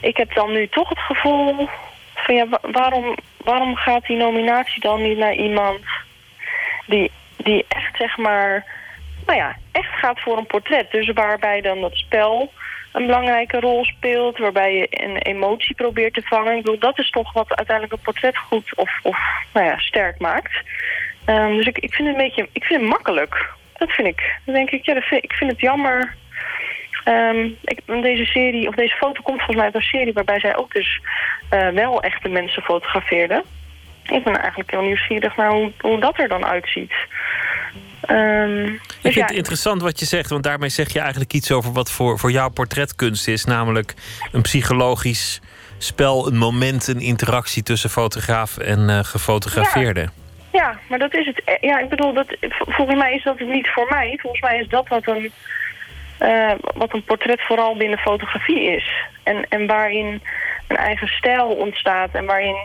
ik 0.00 0.16
heb 0.16 0.34
dan 0.34 0.52
nu 0.52 0.68
toch 0.68 0.88
het 0.88 0.98
gevoel 0.98 1.68
van... 2.14 2.34
Ja, 2.34 2.48
wa- 2.48 2.70
waarom, 2.72 3.16
waarom 3.36 3.76
gaat 3.76 4.06
die 4.06 4.16
nominatie 4.16 4.80
dan 4.80 5.02
niet 5.02 5.18
naar 5.18 5.34
iemand 5.34 5.80
die, 6.86 7.10
die 7.36 7.64
echt, 7.68 7.96
zeg 7.96 8.16
maar... 8.16 8.78
Nou 9.30 9.42
ja, 9.42 9.56
echt 9.72 9.98
gaat 9.98 10.20
voor 10.20 10.38
een 10.38 10.46
portret. 10.46 10.90
Dus 10.90 11.12
waarbij 11.12 11.60
dan 11.60 11.80
dat 11.80 11.94
spel 11.94 12.52
een 12.92 13.06
belangrijke 13.06 13.60
rol 13.60 13.84
speelt. 13.84 14.38
Waarbij 14.38 14.74
je 14.74 14.86
een 14.90 15.16
emotie 15.16 15.74
probeert 15.74 16.14
te 16.14 16.22
vangen. 16.22 16.56
Ik 16.56 16.62
bedoel, 16.62 16.78
dat 16.78 16.98
is 16.98 17.10
toch 17.10 17.32
wat 17.32 17.56
uiteindelijk 17.56 17.92
een 17.96 18.04
portret 18.04 18.36
goed 18.36 18.76
of, 18.76 19.00
of 19.02 19.18
nou 19.52 19.66
ja, 19.66 19.78
sterk 19.78 20.18
maakt. 20.18 20.62
Ehm, 21.24 21.56
dus 21.56 21.66
ik, 21.66 21.78
ik 21.78 21.94
vind 21.94 22.08
het 22.08 22.16
een 22.16 22.22
beetje, 22.22 22.48
ik 22.52 22.64
vind 22.64 22.80
het 22.80 22.90
makkelijk. 22.90 23.48
Dat 23.76 23.90
vind 23.90 24.08
ik. 24.08 24.36
Denk 24.44 24.70
ik, 24.70 24.84
ja, 24.84 24.94
dat 24.94 25.04
vind, 25.04 25.24
ik 25.24 25.32
vind 25.32 25.50
het 25.50 25.60
jammer. 25.60 26.14
Ehm, 27.04 27.48
ik, 27.64 27.80
deze 27.86 28.24
serie, 28.24 28.68
of 28.68 28.74
deze 28.74 28.96
foto 28.96 29.22
komt 29.22 29.36
volgens 29.36 29.56
mij 29.56 29.66
uit 29.66 29.74
een 29.74 29.82
serie 29.82 30.12
waarbij 30.12 30.40
zij 30.40 30.56
ook 30.56 30.72
dus 30.72 31.00
eh, 31.50 31.68
wel 31.68 32.02
echte 32.02 32.28
mensen 32.28 32.62
fotografeerde. 32.62 33.44
Ik 34.02 34.24
ben 34.24 34.40
eigenlijk 34.40 34.70
heel 34.70 34.82
nieuwsgierig 34.82 35.36
naar 35.36 35.50
hoe, 35.50 35.72
hoe 35.80 36.00
dat 36.00 36.18
er 36.18 36.28
dan 36.28 36.46
uitziet. 36.46 36.92
Ehm, 38.10 38.64
Ik 38.64 38.80
dus 38.88 38.98
vind 39.00 39.14
ja, 39.14 39.24
het 39.24 39.36
interessant 39.36 39.82
wat 39.82 40.00
je 40.00 40.06
zegt, 40.06 40.30
want 40.30 40.42
daarmee 40.42 40.68
zeg 40.68 40.92
je 40.92 41.00
eigenlijk 41.00 41.32
iets 41.32 41.52
over 41.52 41.72
wat 41.72 41.90
voor, 41.90 42.18
voor 42.18 42.30
jou 42.30 42.50
portretkunst 42.50 43.28
is. 43.28 43.44
Namelijk 43.44 43.94
een 44.32 44.42
psychologisch 44.42 45.40
spel, 45.78 46.26
een 46.26 46.36
moment, 46.36 46.86
een 46.86 47.00
interactie 47.00 47.62
tussen 47.62 47.90
fotograaf 47.90 48.58
en 48.58 48.90
eh, 48.90 48.98
gefotografeerde. 49.04 50.08
Ja, 50.52 50.78
maar 50.88 50.98
dat 50.98 51.14
is 51.14 51.26
het. 51.26 51.58
Ja, 51.60 51.78
ik 51.78 51.88
bedoel, 51.88 52.12
dat, 52.12 52.26
volgens 52.50 52.98
mij 52.98 53.14
is 53.14 53.22
dat 53.22 53.38
het 53.38 53.48
niet 53.48 53.68
voor 53.68 53.86
mij. 53.88 54.18
Volgens 54.20 54.42
mij 54.42 54.58
is 54.58 54.68
dat 54.68 54.88
wat 54.88 55.06
een, 55.08 55.32
eh, 56.18 56.52
wat 56.74 56.94
een 56.94 57.04
portret 57.04 57.40
vooral 57.42 57.76
binnen 57.76 57.98
fotografie 57.98 58.62
is. 58.76 58.92
En, 59.22 59.46
en 59.48 59.66
waarin 59.66 60.22
een 60.66 60.76
eigen 60.76 61.08
stijl 61.08 61.46
ontstaat 61.46 62.10
en 62.12 62.24
waarin... 62.24 62.56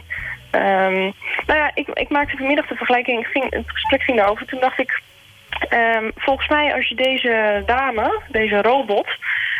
ehm, 0.51 0.99
nou 1.47 1.59
ja, 1.59 1.71
ik, 1.73 1.87
ik 1.93 2.09
maakte 2.09 2.37
vanmiddag 2.37 2.67
de 2.67 2.75
vergelijking, 2.75 3.19
ik 3.19 3.27
ging, 3.31 3.45
het 3.49 3.71
gesprek 3.71 4.01
ging 4.01 4.17
daarover. 4.17 4.45
Toen 4.45 4.59
dacht 4.59 4.79
ik, 4.79 5.01
ehm, 5.69 6.09
volgens 6.15 6.47
mij 6.47 6.73
als 6.73 6.87
je 6.87 6.95
deze 6.95 7.63
dame, 7.65 8.21
deze 8.27 8.61
robot... 8.61 9.07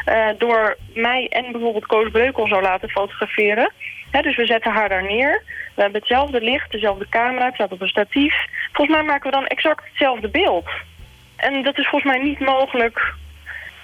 eh, 0.06 0.28
door 0.38 0.78
mij 0.94 1.28
en 1.28 1.52
bijvoorbeeld 1.52 1.86
Koos 1.86 2.12
Breukel 2.12 2.48
zou 2.48 2.62
laten 2.62 2.90
fotograferen... 2.90 3.72
Hè, 4.12 4.22
dus 4.22 4.36
we 4.36 4.46
zetten 4.46 4.72
haar 4.72 4.90
daar 4.90 5.04
neer. 5.04 5.44
We 5.76 5.82
hebben 5.82 6.00
hetzelfde 6.00 6.42
licht, 6.42 6.72
dezelfde 6.72 7.10
camera, 7.10 7.46
het 7.46 7.54
staat 7.54 7.72
op 7.72 7.82
een 7.82 7.88
statief. 7.88 8.36
Volgens 8.72 8.98
mij 8.98 9.06
maken 9.06 9.30
we 9.30 9.36
dan 9.36 9.46
exact 9.46 9.84
hetzelfde 9.88 10.30
beeld. 10.30 10.70
En 11.36 11.64
dat 11.64 11.78
is 11.78 11.88
volgens 11.88 12.12
mij 12.12 12.24
niet 12.24 12.40
mogelijk 12.40 13.14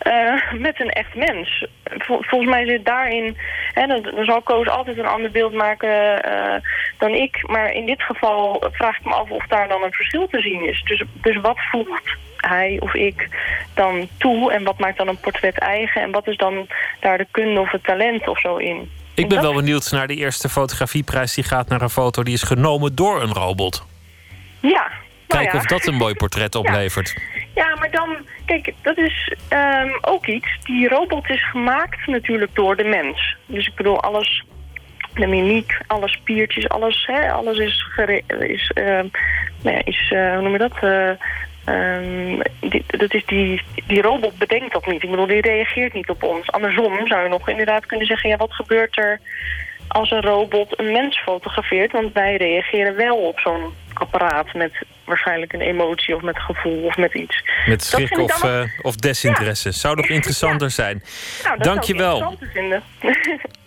eh, 0.02 0.52
met 0.54 0.80
een 0.80 0.90
echt 0.90 1.16
mens. 1.16 1.66
Vol- 1.84 2.22
volgens 2.22 2.52
mij 2.52 2.66
zit 2.66 2.86
daarin... 2.86 3.38
Hè, 3.74 3.88
dan, 3.88 4.02
dan 4.02 4.26
zal 4.26 4.42
Koos 4.42 4.68
altijd 4.68 4.98
een 4.98 5.06
ander 5.06 5.32
beeld 5.32 5.54
maken 5.54 6.24
eh, 6.24 6.62
dan 6.98 7.10
ik. 7.10 7.48
Maar 7.48 7.74
in 7.74 7.86
dit 7.86 8.02
geval 8.02 8.64
vraag 8.72 9.00
ik 9.00 9.06
me 9.06 9.14
af 9.14 9.30
of 9.30 9.48
daar 9.48 9.68
dan 9.68 9.84
een 9.84 9.94
verschil 9.94 10.28
te 10.28 10.42
zien 10.42 10.68
is. 10.70 10.84
Dus, 10.84 11.04
dus 11.14 11.36
wat 11.42 11.58
voegt 11.72 12.18
hij 12.38 12.78
of 12.80 12.94
ik 12.94 13.30
dan 13.74 14.08
toe? 14.18 14.52
En 14.52 14.64
wat 14.64 14.80
maakt 14.80 14.98
dan 14.98 15.08
een 15.08 15.20
portret 15.20 15.58
eigen? 15.58 16.02
En 16.02 16.12
wat 16.12 16.28
is 16.28 16.38
dan 16.38 16.68
daar 17.00 17.18
de 17.18 17.28
kunde 17.32 17.60
of 17.60 17.72
het 17.72 17.84
talent 17.84 18.28
of 18.28 18.40
zo 18.40 18.56
in? 18.56 18.90
Ik 19.14 19.30
ben 19.30 19.42
wel 19.42 19.54
benieuwd 19.54 19.92
naar 19.92 20.08
de 20.08 20.16
eerste 20.16 20.50
fotografieprijs 20.50 21.34
die 21.34 21.44
gaat 21.44 21.68
naar 21.68 21.82
een 21.82 21.90
foto 21.90 22.24
die 22.24 22.34
is 22.34 22.44
genomen 22.44 22.96
door 22.96 23.22
een 23.22 23.34
robot. 23.34 23.86
Ja. 24.60 24.92
Nou 25.32 25.44
Kijken 25.44 25.60
ja. 25.60 25.64
of 25.64 25.66
dat 25.66 25.88
een 25.88 26.00
mooi 26.00 26.14
portret 26.14 26.56
oplevert. 26.62 27.16
Ja, 27.56 27.76
maar 27.76 27.92
dan, 27.92 28.18
kijk, 28.46 28.74
dat 28.82 28.98
is 28.98 29.34
ehm, 29.48 29.90
ook 30.02 30.26
iets. 30.26 30.48
Die 30.64 30.88
robot 30.88 31.30
is 31.30 31.50
gemaakt 31.50 32.08
natuurlijk 32.08 32.56
door 32.56 32.76
de 32.76 32.84
mens. 32.84 33.38
Dus 33.46 33.68
ik 33.68 33.76
bedoel, 33.76 34.02
alles, 34.02 34.44
de 35.14 35.28
mimiek, 35.28 35.78
alle 35.88 36.08
spiertjes, 36.10 36.70
alles, 36.70 37.06
hè, 37.06 37.32
alles 37.32 37.58
is, 37.58 37.86
is, 38.40 38.72
ehm, 38.74 39.08
nou 39.62 39.76
ja, 39.76 39.82
is 39.84 40.12
eh, 40.12 40.34
hoe 40.34 40.42
noem 40.42 40.52
je 40.52 40.58
dat? 40.58 40.78
Eh, 40.82 41.10
ehm, 41.66 42.40
die, 42.60 42.84
dat 42.88 43.14
is 43.14 43.26
die, 43.26 43.62
die 43.88 44.02
robot 44.02 44.38
bedenkt 44.38 44.74
dat 44.74 44.86
niet. 44.86 45.04
Ik 45.04 45.10
bedoel, 45.10 45.28
die 45.28 45.42
reageert 45.42 45.94
niet 45.94 46.10
op 46.10 46.24
ons. 46.24 46.52
Andersom 46.52 47.08
zou 47.08 47.24
je 47.24 47.30
nog 47.30 47.50
inderdaad 47.50 47.86
kunnen 47.86 48.08
zeggen, 48.08 48.30
ja, 48.30 48.38
wat 48.38 48.54
gebeurt 48.54 48.98
er 48.98 49.20
als 49.88 50.12
een 50.12 50.22
robot 50.22 50.80
een 50.80 50.92
mens 50.92 51.20
fotografeert? 51.20 51.92
Want 51.92 52.14
wij 52.14 52.36
reageren 52.36 52.96
wel 52.96 53.18
op 53.18 53.40
zo'n 53.40 53.74
apparaat 53.94 54.54
met 54.54 54.72
waarschijnlijk 55.12 55.54
een 55.54 55.62
emotie 55.62 56.16
of 56.16 56.22
met 56.22 56.40
gevoel 56.40 56.84
of 56.84 56.98
met 56.98 57.14
iets. 57.14 57.44
Met 57.66 57.84
schrik 57.84 58.18
of, 58.18 58.44
eh, 58.44 58.62
of 58.82 58.96
desinteresse. 58.96 59.72
Zou 59.72 59.96
nog 59.96 60.06
interessanter 60.06 60.72
zijn. 60.72 61.04
Nou, 61.44 61.58
dat 61.58 61.66
Dank 61.66 61.84
je 61.84 61.96
zou 61.98 62.16
ik 62.16 62.22
wel. 62.22 62.32
interessant 62.32 62.40
te 62.40 62.60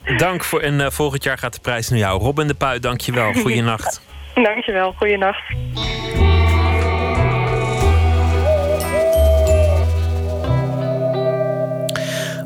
vinden. 0.02 0.18
Dank 0.26 0.44
voor. 0.44 0.60
En 0.60 0.80
eh, 0.80 0.90
volgend 0.90 1.24
jaar 1.24 1.38
gaat 1.38 1.54
de 1.54 1.60
prijs 1.60 1.88
naar 1.88 1.98
jou. 1.98 2.20
Robin 2.20 2.46
de 2.46 2.54
Puy, 2.54 2.78
dank 2.78 3.00
je 3.00 3.12
wel. 3.12 3.32
Goeienacht. 3.32 4.02
Dankjewel, 4.34 4.92
goeienacht. 4.92 5.42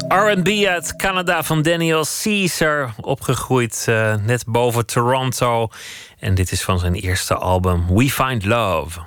R&B 0.09 0.49
uit 0.67 0.97
Canada 0.97 1.43
van 1.43 1.63
Daniel 1.63 2.05
Caesar. 2.23 2.95
Opgegroeid 3.01 3.85
eh, 3.89 4.15
net 4.15 4.45
boven 4.47 4.87
Toronto. 4.87 5.69
En 6.19 6.35
dit 6.35 6.53
is 6.53 6.63
van 6.63 6.79
zijn 6.79 6.95
eerste 6.95 7.35
album 7.35 7.87
We 7.95 8.11
Find 8.11 8.45
Love. 8.45 9.01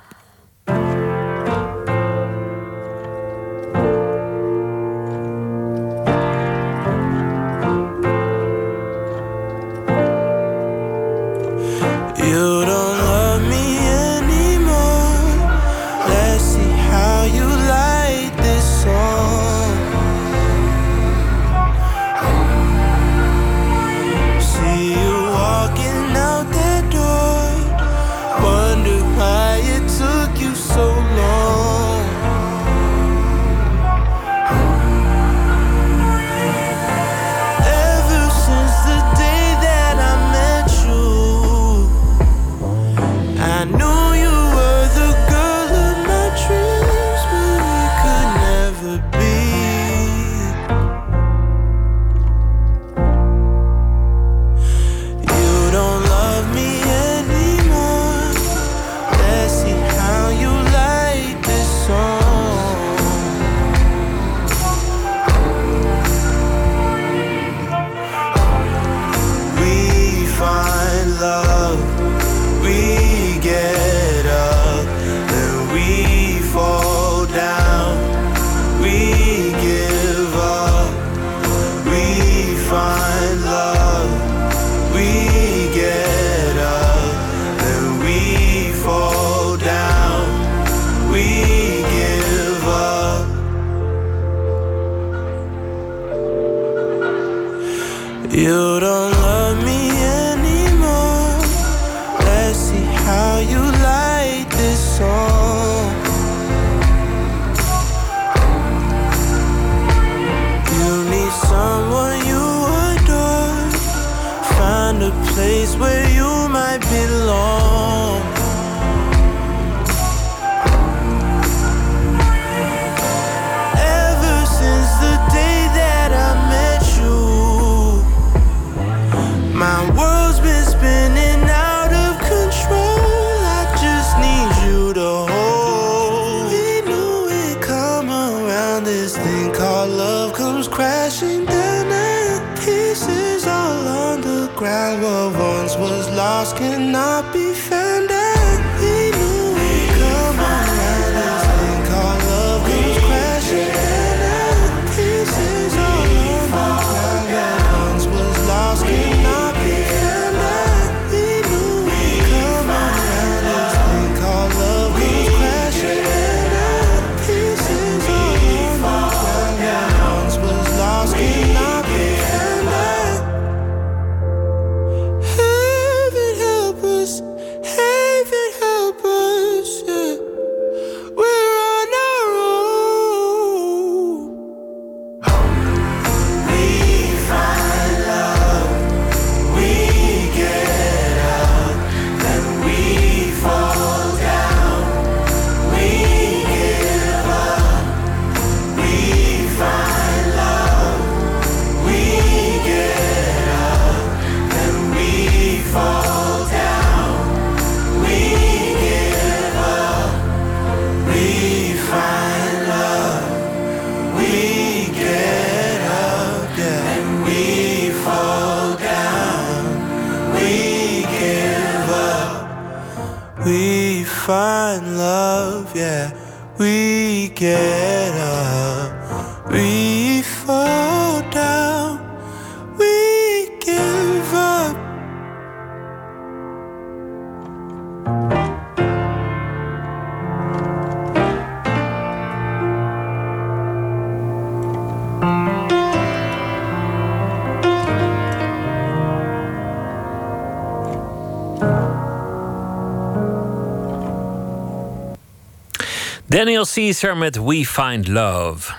Daniel 256.44 256.66
Caesar 256.74 257.16
met 257.16 257.36
We 257.36 257.66
Find 257.66 258.08
Love. 258.08 258.72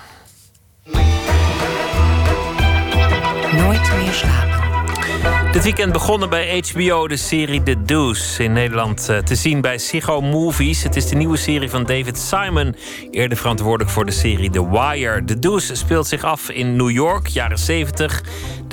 Nooit 3.56 3.92
meer 3.96 4.12
slapen. 4.12 4.54
Dit 5.52 5.62
weekend 5.62 5.92
begonnen 5.92 6.28
bij 6.28 6.64
HBO 6.72 7.08
de 7.08 7.16
serie 7.16 7.62
The 7.62 7.82
Deuce. 7.82 8.42
In 8.42 8.52
Nederland 8.52 9.08
eh, 9.08 9.18
te 9.18 9.34
zien 9.34 9.60
bij 9.60 9.76
Psycho 9.76 10.20
Movies. 10.20 10.82
Het 10.82 10.96
is 10.96 11.08
de 11.08 11.16
nieuwe 11.16 11.36
serie 11.36 11.70
van 11.70 11.84
David 11.84 12.18
Simon. 12.18 12.76
Eerder 13.10 13.38
verantwoordelijk 13.38 13.90
voor 13.90 14.04
de 14.04 14.12
serie 14.12 14.50
The 14.50 14.70
Wire. 14.70 15.24
The 15.24 15.38
Deuce 15.38 15.74
speelt 15.74 16.06
zich 16.06 16.24
af 16.24 16.50
in 16.50 16.76
New 16.76 16.90
York, 16.90 17.26
jaren 17.26 17.58
70. 17.58 18.22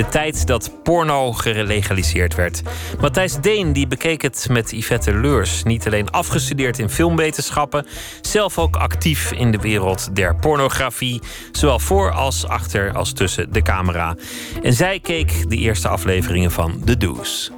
De 0.01 0.09
tijd 0.09 0.47
dat 0.47 0.71
porno 0.83 1.31
gelegaliseerd 1.31 2.35
werd. 2.35 2.61
Matthijs 2.99 3.35
Deen 3.35 3.73
die 3.73 3.87
bekeek 3.87 4.21
het 4.21 4.47
met 4.49 4.71
Yvette 4.71 5.13
Leurs. 5.13 5.63
Niet 5.63 5.85
alleen 5.85 6.11
afgestudeerd 6.11 6.79
in 6.79 6.89
filmwetenschappen. 6.89 7.85
Zelf 8.21 8.57
ook 8.57 8.75
actief 8.75 9.31
in 9.31 9.51
de 9.51 9.57
wereld 9.57 10.15
der 10.15 10.35
pornografie. 10.35 11.21
Zowel 11.51 11.79
voor 11.79 12.11
als 12.11 12.47
achter 12.47 12.93
als 12.93 13.13
tussen 13.13 13.53
de 13.53 13.61
camera. 13.61 14.15
En 14.63 14.73
zij 14.73 14.99
keek 14.99 15.49
de 15.49 15.55
eerste 15.55 15.87
afleveringen 15.87 16.51
van 16.51 16.81
The 16.85 16.97
Deuce. 16.97 17.51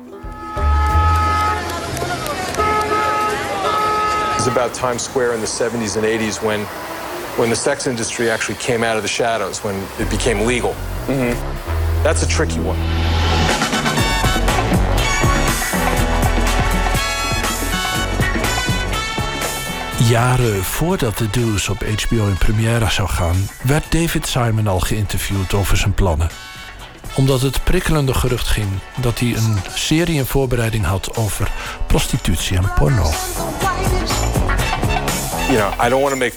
It's 4.37 4.47
about 4.47 4.73
Times 4.73 5.03
Square 5.03 5.33
in 5.33 5.43
the 5.43 5.63
70s 5.63 5.95
and 5.95 6.05
80s 6.05 6.41
when, 6.41 6.59
when 7.35 7.49
the 7.49 7.55
sex 7.55 7.87
industry 7.87 8.29
actually 8.29 8.61
came 8.61 8.87
out 8.87 8.95
of 8.95 9.01
the 9.01 9.13
shadows, 9.13 9.61
when 9.61 9.75
it 9.97 10.09
became 10.09 10.45
legal. 10.45 10.75
That's 12.03 12.23
a 12.23 12.25
tricky 12.25 12.59
one. 12.59 12.77
Jaren 20.09 20.63
voordat 20.63 21.17
de 21.17 21.29
Deuce 21.29 21.71
op 21.71 21.83
HBO 21.83 22.27
in 22.27 22.37
première 22.37 22.89
zou 22.89 23.09
gaan, 23.09 23.49
werd 23.61 23.91
David 23.91 24.27
Simon 24.27 24.67
al 24.67 24.79
geïnterviewd 24.79 25.53
over 25.53 25.77
zijn 25.77 25.93
plannen. 25.93 26.29
Omdat 27.15 27.41
het 27.41 27.63
prikkelende 27.63 28.13
gerucht 28.13 28.47
ging 28.47 28.69
dat 29.01 29.19
hij 29.19 29.35
een 29.35 29.57
serie 29.73 30.15
in 30.15 30.25
voorbereiding 30.25 30.85
had 30.85 31.17
over 31.17 31.51
prostitutie 31.87 32.57
en 32.57 32.73
porno. 32.75 33.09
You 35.49 35.57
know, 35.57 35.85
I 35.85 35.89
don't 35.89 36.01
want 36.01 36.13
to 36.13 36.17
make 36.17 36.33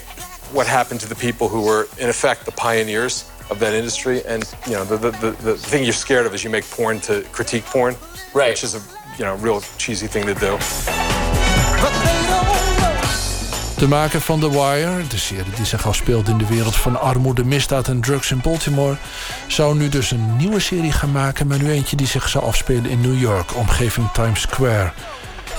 what 0.51 0.67
happened 0.67 0.99
to 1.01 1.07
the 1.07 1.15
people 1.15 1.47
who 1.47 1.63
were, 1.63 1.87
in 1.95 2.07
effect, 2.07 2.45
the 2.45 2.51
pioneers 2.51 3.23
of 3.49 3.59
that 3.59 3.73
industry. 3.73 4.23
And, 4.25 4.43
you 4.65 4.73
know, 4.73 4.85
the, 4.85 4.97
the, 4.97 5.11
the, 5.11 5.31
the 5.43 5.57
thing 5.57 5.83
you're 5.83 5.93
scared 5.93 6.25
of 6.25 6.33
is 6.33 6.43
you 6.43 6.51
make 6.51 6.69
porn 6.69 6.99
to 6.99 7.23
critique 7.31 7.65
porn. 7.65 7.95
Right. 8.33 8.49
Which 8.49 8.63
is 8.63 8.75
a, 8.75 8.81
you 9.17 9.25
know, 9.25 9.35
real 9.35 9.61
cheesy 9.77 10.07
thing 10.07 10.25
to 10.25 10.33
do. 10.33 10.57
De 13.77 13.87
maker 13.87 14.21
van 14.21 14.39
The 14.39 14.49
Wire, 14.49 15.07
de 15.07 15.17
serie 15.17 15.51
die 15.55 15.65
zich 15.65 15.87
afspeelt 15.87 16.27
in 16.27 16.37
de 16.37 16.47
wereld 16.47 16.75
van 16.75 16.99
armoede, 16.99 17.43
misdaad 17.43 17.87
en 17.87 18.01
drugs 18.01 18.31
in 18.31 18.41
Baltimore, 18.41 18.95
zou 19.47 19.75
nu 19.75 19.89
dus 19.89 20.11
een 20.11 20.35
nieuwe 20.35 20.59
serie 20.59 20.91
gaan 20.91 21.11
maken, 21.11 21.47
maar 21.47 21.57
nu 21.57 21.71
eentje 21.71 21.95
die 21.95 22.07
zich 22.07 22.29
zou 22.29 22.45
afspelen 22.45 22.85
in 22.85 23.01
New 23.01 23.19
York, 23.19 23.55
omgeving 23.55 24.11
Times 24.11 24.41
Square, 24.41 24.91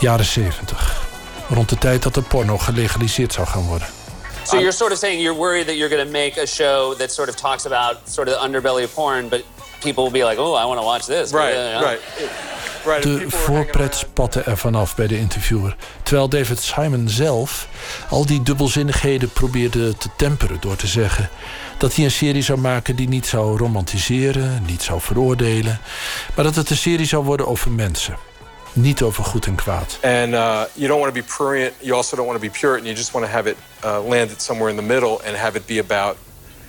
jaren 0.00 0.24
70. 0.24 1.06
Rond 1.48 1.68
de 1.68 1.78
tijd 1.78 2.02
dat 2.02 2.14
de 2.14 2.22
porno 2.22 2.58
gelegaliseerd 2.58 3.32
zou 3.32 3.46
gaan 3.46 3.62
worden. 3.62 3.97
So 4.48 4.58
you're 4.58 4.72
sort 4.72 4.92
of 4.92 4.98
saying 4.98 5.20
you're 5.20 5.38
worried 5.38 5.66
that 5.66 5.76
you're 5.76 5.90
going 5.90 6.06
to 6.06 6.12
make 6.12 6.40
a 6.40 6.46
show 6.46 6.94
that 6.94 7.12
sort 7.12 7.28
of 7.28 7.36
talks 7.36 7.66
about 7.66 7.96
sort 8.04 8.28
of 8.28 8.34
the 8.34 8.40
underbelly 8.40 8.84
of 8.84 8.94
porn, 8.94 9.28
but 9.28 9.44
people 9.80 10.04
will 10.04 10.12
be 10.12 10.24
like, 10.24 10.38
oh, 10.38 10.54
I 10.54 10.64
want 10.64 10.80
to 10.80 10.86
watch 10.86 11.06
this. 11.06 11.32
Right, 11.32 11.54
right. 11.82 12.00
Right. 12.86 13.02
De 13.02 13.24
voorpret 13.30 13.94
spatte 13.94 14.40
er 14.40 14.56
vanaf 14.56 14.94
bij 14.96 15.06
de 15.06 15.18
interviewer. 15.18 15.76
Terwijl 16.02 16.28
David 16.28 16.58
Simon 16.60 17.08
zelf 17.08 17.68
al 18.10 18.26
die 18.26 18.42
dubbelzinnigheden 18.42 19.30
probeerde 19.30 19.96
te 19.96 20.08
temperen 20.16 20.56
door 20.60 20.76
te 20.76 20.86
zeggen 20.86 21.30
dat 21.78 21.94
hij 21.94 22.04
een 22.04 22.10
serie 22.10 22.42
zou 22.42 22.58
maken 22.58 22.96
die 22.96 23.08
niet 23.08 23.26
zou 23.26 23.58
romantiseren, 23.58 24.62
niet 24.66 24.82
zou 24.82 25.00
veroordelen, 25.00 25.80
maar 26.34 26.44
dat 26.44 26.54
het 26.54 26.70
een 26.70 26.76
serie 26.76 27.06
zou 27.06 27.24
worden 27.24 27.46
over 27.46 27.70
mensen. 27.70 28.16
Niet 28.80 29.02
over 29.02 29.24
goed 29.24 29.46
en 29.46 29.54
kwaad. 29.54 29.98
And 30.02 30.34
uh, 30.34 30.60
you 30.74 30.88
don't 30.88 31.00
want 31.00 31.14
to 31.14 31.20
be 31.20 31.26
prurient. 31.36 31.74
You 31.80 31.94
also 31.94 32.16
don't 32.16 32.26
want 32.26 32.40
to 32.40 32.48
be 32.48 32.58
puritan. 32.58 32.86
You 32.86 32.96
just 32.96 33.12
want 33.12 33.26
to 33.26 33.32
have 33.32 33.50
it 33.50 33.56
uh, 33.84 34.08
landed 34.08 34.42
somewhere 34.42 34.70
in 34.70 34.76
the 34.76 34.86
middle 34.86 35.20
and 35.26 35.36
have 35.36 35.58
it 35.58 35.66
be 35.66 35.78
about 35.78 36.16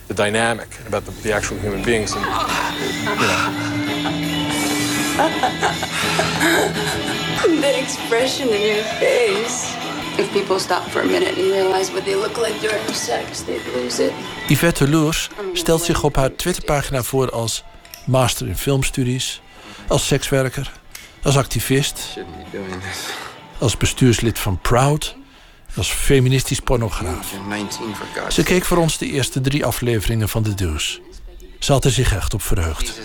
the 0.08 0.14
dynamic, 0.14 0.68
about 0.88 1.06
the, 1.06 1.12
the 1.22 1.36
actual 1.36 1.60
human 1.60 1.84
beings. 1.84 2.16
And, 2.16 2.26
you 2.26 3.28
know. 3.28 4.10
that 7.62 7.76
expression 7.76 8.50
in 8.50 8.62
your 8.62 8.84
face. 8.84 9.76
If 10.18 10.32
people 10.32 10.60
stop 10.60 10.90
for 10.90 11.02
a 11.02 11.06
minute 11.06 11.38
and 11.38 11.52
realize 11.52 11.92
what 11.92 12.04
they 12.04 12.16
look 12.16 12.38
like 12.38 12.60
during 12.60 12.82
sex, 12.94 13.44
they'd 13.44 13.66
lose 13.74 14.00
it. 14.00 14.14
Yvette 14.48 14.88
Loers 14.88 15.30
stelt 15.54 15.84
zich 15.84 16.04
op 16.04 16.16
haar 16.16 16.36
Twitterpagina 16.36 17.04
voor 17.04 17.32
als 17.32 17.64
master 18.06 18.48
in 18.48 18.58
filmstudies, 18.58 19.42
als 19.88 20.08
sekswerker, 20.08 20.79
als 21.24 21.38
activist, 21.38 22.18
als 23.58 23.78
bestuurslid 23.78 24.40
van 24.40 24.60
Proud, 24.62 25.16
als 25.76 25.90
feministisch 25.90 26.60
pornograaf. 26.60 27.34
Ze 28.28 28.44
keek 28.44 28.66
voor 28.66 28.78
ons 28.78 28.98
de 28.98 29.06
eerste 29.06 29.42
drie 29.42 29.66
afleveringen 29.66 30.30
van 30.30 30.44
The 30.44 30.54
Deuce. 30.54 31.00
Ze 31.60 31.72
had 31.72 31.86
er 31.86 31.92
zich 31.92 32.16
echt 32.16 32.34
op 32.34 32.42
verheugd. 32.42 33.00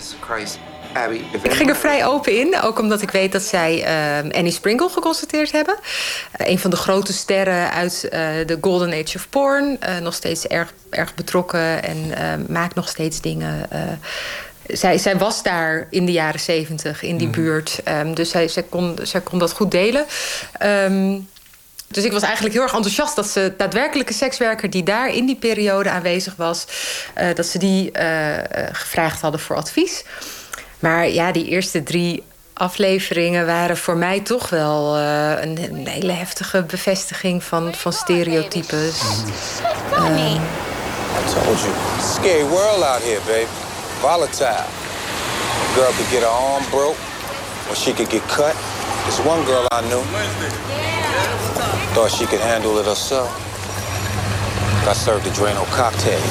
Ik 1.41 1.53
ging 1.53 1.69
er 1.69 1.75
vrij 1.75 2.05
open 2.05 2.39
in, 2.39 2.61
ook 2.61 2.79
omdat 2.79 3.01
ik 3.01 3.11
weet 3.11 3.31
dat 3.31 3.41
zij 3.41 3.83
eh, 3.83 4.37
Annie 4.37 4.51
Sprinkle 4.51 4.89
geconstateerd 4.89 5.51
hebben. 5.51 5.77
Eh, 6.31 6.49
een 6.49 6.59
van 6.59 6.69
de 6.69 6.75
grote 6.75 7.13
sterren 7.13 7.71
uit 7.71 8.03
eh, 8.03 8.19
de 8.45 8.57
Golden 8.61 8.93
Age 8.93 9.17
of 9.17 9.29
Porn. 9.29 9.79
Nog 10.01 10.13
steeds 10.13 10.47
erg, 10.47 10.73
erg 10.89 11.15
betrokken 11.15 11.83
en 11.83 12.45
maakt 12.49 12.75
nog 12.75 12.89
steeds 12.89 13.21
dingen. 13.21 13.69
Zij, 14.67 14.97
zij 14.97 15.17
was 15.17 15.43
daar 15.43 15.87
in 15.89 16.05
de 16.05 16.11
jaren 16.11 16.39
zeventig, 16.39 17.01
in 17.01 17.17
die 17.17 17.27
buurt. 17.27 17.79
Ehm, 17.83 18.13
dus 18.13 18.29
zij, 18.29 18.47
zij, 18.47 18.63
kon, 18.63 18.99
zij 19.03 19.21
kon 19.21 19.39
dat 19.39 19.53
goed 19.53 19.71
delen. 19.71 20.05
Ehm, 20.57 21.19
dus 21.87 22.03
ik 22.03 22.11
was 22.11 22.21
eigenlijk 22.21 22.53
heel 22.53 22.63
erg 22.63 22.73
enthousiast 22.73 23.15
dat 23.15 23.27
ze 23.27 23.53
daadwerkelijke 23.57 24.13
sekswerker 24.13 24.69
die 24.69 24.83
daar 24.83 25.13
in 25.13 25.25
die 25.25 25.35
periode 25.35 25.89
aanwezig 25.89 26.35
was, 26.35 26.65
eh, 27.13 27.35
dat 27.35 27.45
ze 27.45 27.57
die 27.57 27.91
eh, 27.91 28.37
eh, 28.37 28.43
gevraagd 28.71 29.21
hadden 29.21 29.39
voor 29.39 29.55
advies. 29.55 30.03
Maar 30.79 31.09
ja, 31.09 31.31
die 31.31 31.45
eerste 31.45 31.83
drie 31.83 32.23
afleveringen 32.53 33.45
waren 33.45 33.77
voor 33.77 33.97
mij 33.97 34.19
toch 34.19 34.49
wel 34.49 34.95
eh, 34.95 35.29
een, 35.41 35.57
een 35.71 35.87
hele 35.87 36.11
heftige 36.11 36.63
bevestiging 36.63 37.43
van, 37.43 37.73
van 37.73 37.93
stereotypes. 37.93 39.01
Ehm, 39.91 40.15
I 40.15 41.33
told 41.33 41.59
you. 41.59 41.73
Scary 42.01 42.43
world 42.43 42.83
out 42.83 43.01
here, 43.01 43.19
babe. 43.25 43.64
Volatile. 44.05 44.69
Girl 45.73 45.91
could 45.93 46.09
get 46.11 46.21
her 46.21 46.29
arm 46.29 46.63
broke, 46.69 46.95
or 47.67 47.75
she 47.75 47.91
could 47.91 48.07
get 48.07 48.21
cut. 48.29 48.55
There's 49.01 49.19
one 49.25 49.43
girl 49.45 49.65
I 49.71 49.81
knew. 49.89 50.03
Thought 51.95 52.11
she 52.11 52.27
could 52.27 52.39
handle 52.39 52.77
it 52.77 52.85
herself. 52.85 53.33
Got 54.85 54.95
served 54.95 55.25
a 55.25 55.31
Drano 55.31 55.65
cocktail. 55.73 56.21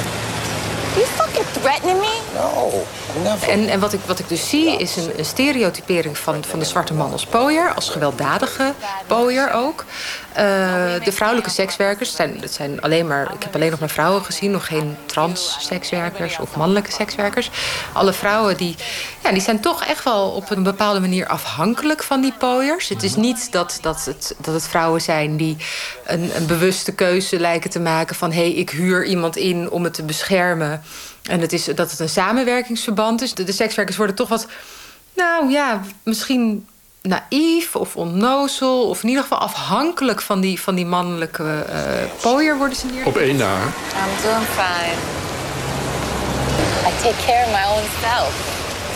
You 0.96 1.04
fucking 1.18 1.42
threatening 1.44 1.98
me? 1.98 2.14
No, 2.34 2.84
never. 3.24 3.48
En, 3.48 3.68
en 3.68 3.80
wat, 3.80 3.92
ik, 3.92 4.00
wat 4.06 4.18
ik 4.18 4.28
dus 4.28 4.48
zie 4.48 4.76
is 4.78 4.96
een, 4.96 5.18
een 5.18 5.24
stereotypering 5.24 6.18
van, 6.18 6.44
van 6.44 6.58
de 6.58 6.64
zwarte 6.64 6.94
man 6.94 7.12
als 7.12 7.26
pooier, 7.26 7.74
als 7.74 7.88
gewelddadige 7.88 8.72
pooier 9.06 9.52
ook. 9.52 9.84
Eh, 10.34 11.04
de 11.04 11.12
vrouwelijke 11.12 11.50
sekswerkers, 11.50 12.14
zijn, 12.16 12.40
het 12.40 12.52
zijn 12.52 12.80
alleen 12.80 13.06
maar, 13.06 13.34
ik 13.34 13.42
heb 13.42 13.54
alleen 13.54 13.70
nog 13.70 13.80
maar 13.80 13.90
vrouwen 13.90 14.24
gezien, 14.24 14.50
nog 14.50 14.66
geen 14.66 14.96
trans 15.06 15.56
sekswerkers 15.60 16.38
of 16.38 16.56
mannelijke 16.56 16.92
sekswerkers. 16.92 17.50
Alle 17.92 18.12
vrouwen 18.12 18.56
die, 18.56 18.74
ja, 19.22 19.32
die 19.32 19.40
zijn 19.40 19.60
toch 19.60 19.84
echt 19.84 20.04
wel 20.04 20.30
op 20.30 20.50
een 20.50 20.62
bepaalde 20.62 21.00
manier 21.00 21.26
afhankelijk 21.26 22.02
van 22.02 22.20
die 22.20 22.32
pooiers. 22.38 22.88
Het 22.88 23.02
is 23.02 23.16
niet 23.16 23.52
dat, 23.52 23.78
dat, 23.80 24.04
het, 24.04 24.34
dat 24.38 24.54
het 24.54 24.68
vrouwen 24.68 25.00
zijn 25.00 25.36
die 25.36 25.56
een, 26.06 26.36
een 26.36 26.46
bewuste 26.46 26.92
keuze 26.92 27.40
lijken 27.40 27.70
te 27.70 27.80
maken 27.80 28.16
van 28.16 28.32
hé, 28.32 28.40
hey, 28.40 28.52
ik 28.52 28.70
huur 28.70 29.04
iemand 29.04 29.36
in 29.36 29.70
om 29.70 29.84
het 29.84 29.94
te 29.94 30.02
beschermen. 30.02 30.82
En 31.22 31.40
het 31.40 31.52
is, 31.52 31.64
dat 31.64 31.90
het 31.90 32.00
een 32.00 32.08
samenwerkingsverband 32.08 33.22
is. 33.22 33.34
De 33.34 33.52
sekswerkers 33.52 33.96
worden 33.96 34.16
toch 34.16 34.28
wat, 34.28 34.46
nou 35.14 35.50
ja, 35.50 35.80
misschien 36.02 36.66
naïef 37.08 37.76
of 37.76 37.96
onnozel. 37.96 38.88
Of 38.88 39.02
in 39.02 39.08
ieder 39.08 39.22
geval 39.22 39.38
afhankelijk 39.38 40.22
van 40.22 40.40
die, 40.40 40.60
van 40.60 40.74
die 40.74 40.86
mannelijke 40.86 41.42
uh, 41.42 42.10
pooier 42.22 42.56
worden 42.56 42.76
ze 42.76 42.86
neer. 42.86 43.06
Op 43.06 43.16
één 43.16 43.36
na. 43.36 43.54
I'm 43.54 44.22
doing 44.22 44.46
fine. 44.54 44.96
I 46.88 47.02
take 47.02 47.26
care 47.26 47.44
of 47.46 47.50
my 47.50 47.64
own 47.74 47.84
self. 48.00 48.32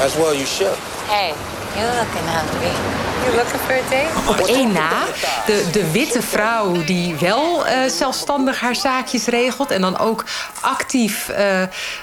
As 0.00 0.14
well 0.14 0.34
you 0.34 0.46
should. 0.46 0.76
Hey, 1.06 1.34
you're 1.76 1.94
looking 1.96 2.26
hungry. 2.26 2.72
You 3.24 3.36
looking 3.36 3.60
for 3.60 3.74
a 3.74 3.88
date? 3.90 4.28
Op 4.28 4.46
één 4.46 4.72
na, 4.72 4.90
de, 5.46 5.68
de 5.72 5.90
witte 5.90 6.22
vrouw 6.22 6.84
die 6.84 7.14
wel 7.14 7.66
uh, 7.66 7.72
zelfstandig 7.86 8.60
haar 8.60 8.76
zaakjes 8.76 9.26
regelt... 9.26 9.70
en 9.70 9.80
dan 9.80 9.98
ook 9.98 10.24
actief 10.60 11.28
uh, 11.28 11.60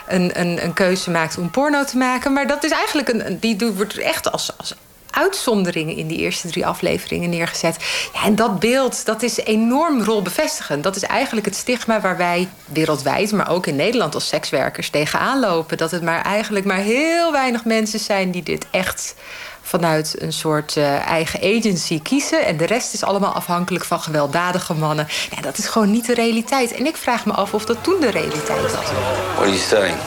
een, 0.08 0.40
een, 0.40 0.64
een 0.64 0.74
keuze 0.74 1.12
maakt 1.12 1.38
om 1.38 1.52
porno 1.52 1.84
te 1.84 1.98
maken. 1.98 2.34
Maar 2.34 2.48
dat 2.48 2.64
is 2.64 2.72
eigenlijk 2.72 3.10
een, 3.10 3.40
die 3.40 3.58
wordt 3.76 3.98
echt 3.98 4.32
als, 4.32 4.52
als 4.58 4.76
uitzonderingen 5.16 5.96
in 5.96 6.08
die 6.08 6.18
eerste 6.18 6.48
drie 6.48 6.66
afleveringen 6.66 7.30
neergezet. 7.30 7.78
Ja, 8.14 8.24
en 8.24 8.36
dat 8.36 8.60
beeld, 8.60 9.06
dat 9.06 9.24
is 9.24 9.38
enorm 9.38 10.04
rolbevestigend. 10.04 10.84
Dat 10.84 10.96
is 10.96 11.04
eigenlijk 11.04 11.46
het 11.46 11.56
stigma 11.56 12.02
waar 12.02 12.18
wij 12.18 12.50
wereldwijd, 12.66 13.32
maar 13.32 13.50
ook 13.50 13.68
in 13.68 13.76
Nederland 13.76 14.14
als 14.14 14.28
sekswerkers 14.28 14.90
tegenaan 14.90 15.40
lopen. 15.40 15.78
Dat 15.78 15.92
het 15.92 16.04
maar 16.04 16.22
eigenlijk 16.22 16.66
maar 16.66 16.78
heel 16.78 17.32
weinig 17.32 17.66
mensen 17.66 18.00
zijn 18.00 18.32
die 18.32 18.44
dit 18.44 18.66
echt 18.72 19.16
vanuit 19.62 20.16
een 20.22 20.34
soort 20.34 20.76
uh, 20.76 21.08
eigen 21.08 21.40
agency 21.40 22.02
kiezen. 22.02 22.46
En 22.46 22.58
de 22.58 22.66
rest 22.66 22.94
is 22.94 23.04
allemaal 23.04 23.34
afhankelijk 23.34 23.86
van 23.86 24.00
gewelddadige 24.00 24.74
mannen. 24.74 25.08
Ja, 25.36 25.42
dat 25.42 25.58
is 25.58 25.68
gewoon 25.68 25.92
niet 25.92 26.06
de 26.06 26.14
realiteit. 26.14 26.74
En 26.74 26.86
ik 26.86 26.98
vraag 26.98 27.26
me 27.26 27.34
af 27.34 27.54
of 27.54 27.66
dat 27.66 27.84
toen 27.84 28.00
de 28.00 28.10
realiteit 28.10 28.62
was. 28.62 28.72
What 28.72 29.38
are 29.38 29.48
you 29.48 29.58
studying? 29.58 29.98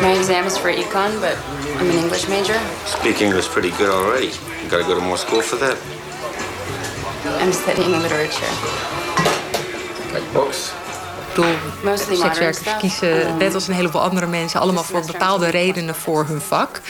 My 0.00 0.16
exam 0.16 0.46
is 0.46 0.56
for 0.56 0.70
econ, 0.70 1.20
but 1.20 1.36
I'm 1.76 1.90
an 1.90 1.96
English 1.96 2.28
major. 2.28 2.58
Speak 2.86 3.20
English 3.20 3.46
pretty 3.46 3.70
good 3.72 3.90
already. 3.90 4.28
You 4.62 4.70
gotta 4.70 4.84
go 4.84 4.94
to 4.94 5.00
more 5.00 5.16
school 5.16 5.42
for 5.42 5.56
that. 5.56 5.76
I'm 7.40 7.52
studying 7.52 7.90
literature. 7.90 8.52
Like 10.14 10.32
books? 10.32 10.72
Bedoel, 11.34 12.16
sekswerkers 12.16 12.76
kiezen, 12.78 13.36
net 13.36 13.54
als 13.54 13.68
een 13.68 13.74
heleboel 13.74 14.02
andere 14.02 14.26
mensen, 14.26 14.60
allemaal 14.60 14.82
voor 14.82 15.06
bepaalde 15.06 15.48
redenen 15.48 15.94
voor 15.94 16.26
hun 16.26 16.40
vak. 16.40 16.80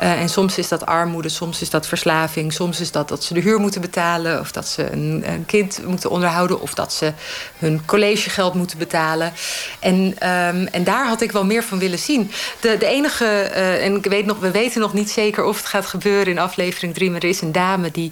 Uh, 0.00 0.20
en 0.20 0.28
soms 0.28 0.58
is 0.58 0.68
dat 0.68 0.86
armoede, 0.86 1.28
soms 1.28 1.60
is 1.60 1.70
dat 1.70 1.86
verslaving, 1.86 2.52
soms 2.52 2.80
is 2.80 2.90
dat 2.90 3.08
dat 3.08 3.24
ze 3.24 3.34
de 3.34 3.40
huur 3.40 3.58
moeten 3.58 3.80
betalen, 3.80 4.40
of 4.40 4.52
dat 4.52 4.68
ze 4.68 4.92
een, 4.92 5.22
een 5.26 5.46
kind 5.46 5.86
moeten 5.86 6.10
onderhouden, 6.10 6.60
of 6.60 6.74
dat 6.74 6.92
ze 6.92 7.12
hun 7.58 7.84
collegegeld 7.84 8.54
moeten 8.54 8.78
betalen. 8.78 9.32
En, 9.80 9.96
um, 9.96 10.66
en 10.66 10.84
daar 10.84 11.06
had 11.06 11.20
ik 11.20 11.32
wel 11.32 11.44
meer 11.44 11.62
van 11.62 11.78
willen 11.78 11.98
zien. 11.98 12.30
De, 12.60 12.76
de 12.78 12.86
enige, 12.86 13.24
uh, 13.24 13.84
en 13.84 13.96
ik 13.96 14.06
weet 14.06 14.26
nog, 14.26 14.38
we 14.38 14.50
weten 14.50 14.80
nog 14.80 14.92
niet 14.92 15.10
zeker 15.10 15.44
of 15.44 15.56
het 15.56 15.66
gaat 15.66 15.86
gebeuren 15.86 16.26
in 16.26 16.38
aflevering 16.38 16.94
3, 16.94 17.10
maar 17.10 17.22
er 17.22 17.28
is 17.28 17.40
een 17.40 17.52
dame 17.52 17.90
die. 17.90 18.10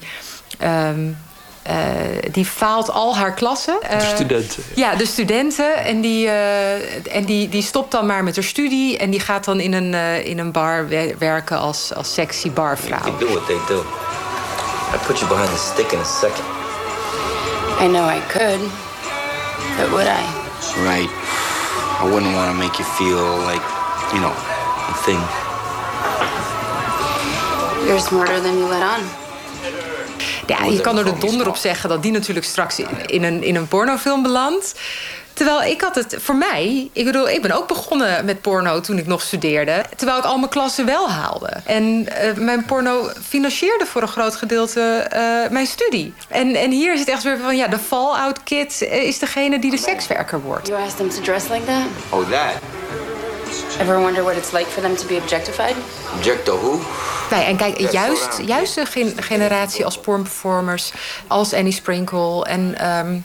Um, 0.62 1.08
uh, 1.08 1.25
die 2.30 2.44
faalt 2.44 2.90
al 2.90 3.16
haar 3.16 3.34
klassen. 3.34 3.78
Uh, 3.82 3.98
de 3.98 4.04
studenten. 4.14 4.62
Ja, 4.74 4.94
de 4.94 5.06
studenten. 5.06 5.84
En, 5.84 6.00
die, 6.00 6.26
uh, 6.26 7.16
en 7.16 7.24
die, 7.24 7.48
die 7.48 7.62
stopt 7.62 7.90
dan 7.90 8.06
maar 8.06 8.24
met 8.24 8.34
haar 8.34 8.44
studie. 8.44 8.98
En 8.98 9.10
die 9.10 9.20
gaat 9.20 9.44
dan 9.44 9.60
in 9.60 9.72
een, 9.72 9.94
in 10.24 10.38
een 10.38 10.52
bar 10.52 10.88
werken 11.18 11.58
als, 11.58 11.94
als 11.94 12.14
sexy 12.14 12.50
barvrouw. 12.50 13.04
You 13.04 13.18
do 13.18 13.26
what 13.26 13.46
they 13.46 13.58
do. 13.68 13.84
I 14.94 14.98
put 15.06 15.18
you 15.18 15.28
behind 15.28 15.50
the 15.50 15.58
stick 15.58 15.92
in 15.92 15.98
a 15.98 16.04
second. 16.04 16.44
I 17.80 17.86
know 17.86 18.08
I 18.08 18.20
could. 18.28 18.60
But 19.76 19.90
would 19.90 20.06
I? 20.06 20.24
Right. 20.84 21.10
I 22.00 22.04
wouldn't 22.04 22.34
want 22.34 22.50
to 22.50 22.56
make 22.56 22.78
you 22.78 22.84
feel 22.84 23.38
like, 23.44 23.62
you 24.12 24.20
know, 24.20 24.32
a 24.32 24.94
thing. 25.04 25.20
You're 27.86 28.00
smarter 28.00 28.40
than 28.40 28.58
you 28.58 28.66
let 28.66 28.82
on. 28.82 29.25
Ja, 30.46 30.64
je 30.64 30.80
kan 30.80 30.98
er 30.98 31.04
de 31.04 31.18
donder 31.18 31.48
op 31.48 31.56
zeggen 31.56 31.88
dat 31.88 32.02
die 32.02 32.12
natuurlijk 32.12 32.46
straks 32.46 32.78
in 33.06 33.24
een, 33.24 33.42
in 33.42 33.56
een 33.56 33.68
pornofilm 33.68 34.22
belandt. 34.22 34.74
Terwijl 35.32 35.62
ik 35.62 35.80
had 35.80 35.94
het 35.94 36.16
voor 36.18 36.34
mij, 36.34 36.90
ik 36.92 37.04
bedoel, 37.04 37.28
ik 37.28 37.42
ben 37.42 37.50
ook 37.50 37.68
begonnen 37.68 38.24
met 38.24 38.40
porno 38.40 38.80
toen 38.80 38.98
ik 38.98 39.06
nog 39.06 39.22
studeerde. 39.22 39.84
Terwijl 39.96 40.18
ik 40.18 40.24
al 40.24 40.36
mijn 40.38 40.50
klassen 40.50 40.86
wel 40.86 41.10
haalde. 41.10 41.50
En 41.64 41.84
uh, 41.84 42.34
mijn 42.34 42.64
porno 42.64 43.10
financierde 43.28 43.86
voor 43.86 44.02
een 44.02 44.08
groot 44.08 44.36
gedeelte 44.36 45.06
uh, 45.12 45.50
mijn 45.50 45.66
studie. 45.66 46.14
En, 46.28 46.54
en 46.54 46.70
hier 46.70 46.92
is 46.92 47.00
het 47.00 47.08
echt 47.08 47.22
weer 47.22 47.38
van, 47.38 47.56
ja, 47.56 47.68
de 47.68 47.78
fallout 47.78 48.42
kid 48.42 48.82
is 48.82 49.18
degene 49.18 49.58
die 49.58 49.70
de 49.70 49.78
sekswerker 49.78 50.40
wordt. 50.40 50.68
You 50.68 50.82
asked 50.82 50.96
them 50.96 51.08
to 51.08 51.20
dress 51.20 51.48
like 51.48 51.64
that? 51.64 51.82
Oh, 52.08 52.30
that? 52.30 52.52
Ever 53.78 54.00
wonder 54.00 54.22
what 54.22 54.36
it's 54.36 54.52
like 54.52 54.66
for 54.66 54.82
them 54.82 54.96
to 54.96 55.06
be 55.06 55.16
objectified? 55.16 55.76
Objecto 56.16 56.58
who? 56.58 56.80
Nee, 57.30 57.44
en 57.44 57.56
kijk, 57.56 57.90
juist, 57.90 58.40
juist 58.46 58.74
de 58.74 59.12
generatie 59.22 59.84
als 59.84 59.98
pornperformers, 59.98 60.92
als 61.26 61.52
Annie 61.52 61.72
Sprinkle 61.72 62.44
en, 62.44 62.88
um, 62.88 63.24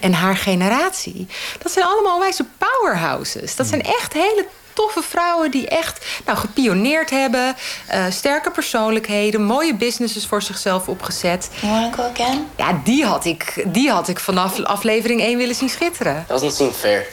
en 0.00 0.12
haar 0.12 0.36
generatie, 0.36 1.26
dat 1.62 1.72
zijn 1.72 1.84
allemaal 1.84 2.18
wijze 2.18 2.44
powerhouses. 2.58 3.56
Dat 3.56 3.66
zijn 3.66 3.82
echt 3.82 4.12
hele 4.12 4.46
toffe 4.72 5.02
vrouwen 5.02 5.50
die 5.50 5.68
echt 5.68 6.06
nou, 6.24 6.38
gepioneerd 6.38 7.10
hebben. 7.10 7.56
Uh, 7.94 8.04
sterke 8.10 8.50
persoonlijkheden, 8.50 9.42
mooie 9.42 9.74
businesses 9.74 10.26
voor 10.26 10.42
zichzelf 10.42 10.88
opgezet. 10.88 11.50
Go 11.94 12.02
again? 12.02 12.48
Ja, 12.56 12.80
die 12.84 13.04
had 13.04 13.24
ik, 13.24 13.64
die 13.66 13.90
had 13.90 14.08
ik 14.08 14.20
vanaf 14.20 14.62
aflevering 14.62 15.20
1 15.20 15.38
willen 15.38 15.54
zien 15.54 15.68
schitteren. 15.68 16.24
Doesn't 16.28 16.54
seem 16.54 16.72
fair. 16.72 17.06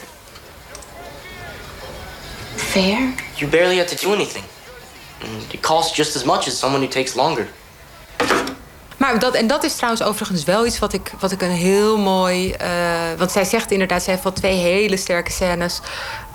Fair? 2.74 3.14
You 3.34 3.50
barely 3.50 3.76
had 3.76 3.88
to 3.88 4.06
do 4.06 4.14
anything. 4.14 4.44
It 5.50 5.60
costs 5.60 5.96
just 5.96 6.16
as 6.16 6.24
much 6.24 6.46
as 6.46 6.58
someone 6.58 6.82
who 6.82 6.90
takes 6.90 7.14
longer. 7.14 7.46
Maar 8.96 9.18
dat, 9.18 9.34
en 9.34 9.46
dat 9.46 9.64
is 9.64 9.74
trouwens 9.74 10.02
overigens 10.02 10.44
wel 10.44 10.66
iets 10.66 10.78
wat 10.78 10.92
ik, 10.92 11.12
wat 11.20 11.32
ik 11.32 11.42
een 11.42 11.50
heel 11.50 11.98
mooi... 11.98 12.54
Uh, 12.62 12.66
want 13.18 13.32
zij 13.32 13.44
zegt 13.44 13.70
inderdaad, 13.70 14.02
zij 14.02 14.12
heeft 14.12 14.24
wel 14.24 14.32
twee 14.32 14.56
hele 14.56 14.96
sterke 14.96 15.30
scènes. 15.30 15.80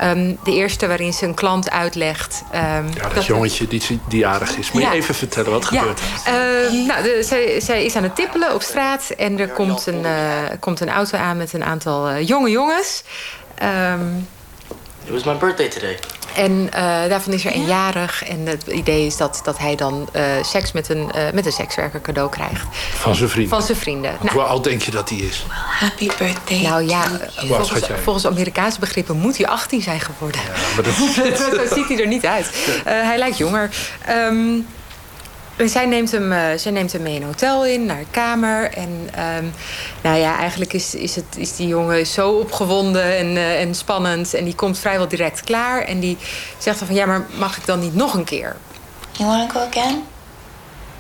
Um, 0.02 0.40
de 0.44 0.52
eerste 0.52 0.88
waarin 0.88 1.14
ze 1.14 1.26
een 1.26 1.34
klant 1.34 1.72
uitlegt... 1.72 2.44
Um, 2.54 2.60
ja, 2.60 3.02
dat, 3.02 3.14
dat 3.14 3.26
jongetje 3.26 3.68
die, 3.68 4.00
die 4.08 4.28
aardig 4.28 4.58
is. 4.58 4.72
Moet 4.72 4.82
ja. 4.82 4.92
je 4.92 4.98
even 4.98 5.16
vertellen 5.16 5.52
wat 5.52 5.68
ja. 5.72 5.80
gebeurt 5.80 6.00
er? 6.26 6.66
Uh, 6.66 6.88
nou, 6.88 7.04
de, 7.04 7.24
zij, 7.24 7.60
zij 7.60 7.86
is 7.86 7.96
aan 7.96 8.04
het 8.04 8.16
tippelen 8.16 8.54
op 8.54 8.62
straat... 8.62 9.10
en 9.10 9.40
er 9.40 9.50
komt 9.50 9.86
een, 9.86 10.02
uh, 10.02 10.12
komt 10.60 10.80
een 10.80 10.90
auto 10.90 11.18
aan 11.18 11.38
met 11.38 11.54
een 11.54 11.64
aantal 11.64 12.20
jonge 12.20 12.50
jongens. 12.50 13.04
Um, 13.64 14.28
It 15.06 15.12
was 15.12 15.24
my 15.24 15.36
birthday 15.38 15.70
today. 15.70 16.00
En 16.36 16.52
uh, 16.52 16.72
daarvan 17.08 17.34
is 17.34 17.46
er 17.46 17.52
eenjarig. 17.52 18.24
En 18.24 18.46
het 18.46 18.68
idee 18.68 19.06
is 19.06 19.18
dat, 19.18 19.42
dat 19.44 19.58
hij 19.58 19.76
dan 19.76 20.10
uh, 20.16 20.24
seks 20.42 20.72
met 20.72 20.90
een, 20.90 21.10
uh, 21.16 21.32
met 21.34 21.46
een 21.46 21.52
sekswerker 21.52 22.02
cadeau 22.02 22.30
krijgt. 22.30 22.66
Van 22.94 23.16
zijn 23.16 23.30
vrienden? 23.30 23.58
Van 23.58 23.62
zijn 23.66 23.78
vrienden. 23.78 24.16
Nou, 24.22 24.32
Hoe 24.32 24.42
oud 24.42 24.64
denk 24.64 24.82
je 24.82 24.92
dat 24.92 25.10
hij 25.10 25.18
is? 25.18 25.46
Well, 25.48 25.58
happy 25.58 26.08
birthday. 26.18 26.62
Nou 26.62 26.88
ja, 26.88 27.04
volgens, 27.36 27.90
volgens 28.04 28.26
Amerikaanse 28.26 28.80
begrippen 28.80 29.18
moet 29.18 29.38
hij 29.38 29.48
18 29.48 29.82
zijn 29.82 30.00
geworden. 30.00 30.42
Ja, 30.42 30.74
maar 30.76 30.84
dat... 30.84 30.94
Zo 31.70 31.76
ziet 31.76 31.88
hij 31.88 32.00
er 32.00 32.08
niet 32.08 32.26
uit. 32.26 32.52
hij 32.84 33.18
lijkt 33.18 33.38
jonger. 33.38 33.70
Um, 34.10 34.68
zij 35.68 35.86
neemt, 35.86 36.12
hem, 36.12 36.32
uh, 36.32 36.46
zij 36.56 36.72
neemt 36.72 36.92
hem 36.92 37.02
mee 37.02 37.16
een 37.16 37.24
hotel 37.24 37.66
in, 37.66 37.86
naar 37.86 38.00
een 38.00 38.12
kamer. 38.12 38.72
En 38.74 39.10
um, 39.38 39.54
nou 40.02 40.18
ja, 40.18 40.38
eigenlijk 40.38 40.74
is, 40.74 40.96
is, 40.96 41.16
het, 41.16 41.38
is 41.38 41.56
die 41.56 41.68
jongen 41.68 42.08
zo 42.08 42.32
opgewonden 42.32 43.18
en, 43.18 43.28
uh, 43.28 43.62
en 43.62 43.76
spannend. 43.76 44.34
En 44.34 44.44
die 44.44 44.56
komt 44.56 44.80
vrijwel 44.80 45.08
direct 45.08 45.44
klaar. 45.44 45.82
En 45.82 46.00
die 46.00 46.18
zegt 46.58 46.80
dan 46.80 46.88
van, 46.88 46.96
ja, 46.96 47.06
maar 47.06 47.26
mag 47.38 47.58
ik 47.58 47.66
dan 47.66 47.80
niet 47.80 47.96
nog 47.96 48.14
een 48.14 48.24
keer? 48.24 48.56
You 49.12 49.30
wanna 49.30 49.50
go 49.50 49.60
again? 49.60 50.04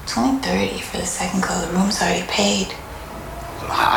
It's 0.03 0.17
only 0.17 0.39
30 0.41 0.83
for 0.83 0.99
the 0.99 1.05
second 1.05 1.45
go. 1.45 1.53
The 1.53 1.71
room's 1.73 2.01
already 2.01 2.25
paid. 2.35 2.67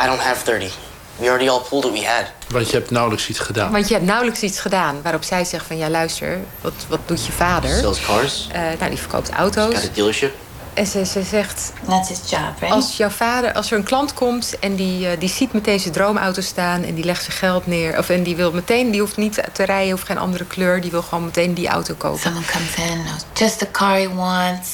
I 0.03 0.05
don't 0.05 0.21
have 0.21 0.43
30. 0.43 0.77
We 1.15 1.27
already 1.27 1.49
all 1.49 1.59
pulled 1.59 1.83
what 1.83 1.93
we 1.93 2.05
had. 2.05 2.25
Want 2.47 2.69
je 2.69 2.77
hebt 2.77 2.91
nauwelijks 2.91 3.29
iets 3.29 3.39
gedaan. 3.39 3.71
Want 3.71 3.87
je 3.87 3.93
hebt 3.93 4.05
nauwelijks 4.05 4.41
iets 4.41 4.59
gedaan. 4.59 5.01
Waarop 5.01 5.23
zij 5.23 5.45
zegt 5.45 5.65
van, 5.65 5.77
ja 5.77 5.89
luister, 5.89 6.39
wat, 6.61 6.73
wat 6.87 6.99
doet 7.05 7.25
je 7.25 7.31
vader? 7.31 7.69
Sells 7.69 8.05
cars. 8.05 8.47
Uh, 8.51 8.61
nou, 8.79 8.89
die 8.89 8.99
verkoopt 8.99 9.29
auto's. 9.29 9.73
Got 9.73 9.89
a 9.89 9.93
dealership. 9.93 10.35
En 10.73 10.87
ze, 10.87 11.05
ze 11.05 11.23
zegt... 11.23 11.73
That's 11.87 12.09
his 12.09 12.29
job, 12.29 12.59
right? 12.59 12.73
Als 12.73 12.97
jouw 12.97 13.09
vader, 13.09 13.53
als 13.53 13.71
er 13.71 13.77
een 13.77 13.83
klant 13.83 14.13
komt 14.13 14.59
en 14.59 14.75
die, 14.75 15.11
uh, 15.11 15.19
die 15.19 15.29
ziet 15.29 15.53
meteen 15.53 15.79
zijn 15.79 15.93
droomauto 15.93 16.41
staan... 16.41 16.83
en 16.83 16.95
die 16.95 17.03
legt 17.03 17.23
zijn 17.23 17.37
geld 17.37 17.67
neer... 17.67 17.97
of 17.97 18.09
en 18.09 18.23
die 18.23 18.35
wil 18.35 18.51
meteen, 18.51 18.91
die 18.91 18.99
hoeft 18.99 19.17
niet 19.17 19.43
te 19.53 19.63
rijden, 19.63 19.91
hoeft 19.91 20.05
geen 20.05 20.17
andere 20.17 20.45
kleur... 20.45 20.81
die 20.81 20.91
wil 20.91 21.01
gewoon 21.01 21.25
meteen 21.25 21.53
die 21.53 21.67
auto 21.67 21.93
kopen. 21.97 22.19
Someone 22.19 22.45
comes 22.45 22.75
in, 22.75 23.03
knows 23.03 23.25
just 23.33 23.59
the 23.59 23.71
car 23.71 23.97
he 23.97 24.09
wants... 24.15 24.69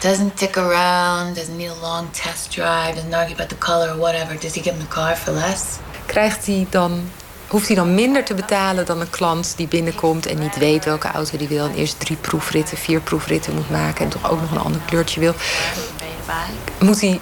doesn't 0.00 0.38
dick 0.38 0.56
around, 0.56 1.34
doesn't 1.34 1.56
need 1.56 1.70
a 1.70 1.80
long 1.80 2.10
test 2.10 2.50
drive... 2.50 2.94
doesn't 2.94 3.14
argue 3.14 3.34
about 3.34 3.48
the 3.48 3.58
color 3.58 3.94
or 3.94 3.98
whatever. 3.98 4.40
Does 4.40 4.54
he 4.54 4.62
give 4.62 4.76
him 4.76 4.80
the 4.80 4.94
car 4.94 5.16
for 5.16 5.32
less? 5.32 5.62
Krijgt 6.06 6.46
hij 6.46 6.66
dan 6.70 7.10
hoeft 7.48 7.66
hij 7.66 7.76
dan 7.76 7.94
minder 7.94 8.24
te 8.24 8.34
betalen 8.34 8.86
dan 8.86 9.00
een 9.00 9.10
klant 9.10 9.52
die 9.56 9.68
binnenkomt 9.68 10.26
en 10.26 10.38
niet 10.38 10.56
weet 10.56 10.84
welke 10.84 11.08
auto 11.08 11.38
die 11.38 11.48
wil. 11.48 11.64
En 11.64 11.74
eerst 11.74 12.00
drie 12.00 12.16
proefritten, 12.16 12.76
vier 12.76 13.00
proefritten 13.00 13.54
moet 13.54 13.70
maken 13.70 14.04
en 14.04 14.10
toch 14.10 14.30
ook 14.30 14.40
nog 14.40 14.50
een 14.50 14.60
ander 14.60 14.80
kleurtje 14.86 15.20
wil. 15.20 15.34
Moet 16.78 17.00
hij. 17.00 17.20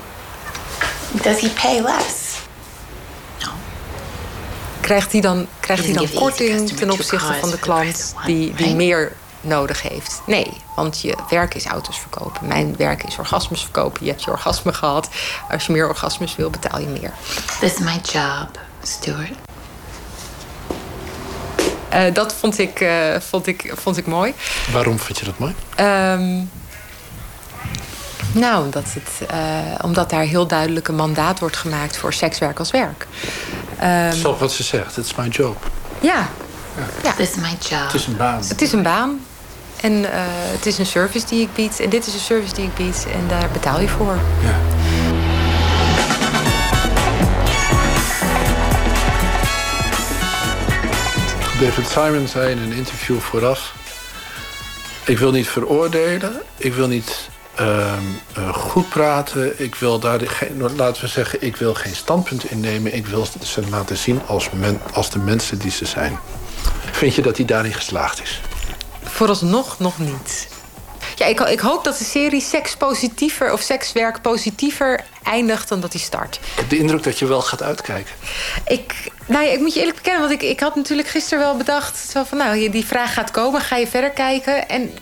Does 1.10 1.40
he 1.40 1.50
pay 1.62 1.80
less? 1.80 2.38
No. 3.40 3.48
Krijgt 4.80 5.12
hij 5.12 5.20
dan, 5.20 5.46
krijgt 5.60 5.84
hij 5.84 5.92
dan 5.92 6.08
korting 6.14 6.70
ten 6.70 6.90
opzichte 6.90 7.34
van 7.40 7.50
de 7.50 7.58
klant 7.58 8.14
die, 8.24 8.54
die 8.54 8.74
meer 8.74 9.12
nodig 9.40 9.82
heeft. 9.82 10.22
Nee, 10.26 10.52
want 10.76 11.00
je 11.00 11.16
werk 11.28 11.54
is 11.54 11.66
auto's 11.66 11.98
verkopen. 11.98 12.46
Mijn 12.46 12.76
werk 12.76 13.04
is 13.04 13.18
orgasmes 13.18 13.62
verkopen. 13.62 14.04
Je 14.04 14.10
hebt 14.10 14.24
je 14.24 14.30
orgasme 14.30 14.72
gehad. 14.72 15.08
Als 15.50 15.66
je 15.66 15.72
meer 15.72 15.88
orgasmes 15.88 16.36
wil, 16.36 16.50
betaal 16.50 16.80
je 16.80 16.86
meer. 16.86 17.12
This 17.60 17.72
is 17.72 17.78
my 17.78 18.00
job, 18.02 18.48
Stuart. 18.82 19.45
Uh, 21.96 22.14
dat 22.14 22.34
vond 22.34 22.58
ik, 22.58 22.80
uh, 22.80 22.90
vond, 23.18 23.46
ik, 23.46 23.72
vond 23.74 23.96
ik 23.96 24.06
mooi. 24.06 24.34
Waarom 24.72 24.98
vind 24.98 25.18
je 25.18 25.24
dat 25.24 25.38
mooi? 25.38 25.54
Um, 25.80 26.50
nou, 28.32 28.64
omdat, 28.64 28.84
het, 28.84 29.30
uh, 29.30 29.38
omdat 29.82 30.10
daar 30.10 30.22
heel 30.22 30.46
duidelijk 30.46 30.88
een 30.88 30.94
mandaat 30.94 31.38
wordt 31.38 31.56
gemaakt 31.56 31.96
voor 31.96 32.12
sekswerk 32.12 32.58
als 32.58 32.70
werk. 32.70 33.06
Um, 33.82 34.12
Zo 34.12 34.36
wat 34.38 34.52
ze 34.52 34.62
zegt, 34.62 34.96
it's 34.96 35.14
my 35.14 35.28
job. 35.28 35.70
Ja. 36.00 36.28
ja. 37.02 37.18
Is 37.18 37.34
my 37.34 37.56
job. 37.68 37.84
Het 37.84 37.94
is 37.94 38.06
een 38.06 38.16
baan. 38.16 38.42
Het 38.48 38.62
is 38.62 38.72
een 38.72 38.82
baan. 38.82 39.20
En 39.80 39.92
uh, 39.92 40.08
het 40.52 40.66
is 40.66 40.78
een 40.78 40.86
service 40.86 41.26
die 41.26 41.40
ik 41.40 41.54
bied. 41.54 41.80
En 41.80 41.90
dit 41.90 42.06
is 42.06 42.14
een 42.14 42.20
service 42.20 42.54
die 42.54 42.64
ik 42.64 42.74
bied. 42.74 43.06
En 43.12 43.28
daar 43.28 43.48
betaal 43.52 43.80
je 43.80 43.88
voor. 43.88 44.18
Ja. 44.42 44.75
David 51.60 51.88
Simon 51.88 52.28
zei 52.28 52.50
in 52.50 52.58
een 52.58 52.72
interview 52.72 53.18
vooraf... 53.18 53.74
ik 55.04 55.18
wil 55.18 55.30
niet 55.30 55.48
veroordelen, 55.48 56.42
ik 56.56 56.74
wil 56.74 56.88
niet 56.88 57.28
uh, 57.60 57.92
uh, 58.38 58.54
goed 58.54 58.88
praten. 58.88 59.62
Ik 59.62 59.74
wil 59.74 59.98
daar, 59.98 60.20
geen, 60.20 60.76
laten 60.76 61.02
we 61.02 61.08
zeggen, 61.08 61.42
ik 61.42 61.56
wil 61.56 61.74
geen 61.74 61.94
standpunt 61.94 62.50
innemen. 62.50 62.94
Ik 62.94 63.06
wil 63.06 63.26
ze 63.42 63.68
laten 63.68 63.96
zien 63.96 64.20
als, 64.26 64.48
als 64.92 65.10
de 65.10 65.18
mensen 65.18 65.58
die 65.58 65.70
ze 65.70 65.84
zijn. 65.84 66.18
Vind 66.92 67.14
je 67.14 67.22
dat 67.22 67.36
hij 67.36 67.46
daarin 67.46 67.72
geslaagd 67.72 68.22
is? 68.22 68.40
Vooralsnog 69.02 69.78
nog 69.78 69.98
niet. 69.98 70.48
Ja, 71.16 71.26
ik, 71.26 71.40
ik, 71.40 71.60
hoop 71.60 71.84
dat 71.84 71.98
de 71.98 72.04
serie 72.04 72.40
sekspositiever 72.40 73.52
of 73.52 73.60
sekswerk 73.60 74.22
positiever 74.22 75.04
eindigt 75.22 75.68
dan 75.68 75.80
dat 75.80 75.92
hij 75.92 76.02
start. 76.02 76.34
Ik 76.34 76.40
heb 76.54 76.68
de 76.68 76.78
indruk 76.78 77.02
dat 77.02 77.18
je 77.18 77.26
wel 77.26 77.42
gaat 77.42 77.62
uitkijken. 77.62 78.14
Ik, 78.66 78.94
nou 79.26 79.44
ja, 79.44 79.50
ik 79.50 79.60
moet 79.60 79.74
je 79.74 79.80
eerlijk 79.80 79.96
bekennen, 79.96 80.28
want 80.28 80.32
ik, 80.32 80.42
ik 80.42 80.60
had 80.60 80.76
natuurlijk 80.76 81.08
gisteren 81.08 81.44
wel 81.44 81.56
bedacht... 81.56 82.10
Zo 82.10 82.24
van, 82.24 82.38
nou, 82.38 82.70
die 82.70 82.86
vraag 82.86 83.14
gaat 83.14 83.30
komen, 83.30 83.60
ga 83.60 83.76
je 83.76 83.86
verder 83.86 84.10
kijken? 84.10 84.68
En 84.68 84.98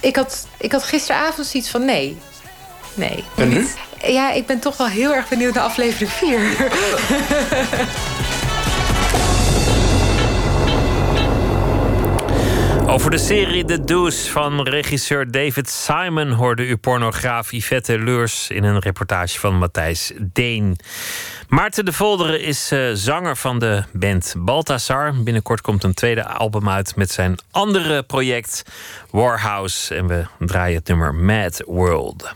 ik 0.00 0.16
had, 0.16 0.46
ik 0.58 0.72
had 0.72 0.82
gisteravond 0.82 1.46
zoiets 1.46 1.70
van 1.70 1.84
nee. 1.84 2.18
Nee. 2.94 3.24
En 3.36 3.48
nu? 3.48 3.68
Ja, 4.06 4.30
ik 4.30 4.46
ben 4.46 4.58
toch 4.58 4.76
wel 4.76 4.86
heel 4.86 5.14
erg 5.14 5.28
benieuwd 5.28 5.54
naar 5.54 5.64
aflevering 5.64 6.10
4. 6.10 6.40
Over 12.92 13.10
de 13.10 13.18
serie 13.18 13.64
The 13.64 13.84
Deuce 13.84 14.30
van 14.30 14.62
regisseur 14.62 15.30
David 15.30 15.68
Simon 15.68 16.30
hoorde 16.30 16.66
u 16.66 16.76
pornograaf 16.76 17.52
Yvette 17.52 17.98
Leurs 17.98 18.50
in 18.50 18.64
een 18.64 18.78
reportage 18.78 19.38
van 19.38 19.58
Matthijs 19.58 20.12
Deen. 20.18 20.76
Maarten 21.48 21.84
de 21.84 21.92
Volderen 21.92 22.40
is 22.40 22.72
uh, 22.72 22.90
zanger 22.92 23.36
van 23.36 23.58
de 23.58 23.82
band 23.92 24.34
Balthazar. 24.38 25.14
Binnenkort 25.22 25.60
komt 25.60 25.84
een 25.84 25.94
tweede 25.94 26.26
album 26.26 26.68
uit 26.68 26.96
met 26.96 27.10
zijn 27.10 27.38
andere 27.50 28.02
project 28.02 28.62
Warhouse. 29.10 29.94
En 29.94 30.06
we 30.06 30.24
draaien 30.38 30.76
het 30.78 30.88
nummer 30.88 31.14
Mad 31.14 31.62
World. 31.66 32.34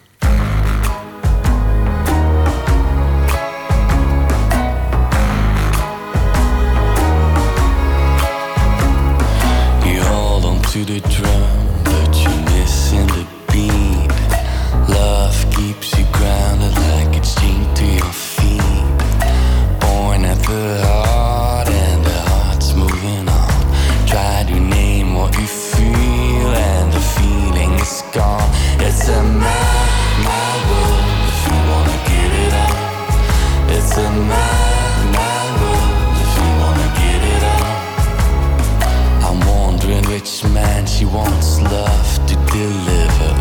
To 10.77 10.93
the 10.93 11.01
drum, 11.09 11.85
but 11.85 12.15
you're 12.23 12.45
missing 12.53 13.07
the 13.07 13.27
beat. 13.51 14.11
Love 14.91 15.39
keeps 15.51 15.97
you 15.97 16.05
grounded 16.13 16.75
like 16.91 17.17
it's 17.17 17.35
chained 17.41 17.75
to 17.77 17.87
your 17.87 18.13
feet. 18.13 18.61
Born 19.81 20.25
at 20.27 20.39
the 20.45 20.86
she 40.97 41.05
wants 41.05 41.61
love 41.61 42.27
to 42.27 42.35
deliver. 42.57 43.33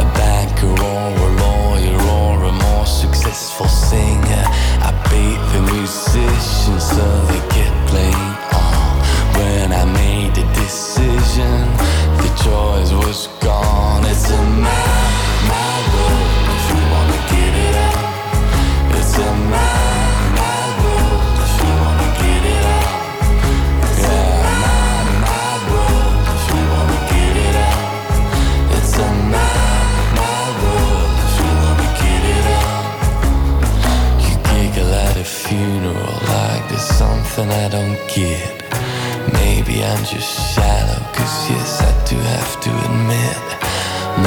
A 0.00 0.06
banker 0.16 0.66
or 0.66 1.10
a 1.28 1.30
lawyer 1.44 2.00
or 2.16 2.44
a 2.44 2.52
more 2.52 2.86
successful 2.86 3.68
singer. 3.68 4.44
I 4.88 4.90
bait 5.10 5.40
the 5.52 5.60
musicians 5.74 6.84
so 6.94 7.04
they 7.28 7.42
get 7.54 7.72
playing 7.86 8.32
on. 8.64 8.96
When 9.36 9.72
I 9.72 9.84
made 9.84 10.34
the 10.34 10.46
decision, 10.54 11.60
the 12.22 12.30
choice 12.44 12.92
was 13.04 13.28
gone. 13.42 14.06
It's 14.06 14.30
a 14.30 14.42
mad, 14.64 14.99
funeral 35.60 36.16
like 36.36 36.64
there's 36.70 36.90
something 37.02 37.48
I 37.64 37.68
don't 37.68 38.00
get. 38.08 38.48
Maybe 39.40 39.84
I'm 39.84 40.02
just 40.04 40.30
shallow, 40.52 41.00
cause 41.16 41.36
yes, 41.52 41.70
I 41.88 41.92
do 42.08 42.16
have 42.34 42.54
to 42.64 42.70
admit. 42.88 43.44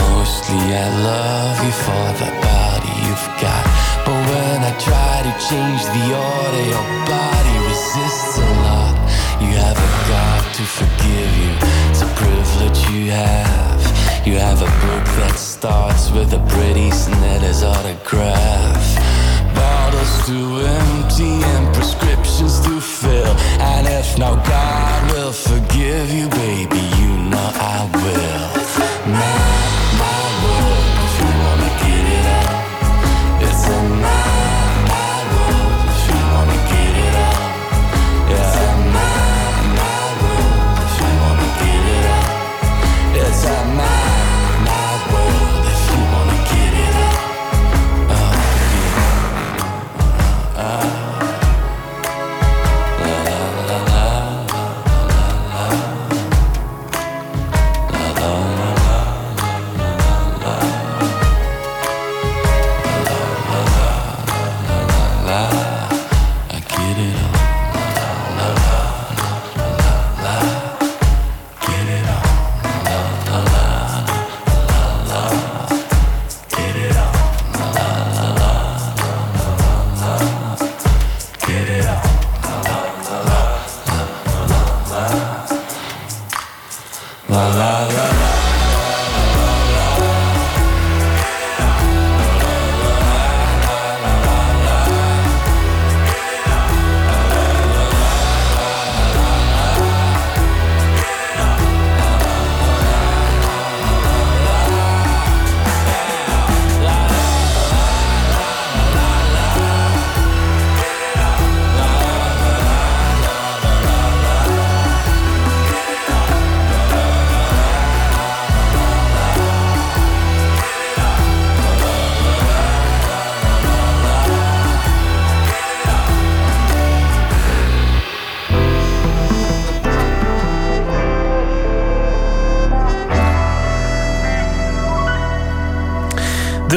Mostly 0.04 0.62
I 0.86 0.88
love 1.12 1.58
you 1.66 1.74
for 1.86 2.08
the 2.22 2.30
body 2.50 2.94
you've 3.06 3.30
got. 3.42 3.66
But 4.06 4.20
when 4.30 4.58
I 4.72 4.74
try 4.88 5.14
to 5.28 5.34
change 5.50 5.82
the 5.96 6.06
order, 6.30 6.64
your 6.74 6.88
body 7.10 7.56
resists 7.70 8.38
a 8.38 8.50
lot. 8.66 8.96
You 9.42 9.52
have 9.66 9.80
a 9.90 9.92
God 10.14 10.44
to 10.58 10.64
forgive 10.80 11.32
you, 11.44 11.54
it's 11.90 12.02
a 12.08 12.12
privilege 12.22 12.80
you 12.94 13.12
have. 13.12 13.82
You 14.28 14.36
have 14.38 14.62
a 14.62 14.72
book 14.86 15.06
that 15.20 15.36
starts 15.38 16.12
with 16.12 16.32
a 16.34 16.42
pretty 16.54 16.90
Snella's 16.92 17.64
autograph. 17.64 19.03
Bottles 19.94 20.26
to 20.26 20.58
empty 20.66 21.44
and 21.44 21.76
prescriptions 21.76 22.60
to 22.62 22.82
fill. 22.82 23.36
And 23.62 23.86
if 23.88 24.18
now 24.18 24.36
God 24.36 25.12
will 25.12 25.32
forgive 25.32 26.12
you, 26.12 26.30
baby, 26.30 26.82
you 26.98 27.18
know 27.30 27.52
I 27.54 27.90
will. 27.94 29.12
My, 29.14 29.43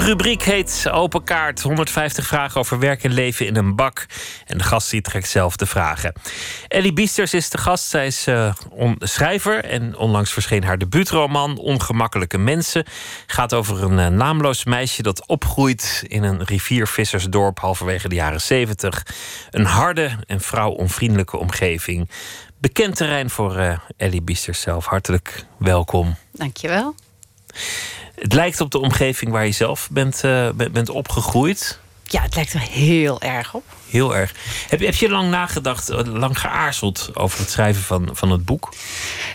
rubriek 0.06 0.42
heet 0.42 0.88
Open 0.90 1.24
Kaart. 1.24 1.62
150 1.62 2.26
vragen 2.26 2.60
over 2.60 2.78
werk 2.78 3.04
en 3.04 3.12
leven 3.12 3.46
in 3.46 3.56
een 3.56 3.76
bak. 3.76 4.06
En 4.46 4.58
de 4.58 4.64
gast 4.64 4.90
die 4.90 5.00
trekt 5.00 5.28
zelf 5.28 5.56
de 5.56 5.66
vragen. 5.66 6.12
Ellie 6.68 6.92
Biesters 6.92 7.34
is 7.34 7.50
de 7.50 7.58
gast. 7.58 7.84
Zij 7.84 8.06
is 8.06 8.26
uh, 8.26 8.52
schrijver 8.98 9.64
en 9.64 9.96
onlangs 9.96 10.32
verscheen 10.32 10.64
haar 10.64 10.78
debuutroman 10.78 11.58
Ongemakkelijke 11.58 12.38
Mensen. 12.38 12.84
Gaat 13.26 13.54
over 13.54 13.82
een 13.82 13.98
uh, 13.98 14.06
naamloos 14.06 14.64
meisje 14.64 15.02
dat 15.02 15.26
opgroeit 15.26 16.04
in 16.06 16.22
een 16.22 16.44
riviervissersdorp 16.44 17.58
halverwege 17.58 18.08
de 18.08 18.14
jaren 18.14 18.40
70. 18.40 19.06
Een 19.50 19.64
harde 19.64 20.10
en 20.26 20.40
vrouwonvriendelijke 20.40 21.36
omgeving. 21.36 22.10
Bekend 22.58 22.96
terrein 22.96 23.30
voor 23.30 23.56
uh, 23.56 23.78
Ellie 23.96 24.22
Biesters 24.22 24.60
zelf. 24.60 24.86
Hartelijk 24.86 25.44
welkom. 25.58 26.14
Dankjewel. 26.32 26.94
Het 28.16 28.32
lijkt 28.32 28.60
op 28.60 28.70
de 28.70 28.78
omgeving 28.80 29.30
waar 29.30 29.46
je 29.46 29.52
zelf 29.52 29.88
bent, 29.90 30.22
uh, 30.24 30.48
bent 30.72 30.88
opgegroeid. 30.88 31.78
Ja, 32.04 32.22
het 32.22 32.34
lijkt 32.34 32.52
er 32.52 32.60
heel 32.60 33.20
erg 33.20 33.54
op. 33.54 33.64
Heel 33.88 34.16
erg. 34.16 34.34
Heb, 34.68 34.80
heb 34.80 34.94
je 34.94 35.08
lang 35.08 35.30
nagedacht, 35.30 35.88
eh, 35.88 35.98
lang 36.04 36.40
geaarzeld 36.40 37.10
over 37.14 37.38
het 37.38 37.50
schrijven 37.50 37.82
van, 37.82 38.08
van 38.12 38.30
het 38.30 38.44
boek? 38.44 38.74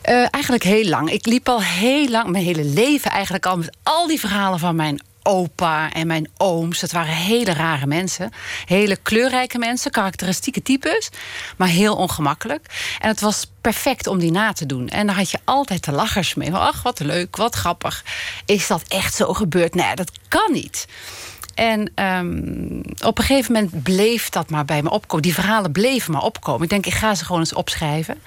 Uh, 0.09 0.27
eigenlijk 0.29 0.63
heel 0.63 0.89
lang. 0.89 1.11
Ik 1.11 1.25
liep 1.25 1.49
al 1.49 1.61
heel 1.61 2.09
lang, 2.09 2.29
mijn 2.29 2.43
hele 2.43 2.63
leven 2.63 3.11
eigenlijk 3.11 3.45
al 3.45 3.57
met 3.57 3.77
al 3.83 4.07
die 4.07 4.19
verhalen 4.19 4.59
van 4.59 4.75
mijn 4.75 5.01
opa 5.23 5.93
en 5.93 6.07
mijn 6.07 6.29
ooms. 6.37 6.79
Dat 6.79 6.91
waren 6.91 7.13
hele 7.13 7.53
rare 7.53 7.85
mensen. 7.85 8.31
Hele 8.65 8.95
kleurrijke 8.95 9.57
mensen, 9.57 9.91
karakteristieke 9.91 10.61
types. 10.61 11.09
Maar 11.57 11.67
heel 11.67 11.95
ongemakkelijk. 11.95 12.95
En 12.99 13.07
het 13.07 13.21
was 13.21 13.51
perfect 13.61 14.07
om 14.07 14.19
die 14.19 14.31
na 14.31 14.53
te 14.53 14.65
doen. 14.65 14.87
En 14.87 15.07
dan 15.07 15.15
had 15.15 15.31
je 15.31 15.39
altijd 15.43 15.83
de 15.83 15.91
lachers 15.91 16.33
mee. 16.33 16.53
Ach, 16.53 16.83
wat 16.83 16.99
leuk, 16.99 17.35
wat 17.35 17.55
grappig. 17.55 18.03
Is 18.45 18.67
dat 18.67 18.83
echt 18.87 19.13
zo 19.13 19.33
gebeurd? 19.33 19.75
Nee, 19.75 19.95
dat 19.95 20.11
kan 20.27 20.51
niet. 20.51 20.87
En 21.55 21.91
um, 21.95 22.81
op 23.03 23.17
een 23.17 23.23
gegeven 23.23 23.53
moment 23.53 23.83
bleef 23.83 24.29
dat 24.29 24.49
maar 24.49 24.65
bij 24.65 24.81
me 24.81 24.89
opkomen. 24.89 25.23
Die 25.23 25.33
verhalen 25.33 25.71
bleven 25.71 26.11
maar 26.11 26.21
opkomen. 26.21 26.63
Ik 26.63 26.69
denk, 26.69 26.85
ik 26.85 26.93
ga 26.93 27.15
ze 27.15 27.25
gewoon 27.25 27.41
eens 27.41 27.53
opschrijven. 27.53 28.21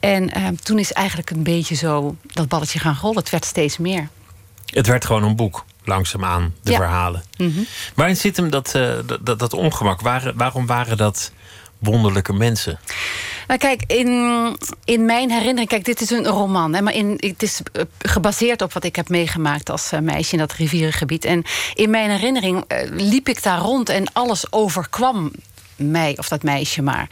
En 0.00 0.44
um, 0.44 0.60
toen 0.62 0.78
is 0.78 0.92
eigenlijk 0.92 1.30
een 1.30 1.42
beetje 1.42 1.74
zo 1.74 2.16
dat 2.32 2.48
balletje 2.48 2.78
gaan 2.78 2.98
rollen. 3.00 3.18
Het 3.18 3.30
werd 3.30 3.44
steeds 3.44 3.78
meer. 3.78 4.08
Het 4.66 4.86
werd 4.86 5.04
gewoon 5.04 5.22
een 5.22 5.36
boek 5.36 5.64
langzaamaan, 5.88 6.54
de 6.62 6.70
Ja. 6.70 6.76
verhalen. 6.76 7.22
Mhm. 7.36 7.60
Waarin 7.94 8.16
zit 8.16 8.36
hem 8.36 8.50
dat, 8.50 8.74
eh, 8.74 8.92
dat, 9.20 9.38
dat, 9.38 9.52
ongemak? 9.52 10.00
Waren, 10.00 10.36
waarom 10.36 10.66
waren 10.66 10.96
dat 10.96 11.32
wonderlijke 11.78 12.32
mensen? 12.32 12.78
Nou, 13.46 13.58
kijk, 13.60 13.82
in, 13.86 14.08
in 14.84 15.04
mijn 15.04 15.30
herinnering, 15.30 15.68
kijk, 15.68 15.84
dit 15.84 16.00
is 16.00 16.10
een 16.10 16.26
roman, 16.26 16.74
hè, 16.74 16.82
maar 16.82 16.94
in, 16.94 17.14
het 17.16 17.42
is 17.42 17.60
eh, 17.72 17.82
gebaseerd 17.98 18.62
op 18.62 18.72
wat 18.72 18.84
ik 18.84 18.96
heb 18.96 19.08
meegemaakt 19.08 19.70
als 19.70 19.92
eh, 19.92 20.00
meisje 20.00 20.32
in 20.32 20.38
dat 20.38 20.52
rivierengebied. 20.52 21.24
En 21.24 21.44
in 21.74 21.90
mijn 21.90 22.10
herinnering 22.10 22.64
liep 22.90 23.28
ik 23.28 23.42
daar 23.42 23.58
rond 23.58 23.88
en 23.88 24.12
alles 24.12 24.52
overkwam 24.52 25.32
mij 25.76 26.18
of 26.18 26.28
dat 26.28 26.42
meisje 26.42 26.82
maar. 26.82 27.08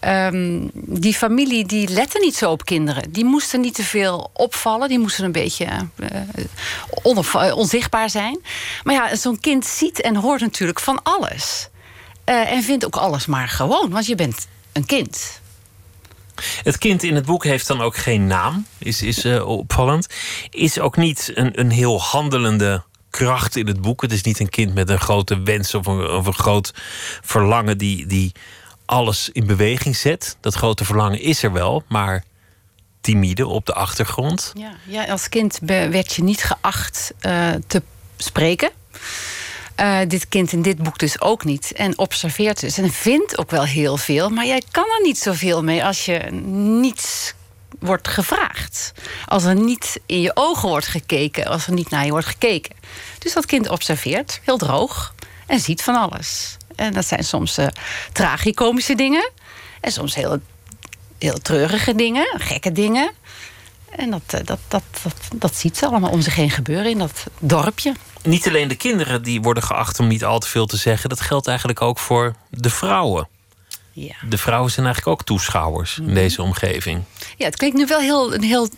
Ehm, 0.00 0.60
die 0.72 1.14
familie 1.14 1.66
die 1.66 1.88
lette 1.88 2.18
niet 2.18 2.36
zo 2.36 2.50
op 2.50 2.64
kinderen. 2.64 3.12
Die 3.12 3.24
moesten 3.24 3.60
niet 3.60 3.74
te 3.74 3.82
veel 3.82 4.30
opvallen. 4.32 4.88
Die 4.88 4.98
moesten 4.98 5.24
een 5.24 5.32
beetje 5.32 5.64
eh, 5.96 6.20
eh, 7.34 7.56
onzichtbaar 7.56 8.10
zijn. 8.10 8.38
Maar 8.82 8.94
ja, 8.94 9.16
zo'n 9.16 9.40
kind 9.40 9.66
ziet 9.66 10.00
en 10.00 10.16
hoort 10.16 10.40
natuurlijk 10.40 10.80
van 10.80 11.02
alles. 11.02 11.68
Eh, 12.24 12.52
en 12.52 12.62
vindt 12.62 12.84
ook 12.84 12.96
alles 12.96 13.26
maar 13.26 13.48
gewoon, 13.48 13.90
want 13.90 14.06
je 14.06 14.14
bent 14.14 14.46
een 14.72 14.86
kind. 14.86 15.40
Het 16.62 16.78
kind 16.78 17.02
in 17.02 17.14
het 17.14 17.24
boek 17.24 17.44
heeft 17.44 17.66
dan 17.66 17.80
ook 17.80 17.96
geen 17.96 18.26
naam, 18.26 18.66
is, 18.78 19.02
is 19.02 19.24
opvallend. 19.40 20.06
Is 20.50 20.78
ook 20.78 20.96
niet 20.96 21.30
een, 21.34 21.60
een 21.60 21.70
heel 21.70 22.00
handelende 22.00 22.82
kracht 23.10 23.56
in 23.56 23.66
het 23.66 23.80
boek. 23.80 24.02
Het 24.02 24.12
is 24.12 24.22
niet 24.22 24.40
een 24.40 24.48
kind 24.48 24.74
met 24.74 24.88
een 24.88 25.00
grote 25.00 25.42
wens 25.42 25.74
of 25.74 25.86
een, 25.86 26.32
groot 26.32 26.72
verlangen 27.22 27.78
die, 27.78 28.06
die 28.06 28.32
alles 28.84 29.28
in 29.32 29.46
beweging 29.46 29.96
zet. 29.96 30.36
Dat 30.40 30.54
grote 30.54 30.84
verlangen 30.84 31.20
is 31.20 31.42
er 31.42 31.52
wel, 31.52 31.82
maar 31.88 32.24
timide 33.00 33.46
op 33.46 33.66
de 33.66 33.74
achtergrond. 33.74 34.52
Ja, 34.54 34.76
ja 34.86 35.04
als 35.04 35.28
kind 35.28 35.58
werd 35.62 36.14
je 36.14 36.22
niet 36.22 36.44
geacht 36.44 37.12
eh, 37.20 37.50
te 37.66 37.82
spreken. 38.16 38.70
Eh, 39.74 39.98
dit 40.08 40.28
kind 40.28 40.52
in 40.52 40.62
dit 40.62 40.82
boek 40.82 40.98
dus 40.98 41.20
ook 41.20 41.44
niet. 41.44 41.72
En 41.72 41.98
observeert 41.98 42.60
dus. 42.60 42.78
En 42.78 42.90
vindt 42.90 43.38
ook 43.38 43.50
wel 43.50 43.64
heel 43.64 43.96
veel. 43.96 44.28
Maar 44.30 44.46
jij 44.46 44.62
kan 44.70 44.84
er 44.84 45.02
niet 45.02 45.18
zoveel 45.18 45.62
mee 45.62 45.84
als 45.84 46.04
je 46.04 46.18
niets 46.80 47.34
wordt 47.78 48.08
gevraagd. 48.08 48.92
Als 49.26 49.44
er 49.44 49.54
niet 49.54 50.00
in 50.06 50.20
je 50.20 50.30
ogen 50.34 50.68
wordt 50.68 50.86
gekeken. 50.86 51.46
Als 51.46 51.66
er 51.66 51.72
niet 51.72 51.90
naar 51.90 52.04
je 52.04 52.10
wordt 52.10 52.26
gekeken. 52.26 52.76
Dus 53.18 53.32
dat 53.32 53.46
kind 53.46 53.68
observeert, 53.68 54.40
heel 54.44 54.58
droog. 54.58 55.14
En 55.46 55.60
ziet 55.60 55.82
van 55.82 55.94
alles. 55.94 56.56
En 56.76 56.92
dat 56.92 57.06
zijn 57.06 57.24
soms 57.24 57.58
eh 57.58 57.66
tragicomische 58.12 58.94
dingen. 58.94 59.30
En 59.80 59.92
soms 59.92 60.14
heel, 60.14 60.38
heel 61.18 61.38
treurige 61.38 61.94
dingen. 61.94 62.34
Gekke 62.38 62.72
dingen. 62.72 63.10
En 63.90 64.10
dat, 64.10 64.22
eh, 64.26 64.40
dat, 64.44 64.58
dat, 64.68 64.82
dat, 65.02 65.14
dat 65.34 65.56
ziet 65.56 65.76
ze 65.76 65.86
allemaal 65.86 66.10
om 66.10 66.20
zich 66.20 66.34
heen 66.34 66.50
gebeuren 66.50 66.90
in 66.90 66.98
dat 66.98 67.26
dorpje. 67.38 67.94
Niet 68.22 68.48
alleen 68.48 68.68
de 68.68 68.76
kinderen 68.76 69.22
die 69.22 69.40
worden 69.40 69.62
geacht 69.62 70.00
om 70.00 70.06
niet 70.06 70.24
al 70.24 70.38
te 70.38 70.48
veel 70.48 70.66
te 70.66 70.76
zeggen. 70.76 71.08
Dat 71.08 71.20
geldt 71.20 71.46
eigenlijk 71.46 71.82
ook 71.82 71.98
voor 71.98 72.34
de 72.50 72.70
vrouwen. 72.70 73.28
Ja. 74.06 74.14
De 74.28 74.38
vrouwen 74.38 74.70
zijn 74.70 74.86
eigenlijk 74.86 75.20
ook 75.20 75.26
toeschouwers 75.26 75.98
in 75.98 76.14
deze 76.14 76.42
omgeving. 76.42 77.02
Ja, 77.36 77.44
het 77.44 77.56
klinkt 77.56 77.76
nu 77.76 77.86
wel 77.86 78.00
heel, 78.00 78.30
heel 78.32 78.68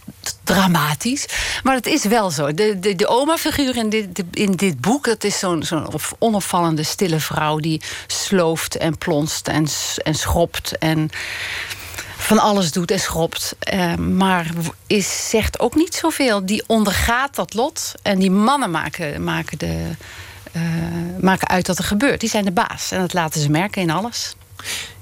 dramatisch. 0.45 1.27
Maar 1.63 1.75
het 1.75 1.87
is 1.87 2.05
wel 2.05 2.31
zo. 2.31 2.55
De, 2.55 2.79
de, 2.79 2.95
de 2.95 3.07
oma-figuur 3.07 3.77
in 3.77 3.89
dit, 3.91 4.17
de- 4.17 4.25
in 4.33 4.53
dit 4.53 4.81
boek... 4.81 5.05
dat 5.05 5.25
is 5.25 5.39
zo'n 5.39 5.63
zo'n 5.63 5.93
op- 5.93 6.17
onopvallende 6.19 6.83
stille 6.83 7.21
vrouw... 7.21 7.59
die 7.59 7.81
slooft 8.07 8.77
en 8.77 8.99
plonst 8.99 9.49
en, 9.49 9.67
en 10.03 10.15
schopt 10.15 10.79
en 10.79 11.11
van 12.17 12.39
alles 12.39 12.73
doet 12.73 12.91
en 12.91 13.01
schropt. 13.01 13.55
Eh, 13.59 13.95
maar 13.95 14.47
is, 14.87 15.29
zegt 15.29 15.59
ook 15.61 15.75
niet 15.75 15.95
zoveel. 15.95 16.47
Die 16.47 16.65
ondergaat 16.67 17.35
dat 17.35 17.55
lot. 17.55 17.93
En 18.03 18.19
die 18.19 18.31
mannen 18.31 18.71
maken, 18.71 19.25
maken, 19.25 19.59
de, 19.59 19.85
eh, 20.53 20.63
maken 21.21 21.49
uit 21.49 21.67
wat 21.67 21.79
er 21.79 21.85
gebeurt. 21.85 22.21
Die 22.21 22.29
zijn 22.29 22.45
de 22.45 22.51
baas. 22.53 22.91
En 22.91 23.01
dat 23.01 23.13
laten 23.13 23.41
ze 23.41 23.51
merken 23.51 23.83
in 23.83 23.91
alles. 23.91 24.35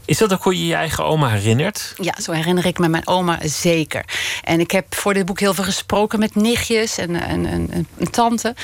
Is 0.09 0.19
dat 0.19 0.33
ook 0.33 0.43
hoe 0.43 0.59
je 0.59 0.67
je 0.67 0.75
eigen 0.75 1.05
oma 1.05 1.29
herinnert? 1.29 1.95
Ja, 2.01 2.15
zo 2.23 2.33
herinner 2.33 2.67
ik 2.67 2.79
me 2.79 2.89
mijn 2.89 3.07
oma 3.07 3.39
zeker. 3.43 4.05
En 4.43 4.61
ik 4.61 4.71
heb 4.71 4.95
voor 4.95 5.15
dit 5.15 5.27
boek 5.27 5.41
heel 5.41 5.55
veel 5.55 5.65
gesproken 5.65 6.19
met 6.19 6.35
nichtjes 6.35 6.99
en, 6.99 7.23
en, 7.23 7.47
en, 7.47 7.87
een 7.99 8.11
tante. 8.11 8.55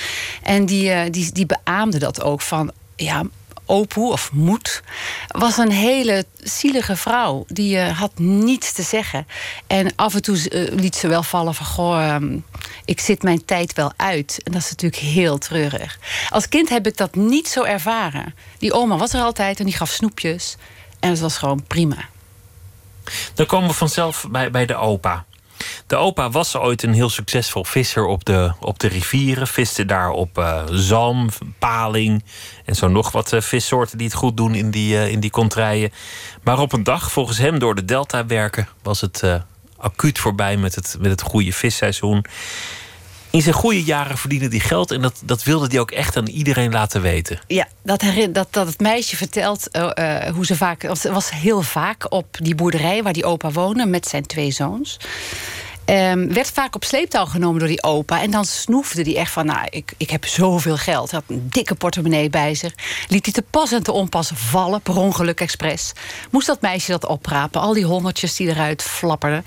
En 0.42 0.66
die, 0.66 0.90
eh, 0.90 1.10
die, 1.10 1.32
die 1.32 1.46
beaamde 1.46 1.98
dat 1.98 2.22
ook 2.22 2.40
van... 2.40 2.72
ja, 2.96 3.22
Opoe 3.66 4.12
of 4.12 4.32
Moed 4.32 4.82
was 5.28 5.56
een 5.56 5.70
hele 5.70 6.24
zielige 6.38 6.96
vrouw. 6.96 7.44
Die 7.48 7.78
eh, 7.78 7.98
had 7.98 8.18
niets 8.18 8.72
te 8.72 8.82
zeggen. 8.82 9.26
En 9.66 9.92
af 9.96 10.14
en 10.14 10.22
toe 10.22 10.48
eh, 10.48 10.74
liet 10.74 10.96
ze 10.96 11.08
wel 11.08 11.22
vallen 11.22 11.54
van... 11.54 11.66
Goh, 11.66 12.04
ehm, 12.04 12.38
ik 12.84 13.00
zit 13.00 13.22
mijn 13.22 13.44
tijd 13.44 13.72
wel 13.72 13.92
uit. 13.96 14.40
En 14.44 14.52
dat 14.52 14.62
is 14.62 14.70
natuurlijk 14.70 15.02
heel 15.02 15.38
treurig. 15.38 15.98
Als 16.28 16.48
kind 16.48 16.68
heb 16.68 16.86
ik 16.86 16.96
dat 16.96 17.14
niet 17.14 17.48
zo 17.48 17.62
ervaren. 17.62 18.34
Die 18.58 18.72
oma 18.72 18.96
was 18.96 19.12
er 19.12 19.20
altijd 19.20 19.58
en 19.58 19.64
die 19.64 19.76
gaf 19.76 19.90
snoepjes. 19.90 20.56
En 21.04 21.10
het 21.10 21.20
was 21.20 21.38
gewoon 21.38 21.64
prima. 21.66 22.08
Dan 23.34 23.46
komen 23.46 23.68
we 23.68 23.74
vanzelf 23.74 24.26
bij, 24.30 24.50
bij 24.50 24.66
de 24.66 24.74
opa. 24.74 25.24
De 25.86 25.96
opa 25.96 26.30
was 26.30 26.56
ooit 26.56 26.82
een 26.82 26.92
heel 26.92 27.08
succesvol 27.08 27.64
visser 27.64 28.06
op 28.06 28.24
de, 28.24 28.52
op 28.60 28.78
de 28.78 28.88
rivieren. 28.88 29.46
Viste 29.46 29.84
daar 29.84 30.10
op 30.10 30.38
eh, 30.38 30.62
zalm, 30.70 31.28
paling 31.58 32.24
en 32.64 32.74
zo 32.74 32.88
nog 32.88 33.12
wat 33.12 33.32
eh, 33.32 33.40
vissoorten 33.40 33.98
die 33.98 34.06
het 34.06 34.16
goed 34.16 34.36
doen 34.36 34.54
in 34.54 34.70
die, 34.70 35.10
in 35.10 35.20
die. 35.20 35.92
Maar 36.42 36.58
op 36.58 36.72
een 36.72 36.82
dag, 36.82 37.12
volgens 37.12 37.38
hem 37.38 37.58
door 37.58 37.74
de 37.74 37.84
delta 37.84 38.26
werken, 38.26 38.68
was 38.82 39.00
het 39.00 39.22
acuut 39.76 40.18
voorbij 40.18 40.56
met 40.56 40.74
het, 40.74 40.96
met 41.00 41.10
het 41.10 41.22
goede 41.22 41.52
visseizoen. 41.52 42.24
In 43.34 43.42
zijn 43.42 43.54
goede 43.54 43.84
jaren 43.84 44.18
verdiende 44.18 44.48
hij 44.48 44.58
geld 44.58 44.90
en 44.90 45.00
dat, 45.00 45.22
dat 45.24 45.42
wilde 45.42 45.66
hij 45.66 45.80
ook 45.80 45.90
echt 45.90 46.16
aan 46.16 46.26
iedereen 46.26 46.72
laten 46.72 47.02
weten. 47.02 47.38
Ja, 47.46 47.68
dat, 47.82 48.04
dat, 48.32 48.48
dat 48.50 48.66
het 48.66 48.80
meisje 48.80 49.16
vertelt 49.16 49.70
eh, 49.70 50.26
eh, 50.26 50.34
hoe 50.34 50.46
ze 50.46 50.56
vaak. 50.56 50.88
Ze 51.00 51.12
was 51.12 51.30
heel 51.30 51.62
vaak 51.62 52.12
op 52.12 52.26
die 52.42 52.54
boerderij 52.54 53.02
waar 53.02 53.12
die 53.12 53.24
opa 53.24 53.50
woonde 53.50 53.86
met 53.86 54.06
zijn 54.06 54.26
twee 54.26 54.50
zoons. 54.50 54.96
Ehm, 55.84 56.32
werd 56.32 56.50
vaak 56.50 56.74
op 56.74 56.84
sleeptouw 56.84 57.24
genomen 57.24 57.58
door 57.58 57.68
die 57.68 57.82
opa. 57.82 58.22
En 58.22 58.30
dan 58.30 58.44
snoefde 58.44 59.02
hij 59.02 59.16
echt 59.16 59.32
van: 59.32 59.46
Nou, 59.46 59.66
ik, 59.70 59.92
ik 59.96 60.10
heb 60.10 60.26
zoveel 60.26 60.76
geld. 60.76 61.10
Hij 61.10 61.20
had 61.26 61.36
een 61.36 61.46
dikke 61.50 61.74
portemonnee 61.74 62.30
bij 62.30 62.54
zich. 62.54 62.74
Liet 63.08 63.24
hij 63.24 63.34
te 63.34 63.42
pas 63.42 63.72
en 63.72 63.82
te 63.82 63.92
onpas 63.92 64.30
vallen, 64.34 64.80
per 64.80 64.96
ongeluk 64.96 65.40
expres. 65.40 65.92
Moest 66.30 66.46
dat 66.46 66.60
meisje 66.60 66.90
dat 66.90 67.06
oprapen, 67.06 67.60
al 67.60 67.72
die 67.72 67.84
honderdjes 67.84 68.36
die 68.36 68.48
eruit 68.48 68.82
flapperden. 68.82 69.44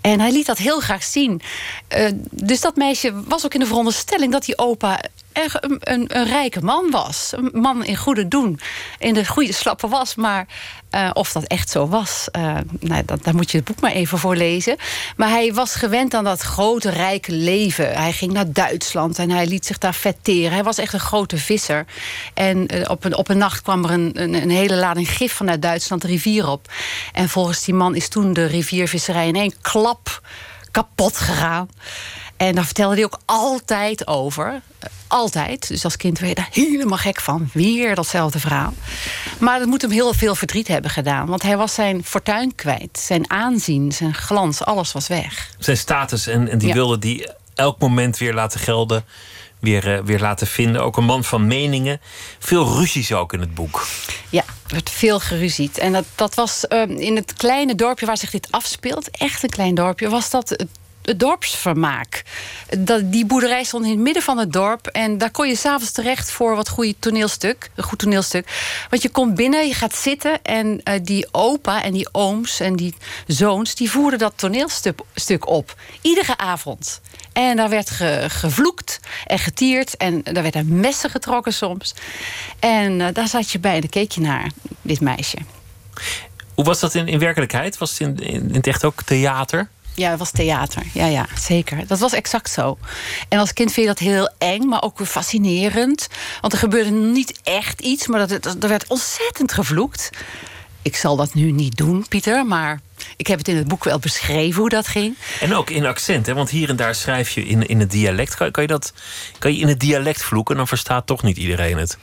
En 0.00 0.20
hij 0.20 0.32
liet 0.32 0.46
dat 0.46 0.58
heel 0.58 0.80
graag 0.80 1.02
zien. 1.02 1.40
Eh, 1.88 2.10
dus 2.30 2.60
dat 2.60 2.76
meisje 2.76 3.22
was 3.24 3.44
ook 3.44 3.54
in 3.54 3.60
de 3.60 3.66
veronderstelling 3.66 4.32
dat 4.32 4.44
die 4.44 4.58
opa 4.58 5.00
een, 5.32 5.78
een, 5.80 6.16
een 6.16 6.24
rijke 6.24 6.60
man 6.60 6.90
was. 6.90 7.32
Een 7.36 7.60
man 7.60 7.84
in 7.84 7.96
goede 7.96 8.28
doen. 8.28 8.60
In 8.98 9.14
de 9.14 9.26
goede 9.26 9.52
slappe 9.52 9.88
was. 9.88 10.14
Maar 10.14 10.46
uh, 10.90 11.10
of 11.12 11.32
dat 11.32 11.44
echt 11.44 11.70
zo 11.70 11.88
was, 11.88 12.28
uh, 12.36 12.56
nou, 12.80 13.02
daar 13.22 13.34
moet 13.34 13.50
je 13.50 13.56
het 13.56 13.66
boek 13.66 13.80
maar 13.80 13.92
even 13.92 14.18
voor 14.18 14.36
lezen. 14.36 14.76
Maar 15.16 15.28
hij 15.28 15.54
was 15.54 15.74
gewend 15.74 16.14
aan 16.14 16.24
dat 16.24 16.40
grote, 16.40 16.90
rijke 16.90 17.32
leven. 17.32 17.94
Hij 17.94 18.12
ging 18.12 18.32
naar 18.32 18.52
Duitsland 18.52 19.18
en 19.18 19.30
hij 19.30 19.46
liet 19.46 19.66
zich 19.66 19.78
daar 19.78 19.94
vetteren. 19.94 20.52
Hij 20.52 20.62
was 20.62 20.78
echt 20.78 20.92
een 20.92 21.00
grote 21.00 21.38
visser. 21.38 21.86
En 22.34 22.74
uh, 22.74 22.90
op, 22.90 23.04
een, 23.04 23.16
op 23.16 23.28
een 23.28 23.38
nacht 23.38 23.62
kwam 23.62 23.84
er 23.84 23.90
een, 23.90 24.10
een, 24.14 24.34
een, 24.34 24.50
hele 24.50 24.76
lading 24.76 25.10
gif 25.10 25.32
vanuit 25.32 25.62
Duitsland 25.62 26.02
de 26.02 26.08
rivier 26.08 26.48
op. 26.48 26.72
En 27.12 27.28
volgens 27.28 27.64
die 27.64 27.74
man 27.74 27.94
is 27.94 28.08
toen 28.08 28.32
de 28.32 28.44
riviervisserij 28.44 29.26
in 29.26 29.36
één 29.36 29.54
klap 29.60 30.20
kapot 30.70 31.16
gegaan. 31.16 31.68
En 32.38 32.54
daar 32.54 32.64
vertelde 32.64 32.94
hij 32.94 33.04
ook 33.04 33.18
altijd 33.24 34.06
over. 34.06 34.60
Altijd. 35.06 35.68
Dus 35.68 35.84
als 35.84 35.96
kind 35.96 36.18
werd 36.18 36.30
je 36.30 36.36
daar 36.36 36.48
helemaal 36.52 36.98
gek 36.98 37.20
van. 37.20 37.50
Weer 37.52 37.94
datzelfde 37.94 38.40
verhaal. 38.40 38.74
Maar 39.38 39.58
dat 39.58 39.68
moet 39.68 39.82
hem 39.82 39.90
heel 39.90 40.14
veel 40.14 40.34
verdriet 40.34 40.68
hebben 40.68 40.90
gedaan. 40.90 41.26
Want 41.26 41.42
hij 41.42 41.56
was 41.56 41.74
zijn 41.74 42.04
fortuin 42.04 42.54
kwijt. 42.54 42.98
Zijn 42.98 43.30
aanzien, 43.30 43.92
zijn 43.92 44.14
glans, 44.14 44.64
alles 44.64 44.92
was 44.92 45.08
weg. 45.08 45.50
Zijn 45.58 45.76
status 45.76 46.26
en, 46.26 46.48
en 46.48 46.58
die 46.58 46.68
ja. 46.68 46.74
wilde 46.74 46.98
die 46.98 47.28
elk 47.54 47.78
moment 47.78 48.18
weer 48.18 48.34
laten 48.34 48.60
gelden. 48.60 49.04
Weer, 49.58 49.98
uh, 49.98 50.04
weer 50.04 50.20
laten 50.20 50.46
vinden. 50.46 50.82
Ook 50.82 50.96
een 50.96 51.04
man 51.04 51.24
van 51.24 51.46
meningen. 51.46 52.00
Veel 52.38 52.76
ruzies 52.76 53.12
ook 53.12 53.32
in 53.32 53.40
het 53.40 53.54
boek. 53.54 53.86
Ja, 54.28 54.42
er 54.42 54.72
werd 54.72 54.90
veel 54.90 55.20
geruzied. 55.20 55.78
En 55.78 55.92
dat, 55.92 56.04
dat 56.14 56.34
was 56.34 56.64
uh, 56.68 56.88
in 56.88 57.16
het 57.16 57.32
kleine 57.32 57.74
dorpje 57.74 58.06
waar 58.06 58.18
zich 58.18 58.30
dit 58.30 58.48
afspeelt. 58.50 59.10
Echt 59.10 59.42
een 59.42 59.48
klein 59.48 59.74
dorpje. 59.74 60.08
Was 60.08 60.30
dat 60.30 60.48
het 60.48 60.66
het 61.08 61.20
dorpsvermaak. 61.20 62.22
Dat, 62.78 63.12
die 63.12 63.26
boerderij 63.26 63.64
stond 63.64 63.84
in 63.84 63.90
het 63.90 63.98
midden 63.98 64.22
van 64.22 64.38
het 64.38 64.52
dorp. 64.52 64.86
En 64.86 65.18
daar 65.18 65.30
kon 65.30 65.48
je 65.48 65.56
s'avonds 65.56 65.92
terecht 65.92 66.30
voor 66.30 66.56
wat 66.56 66.68
goede 66.68 66.94
toneelstuk. 66.98 67.70
Een 67.74 67.84
goed 67.84 67.98
toneelstuk. 67.98 68.48
Want 68.90 69.02
je 69.02 69.08
komt 69.08 69.34
binnen, 69.34 69.66
je 69.66 69.74
gaat 69.74 69.94
zitten. 69.94 70.42
En 70.42 70.80
uh, 70.84 70.94
die 71.02 71.28
opa 71.30 71.82
en 71.82 71.92
die 71.92 72.08
ooms 72.12 72.60
en 72.60 72.76
die 72.76 72.94
zoons... 73.26 73.74
die 73.74 73.90
voerden 73.90 74.18
dat 74.18 74.32
toneelstuk 74.36 75.00
stuk 75.14 75.48
op. 75.48 75.74
Iedere 76.00 76.36
avond. 76.36 77.00
En 77.32 77.56
daar 77.56 77.68
werd 77.68 77.90
ge, 77.90 78.24
gevloekt 78.28 79.00
en 79.26 79.38
getierd. 79.38 79.96
En 79.96 80.22
daar 80.22 80.42
werd 80.42 80.54
een 80.54 80.80
messen 80.80 81.10
getrokken 81.10 81.52
soms. 81.52 81.94
En 82.58 83.00
uh, 83.00 83.06
daar 83.12 83.28
zat 83.28 83.50
je 83.50 83.58
bij 83.58 83.74
en 83.74 83.80
dan 83.80 83.90
keek 83.90 84.12
je 84.12 84.20
naar 84.20 84.50
dit 84.82 85.00
meisje. 85.00 85.38
Hoe 86.54 86.64
was 86.64 86.80
dat 86.80 86.94
in, 86.94 87.08
in 87.08 87.18
werkelijkheid? 87.18 87.78
Was 87.78 87.90
het 87.90 88.00
in, 88.00 88.16
in, 88.16 88.48
in 88.48 88.54
het 88.54 88.66
echt 88.66 88.84
ook 88.84 89.02
theater? 89.02 89.68
Ja, 89.98 90.10
het 90.10 90.18
was 90.18 90.30
theater. 90.30 90.82
Ja, 90.92 91.06
ja, 91.06 91.26
zeker. 91.38 91.86
Dat 91.86 91.98
was 91.98 92.12
exact 92.12 92.50
zo. 92.50 92.78
En 93.28 93.38
als 93.38 93.52
kind 93.52 93.72
vind 93.72 93.86
je 93.86 93.92
dat 93.92 94.02
heel 94.02 94.30
eng, 94.38 94.68
maar 94.68 94.82
ook 94.82 95.06
fascinerend. 95.06 96.08
Want 96.40 96.52
er 96.52 96.58
gebeurde 96.58 96.90
niet 96.90 97.40
echt 97.42 97.80
iets, 97.80 98.06
maar 98.06 98.28
dat, 98.28 98.42
dat, 98.42 98.62
er 98.62 98.68
werd 98.68 98.86
ontzettend 98.88 99.52
gevloekt. 99.52 100.10
Ik 100.82 100.96
zal 100.96 101.16
dat 101.16 101.34
nu 101.34 101.50
niet 101.50 101.76
doen, 101.76 102.06
Pieter, 102.08 102.46
maar 102.46 102.80
ik 103.16 103.26
heb 103.26 103.38
het 103.38 103.48
in 103.48 103.56
het 103.56 103.68
boek 103.68 103.84
wel 103.84 103.98
beschreven 103.98 104.60
hoe 104.60 104.68
dat 104.68 104.86
ging. 104.86 105.16
En 105.40 105.54
ook 105.54 105.70
in 105.70 105.86
accent, 105.86 106.26
hè? 106.26 106.34
want 106.34 106.50
hier 106.50 106.68
en 106.68 106.76
daar 106.76 106.94
schrijf 106.94 107.30
je 107.30 107.46
in, 107.46 107.66
in 107.66 107.80
het 107.80 107.90
dialect. 107.90 108.34
Kan, 108.34 108.50
kan, 108.50 108.62
je 108.62 108.68
dat, 108.68 108.92
kan 109.38 109.52
je 109.52 109.60
in 109.60 109.68
het 109.68 109.80
dialect 109.80 110.22
vloeken? 110.22 110.56
Dan 110.56 110.68
verstaat 110.68 111.06
toch 111.06 111.22
niet 111.22 111.36
iedereen 111.36 111.78
het. 111.78 111.98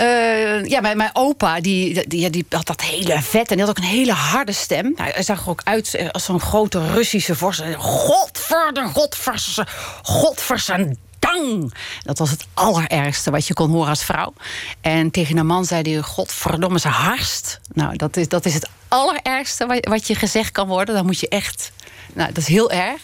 Uh, 0.00 0.64
ja, 0.64 0.80
mijn, 0.80 0.96
mijn 0.96 1.10
opa 1.12 1.60
die, 1.60 2.06
die, 2.08 2.30
die, 2.30 2.46
had 2.50 2.66
dat 2.66 2.80
hele 2.80 3.22
vet 3.22 3.50
en 3.50 3.56
die 3.56 3.66
had 3.66 3.68
ook 3.68 3.84
een 3.84 3.90
hele 3.90 4.12
harde 4.12 4.52
stem. 4.52 4.92
Hij 4.96 5.22
zag 5.22 5.42
er 5.42 5.50
ook 5.50 5.60
uit 5.64 6.10
als 6.12 6.24
zo'n 6.24 6.40
grote 6.40 6.92
Russische 6.92 7.34
vorst. 7.34 7.62
Godverder, 7.76 8.88
godverse, 8.88 9.66
godverse 10.02 10.96
dang. 11.18 11.74
Dat 12.02 12.18
was 12.18 12.30
het 12.30 12.46
allerergste 12.54 13.30
wat 13.30 13.46
je 13.46 13.54
kon 13.54 13.70
horen 13.70 13.88
als 13.88 14.04
vrouw. 14.04 14.32
En 14.80 15.10
tegen 15.10 15.36
een 15.36 15.46
man 15.46 15.64
zei 15.64 15.92
hij: 15.92 16.02
Godverdomme, 16.02 16.78
ze 16.78 16.88
harst. 16.88 17.60
Nou, 17.72 17.96
dat 17.96 18.16
is, 18.16 18.28
dat 18.28 18.44
is 18.44 18.54
het 18.54 18.68
allerergste 18.88 19.80
wat 19.80 20.06
je 20.06 20.14
gezegd 20.14 20.52
kan 20.52 20.68
worden. 20.68 20.94
Dan 20.94 21.06
moet 21.06 21.20
je 21.20 21.28
echt 21.28 21.72
nou, 22.14 22.32
dat 22.32 22.42
is 22.42 22.48
heel 22.48 22.70
erg. 22.70 23.00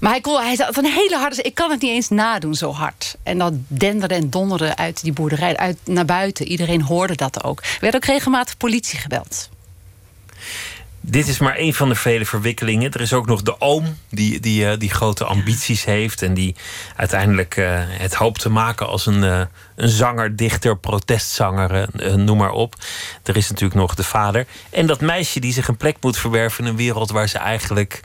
Maar 0.00 0.10
hij, 0.10 0.20
kon, 0.20 0.42
hij 0.42 0.54
had 0.56 0.76
een 0.76 0.84
hele 0.84 1.16
harde... 1.16 1.42
Ik 1.42 1.54
kan 1.54 1.70
het 1.70 1.80
niet 1.80 1.90
eens 1.90 2.08
nadoen 2.08 2.54
zo 2.54 2.72
hard. 2.72 3.16
En 3.22 3.38
dat 3.38 3.52
denderde 3.66 4.14
en 4.14 4.30
donderde 4.30 4.76
uit 4.76 5.02
die 5.02 5.12
boerderij 5.12 5.56
uit, 5.56 5.78
naar 5.84 6.04
buiten. 6.04 6.46
Iedereen 6.46 6.82
hoorde 6.82 7.14
dat 7.14 7.44
ook. 7.44 7.60
Er 7.60 7.78
werd 7.80 7.94
ook 7.94 8.04
regelmatig 8.04 8.56
politie 8.56 8.98
gebeld. 8.98 9.48
Dit 11.00 11.28
is 11.28 11.38
maar 11.38 11.54
één 11.54 11.74
van 11.74 11.88
de 11.88 11.94
vele 11.94 12.26
verwikkelingen. 12.26 12.92
Er 12.92 13.00
is 13.00 13.12
ook 13.12 13.26
nog 13.26 13.42
de 13.42 13.60
oom 13.60 13.96
die, 14.10 14.40
die, 14.40 14.64
uh, 14.64 14.72
die 14.78 14.90
grote 14.90 15.24
ambities 15.24 15.84
heeft. 15.84 16.22
En 16.22 16.34
die 16.34 16.54
uiteindelijk 16.96 17.56
uh, 17.56 17.80
het 17.84 18.14
hoopt 18.14 18.40
te 18.40 18.48
maken 18.48 18.88
als 18.88 19.06
een, 19.06 19.22
uh, 19.22 19.40
een 19.76 19.88
zanger, 19.88 20.36
dichter, 20.36 20.76
protestzanger, 20.76 21.88
noem 22.16 22.38
maar 22.38 22.50
op. 22.50 22.74
Er 23.22 23.36
is 23.36 23.48
natuurlijk 23.48 23.80
nog 23.80 23.94
de 23.94 24.02
vader. 24.02 24.46
En 24.70 24.86
dat 24.86 25.00
meisje 25.00 25.40
die 25.40 25.52
zich 25.52 25.68
een 25.68 25.76
plek 25.76 25.96
moet 26.00 26.18
verwerven 26.18 26.64
in 26.64 26.70
een 26.70 26.76
wereld 26.76 27.10
waar 27.10 27.28
ze 27.28 27.38
eigenlijk 27.38 28.00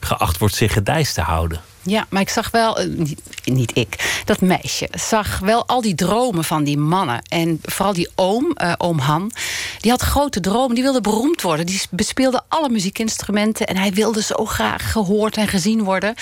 geacht 0.00 0.38
wordt 0.38 0.54
zich 0.54 0.72
gedijst 0.72 1.14
te 1.14 1.20
houden. 1.20 1.60
Ja, 1.82 2.06
maar 2.08 2.22
ik 2.22 2.28
zag 2.28 2.50
wel, 2.50 2.78
niet, 2.86 3.20
niet, 3.44 3.76
ik, 3.76 4.22
dat 4.24 4.40
meisje 4.40 4.88
zag 4.90 5.38
wel 5.38 5.66
al 5.66 5.80
die 5.80 5.94
dromen 5.94 6.44
van 6.44 6.64
die 6.64 6.78
mannen. 6.78 7.22
En 7.28 7.60
vooral 7.62 7.92
die 7.92 8.08
oom, 8.14 8.56
uh, 8.62 8.72
oom 8.76 8.98
Han, 8.98 9.32
die 9.80 9.90
had 9.90 10.02
grote 10.02 10.40
dromen. 10.40 10.74
Die 10.74 10.84
wilde 10.84 11.00
beroemd 11.00 11.42
worden. 11.42 11.66
Die 11.66 11.80
bespeelde 11.90 12.42
alle 12.48 12.68
muziekinstrumenten. 12.68 13.66
En 13.66 13.76
hij 13.76 13.92
wilde 13.92 14.22
zo 14.22 14.44
graag 14.44 14.92
gehoord 14.92 15.36
en 15.36 15.48
gezien 15.48 15.82
worden. 15.82 16.14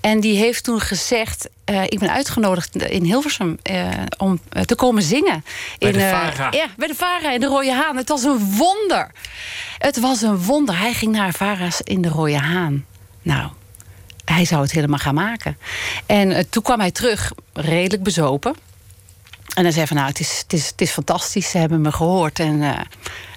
En 0.00 0.20
die 0.20 0.38
heeft 0.38 0.64
toen 0.64 0.80
gezegd: 0.80 1.48
uh, 1.70 1.82
Ik 1.82 1.98
ben 1.98 2.12
uitgenodigd 2.12 2.76
in 2.76 3.04
Hilversum 3.04 3.58
uh, 3.70 3.88
om 4.18 4.40
te 4.64 4.74
komen 4.74 5.02
zingen. 5.02 5.44
Bij 5.78 5.90
in, 5.90 5.98
de 5.98 6.08
Vara. 6.08 6.48
ja, 6.50 6.66
bij 6.76 6.88
de 6.88 6.94
Vara 6.94 7.32
in 7.32 7.40
de 7.40 7.46
Rode 7.46 7.72
Haan. 7.72 7.96
Het 7.96 8.08
was 8.08 8.22
een 8.22 8.54
wonder. 8.56 9.10
Het 9.78 10.00
was 10.00 10.22
een 10.22 10.38
wonder. 10.42 10.78
Hij 10.78 10.92
ging 10.92 11.12
naar 11.12 11.32
Vara's 11.32 11.80
in 11.80 12.02
de 12.02 12.08
Rode 12.08 12.38
Haan. 12.38 12.84
Nou, 13.26 13.50
hij 14.24 14.44
zou 14.44 14.62
het 14.62 14.72
helemaal 14.72 14.98
gaan 14.98 15.14
maken. 15.14 15.58
En 16.06 16.30
uh, 16.30 16.38
toen 16.50 16.62
kwam 16.62 16.80
hij 16.80 16.90
terug, 16.90 17.32
redelijk 17.52 18.02
bezopen. 18.02 18.54
En 19.54 19.62
hij 19.62 19.72
zei 19.72 19.86
van, 19.86 19.96
nou, 19.96 20.08
het 20.08 20.20
is, 20.20 20.38
het 20.38 20.52
is, 20.52 20.66
het 20.66 20.80
is 20.80 20.90
fantastisch. 20.90 21.50
Ze 21.50 21.58
hebben 21.58 21.80
me 21.80 21.92
gehoord 21.92 22.38
en 22.38 22.62
uh, 22.62 22.78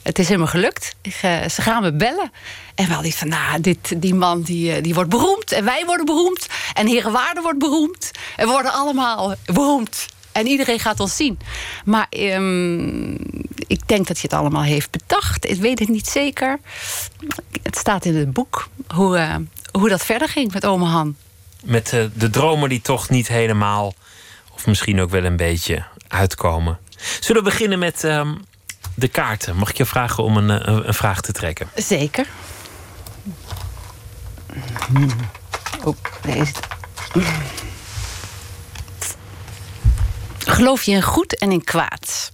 het 0.03 0.19
is 0.19 0.27
helemaal 0.27 0.47
gelukt. 0.47 0.95
Ik, 1.01 1.19
uh, 1.25 1.47
ze 1.47 1.61
gaan 1.61 1.81
me 1.81 1.93
bellen. 1.93 2.31
En 2.75 2.87
we 2.87 2.93
hadden 2.93 3.11
van, 3.11 3.27
nou, 3.27 3.61
dit, 3.61 4.01
die 4.01 4.13
man 4.13 4.41
die, 4.41 4.81
die 4.81 4.93
wordt 4.93 5.09
beroemd. 5.09 5.51
En 5.51 5.65
wij 5.65 5.83
worden 5.85 6.05
beroemd. 6.05 6.47
En 6.73 6.87
Herenwaarde 6.87 7.41
wordt 7.41 7.59
beroemd. 7.59 8.11
En 8.35 8.45
we 8.45 8.51
worden 8.51 8.73
allemaal 8.73 9.35
beroemd. 9.45 10.05
En 10.31 10.47
iedereen 10.47 10.79
gaat 10.79 10.99
ons 10.99 11.15
zien. 11.15 11.39
Maar 11.85 12.07
um, 12.09 13.17
ik 13.67 13.87
denk 13.87 14.07
dat 14.07 14.17
je 14.17 14.27
het 14.27 14.33
allemaal 14.33 14.63
heeft 14.63 14.91
bedacht. 14.91 15.49
Ik 15.49 15.61
weet 15.61 15.79
het 15.79 15.89
niet 15.89 16.07
zeker. 16.07 16.59
Het 17.63 17.77
staat 17.77 18.05
in 18.05 18.15
het 18.15 18.33
boek 18.33 18.69
hoe, 18.87 19.47
hoe 19.71 19.89
dat 19.89 20.05
verder 20.05 20.29
ging 20.29 20.53
met 20.53 20.65
ome 20.65 20.85
Han. 20.85 21.15
Met 21.63 21.93
uh, 21.93 22.05
de 22.13 22.29
dromen 22.29 22.69
die 22.69 22.81
toch 22.81 23.09
niet 23.09 23.27
helemaal, 23.27 23.93
of 24.53 24.65
misschien 24.65 25.01
ook 25.01 25.09
wel 25.09 25.23
een 25.23 25.37
beetje, 25.37 25.83
uitkomen. 26.07 26.79
Zullen 27.19 27.43
we 27.43 27.49
beginnen 27.49 27.79
met 27.79 28.03
uh, 28.03 28.31
de 28.93 29.07
kaarten? 29.07 29.55
Mag 29.55 29.69
ik 29.69 29.77
je 29.77 29.85
vragen 29.85 30.23
om 30.23 30.37
een, 30.37 30.69
een, 30.69 30.87
een 30.87 30.93
vraag 30.93 31.21
te 31.21 31.31
trekken? 31.31 31.69
Zeker. 31.75 32.27
Oh, 35.83 35.97
deze. 36.21 36.53
Geloof 40.45 40.83
je 40.83 40.91
in 40.91 41.01
goed 41.01 41.37
en 41.37 41.51
in 41.51 41.63
kwaad? 41.63 42.31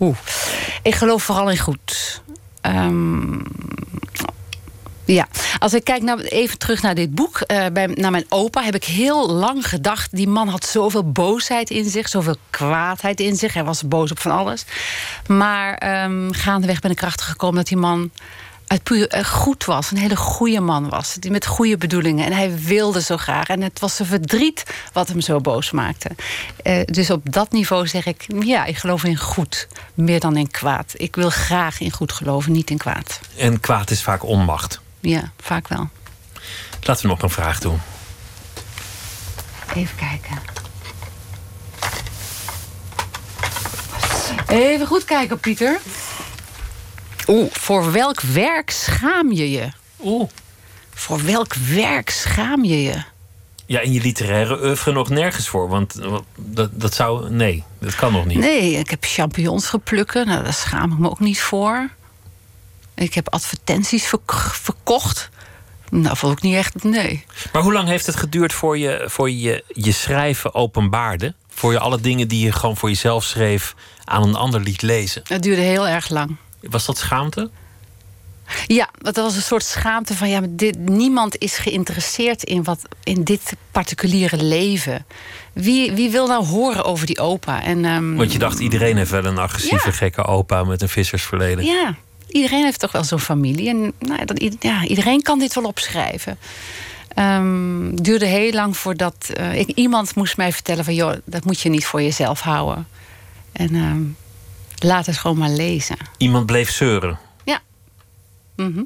Oeh. 0.00 0.16
Ik 0.82 0.94
geloof 0.94 1.22
vooral 1.22 1.50
in 1.50 1.58
goed. 1.58 2.22
Um, 2.62 3.42
ja, 5.06 5.26
als 5.58 5.74
ik 5.74 5.84
kijk 5.84 6.02
naar, 6.02 6.18
even 6.18 6.58
terug 6.58 6.82
naar 6.82 6.94
dit 6.94 7.14
boek, 7.14 7.40
uh, 7.46 7.66
bij, 7.72 7.86
naar 7.86 8.10
mijn 8.10 8.26
opa, 8.28 8.62
heb 8.62 8.74
ik 8.74 8.84
heel 8.84 9.30
lang 9.30 9.68
gedacht: 9.68 10.16
die 10.16 10.28
man 10.28 10.48
had 10.48 10.64
zoveel 10.64 11.12
boosheid 11.12 11.70
in 11.70 11.90
zich, 11.90 12.08
zoveel 12.08 12.36
kwaadheid 12.50 13.20
in 13.20 13.36
zich. 13.36 13.54
Hij 13.54 13.64
was 13.64 13.88
boos 13.88 14.10
op 14.10 14.18
van 14.18 14.32
alles. 14.32 14.64
Maar 15.26 16.02
um, 16.04 16.32
gaandeweg 16.32 16.80
ben 16.80 16.90
ik 16.90 17.02
erachter 17.02 17.26
gekomen 17.26 17.56
dat 17.56 17.66
die 17.66 17.76
man 17.76 18.10
uit 18.66 18.82
puur 18.82 19.16
uh, 19.16 19.24
goed 19.24 19.64
was. 19.64 19.90
Een 19.90 19.96
hele 19.96 20.16
goede 20.16 20.60
man 20.60 20.88
was. 20.88 21.14
Die 21.14 21.30
met 21.30 21.46
goede 21.46 21.76
bedoelingen. 21.76 22.26
En 22.26 22.32
hij 22.32 22.58
wilde 22.58 23.02
zo 23.02 23.16
graag. 23.16 23.48
En 23.48 23.62
het 23.62 23.80
was 23.80 23.96
zijn 23.96 24.08
verdriet 24.08 24.64
wat 24.92 25.08
hem 25.08 25.20
zo 25.20 25.40
boos 25.40 25.70
maakte. 25.70 26.10
Uh, 26.62 26.84
dus 26.84 27.10
op 27.10 27.32
dat 27.32 27.52
niveau 27.52 27.86
zeg 27.86 28.06
ik... 28.06 28.26
ja, 28.40 28.64
ik 28.64 28.76
geloof 28.76 29.04
in 29.04 29.16
goed. 29.16 29.68
Meer 29.94 30.20
dan 30.20 30.36
in 30.36 30.50
kwaad. 30.50 30.92
Ik 30.96 31.16
wil 31.16 31.30
graag 31.30 31.80
in 31.80 31.90
goed 31.90 32.12
geloven, 32.12 32.52
niet 32.52 32.70
in 32.70 32.78
kwaad. 32.78 33.20
En 33.36 33.60
kwaad 33.60 33.90
is 33.90 34.02
vaak 34.02 34.24
onmacht. 34.24 34.84
Ja, 35.00 35.32
vaak 35.40 35.68
wel. 35.68 35.88
Laten 36.82 37.02
we 37.02 37.08
nog 37.08 37.22
een 37.22 37.30
vraag 37.30 37.58
doen. 37.60 37.80
Even 39.74 39.96
kijken. 39.96 40.38
Even 44.46 44.86
goed 44.86 45.04
kijken, 45.04 45.40
Pieter. 45.40 45.78
Oeh, 47.26 47.52
voor 47.52 47.92
welk 47.92 48.20
werk 48.20 48.70
schaam 48.70 49.32
je 49.32 49.50
je? 49.50 49.68
Oeh. 50.04 50.28
Voor 50.94 51.24
welk 51.24 51.54
werk 51.54 52.10
schaam 52.10 52.64
je 52.64 52.82
je? 52.82 53.02
Ja, 53.66 53.80
in 53.80 53.92
je 53.92 54.00
literaire 54.00 54.62
oeuvre 54.62 54.92
nog 54.92 55.08
nergens 55.08 55.48
voor. 55.48 55.68
Want 55.68 56.00
dat, 56.36 56.70
dat 56.72 56.94
zou... 56.94 57.30
Nee, 57.30 57.64
dat 57.78 57.94
kan 57.94 58.12
nog 58.12 58.24
niet. 58.24 58.38
Nee, 58.38 58.72
ik 58.72 58.90
heb 58.90 59.04
champignons 59.04 59.66
geplukken. 59.66 60.26
Nou, 60.26 60.42
daar 60.42 60.52
schaam 60.52 60.92
ik 60.92 60.98
me 60.98 61.10
ook 61.10 61.20
niet 61.20 61.40
voor. 61.40 61.88
Ik 62.96 63.14
heb 63.14 63.28
advertenties 63.28 64.12
verkocht. 64.52 65.30
Nou, 65.90 66.16
vond 66.16 66.32
ik 66.32 66.42
niet 66.42 66.54
echt, 66.54 66.84
nee. 66.84 67.24
Maar 67.52 67.62
hoe 67.62 67.72
lang 67.72 67.88
heeft 67.88 68.06
het 68.06 68.16
geduurd 68.16 68.52
voor 68.52 68.78
je 68.78 69.04
voor 69.06 69.30
je, 69.30 69.64
je 69.68 69.92
schrijven 69.92 70.54
openbaarde? 70.54 71.34
Voor 71.48 71.72
je 71.72 71.78
alle 71.78 72.00
dingen 72.00 72.28
die 72.28 72.44
je 72.44 72.52
gewoon 72.52 72.76
voor 72.76 72.88
jezelf 72.88 73.24
schreef 73.24 73.74
aan 74.04 74.22
een 74.22 74.34
ander 74.34 74.60
liet 74.60 74.82
lezen? 74.82 75.22
Het 75.24 75.42
duurde 75.42 75.62
heel 75.62 75.88
erg 75.88 76.08
lang. 76.08 76.36
Was 76.60 76.86
dat 76.86 76.98
schaamte? 76.98 77.50
Ja, 78.66 78.88
dat 78.98 79.16
was 79.16 79.36
een 79.36 79.42
soort 79.42 79.64
schaamte 79.64 80.14
van 80.16 80.28
ja, 80.28 80.40
dit, 80.48 80.78
niemand 80.78 81.38
is 81.38 81.56
geïnteresseerd 81.56 82.42
in, 82.42 82.64
wat, 82.64 82.82
in 83.02 83.24
dit 83.24 83.52
particuliere 83.70 84.42
leven. 84.42 85.06
Wie, 85.52 85.92
wie 85.92 86.10
wil 86.10 86.26
nou 86.26 86.44
horen 86.44 86.84
over 86.84 87.06
die 87.06 87.20
opa? 87.20 87.62
En, 87.62 87.84
um, 87.84 88.16
Want 88.16 88.32
je 88.32 88.38
dacht, 88.38 88.58
iedereen 88.58 88.96
heeft 88.96 89.10
wel 89.10 89.24
een 89.24 89.38
agressieve, 89.38 89.92
gekke 89.92 90.24
opa 90.24 90.64
met 90.64 90.82
een 90.82 90.88
vissersverleden. 90.88 91.64
Ja, 91.64 91.96
iedereen 92.28 92.64
heeft 92.64 92.80
toch 92.80 92.92
wel 92.92 93.04
zo'n 93.04 93.20
familie. 93.20 93.68
En 93.68 93.92
nou, 93.98 94.24
dat, 94.24 94.56
ja, 94.58 94.84
iedereen 94.84 95.22
kan 95.22 95.38
dit 95.38 95.54
wel 95.54 95.64
opschrijven. 95.64 96.38
Um, 97.18 98.02
duurde 98.02 98.26
heel 98.26 98.52
lang 98.52 98.76
voordat 98.76 99.30
uh, 99.40 99.58
ik, 99.58 99.68
iemand 99.68 100.14
moest 100.14 100.36
mij 100.36 100.52
vertellen 100.52 100.84
van... 100.84 100.94
joh, 100.94 101.12
dat 101.24 101.44
moet 101.44 101.60
je 101.60 101.68
niet 101.68 101.86
voor 101.86 102.02
jezelf 102.02 102.40
houden. 102.40 102.88
En 103.52 103.74
um, 103.74 104.16
laat 104.78 105.06
het 105.06 105.18
gewoon 105.18 105.38
maar 105.38 105.50
lezen. 105.50 105.96
Iemand 106.16 106.46
bleef 106.46 106.70
zeuren? 106.70 107.18
Mhm. 108.56 108.82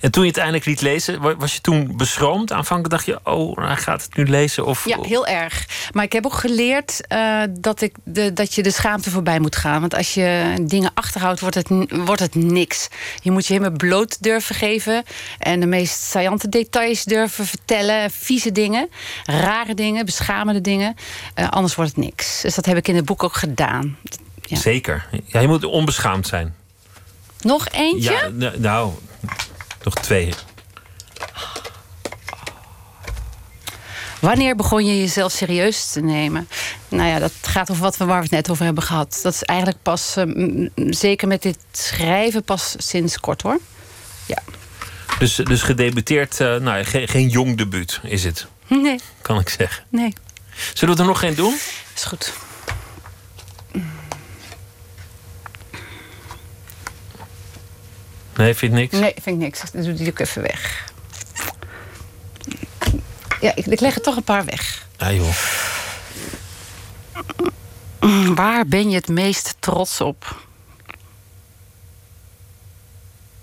En 0.00 0.10
toen 0.10 0.22
je 0.22 0.28
het 0.28 0.38
eindelijk 0.38 0.64
liet 0.64 0.80
lezen, 0.80 1.38
was 1.38 1.54
je 1.54 1.60
toen 1.60 1.96
beschroomd? 1.96 2.52
Aanvankelijk 2.52 2.94
dacht 2.94 3.06
je, 3.06 3.32
oh, 3.32 3.56
hij 3.56 3.76
gaat 3.76 4.02
het 4.02 4.16
nu 4.16 4.24
lezen? 4.24 4.66
Of, 4.66 4.84
ja, 4.84 5.00
heel 5.00 5.26
erg. 5.26 5.66
Maar 5.92 6.04
ik 6.04 6.12
heb 6.12 6.26
ook 6.26 6.34
geleerd 6.34 7.00
uh, 7.12 7.42
dat, 7.50 7.80
ik 7.80 7.94
de, 8.04 8.32
dat 8.32 8.54
je 8.54 8.62
de 8.62 8.70
schaamte 8.70 9.10
voorbij 9.10 9.38
moet 9.38 9.56
gaan. 9.56 9.80
Want 9.80 9.94
als 9.94 10.14
je 10.14 10.54
dingen 10.62 10.90
achterhoudt, 10.94 11.40
wordt 11.40 11.54
het, 11.54 11.68
wordt 11.88 12.20
het 12.20 12.34
niks. 12.34 12.88
Je 13.22 13.30
moet 13.30 13.46
je 13.46 13.52
helemaal 13.52 13.76
bloot 13.76 14.22
durven 14.22 14.54
geven. 14.54 15.02
En 15.38 15.60
de 15.60 15.66
meest 15.66 16.02
saillante 16.02 16.48
details 16.48 17.04
durven 17.04 17.46
vertellen. 17.46 18.10
Vieze 18.10 18.52
dingen, 18.52 18.88
rare 19.24 19.74
dingen, 19.74 20.04
beschamende 20.04 20.60
dingen. 20.60 20.94
Uh, 21.34 21.48
anders 21.48 21.74
wordt 21.74 21.90
het 21.90 22.04
niks. 22.04 22.40
Dus 22.40 22.54
dat 22.54 22.66
heb 22.66 22.76
ik 22.76 22.88
in 22.88 22.96
het 22.96 23.04
boek 23.04 23.22
ook 23.22 23.34
gedaan. 23.34 23.96
Ja. 24.42 24.56
Zeker. 24.56 25.06
Ja, 25.24 25.40
je 25.40 25.48
moet 25.48 25.64
onbeschaamd 25.64 26.26
zijn. 26.26 26.54
Nog 27.40 27.68
eentje? 27.68 28.32
Ja, 28.38 28.52
nou, 28.58 28.92
nog 29.82 29.94
twee. 29.94 30.34
Wanneer 34.20 34.56
begon 34.56 34.86
je 34.86 34.98
jezelf 34.98 35.32
serieus 35.32 35.90
te 35.92 36.00
nemen? 36.00 36.48
Nou 36.88 37.08
ja, 37.08 37.18
dat 37.18 37.32
gaat 37.42 37.70
over 37.70 37.82
wat 37.82 37.96
we, 37.96 38.04
waar 38.04 38.16
we 38.16 38.22
het 38.22 38.30
net 38.30 38.50
over 38.50 38.64
hebben 38.64 38.82
gehad. 38.82 39.20
Dat 39.22 39.34
is 39.34 39.42
eigenlijk 39.42 39.82
pas, 39.82 40.16
uh, 40.16 40.68
zeker 40.74 41.28
met 41.28 41.42
dit 41.42 41.58
schrijven, 41.72 42.44
pas 42.44 42.74
sinds 42.78 43.20
kort 43.20 43.42
hoor. 43.42 43.58
Ja. 44.26 44.42
Dus, 45.18 45.34
dus 45.34 45.62
gedebuteerd, 45.62 46.40
uh, 46.40 46.56
nou, 46.56 46.84
geen, 46.84 47.08
geen 47.08 47.28
jong 47.28 47.56
debuut 47.56 48.00
is 48.02 48.24
het? 48.24 48.46
Nee. 48.66 49.00
Kan 49.22 49.38
ik 49.38 49.48
zeggen. 49.48 49.84
Nee. 49.88 50.12
Zullen 50.74 50.94
we 50.94 51.00
er 51.00 51.08
nog 51.08 51.18
geen 51.18 51.34
doen? 51.34 51.54
Is 51.94 52.04
goed. 52.04 52.32
Nee, 58.38 58.54
vind 58.54 58.72
je 58.72 58.78
niks? 58.78 58.92
Nee, 58.92 59.12
vind 59.22 59.26
ik 59.26 59.42
niks. 59.42 59.70
Dan 59.72 59.82
doe 59.82 59.92
die 59.92 60.08
ook 60.08 60.18
even 60.18 60.42
weg. 60.42 60.92
Ja, 63.40 63.54
ik, 63.54 63.66
ik 63.66 63.80
leg 63.80 63.94
er 63.94 64.00
toch 64.00 64.16
een 64.16 64.22
paar 64.22 64.44
weg. 64.44 64.86
Ja, 64.96 65.12
joh. 65.12 65.34
Waar 68.34 68.66
ben 68.66 68.90
je 68.90 68.96
het 68.96 69.08
meest 69.08 69.54
trots 69.58 70.00
op? 70.00 70.46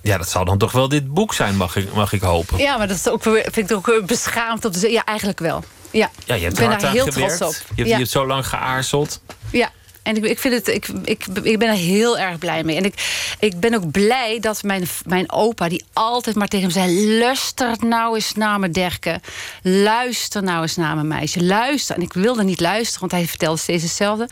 Ja, 0.01 0.17
dat 0.17 0.29
zal 0.29 0.45
dan 0.45 0.57
toch 0.57 0.71
wel 0.71 0.89
dit 0.89 1.13
boek 1.13 1.33
zijn, 1.33 1.57
mag 1.57 1.75
ik, 1.75 1.93
mag 1.93 2.13
ik 2.13 2.21
hopen. 2.21 2.57
Ja, 2.57 2.77
maar 2.77 2.87
dat 2.87 2.97
is 2.97 3.09
ook, 3.09 3.23
vind 3.51 3.71
ik 3.71 3.87
ook 3.87 4.05
beschaamd 4.05 4.65
om 4.65 4.71
te 4.71 4.79
zeggen. 4.79 4.97
Ja, 4.97 5.05
eigenlijk 5.05 5.39
wel. 5.39 5.63
Ja, 5.91 6.09
ja 6.25 6.35
je 6.35 6.43
hebt 6.43 6.59
ik 6.59 6.67
ben 6.67 6.79
daar 6.79 6.91
heel 6.91 7.05
gewerkt. 7.05 7.37
trots 7.37 7.59
op. 7.59 7.65
Je 7.67 7.73
hebt, 7.75 7.87
ja. 7.87 7.93
je 7.93 8.01
hebt 8.01 8.09
zo 8.09 8.27
lang 8.27 8.47
geaarzeld. 8.47 9.21
Ja, 9.49 9.71
en 10.05 10.15
ik, 10.15 10.25
ik, 10.25 10.39
vind 10.39 10.53
het, 10.53 10.67
ik, 10.67 10.87
ik, 11.03 11.25
ik 11.43 11.59
ben 11.59 11.69
er 11.69 11.75
heel 11.75 12.17
erg 12.17 12.37
blij 12.37 12.63
mee. 12.63 12.75
En 12.75 12.85
ik, 12.85 12.93
ik 13.39 13.59
ben 13.59 13.73
ook 13.73 13.91
blij 13.91 14.37
dat 14.39 14.63
mijn, 14.63 14.87
mijn 15.05 15.31
opa, 15.31 15.69
die 15.69 15.83
altijd 15.93 16.35
maar 16.35 16.47
tegen 16.47 16.67
me 16.67 16.73
zei: 16.73 17.17
luister 17.17 17.75
nou 17.79 18.15
eens 18.15 18.33
naar 18.33 18.59
me, 18.59 18.69
Derke. 18.69 19.19
Luister 19.61 20.43
nou 20.43 20.61
eens 20.61 20.75
naar 20.75 20.95
me, 20.95 21.03
meisje. 21.03 21.43
Luister. 21.43 21.95
En 21.95 22.01
ik 22.01 22.13
wilde 22.13 22.43
niet 22.43 22.59
luisteren, 22.59 22.99
want 22.99 23.11
hij 23.11 23.25
vertelde 23.25 23.59
steeds 23.59 23.83
hetzelfde. 23.83 24.29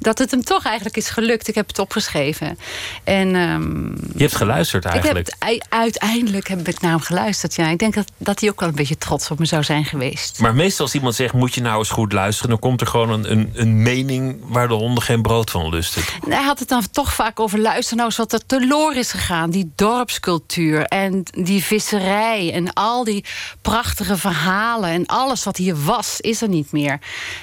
Dat 0.00 0.18
het 0.18 0.30
hem 0.30 0.44
toch 0.44 0.64
eigenlijk 0.64 0.96
is 0.96 1.08
gelukt. 1.08 1.48
Ik 1.48 1.54
heb 1.54 1.66
het 1.68 1.78
opgeschreven. 1.78 2.58
En, 3.04 3.34
um, 3.34 3.94
Je 4.14 4.22
hebt 4.22 4.36
geluisterd 4.36 4.84
eigenlijk. 4.84 5.28
Ik 5.28 5.34
heb, 5.38 5.64
uiteindelijk 5.68 6.48
heb 6.48 6.68
ik 6.68 6.80
naar 6.80 6.90
hem 6.90 7.00
geluisterd. 7.00 7.54
Ja. 7.54 7.68
Ik 7.68 7.78
denk 7.78 7.94
dat, 7.94 8.10
dat 8.16 8.40
hij 8.40 8.50
ook 8.50 8.60
wel 8.60 8.68
een 8.68 8.74
beetje 8.74 8.98
trots 8.98 9.30
op 9.30 9.38
me 9.38 9.44
zou 9.44 9.62
zijn 9.62 9.84
geweest. 9.84 10.38
Maar 10.40 10.54
meestal 10.54 10.84
als 10.84 10.94
iemand 10.94 11.14
zegt: 11.14 11.32
moet 11.32 11.54
je 11.54 11.60
nou 11.60 11.78
eens 11.78 11.90
goed 11.90 12.12
luisteren, 12.12 12.50
dan 12.50 12.58
komt 12.58 12.80
er 12.80 12.86
gewoon 12.86 13.10
een, 13.10 13.30
een, 13.30 13.50
een 13.54 13.82
mening 13.82 14.36
waar 14.42 14.68
de 14.68 14.74
honden 14.74 15.02
geen 15.02 15.22
brood 15.22 15.50
van 15.50 15.68
lusten. 15.68 16.02
Hij 16.28 16.44
had 16.44 16.58
het 16.58 16.68
dan 16.68 16.90
toch 16.90 17.14
vaak 17.14 17.40
over 17.40 17.58
luister 17.58 17.96
nou 17.96 18.08
eens 18.08 18.16
wat 18.16 18.32
er 18.32 18.46
teloor 18.46 18.94
is 18.94 19.10
gegaan. 19.10 19.50
Die 19.50 19.72
dorpscultuur 19.74 20.82
en 20.82 21.22
die 21.30 21.64
visserij 21.64 22.52
en 22.52 22.72
al 22.72 23.04
die 23.04 23.24
prachtige 23.62 24.16
verhalen 24.16 24.90
en 24.90 25.06
alles 25.06 25.44
wat 25.44 25.56
hier 25.56 25.84
was, 25.84 26.20
is 26.20 26.42
er 26.42 26.48
niet 26.48 26.72
meer. 26.72 26.98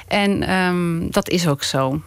En 0.07 0.53
um, 0.53 1.11
dat 1.11 1.29
is 1.29 1.47
ook 1.47 1.63
zo. 1.63 2.01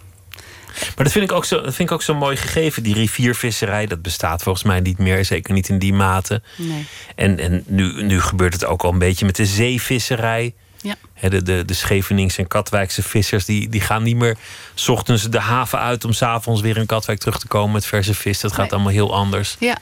Maar 0.80 1.04
dat 1.04 1.12
vind 1.12 1.30
ik 1.30 1.32
ook 1.36 1.44
zo, 1.44 1.60
dat 1.60 1.74
vind 1.74 1.88
ik 1.88 1.94
ook 1.94 2.02
zo 2.02 2.14
mooi 2.14 2.36
gegeven. 2.36 2.82
Die 2.82 2.94
riviervisserij, 2.94 3.86
dat 3.86 4.02
bestaat 4.02 4.42
volgens 4.42 4.64
mij 4.64 4.80
niet 4.80 4.98
meer. 4.98 5.24
Zeker 5.24 5.54
niet 5.54 5.68
in 5.68 5.78
die 5.78 5.92
mate. 5.92 6.42
Nee. 6.56 6.86
En, 7.14 7.38
en 7.38 7.62
nu, 7.66 8.02
nu 8.02 8.20
gebeurt 8.20 8.52
het 8.52 8.64
ook 8.64 8.82
al 8.82 8.92
een 8.92 8.98
beetje 8.98 9.26
met 9.26 9.36
de 9.36 9.46
zeevisserij. 9.46 10.54
Ja. 10.82 10.94
De, 11.28 11.42
de, 11.42 11.64
de 11.64 11.74
Scheveningse 11.74 12.40
en 12.40 12.46
Katwijkse 12.48 13.02
vissers 13.02 13.44
die, 13.44 13.68
die 13.68 13.80
gaan 13.80 14.02
niet 14.02 14.16
meer 14.16 14.36
s 14.74 14.88
ochtends 14.88 15.30
de 15.30 15.40
haven 15.40 15.78
uit 15.78 16.04
om 16.04 16.12
s'avonds 16.12 16.60
weer 16.60 16.76
in 16.76 16.86
Katwijk 16.86 17.18
terug 17.18 17.38
te 17.38 17.46
komen 17.46 17.72
met 17.72 17.86
verse 17.86 18.14
vis. 18.14 18.40
Dat 18.40 18.50
gaat 18.52 18.60
Nee. 18.60 18.70
allemaal 18.70 18.92
heel 18.92 19.14
anders. 19.14 19.56
Ja. 19.58 19.76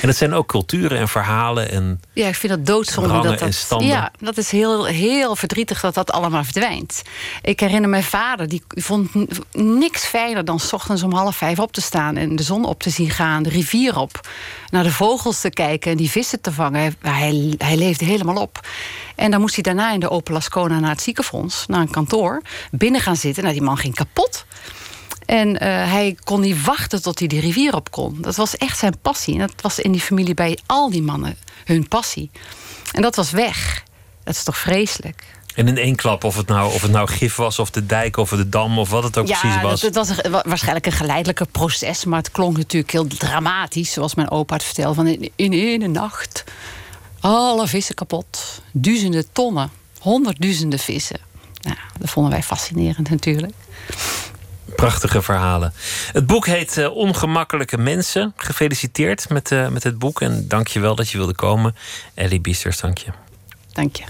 En 0.00 0.06
dat 0.08 0.16
zijn 0.16 0.32
ook 0.32 0.48
culturen 0.48 0.98
en 0.98 1.08
verhalen. 1.08 1.70
En 1.70 2.00
Ja, 2.12 2.28
ik 2.28 2.34
vind 2.34 2.52
dat 2.52 2.66
doodzonde. 2.66 3.20
Dat 3.20 3.38
dat, 3.68 3.82
ja, 3.82 4.10
dat 4.18 4.36
is 4.36 4.50
heel, 4.50 4.84
heel 4.84 5.36
verdrietig 5.36 5.80
dat 5.80 5.94
dat 5.94 6.10
allemaal 6.12 6.44
verdwijnt. 6.44 7.02
Ik 7.42 7.60
herinner 7.60 7.90
mijn 7.90 8.02
vader, 8.02 8.48
die 8.48 8.62
vond 8.68 9.10
niks 9.52 10.04
fijner 10.04 10.44
dan 10.44 10.60
's 10.60 10.72
ochtends 10.72 11.02
om 11.02 11.12
half 11.12 11.36
vijf 11.36 11.58
op 11.58 11.72
te 11.72 11.80
staan 11.80 12.16
en 12.16 12.36
de 12.36 12.42
zon 12.42 12.64
op 12.64 12.82
te 12.82 12.90
zien 12.90 13.10
gaan, 13.10 13.42
de 13.42 13.48
rivier 13.48 13.98
op, 13.98 14.20
naar 14.70 14.82
de 14.82 14.92
vogels 14.92 15.40
te 15.40 15.50
kijken 15.50 15.90
en 15.90 15.96
die 15.96 16.10
vissen 16.10 16.40
te 16.40 16.52
vangen. 16.52 16.80
Hij, 16.80 17.12
hij, 17.12 17.54
hij 17.58 17.76
leefde 17.76 18.04
helemaal 18.04 18.36
op. 18.42 18.60
En 19.14 19.30
dan 19.30 19.40
moest 19.40 19.54
hij 19.54 19.62
daarna 19.62 19.92
in 19.92 20.00
de 20.00 20.10
Open 20.10 20.32
Lascona 20.32 20.78
naar 20.78 20.90
het 20.90 21.02
ziekenfonds, 21.02 21.66
naar 21.66 21.80
een 21.80 21.90
kantoor, 21.90 22.42
binnen 22.70 23.00
gaan 23.00 23.16
zitten. 23.16 23.42
Nou, 23.42 23.54
die 23.54 23.64
man 23.64 23.76
ging 23.76 23.94
kapot. 23.94 24.44
En 25.26 25.58
eh, 25.60 25.68
hij 25.68 26.16
kon 26.24 26.40
niet 26.40 26.64
wachten 26.64 27.02
tot 27.02 27.18
hij 27.18 27.28
die 27.28 27.40
rivier 27.40 27.74
op 27.74 27.90
kon. 27.90 28.16
Dat 28.20 28.36
was 28.36 28.56
echt 28.56 28.78
zijn 28.78 28.98
passie. 29.02 29.34
En 29.34 29.40
dat 29.40 29.52
was 29.60 29.78
in 29.78 29.92
die 29.92 30.00
familie 30.00 30.34
bij 30.34 30.58
al 30.66 30.90
die 30.90 31.02
mannen 31.02 31.36
hun 31.64 31.88
passie. 31.88 32.30
En 32.92 33.02
dat 33.02 33.16
was 33.16 33.30
weg. 33.30 33.82
Dat 34.24 34.34
is 34.34 34.42
toch 34.42 34.58
vreselijk? 34.58 35.24
En 35.54 35.68
in 35.68 35.76
één 35.78 35.96
klap, 35.96 36.24
of 36.24 36.36
het, 36.36 36.46
nou, 36.46 36.72
of 36.74 36.82
het 36.82 36.90
nou 36.90 37.08
gif 37.08 37.36
was, 37.36 37.58
of 37.58 37.70
de 37.70 37.86
dijk, 37.86 38.16
of 38.16 38.30
de 38.30 38.48
dam, 38.48 38.78
of 38.78 38.90
wat 38.90 39.02
het 39.02 39.18
ook 39.18 39.26
precies 39.26 39.60
was. 39.62 39.82
Het, 39.82 39.94
het 39.94 40.06
was 40.06 40.08
een- 40.18 40.30
waarschijnlijk 40.30 40.86
een 40.86 40.92
geleidelijke 40.92 41.46
proces, 41.52 42.04
maar 42.04 42.18
het 42.18 42.30
klonk 42.30 42.56
natuurlijk 42.56 42.92
heel 42.92 43.06
dramatisch, 43.06 43.92
zoals 43.92 44.14
mijn 44.14 44.30
opa 44.30 44.54
het 44.54 44.64
vertelde. 44.64 44.94
Van 44.94 45.06
in, 45.06 45.30
in 45.36 45.52
ene 45.52 45.86
nacht, 45.86 46.44
alle 47.20 47.66
vissen 47.68 47.94
kapot, 47.94 48.62
duizenden 48.72 49.26
tonnen, 49.32 49.70
honderdduizenden 50.00 50.78
vissen. 50.78 51.18
Nou, 51.60 51.76
dat 51.98 52.10
vonden 52.10 52.32
wij 52.32 52.42
fascinerend 52.42 53.10
natuurlijk. 53.10 53.52
Prachtige 54.76 55.22
verhalen. 55.22 55.72
Het 56.12 56.26
boek 56.26 56.46
heet 56.46 56.78
eh, 56.78 56.96
Ongemakkelijke 56.96 57.78
Mensen. 57.78 58.32
Gefeliciteerd 58.36 59.28
met, 59.28 59.50
eh, 59.52 59.68
met 59.68 59.82
het 59.82 59.98
boek 59.98 60.20
en 60.20 60.44
dank 60.48 60.68
je 60.68 60.80
wel 60.80 60.94
dat 60.94 61.10
je 61.10 61.18
wilde 61.18 61.34
komen. 61.34 61.76
Ellie 62.14 62.40
Biesters, 62.40 62.80
dank 62.80 62.98
je. 62.98 63.10
Dank 63.72 63.96
je. 63.96 64.04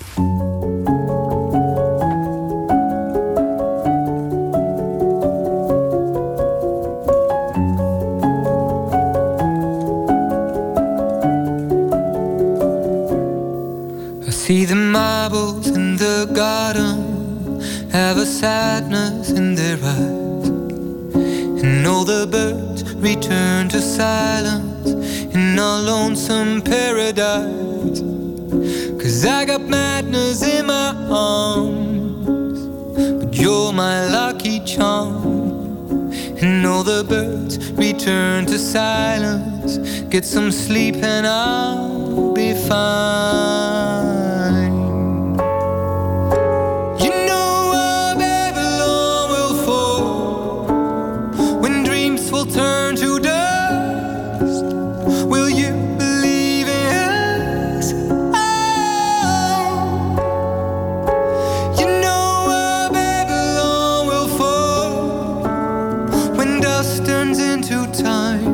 I 14.27 14.31
see 14.31 14.67
the 14.67 14.75
marbles 14.75 15.67
in 15.67 15.97
the 15.97 16.29
garden 16.35 17.13
have 17.93 18.17
a 18.17 18.25
sadness 18.25 19.31
in 19.31 19.55
their 19.55 19.77
eyes, 19.85 20.22
and 21.63 21.87
all 21.87 22.05
the 22.05 22.27
birds 22.27 22.95
return 22.97 23.69
to 23.69 23.81
silence 23.81 24.91
in 25.35 25.59
a 25.59 25.79
lonesome 25.79 26.61
paradise. 26.61 28.01
Cause 29.01 29.25
I 29.25 29.45
got 29.45 29.61
madness 29.63 30.43
in 30.43 30.67
my 30.67 30.95
arms. 31.11 32.67
But 33.25 33.35
you're 33.37 33.73
my 33.73 34.07
lucky 34.09 34.61
charm. 34.65 36.13
And 36.43 36.67
all 36.67 36.83
the 36.83 37.05
birds 37.05 37.73
return 37.73 38.47
to 38.47 38.59
silence. 38.59 39.79
Get 40.09 40.25
some 40.25 40.51
sleep 40.51 40.97
and 40.97 41.27
I'll 41.27 42.33
be 42.33 42.55
fine. 42.55 44.22
Turn 52.55 52.97
to 52.97 53.19
dust. 53.19 54.65
Will 55.27 55.49
you 55.49 55.73
believe 55.99 56.69
in 56.69 57.43
us? 57.77 57.93
Oh. 58.35 60.17
You 61.79 61.87
know 61.87 62.47
our 62.51 62.91
Babylon 62.93 64.07
will 64.07 64.29
fall 64.37 65.43
when 66.37 66.61
dust 66.61 67.07
turns 67.07 67.39
into 67.39 67.87
time. 68.03 68.47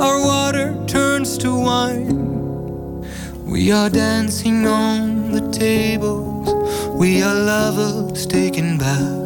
Our 0.00 0.20
water 0.24 0.76
turns 0.86 1.36
to 1.38 1.52
wine. 1.58 3.02
We 3.44 3.72
are 3.72 3.90
dancing 3.90 4.66
on 4.66 5.32
the 5.32 5.50
tables. 5.50 6.48
We 6.94 7.22
are 7.22 7.34
lovers 7.34 8.24
taking 8.26 8.78
baths. 8.78 9.25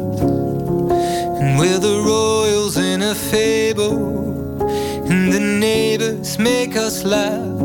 We're 1.61 1.77
the 1.77 2.01
royals 2.01 2.75
in 2.77 3.03
a 3.03 3.13
fable. 3.13 3.93
And 5.11 5.31
the 5.31 5.39
neighbors 5.39 6.39
make 6.39 6.75
us 6.75 7.03
laugh. 7.03 7.61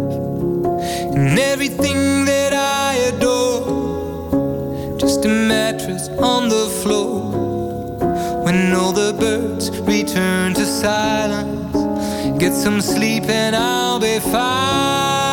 And 1.17 1.39
everything 1.39 2.27
that 2.27 2.53
I 2.53 2.93
adore, 3.11 4.99
just 4.99 5.25
a 5.25 5.29
mattress 5.29 6.11
on 6.19 6.51
the 6.51 6.67
floor. 6.83 8.45
When 8.45 8.75
all 8.75 8.93
the 8.93 9.15
birds 9.19 9.71
return 9.81 10.53
to 10.53 10.67
silence, 10.67 12.39
get 12.39 12.53
some 12.53 12.83
sleep 12.83 13.25
and 13.31 13.57
I'll 13.57 13.99
be 13.99 14.19
fine. 14.19 15.26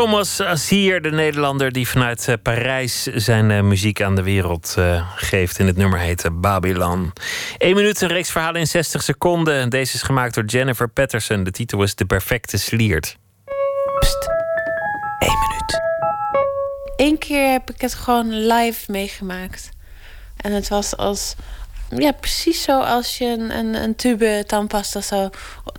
Thomas 0.00 0.40
Azier, 0.40 1.02
de 1.02 1.10
Nederlander 1.10 1.72
die 1.72 1.88
vanuit 1.88 2.28
eh, 2.28 2.34
Parijs 2.42 3.02
zijn 3.02 3.50
eh, 3.50 3.60
muziek 3.60 4.02
aan 4.02 4.14
de 4.14 4.22
wereld 4.22 4.74
eh, 4.78 5.10
geeft. 5.16 5.58
En 5.58 5.66
het 5.66 5.76
nummer 5.76 5.98
heet 5.98 6.28
Babylon. 6.32 7.12
1 7.58 7.74
minuut, 7.74 8.00
een 8.00 8.08
reeks 8.08 8.30
verhalen 8.30 8.60
in 8.60 8.66
60 8.66 9.02
seconden. 9.02 9.70
Deze 9.70 9.94
is 9.94 10.02
gemaakt 10.02 10.34
door 10.34 10.44
Jennifer 10.44 10.88
Patterson. 10.88 11.44
De 11.44 11.50
titel 11.50 11.82
is 11.82 11.94
De 11.94 12.04
Perfecte 12.04 12.58
Sliert. 12.58 13.16
Eén 16.96 17.18
keer 17.18 17.50
heb 17.50 17.70
ik 17.70 17.80
het 17.80 17.94
gewoon 17.94 18.46
live 18.46 18.92
meegemaakt. 18.92 19.70
En 20.36 20.52
het 20.52 20.68
was 20.68 20.96
als. 20.96 21.34
Ja, 21.96 22.12
precies 22.12 22.62
zo 22.62 22.80
als 22.80 23.18
je 23.18 23.24
een, 23.24 23.56
een, 23.58 23.74
een 23.74 23.96
tube 23.96 24.44
tandpasta 24.46 25.00
zou, 25.00 25.30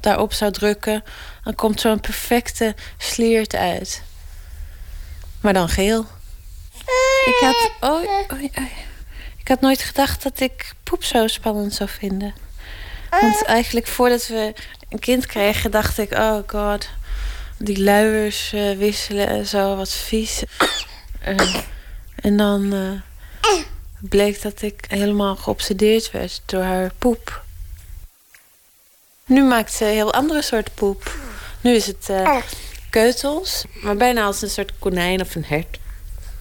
daarop 0.02 0.34
zou 0.34 0.52
drukken. 0.52 1.04
Dan 1.44 1.56
komt 1.56 1.80
zo'n 1.80 2.00
perfecte 2.00 2.76
sliert 2.98 3.56
uit. 3.56 4.10
Maar 5.42 5.54
dan 5.54 5.70
geel. 5.70 6.06
Ik 7.26 7.38
had, 7.40 7.72
oh, 7.80 8.02
oh, 8.02 8.32
oh. 8.32 8.42
ik 9.38 9.48
had 9.48 9.62
nooit 9.62 9.82
gedacht 9.82 10.24
dat 10.24 10.40
ik 10.40 10.74
poep 10.84 11.04
zo 11.04 11.28
spannend 11.28 11.74
zou 11.74 11.90
vinden. 11.90 12.34
Want 13.10 13.44
eigenlijk 13.44 13.88
voordat 13.88 14.28
we 14.28 14.54
een 14.90 15.00
kind 15.00 15.26
kregen, 15.26 15.72
dacht 15.72 15.98
ik: 15.98 16.12
oh 16.12 16.38
god, 16.48 16.90
die 17.58 17.84
luiers 17.84 18.54
eh, 18.54 18.78
wisselen 18.78 19.28
en 19.28 19.48
zo, 19.48 19.76
wat 19.76 19.92
vies. 19.92 20.44
Eh, 21.22 21.56
en 22.16 22.38
dan 22.38 22.74
eh, 22.74 23.52
bleek 24.00 24.42
dat 24.42 24.62
ik 24.62 24.86
helemaal 24.88 25.36
geobsedeerd 25.36 26.12
werd 26.12 26.42
door 26.46 26.64
haar 26.64 26.92
poep. 26.98 27.44
Nu 29.26 29.44
maakt 29.44 29.74
ze 29.74 29.86
een 29.86 29.92
heel 29.92 30.14
andere 30.14 30.42
soort 30.42 30.74
poep. 30.74 31.16
Nu 31.62 31.76
is 31.76 31.86
het 31.86 32.10
eh, 32.10 32.38
keutels, 32.92 33.64
maar 33.82 33.96
bijna 33.96 34.24
als 34.24 34.42
een 34.42 34.50
soort 34.50 34.72
konijn 34.80 35.22
of 35.22 35.36
een 35.36 35.46
hert. 35.46 35.80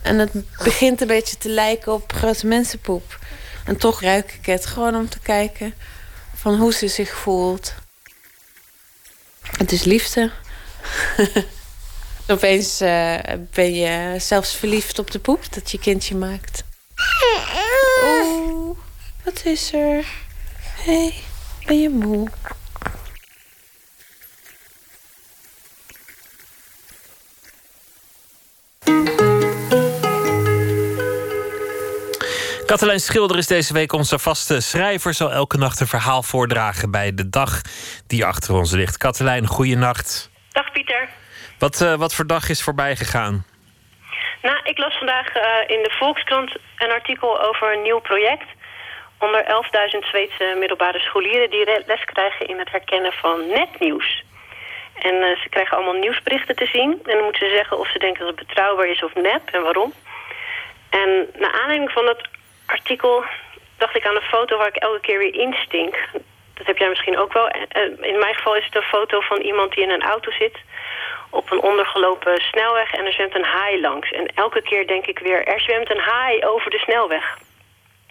En 0.02 0.18
het 0.18 0.32
begint 0.64 1.01
een 1.01 1.06
beetje 1.06 1.39
te 1.39 1.48
lijken 1.48 1.93
op 1.93 2.12
grote 2.12 2.47
mensenpoep. 2.47 3.18
En 3.64 3.77
toch 3.77 4.01
ruik 4.01 4.32
ik 4.32 4.47
het 4.47 4.66
gewoon 4.66 4.94
om 4.94 5.09
te 5.09 5.20
kijken 5.20 5.74
van 6.35 6.55
hoe 6.56 6.72
ze 6.72 6.89
zich 6.89 7.10
voelt. 7.16 7.74
Het 9.40 9.72
is 9.72 9.85
liefde. 9.85 10.31
Opeens 12.27 12.81
eh, 12.81 13.14
ben 13.51 13.74
je 13.74 14.16
zelfs 14.18 14.55
verliefd 14.55 14.98
op 14.98 15.10
de 15.10 15.18
poep 15.18 15.52
dat 15.52 15.70
je 15.70 15.78
kindje 15.78 16.14
maakt. 16.14 16.62
Oeh, 18.05 18.77
wat 19.24 19.44
is 19.44 19.72
er? 19.72 20.06
Hé, 20.77 20.93
hey, 20.93 21.14
ben 21.66 21.81
je 21.81 21.89
moe? 21.89 22.28
Katelijn 32.71 33.01
Schilder 33.01 33.39
is 33.39 33.47
deze 33.47 33.73
week 33.73 33.93
onze 33.93 34.19
vaste 34.19 34.61
schrijver. 34.61 35.15
Zal 35.15 35.33
elke 35.33 35.57
nacht 35.57 35.81
een 35.81 35.87
verhaal 35.87 36.23
voordragen 36.23 36.91
bij 36.91 37.15
de 37.15 37.29
dag 37.29 37.61
die 38.07 38.25
achter 38.25 38.55
ons 38.55 38.73
ligt. 38.73 38.97
Katelijn, 38.97 39.47
goeienacht. 39.47 40.31
Dag 40.53 40.73
Pieter. 40.73 41.09
Wat, 41.59 41.81
uh, 41.81 41.95
wat 41.95 42.15
voor 42.15 42.27
dag 42.27 42.49
is 42.49 42.62
voorbij 42.62 42.97
gegaan? 42.97 43.45
Nou, 44.43 44.59
ik 44.62 44.79
las 44.79 44.95
vandaag 44.99 45.37
uh, 45.37 45.43
in 45.67 45.83
de 45.83 45.95
Volkskrant 45.99 46.57
een 46.77 46.91
artikel 46.91 47.43
over 47.43 47.73
een 47.73 47.83
nieuw 47.83 48.01
project. 48.01 48.47
Onder 49.19 49.45
11.000 49.45 50.09
Zweedse 50.11 50.57
middelbare 50.59 50.99
scholieren 50.99 51.51
die 51.51 51.65
les 51.87 52.05
krijgen 52.05 52.47
in 52.47 52.59
het 52.59 52.71
herkennen 52.71 53.12
van 53.12 53.47
netnieuws. 53.47 54.25
En 55.01 55.14
uh, 55.14 55.40
ze 55.43 55.48
krijgen 55.48 55.77
allemaal 55.77 56.01
nieuwsberichten 56.01 56.56
te 56.56 56.66
zien. 56.66 56.90
En 56.90 57.14
dan 57.14 57.24
moeten 57.24 57.48
ze 57.48 57.55
zeggen 57.56 57.78
of 57.78 57.90
ze 57.90 57.98
denken 57.98 58.27
dat 58.27 58.39
het 58.39 58.47
betrouwbaar 58.47 58.86
is 58.86 59.02
of 59.02 59.14
nep 59.14 59.43
en 59.52 59.62
waarom. 59.62 59.93
En 60.90 61.31
naar 61.39 61.52
aanleiding 61.52 61.90
van 61.90 62.06
dat 62.06 62.20
artikel 62.66 63.24
dacht 63.77 63.97
ik 63.97 64.06
aan 64.06 64.14
een 64.14 64.32
foto 64.35 64.59
waar 64.59 64.68
ik 64.68 64.77
elke 64.77 65.01
keer 65.01 65.18
weer 65.18 65.35
instink. 65.35 66.09
Dat 66.55 66.66
heb 66.66 66.78
jij 66.78 66.89
misschien 66.89 67.18
ook 67.18 67.32
wel. 67.32 67.48
In 68.01 68.18
mijn 68.18 68.35
geval 68.35 68.56
is 68.56 68.64
het 68.64 68.77
een 68.77 68.93
foto 68.97 69.20
van 69.20 69.40
iemand 69.40 69.74
die 69.74 69.82
in 69.82 69.90
een 69.90 70.02
auto 70.02 70.31
zit 70.31 70.59
op 71.31 71.51
een 71.51 71.62
ondergelopen 71.62 72.40
snelweg 72.40 72.93
en 72.93 73.06
er 73.06 73.12
zwemt 73.12 73.35
een 73.35 73.44
haai 73.44 73.81
langs. 73.81 74.10
En 74.10 74.27
elke 74.35 74.62
keer 74.62 74.86
denk 74.86 75.06
ik 75.06 75.18
weer, 75.18 75.47
er 75.47 75.60
zwemt 75.60 75.90
een 75.90 76.01
haai 76.01 76.44
over 76.44 76.70
de 76.70 76.78
snelweg. 76.78 77.39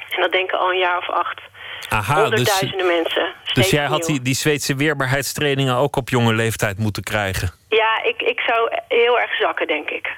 En 0.09 0.21
dat 0.21 0.31
denken 0.31 0.59
al 0.59 0.71
een 0.71 0.77
jaar 0.77 0.97
of 0.97 1.09
acht. 1.09 1.41
Aha, 1.89 2.13
dus, 2.13 2.21
Honderdduizenden 2.21 2.87
mensen. 2.87 3.33
dus 3.53 3.69
jij 3.69 3.85
had 3.85 4.03
die, 4.03 4.21
die 4.21 4.35
Zweedse 4.35 4.75
weerbaarheidstrainingen 4.75 5.75
ook 5.75 5.95
op 5.95 6.09
jonge 6.09 6.33
leeftijd 6.33 6.77
moeten 6.77 7.03
krijgen. 7.03 7.51
Ja, 7.69 8.03
ik, 8.03 8.21
ik 8.21 8.39
zou 8.39 8.71
heel 8.87 9.19
erg 9.19 9.35
zakken, 9.35 9.67
denk 9.67 9.89
ik. 9.89 10.07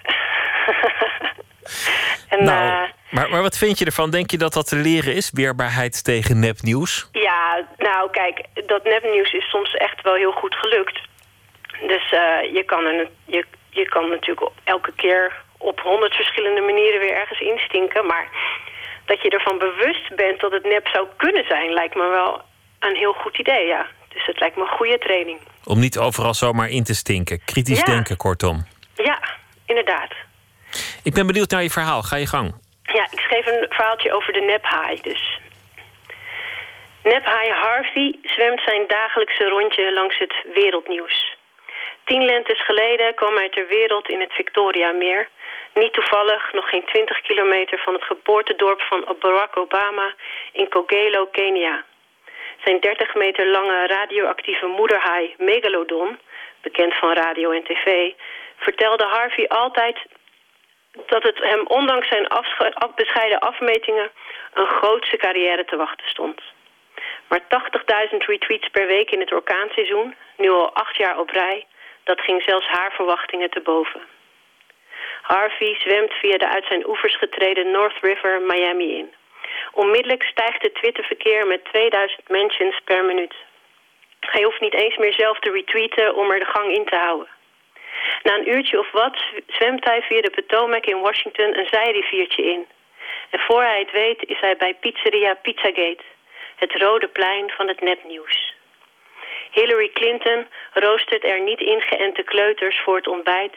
en, 2.30 2.44
nou, 2.44 2.68
eh, 2.68 2.90
maar, 3.10 3.30
maar 3.30 3.42
wat 3.42 3.58
vind 3.58 3.80
je 3.80 3.86
ervan? 3.86 4.10
Denk 4.10 4.32
je 4.32 4.38
dat 4.38 4.54
dat 4.54 4.68
te 4.68 4.76
leren 4.76 5.16
is? 5.16 5.32
Weerbaarheid 5.34 6.04
tegen 6.04 6.40
nepnieuws? 6.40 7.10
Ja, 7.12 7.68
nou 7.78 8.10
kijk, 8.12 8.46
dat 8.66 8.84
nepnieuws 8.84 9.34
is 9.34 9.50
soms 9.50 9.74
echt 9.74 10.02
wel 10.02 10.16
heel 10.16 10.32
goed 10.32 10.56
gelukt. 10.56 11.02
Dus 11.88 12.12
eh, 12.12 12.54
je, 12.54 12.64
kan 12.66 12.86
er, 12.86 13.10
je, 13.26 13.46
je 13.70 13.90
kan 13.90 14.10
natuurlijk 14.10 14.50
elke 14.64 14.92
keer 14.96 15.32
op 15.58 15.80
honderd 15.80 16.16
verschillende 16.16 16.62
manieren 16.62 17.00
weer 17.00 17.16
ergens 17.16 17.40
instinken. 17.40 18.06
Maar 18.06 18.28
dat 19.06 19.22
je 19.22 19.30
ervan 19.30 19.58
bewust 19.58 20.16
bent 20.16 20.40
dat 20.40 20.52
het 20.52 20.64
nep 20.64 20.88
zou 20.88 21.08
kunnen 21.18 21.46
zijn, 21.48 21.74
lijkt 21.74 21.96
me 21.96 22.08
wel 22.10 22.42
een 22.80 22.96
heel 22.96 23.14
goed 23.14 23.38
idee, 23.38 23.66
ja. 23.68 23.86
Dus 24.14 24.26
het 24.26 24.40
lijkt 24.40 24.56
me 24.56 24.62
een 24.62 24.78
goede 24.78 24.98
training. 24.98 25.40
Om 25.66 25.80
niet 25.80 25.98
overal 25.98 26.34
zomaar 26.34 26.70
in 26.70 26.84
te 26.84 26.96
stinken. 26.96 27.42
Kritisch 27.46 27.80
Ja. 27.80 27.86
denken, 27.86 28.18
kortom. 28.18 28.66
Ja, 28.96 29.20
inderdaad. 29.66 30.14
Ik 31.04 31.14
ben 31.14 31.28
benieuwd 31.28 31.50
naar 31.52 31.64
je 31.64 31.70
verhaal. 31.70 32.02
Ga 32.02 32.16
je 32.16 32.28
gang. 32.28 32.56
Ja, 32.84 33.08
ik 33.12 33.20
schreef 33.20 33.46
een 33.46 33.66
verhaaltje 33.70 34.14
over 34.14 34.34
de 34.34 34.40
nephaai 34.42 35.00
dus. 35.02 35.40
Nephaai 37.04 37.50
Harvey 37.52 38.16
zwemt 38.24 38.62
zijn 38.66 38.84
dagelijkse 38.88 39.50
rondje 39.50 39.94
langs 39.94 40.18
het 40.18 40.34
wereldnieuws. 40.54 41.38
Tien 42.06 42.26
lentes 42.26 42.66
geleden 42.66 43.16
kwam 43.16 43.36
hij 43.36 43.50
ter 43.50 43.68
wereld 43.68 44.10
in 44.10 44.20
het 44.20 44.32
Victoriameer. 44.32 45.30
Niet 45.74 45.94
toevallig 45.94 46.54
nog 46.54 46.70
geen 46.70 46.86
20 46.86 47.22
kilometer 47.22 47.80
van 47.80 47.94
het 47.94 48.04
geboortedorp 48.04 48.82
van 48.82 49.16
Barack 49.20 49.58
Obama 49.58 50.14
in 50.52 50.70
Kogelo, 50.70 51.26
Kenia. 51.26 51.84
Zijn 52.64 52.80
30 52.80 53.16
meter 53.16 53.48
lange 53.48 53.88
radioactieve 53.88 54.66
moederhaai 54.66 55.36
Megalodon, 55.38 56.20
bekend 56.62 56.94
van 56.94 57.14
radio 57.14 57.52
en 57.52 57.64
tv, 57.64 58.12
vertelde 58.58 59.04
Harvey 59.04 59.48
altijd 59.48 60.00
dat 60.92 61.24
het 61.24 61.38
hem 61.38 61.66
ondanks 61.68 62.08
zijn 62.08 62.28
afsche- 62.28 62.76
af- 62.76 62.94
bescheiden 62.94 63.40
afmetingen 63.40 64.12
een 64.54 64.68
grootse 64.68 65.18
carrière 65.18 65.66
te 65.66 65.76
wachten 65.76 66.10
stond. 66.10 66.42
Maar 67.28 67.42
80.000 67.48 68.18
retweets 68.18 68.68
per 68.70 68.88
week 68.88 69.12
in 69.12 69.20
het 69.20 69.34
orkaanseizoen, 69.34 70.16
nu 70.38 70.50
al 70.50 70.74
acht 70.74 70.98
jaar 70.98 71.20
op 71.20 71.30
rij, 71.30 71.66
dat 72.04 72.22
ging 72.22 72.44
zelfs 72.44 72.68
haar 72.68 72.92
verwachtingen 72.92 73.50
te 73.50 73.60
boven. 73.60 74.02
Harvey 75.22 75.76
zwemt 75.80 76.14
via 76.14 76.38
de 76.38 76.48
uit 76.48 76.66
zijn 76.66 76.88
oevers 76.88 77.18
getreden 77.18 77.72
North 77.72 77.98
River 78.02 78.42
Miami 78.42 78.98
in. 78.98 79.14
Onmiddellijk 79.72 80.24
stijgt 80.24 80.62
het 80.62 80.76
Twitterverkeer 80.76 81.48
met 81.48 81.66
2000 81.66 82.30
mentions 82.30 82.80
per 82.84 83.06
minuut. 83.06 83.34
Hij 84.20 84.44
hoeft 84.44 84.62
niet 84.62 84.74
eens 84.74 84.98
meer 84.98 85.14
zelf 85.14 85.40
te 85.40 85.52
retweeten 85.52 86.16
om 86.16 86.32
er 86.32 86.40
de 86.40 86.46
gang 86.46 86.76
in 86.76 86.86
te 86.86 86.96
houden. 86.96 87.28
Na 88.24 88.38
een 88.38 88.50
uurtje 88.50 88.80
of 88.80 88.92
wat 88.92 89.18
zwemt 89.48 89.86
hij 89.86 90.02
via 90.02 90.22
de 90.22 90.30
Potomac 90.30 90.86
in 90.86 91.00
Washington 91.00 91.58
een 91.58 91.68
zijriviertje 91.72 92.44
in. 92.44 92.68
En 93.30 93.40
voor 93.40 93.64
hij 93.64 93.80
het 93.80 93.92
weet 93.92 94.24
is 94.26 94.40
hij 94.40 94.58
bij 94.58 94.74
Pizzeria 94.74 95.34
Pizzagate, 95.34 96.04
het 96.56 96.74
rode 96.74 97.08
plein 97.08 97.50
van 97.50 97.68
het 97.68 97.82
nepnieuws. 97.82 98.54
Hillary 99.52 99.90
Clinton 99.94 100.48
roostert 100.74 101.24
er 101.24 101.42
niet 101.42 101.60
ingeënte 101.60 102.24
kleuters 102.24 102.80
voor 102.80 102.96
het 102.96 103.08
ontbijt. 103.08 103.56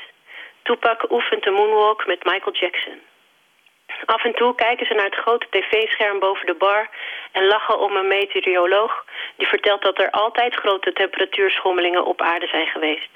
Tupac 0.65 1.11
oefent 1.11 1.43
de 1.43 1.51
moonwalk 1.51 2.07
met 2.07 2.25
Michael 2.25 2.53
Jackson. 2.53 3.01
Af 4.05 4.25
en 4.25 4.35
toe 4.35 4.55
kijken 4.55 4.87
ze 4.87 4.95
naar 4.95 5.05
het 5.05 5.15
grote 5.15 5.47
tv-scherm 5.51 6.19
boven 6.19 6.47
de 6.47 6.55
bar 6.55 6.91
en 7.33 7.47
lachen 7.47 7.79
om 7.79 7.97
een 7.97 8.09
meteoroloog 8.09 9.05
die 9.37 9.47
vertelt 9.47 9.83
dat 9.83 9.99
er 9.99 10.11
altijd 10.11 10.55
grote 10.55 10.93
temperatuurschommelingen 10.93 12.05
op 12.05 12.21
aarde 12.21 12.47
zijn 12.47 12.67
geweest. 12.67 13.09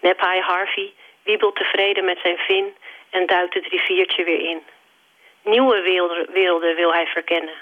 Nephaai 0.00 0.40
Harvey 0.40 0.92
wiebelt 1.22 1.56
tevreden 1.56 2.04
met 2.04 2.18
zijn 2.22 2.38
vin 2.38 2.76
en 3.10 3.26
duikt 3.26 3.54
het 3.54 3.66
riviertje 3.66 4.24
weer 4.24 4.40
in. 4.40 4.62
Nieuwe 5.42 5.80
werelden, 5.80 6.76
wil 6.76 6.92
hij 6.92 7.06
verkennen. 7.06 7.54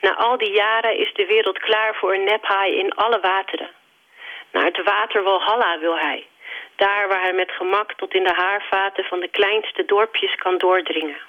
Na 0.00 0.16
al 0.16 0.38
die 0.38 0.52
jaren 0.52 0.96
is 0.96 1.12
de 1.12 1.26
wereld 1.26 1.58
klaar 1.58 1.94
voor 1.94 2.14
een 2.14 2.24
nephaai 2.24 2.78
in 2.78 2.94
alle 2.94 3.20
wateren. 3.20 3.70
Naar 4.52 4.64
het 4.64 4.82
water 4.82 5.22
Walhalla 5.22 5.78
wil 5.78 5.98
hij. 5.98 6.26
Daar 6.84 7.08
waar 7.08 7.22
hij 7.22 7.32
met 7.32 7.50
gemak 7.50 7.92
tot 7.92 8.14
in 8.14 8.24
de 8.24 8.36
haarvaten 8.44 9.04
van 9.04 9.20
de 9.20 9.28
kleinste 9.28 9.84
dorpjes 9.84 10.34
kan 10.34 10.58
doordringen. 10.58 11.20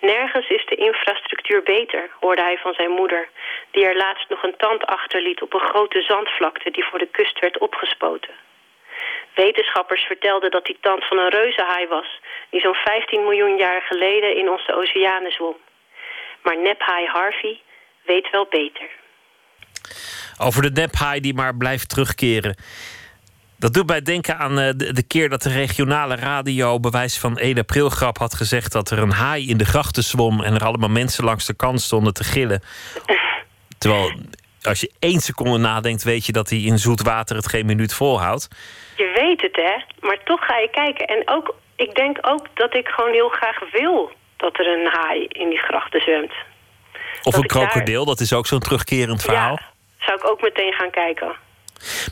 Nergens 0.00 0.48
is 0.48 0.66
de 0.66 0.74
infrastructuur 0.74 1.62
beter, 1.62 2.10
hoorde 2.20 2.42
hij 2.42 2.58
van 2.58 2.74
zijn 2.74 2.90
moeder... 2.90 3.28
die 3.70 3.84
er 3.84 3.96
laatst 3.96 4.28
nog 4.28 4.42
een 4.42 4.56
tand 4.56 4.86
achterliet 4.86 5.42
op 5.42 5.54
een 5.54 5.68
grote 5.70 6.00
zandvlakte... 6.02 6.70
die 6.70 6.84
voor 6.84 6.98
de 6.98 7.08
kust 7.18 7.38
werd 7.38 7.58
opgespoten. 7.58 8.34
Wetenschappers 9.34 10.02
vertelden 10.02 10.50
dat 10.50 10.64
die 10.64 10.78
tand 10.80 11.04
van 11.04 11.18
een 11.18 11.30
reuzenhaai 11.30 11.86
was... 11.86 12.20
die 12.50 12.60
zo'n 12.60 12.74
15 12.74 13.22
miljoen 13.22 13.56
jaar 13.56 13.82
geleden 13.82 14.36
in 14.36 14.50
onze 14.50 14.74
oceanen 14.74 15.32
zwom. 15.32 15.56
Maar 16.42 16.58
nephaai 16.58 17.06
Harvey 17.06 17.60
weet 18.02 18.30
wel 18.30 18.46
beter. 18.50 18.88
Over 20.38 20.62
de 20.62 20.80
nephaai 20.80 21.20
die 21.20 21.34
maar 21.34 21.56
blijft 21.56 21.88
terugkeren. 21.88 22.56
Dat 23.60 23.72
doet 23.74 23.86
mij 23.86 24.02
denken 24.02 24.38
aan 24.38 24.58
eh, 24.58 24.70
de, 24.76 25.02
keer 25.06 25.28
dat 25.28 25.42
de 25.42 25.52
regionale 25.52 26.14
radio 26.14 26.80
bewijs 26.80 27.18
van 27.18 27.38
1 27.38 27.58
april 27.58 27.88
grap 27.88 28.18
had 28.18 28.34
gezegd 28.34 28.72
dat 28.72 28.90
er 28.90 28.98
een 28.98 29.12
haai 29.12 29.48
in 29.48 29.56
de 29.56 29.64
grachten 29.64 30.02
zwom 30.02 30.42
en 30.42 30.54
er 30.54 30.64
allemaal 30.64 30.88
mensen 30.88 31.24
langs 31.24 31.46
de 31.46 31.54
kant 31.54 31.80
stonden 31.80 32.14
te 32.14 32.24
gillen. 32.24 32.62
Terwijl 33.78 34.12
als 34.62 34.80
je 34.80 34.90
één 34.98 35.20
seconde 35.20 35.58
nadenkt, 35.58 36.02
weet 36.02 36.26
je 36.26 36.32
dat 36.32 36.50
hij 36.50 36.58
in 36.58 36.78
zoet 36.78 37.02
water 37.02 37.36
het 37.36 37.48
geen 37.48 37.66
minuut 37.66 37.94
volhoudt. 37.94 38.48
Je 38.96 39.12
weet 39.14 39.40
het, 39.40 39.56
hè? 39.56 40.06
Maar 40.06 40.18
toch 40.24 40.44
ga 40.44 40.58
je 40.58 40.70
kijken. 40.70 41.06
En 41.06 41.22
ook, 41.24 41.54
ik 41.76 41.94
denk 41.94 42.18
ook 42.20 42.46
dat 42.54 42.74
ik 42.74 42.88
gewoon 42.88 43.12
heel 43.12 43.28
graag 43.28 43.58
wil 43.72 44.10
dat 44.36 44.58
er 44.58 44.66
een 44.66 44.90
haai 44.92 45.26
in 45.28 45.48
die 45.48 45.58
grachten 45.58 46.00
zwemt. 46.00 46.32
Of 47.22 47.34
Dat 47.34 47.42
een 47.42 47.48
daar- 47.48 47.68
krokodil, 47.68 48.04
dat 48.04 48.20
is 48.20 48.32
ook 48.32 48.46
zo'n 48.46 48.60
terugkerend 48.60 49.22
verhaal. 49.22 49.58
Zou 49.98 50.18
ik 50.18 50.26
ook 50.26 50.40
meteen 50.42 50.72
gaan 50.72 50.90
kijken. 50.90 51.32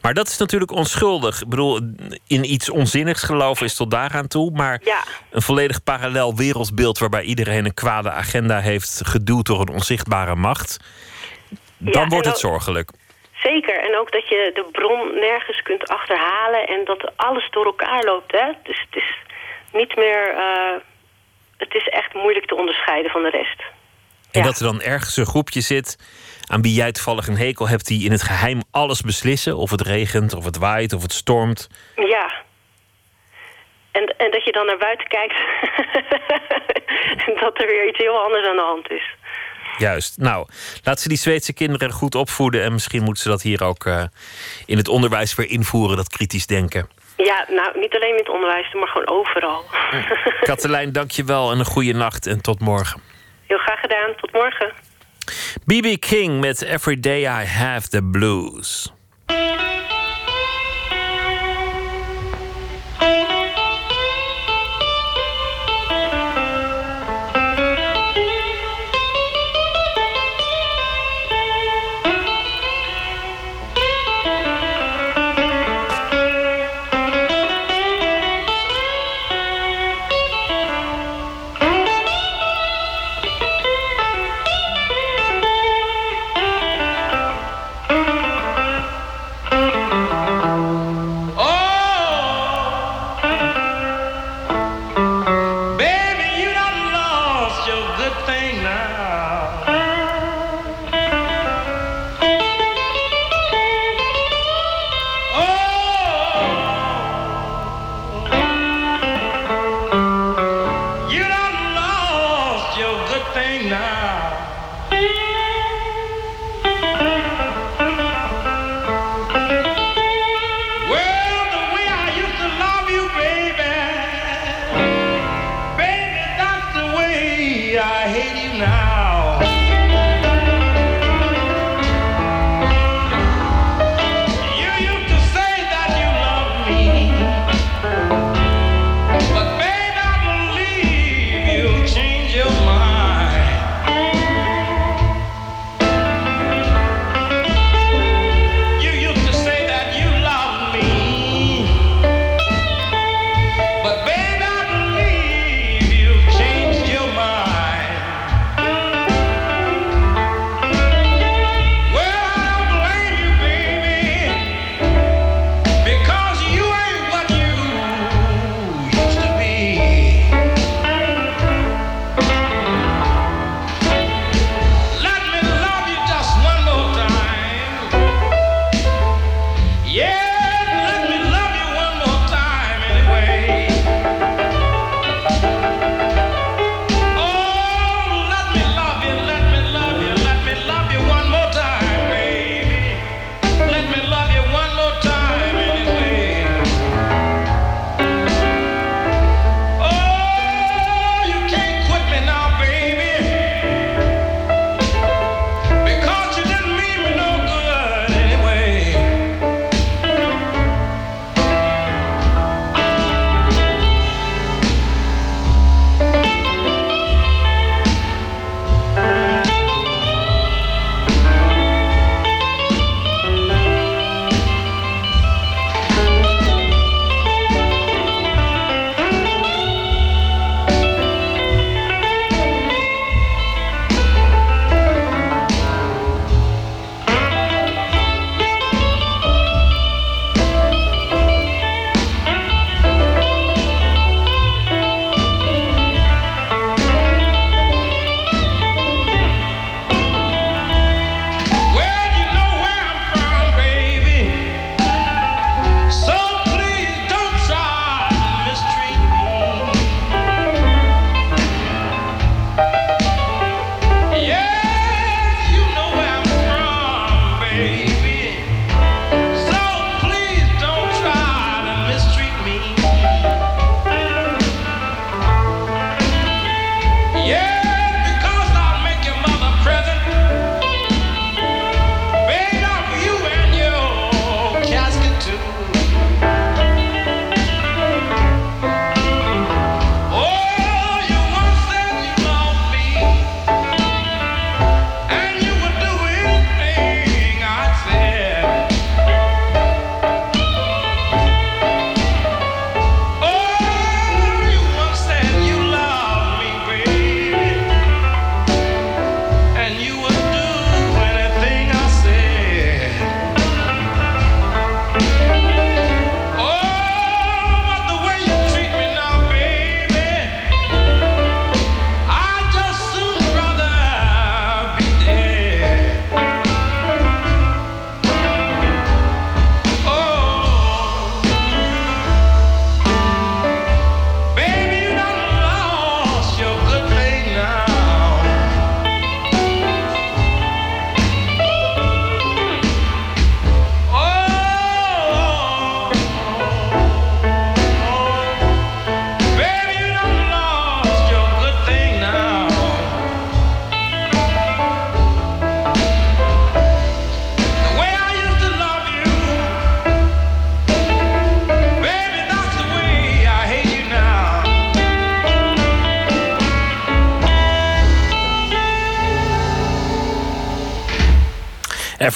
Maar 0.02 0.14
dat 0.14 0.28
is 0.28 0.38
natuurlijk 0.38 0.70
onschuldig. 0.70 1.40
Ik 1.42 1.48
bedoel, 1.48 1.80
in 2.26 2.52
iets 2.52 2.70
onzinnigs 2.70 3.22
geloven 3.22 3.66
is 3.66 3.74
tot 3.74 3.90
daaraan 3.90 4.26
toe. 4.28 4.50
Maar 4.50 4.80
Ja. 4.84 5.02
een 5.30 5.42
volledig 5.42 5.82
parallel 5.82 6.34
wereldbeeld 6.36 6.98
waarbij 6.98 7.22
iedereen 7.22 7.64
een 7.64 7.74
kwade 7.74 8.10
agenda 8.10 8.60
heeft 8.60 9.00
geduwd 9.04 9.46
door 9.46 9.60
een 9.60 9.68
onzichtbare 9.68 10.34
macht. 10.34 10.76
Dan 11.78 12.02
Ja, 12.02 12.08
wordt 12.08 12.26
het 12.26 12.38
zorgelijk. 12.38 12.90
Zeker. 13.42 13.82
En 13.84 13.98
ook 13.98 14.12
dat 14.12 14.28
je 14.28 14.50
de 14.54 14.68
bron 14.72 15.14
nergens 15.20 15.62
kunt 15.62 15.88
achterhalen 15.88 16.66
en 16.66 16.84
dat 16.84 17.12
alles 17.16 17.50
door 17.50 17.64
elkaar 17.64 18.04
loopt, 18.04 18.32
hè? 18.32 18.52
Dus 18.62 18.80
het 18.90 19.02
is 19.02 19.16
niet 19.72 19.96
meer... 19.96 20.34
eh, 20.36 20.80
het 21.56 21.74
is 21.74 21.88
echt 21.88 22.14
moeilijk 22.14 22.46
te 22.46 22.54
onderscheiden 22.56 23.10
van 23.10 23.22
de 23.22 23.30
rest. 23.30 23.62
En 24.30 24.42
dat 24.42 24.58
er 24.58 24.64
dan 24.64 24.80
ergens 24.82 25.16
een 25.16 25.26
groepje 25.26 25.60
zit 25.60 25.98
aan 26.48 26.62
wie 26.62 26.74
jij 26.74 26.92
toevallig 26.92 27.26
een 27.26 27.36
hekel 27.36 27.68
hebt, 27.68 27.86
die 27.86 28.04
in 28.04 28.12
het 28.12 28.22
geheim 28.22 28.62
alles 28.70 29.00
beslissen. 29.00 29.56
Of 29.56 29.70
het 29.70 29.80
regent, 29.80 30.34
of 30.34 30.44
het 30.44 30.58
waait, 30.58 30.92
of 30.92 31.02
het 31.02 31.12
stormt. 31.12 31.68
Ja. 31.94 32.32
En, 33.92 34.14
en 34.16 34.30
dat 34.30 34.44
je 34.44 34.52
dan 34.52 34.66
naar 34.66 34.78
buiten 34.78 35.08
kijkt 35.08 35.34
en 37.26 37.34
dat 37.40 37.60
er 37.60 37.66
weer 37.66 37.88
iets 37.88 37.98
heel 37.98 38.18
anders 38.18 38.46
aan 38.46 38.56
de 38.56 38.62
hand 38.62 38.90
is. 38.90 39.16
Juist. 39.78 40.18
Nou, 40.18 40.46
laat 40.82 41.00
ze 41.00 41.08
die 41.08 41.18
Zweedse 41.18 41.52
kinderen 41.52 41.90
goed 41.90 42.14
opvoeden. 42.14 42.62
En 42.62 42.72
misschien 42.72 43.02
moeten 43.02 43.22
ze 43.22 43.28
dat 43.28 43.42
hier 43.42 43.64
ook 43.64 43.84
eh, 43.84 44.04
in 44.66 44.76
het 44.76 44.88
onderwijs 44.88 45.34
weer 45.34 45.50
invoeren, 45.50 45.96
dat 45.96 46.08
kritisch 46.08 46.46
denken. 46.46 46.88
Ja, 47.16 47.46
nou, 47.48 47.78
niet 47.78 47.94
alleen 47.94 48.10
in 48.10 48.16
het 48.16 48.28
onderwijs, 48.28 48.72
maar 48.72 48.88
gewoon 48.88 49.08
overal. 49.08 49.64
Katelijn, 50.40 50.92
dank 50.92 51.10
je 51.10 51.24
wel 51.24 51.50
en 51.50 51.58
een 51.58 51.64
goede 51.64 51.92
nacht 51.92 52.26
en 52.26 52.42
tot 52.42 52.60
morgen. 52.60 53.00
Heel 53.46 53.58
graag 53.58 53.80
gedaan. 53.80 54.14
Tot 54.16 54.32
morgen. 54.32 54.72
B.B. 55.66 55.96
King 55.98 56.40
met 56.40 56.62
Every 56.62 56.96
Day 56.96 57.26
I 57.26 57.44
Have 57.44 57.90
the 57.90 58.02
Blues. 58.02 58.90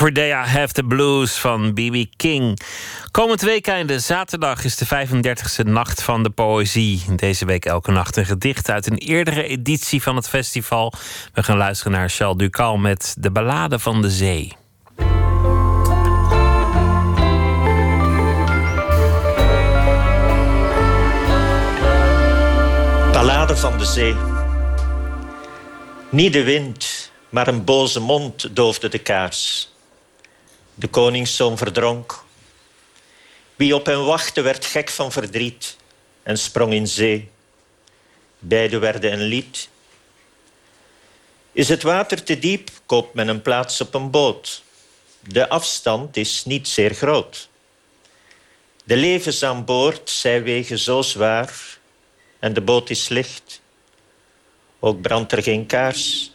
For 0.03 0.13
Day 0.13 0.31
I 0.31 0.47
Have 0.47 0.73
the 0.73 0.83
Blues 0.83 1.39
van 1.39 1.73
B.B. 1.75 2.05
King. 2.17 2.61
Komend 3.11 3.41
weekende, 3.41 3.99
zaterdag, 3.99 4.65
is 4.65 4.77
de 4.77 4.87
35e 4.87 5.65
Nacht 5.65 6.03
van 6.03 6.23
de 6.23 6.31
Poëzie. 6.31 7.03
Deze 7.17 7.45
week 7.45 7.65
elke 7.65 7.91
nacht 7.91 8.17
een 8.17 8.27
gedicht 8.27 8.71
uit 8.71 8.87
een 8.87 8.97
eerdere 8.97 9.43
editie 9.43 10.03
van 10.03 10.17
het 10.17 10.29
festival. 10.29 10.93
We 11.33 11.43
gaan 11.43 11.57
luisteren 11.57 11.93
naar 11.93 12.09
Charles 12.09 12.37
Ducal 12.37 12.77
met 12.77 13.15
De 13.19 13.31
Ballade 13.31 13.79
van 13.79 14.03
de 14.03 14.11
Zee. 14.11 14.53
Ballade 23.13 23.57
van 23.57 23.79
de 23.79 23.85
Zee. 23.85 24.17
Niet 26.11 26.33
de 26.33 26.43
wind, 26.43 27.11
maar 27.29 27.49
een 27.49 27.65
boze 27.65 28.01
mond 28.01 28.57
doofde 28.57 28.89
de 28.89 28.99
kaars. 28.99 29.72
De 30.75 30.89
koningszoon 30.89 31.59
verdronk. 31.59 32.25
Wie 33.57 33.75
op 33.75 33.87
hem 33.87 34.05
wachtte 34.05 34.41
werd 34.41 34.65
gek 34.65 34.91
van 34.91 35.13
verdriet 35.13 35.77
en 36.23 36.39
sprong 36.39 36.73
in 36.73 36.87
zee. 36.87 37.31
Beiden 38.39 38.81
werden 38.81 39.13
een 39.13 39.23
lied. 39.23 39.69
Is 41.53 41.69
het 41.69 41.83
water 41.83 42.23
te 42.23 42.39
diep, 42.39 42.71
koopt 42.87 43.15
men 43.15 43.29
een 43.29 43.43
plaats 43.43 43.81
op 43.81 43.95
een 43.95 44.11
boot. 44.11 44.63
De 45.21 45.49
afstand 45.49 46.17
is 46.17 46.45
niet 46.45 46.69
zeer 46.69 46.95
groot. 46.95 47.49
De 48.85 48.97
levens 48.97 49.43
aan 49.43 49.65
boord, 49.65 50.11
zij 50.11 50.43
wegen 50.43 50.79
zo 50.79 51.03
zwaar 51.03 51.79
en 52.39 52.53
de 52.53 52.61
boot 52.61 52.91
is 52.91 53.09
licht. 53.09 53.61
Ook 54.79 55.01
brandt 55.01 55.33
er 55.33 55.43
geen 55.43 55.67
kaars. 55.67 56.33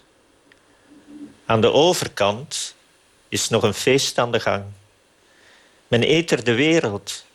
Aan 1.46 1.62
de 1.62 1.72
overkant 1.72 2.76
is 3.30 3.50
nog 3.50 3.64
een 3.64 3.74
feest 3.74 4.18
aan 4.18 4.32
de 4.32 4.40
gang. 4.40 4.66
Men 5.88 6.04
eet 6.04 6.32
er 6.32 6.44
de 6.44 6.54
wereld, 6.54 7.26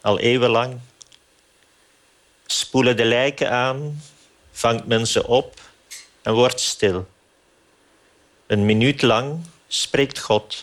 al 0.00 0.18
eeuwenlang. 0.18 0.80
Spoelen 2.46 2.96
de 2.96 3.04
lijken 3.04 3.50
aan, 3.50 4.02
vangt 4.52 4.86
men 4.86 5.06
ze 5.06 5.26
op 5.26 5.60
en 6.22 6.32
wordt 6.32 6.60
stil. 6.60 7.06
Een 8.46 8.64
minuut 8.64 9.02
lang 9.02 9.44
spreekt 9.68 10.18
God. 10.18 10.62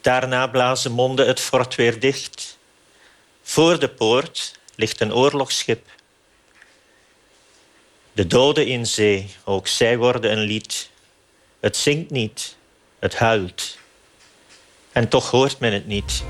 Daarna 0.00 0.46
blazen 0.46 0.92
monden 0.92 1.26
het 1.26 1.40
fort 1.40 1.74
weer 1.74 2.00
dicht. 2.00 2.58
Voor 3.42 3.78
de 3.78 3.88
poort 3.88 4.58
ligt 4.74 5.00
een 5.00 5.14
oorlogsschip. 5.14 5.86
De 8.12 8.26
doden 8.26 8.66
in 8.66 8.86
zee, 8.86 9.34
ook 9.44 9.66
zij 9.66 9.96
worden 9.96 10.32
een 10.32 10.38
lied. 10.38 10.90
Het 11.60 11.76
zingt 11.76 12.10
niet, 12.10 12.56
het 12.98 13.16
huilt. 13.16 13.78
En 14.92 15.08
toch 15.08 15.30
hoort 15.30 15.58
men 15.58 15.72
het 15.72 15.86
niet. 15.86 16.24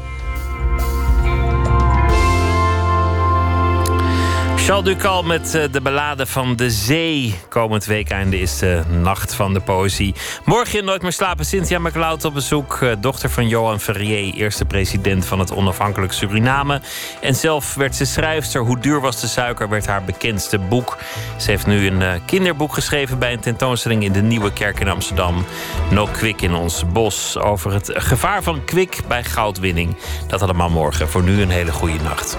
Charles 4.68 4.86
Ducal 4.86 5.22
met 5.22 5.54
eh, 5.54 5.64
de 5.70 5.80
ballade 5.80 6.26
van 6.26 6.56
de 6.56 6.70
zee. 6.70 7.34
Komend 7.48 7.84
weekende 7.84 8.40
is 8.40 8.58
de 8.58 8.82
Nacht 9.02 9.34
van 9.34 9.52
de 9.52 9.60
Poëzie. 9.60 10.14
Morgen 10.44 10.78
in 10.78 10.84
Nooit 10.84 11.02
meer 11.02 11.12
slapen 11.12 11.44
Cynthia 11.44 11.78
McLeod 11.78 12.24
op 12.24 12.34
bezoek. 12.34 12.78
eh, 12.82 12.92
Dochter 13.00 13.30
van 13.30 13.48
Johan 13.48 13.80
Ferrier, 13.80 14.34
eerste 14.34 14.64
president 14.64 15.26
van 15.26 15.38
het 15.38 15.52
onafhankelijk 15.52 16.12
Suriname. 16.12 16.80
En 17.20 17.34
zelf 17.34 17.74
werd 17.74 17.96
ze 17.96 18.04
schrijfster. 18.04 18.60
Hoe 18.60 18.78
duur 18.78 19.00
was 19.00 19.20
de 19.20 19.26
suiker 19.26 19.68
werd 19.68 19.86
haar 19.86 20.04
bekendste 20.04 20.58
boek. 20.58 20.98
Ze 21.36 21.50
heeft 21.50 21.66
nu 21.66 21.86
een 21.86 22.02
eh, 22.02 22.20
kinderboek 22.26 22.74
geschreven 22.74 23.18
bij 23.18 23.32
een 23.32 23.40
tentoonstelling 23.40 24.04
in 24.04 24.12
de 24.12 24.22
Nieuwe 24.22 24.52
Kerk 24.52 24.80
in 24.80 24.88
Amsterdam. 24.88 25.44
No 25.90 26.06
kwik 26.06 26.42
in 26.42 26.54
ons 26.54 26.84
bos. 26.92 27.38
Over 27.38 27.72
het 27.72 27.90
gevaar 27.94 28.42
van 28.42 28.64
kwik 28.64 29.00
bij 29.06 29.24
goudwinning. 29.24 29.96
Dat 30.26 30.42
allemaal 30.42 30.70
morgen. 30.70 31.08
Voor 31.08 31.22
nu 31.22 31.42
een 31.42 31.50
hele 31.50 31.72
goede 31.72 32.02
nacht. 32.02 32.38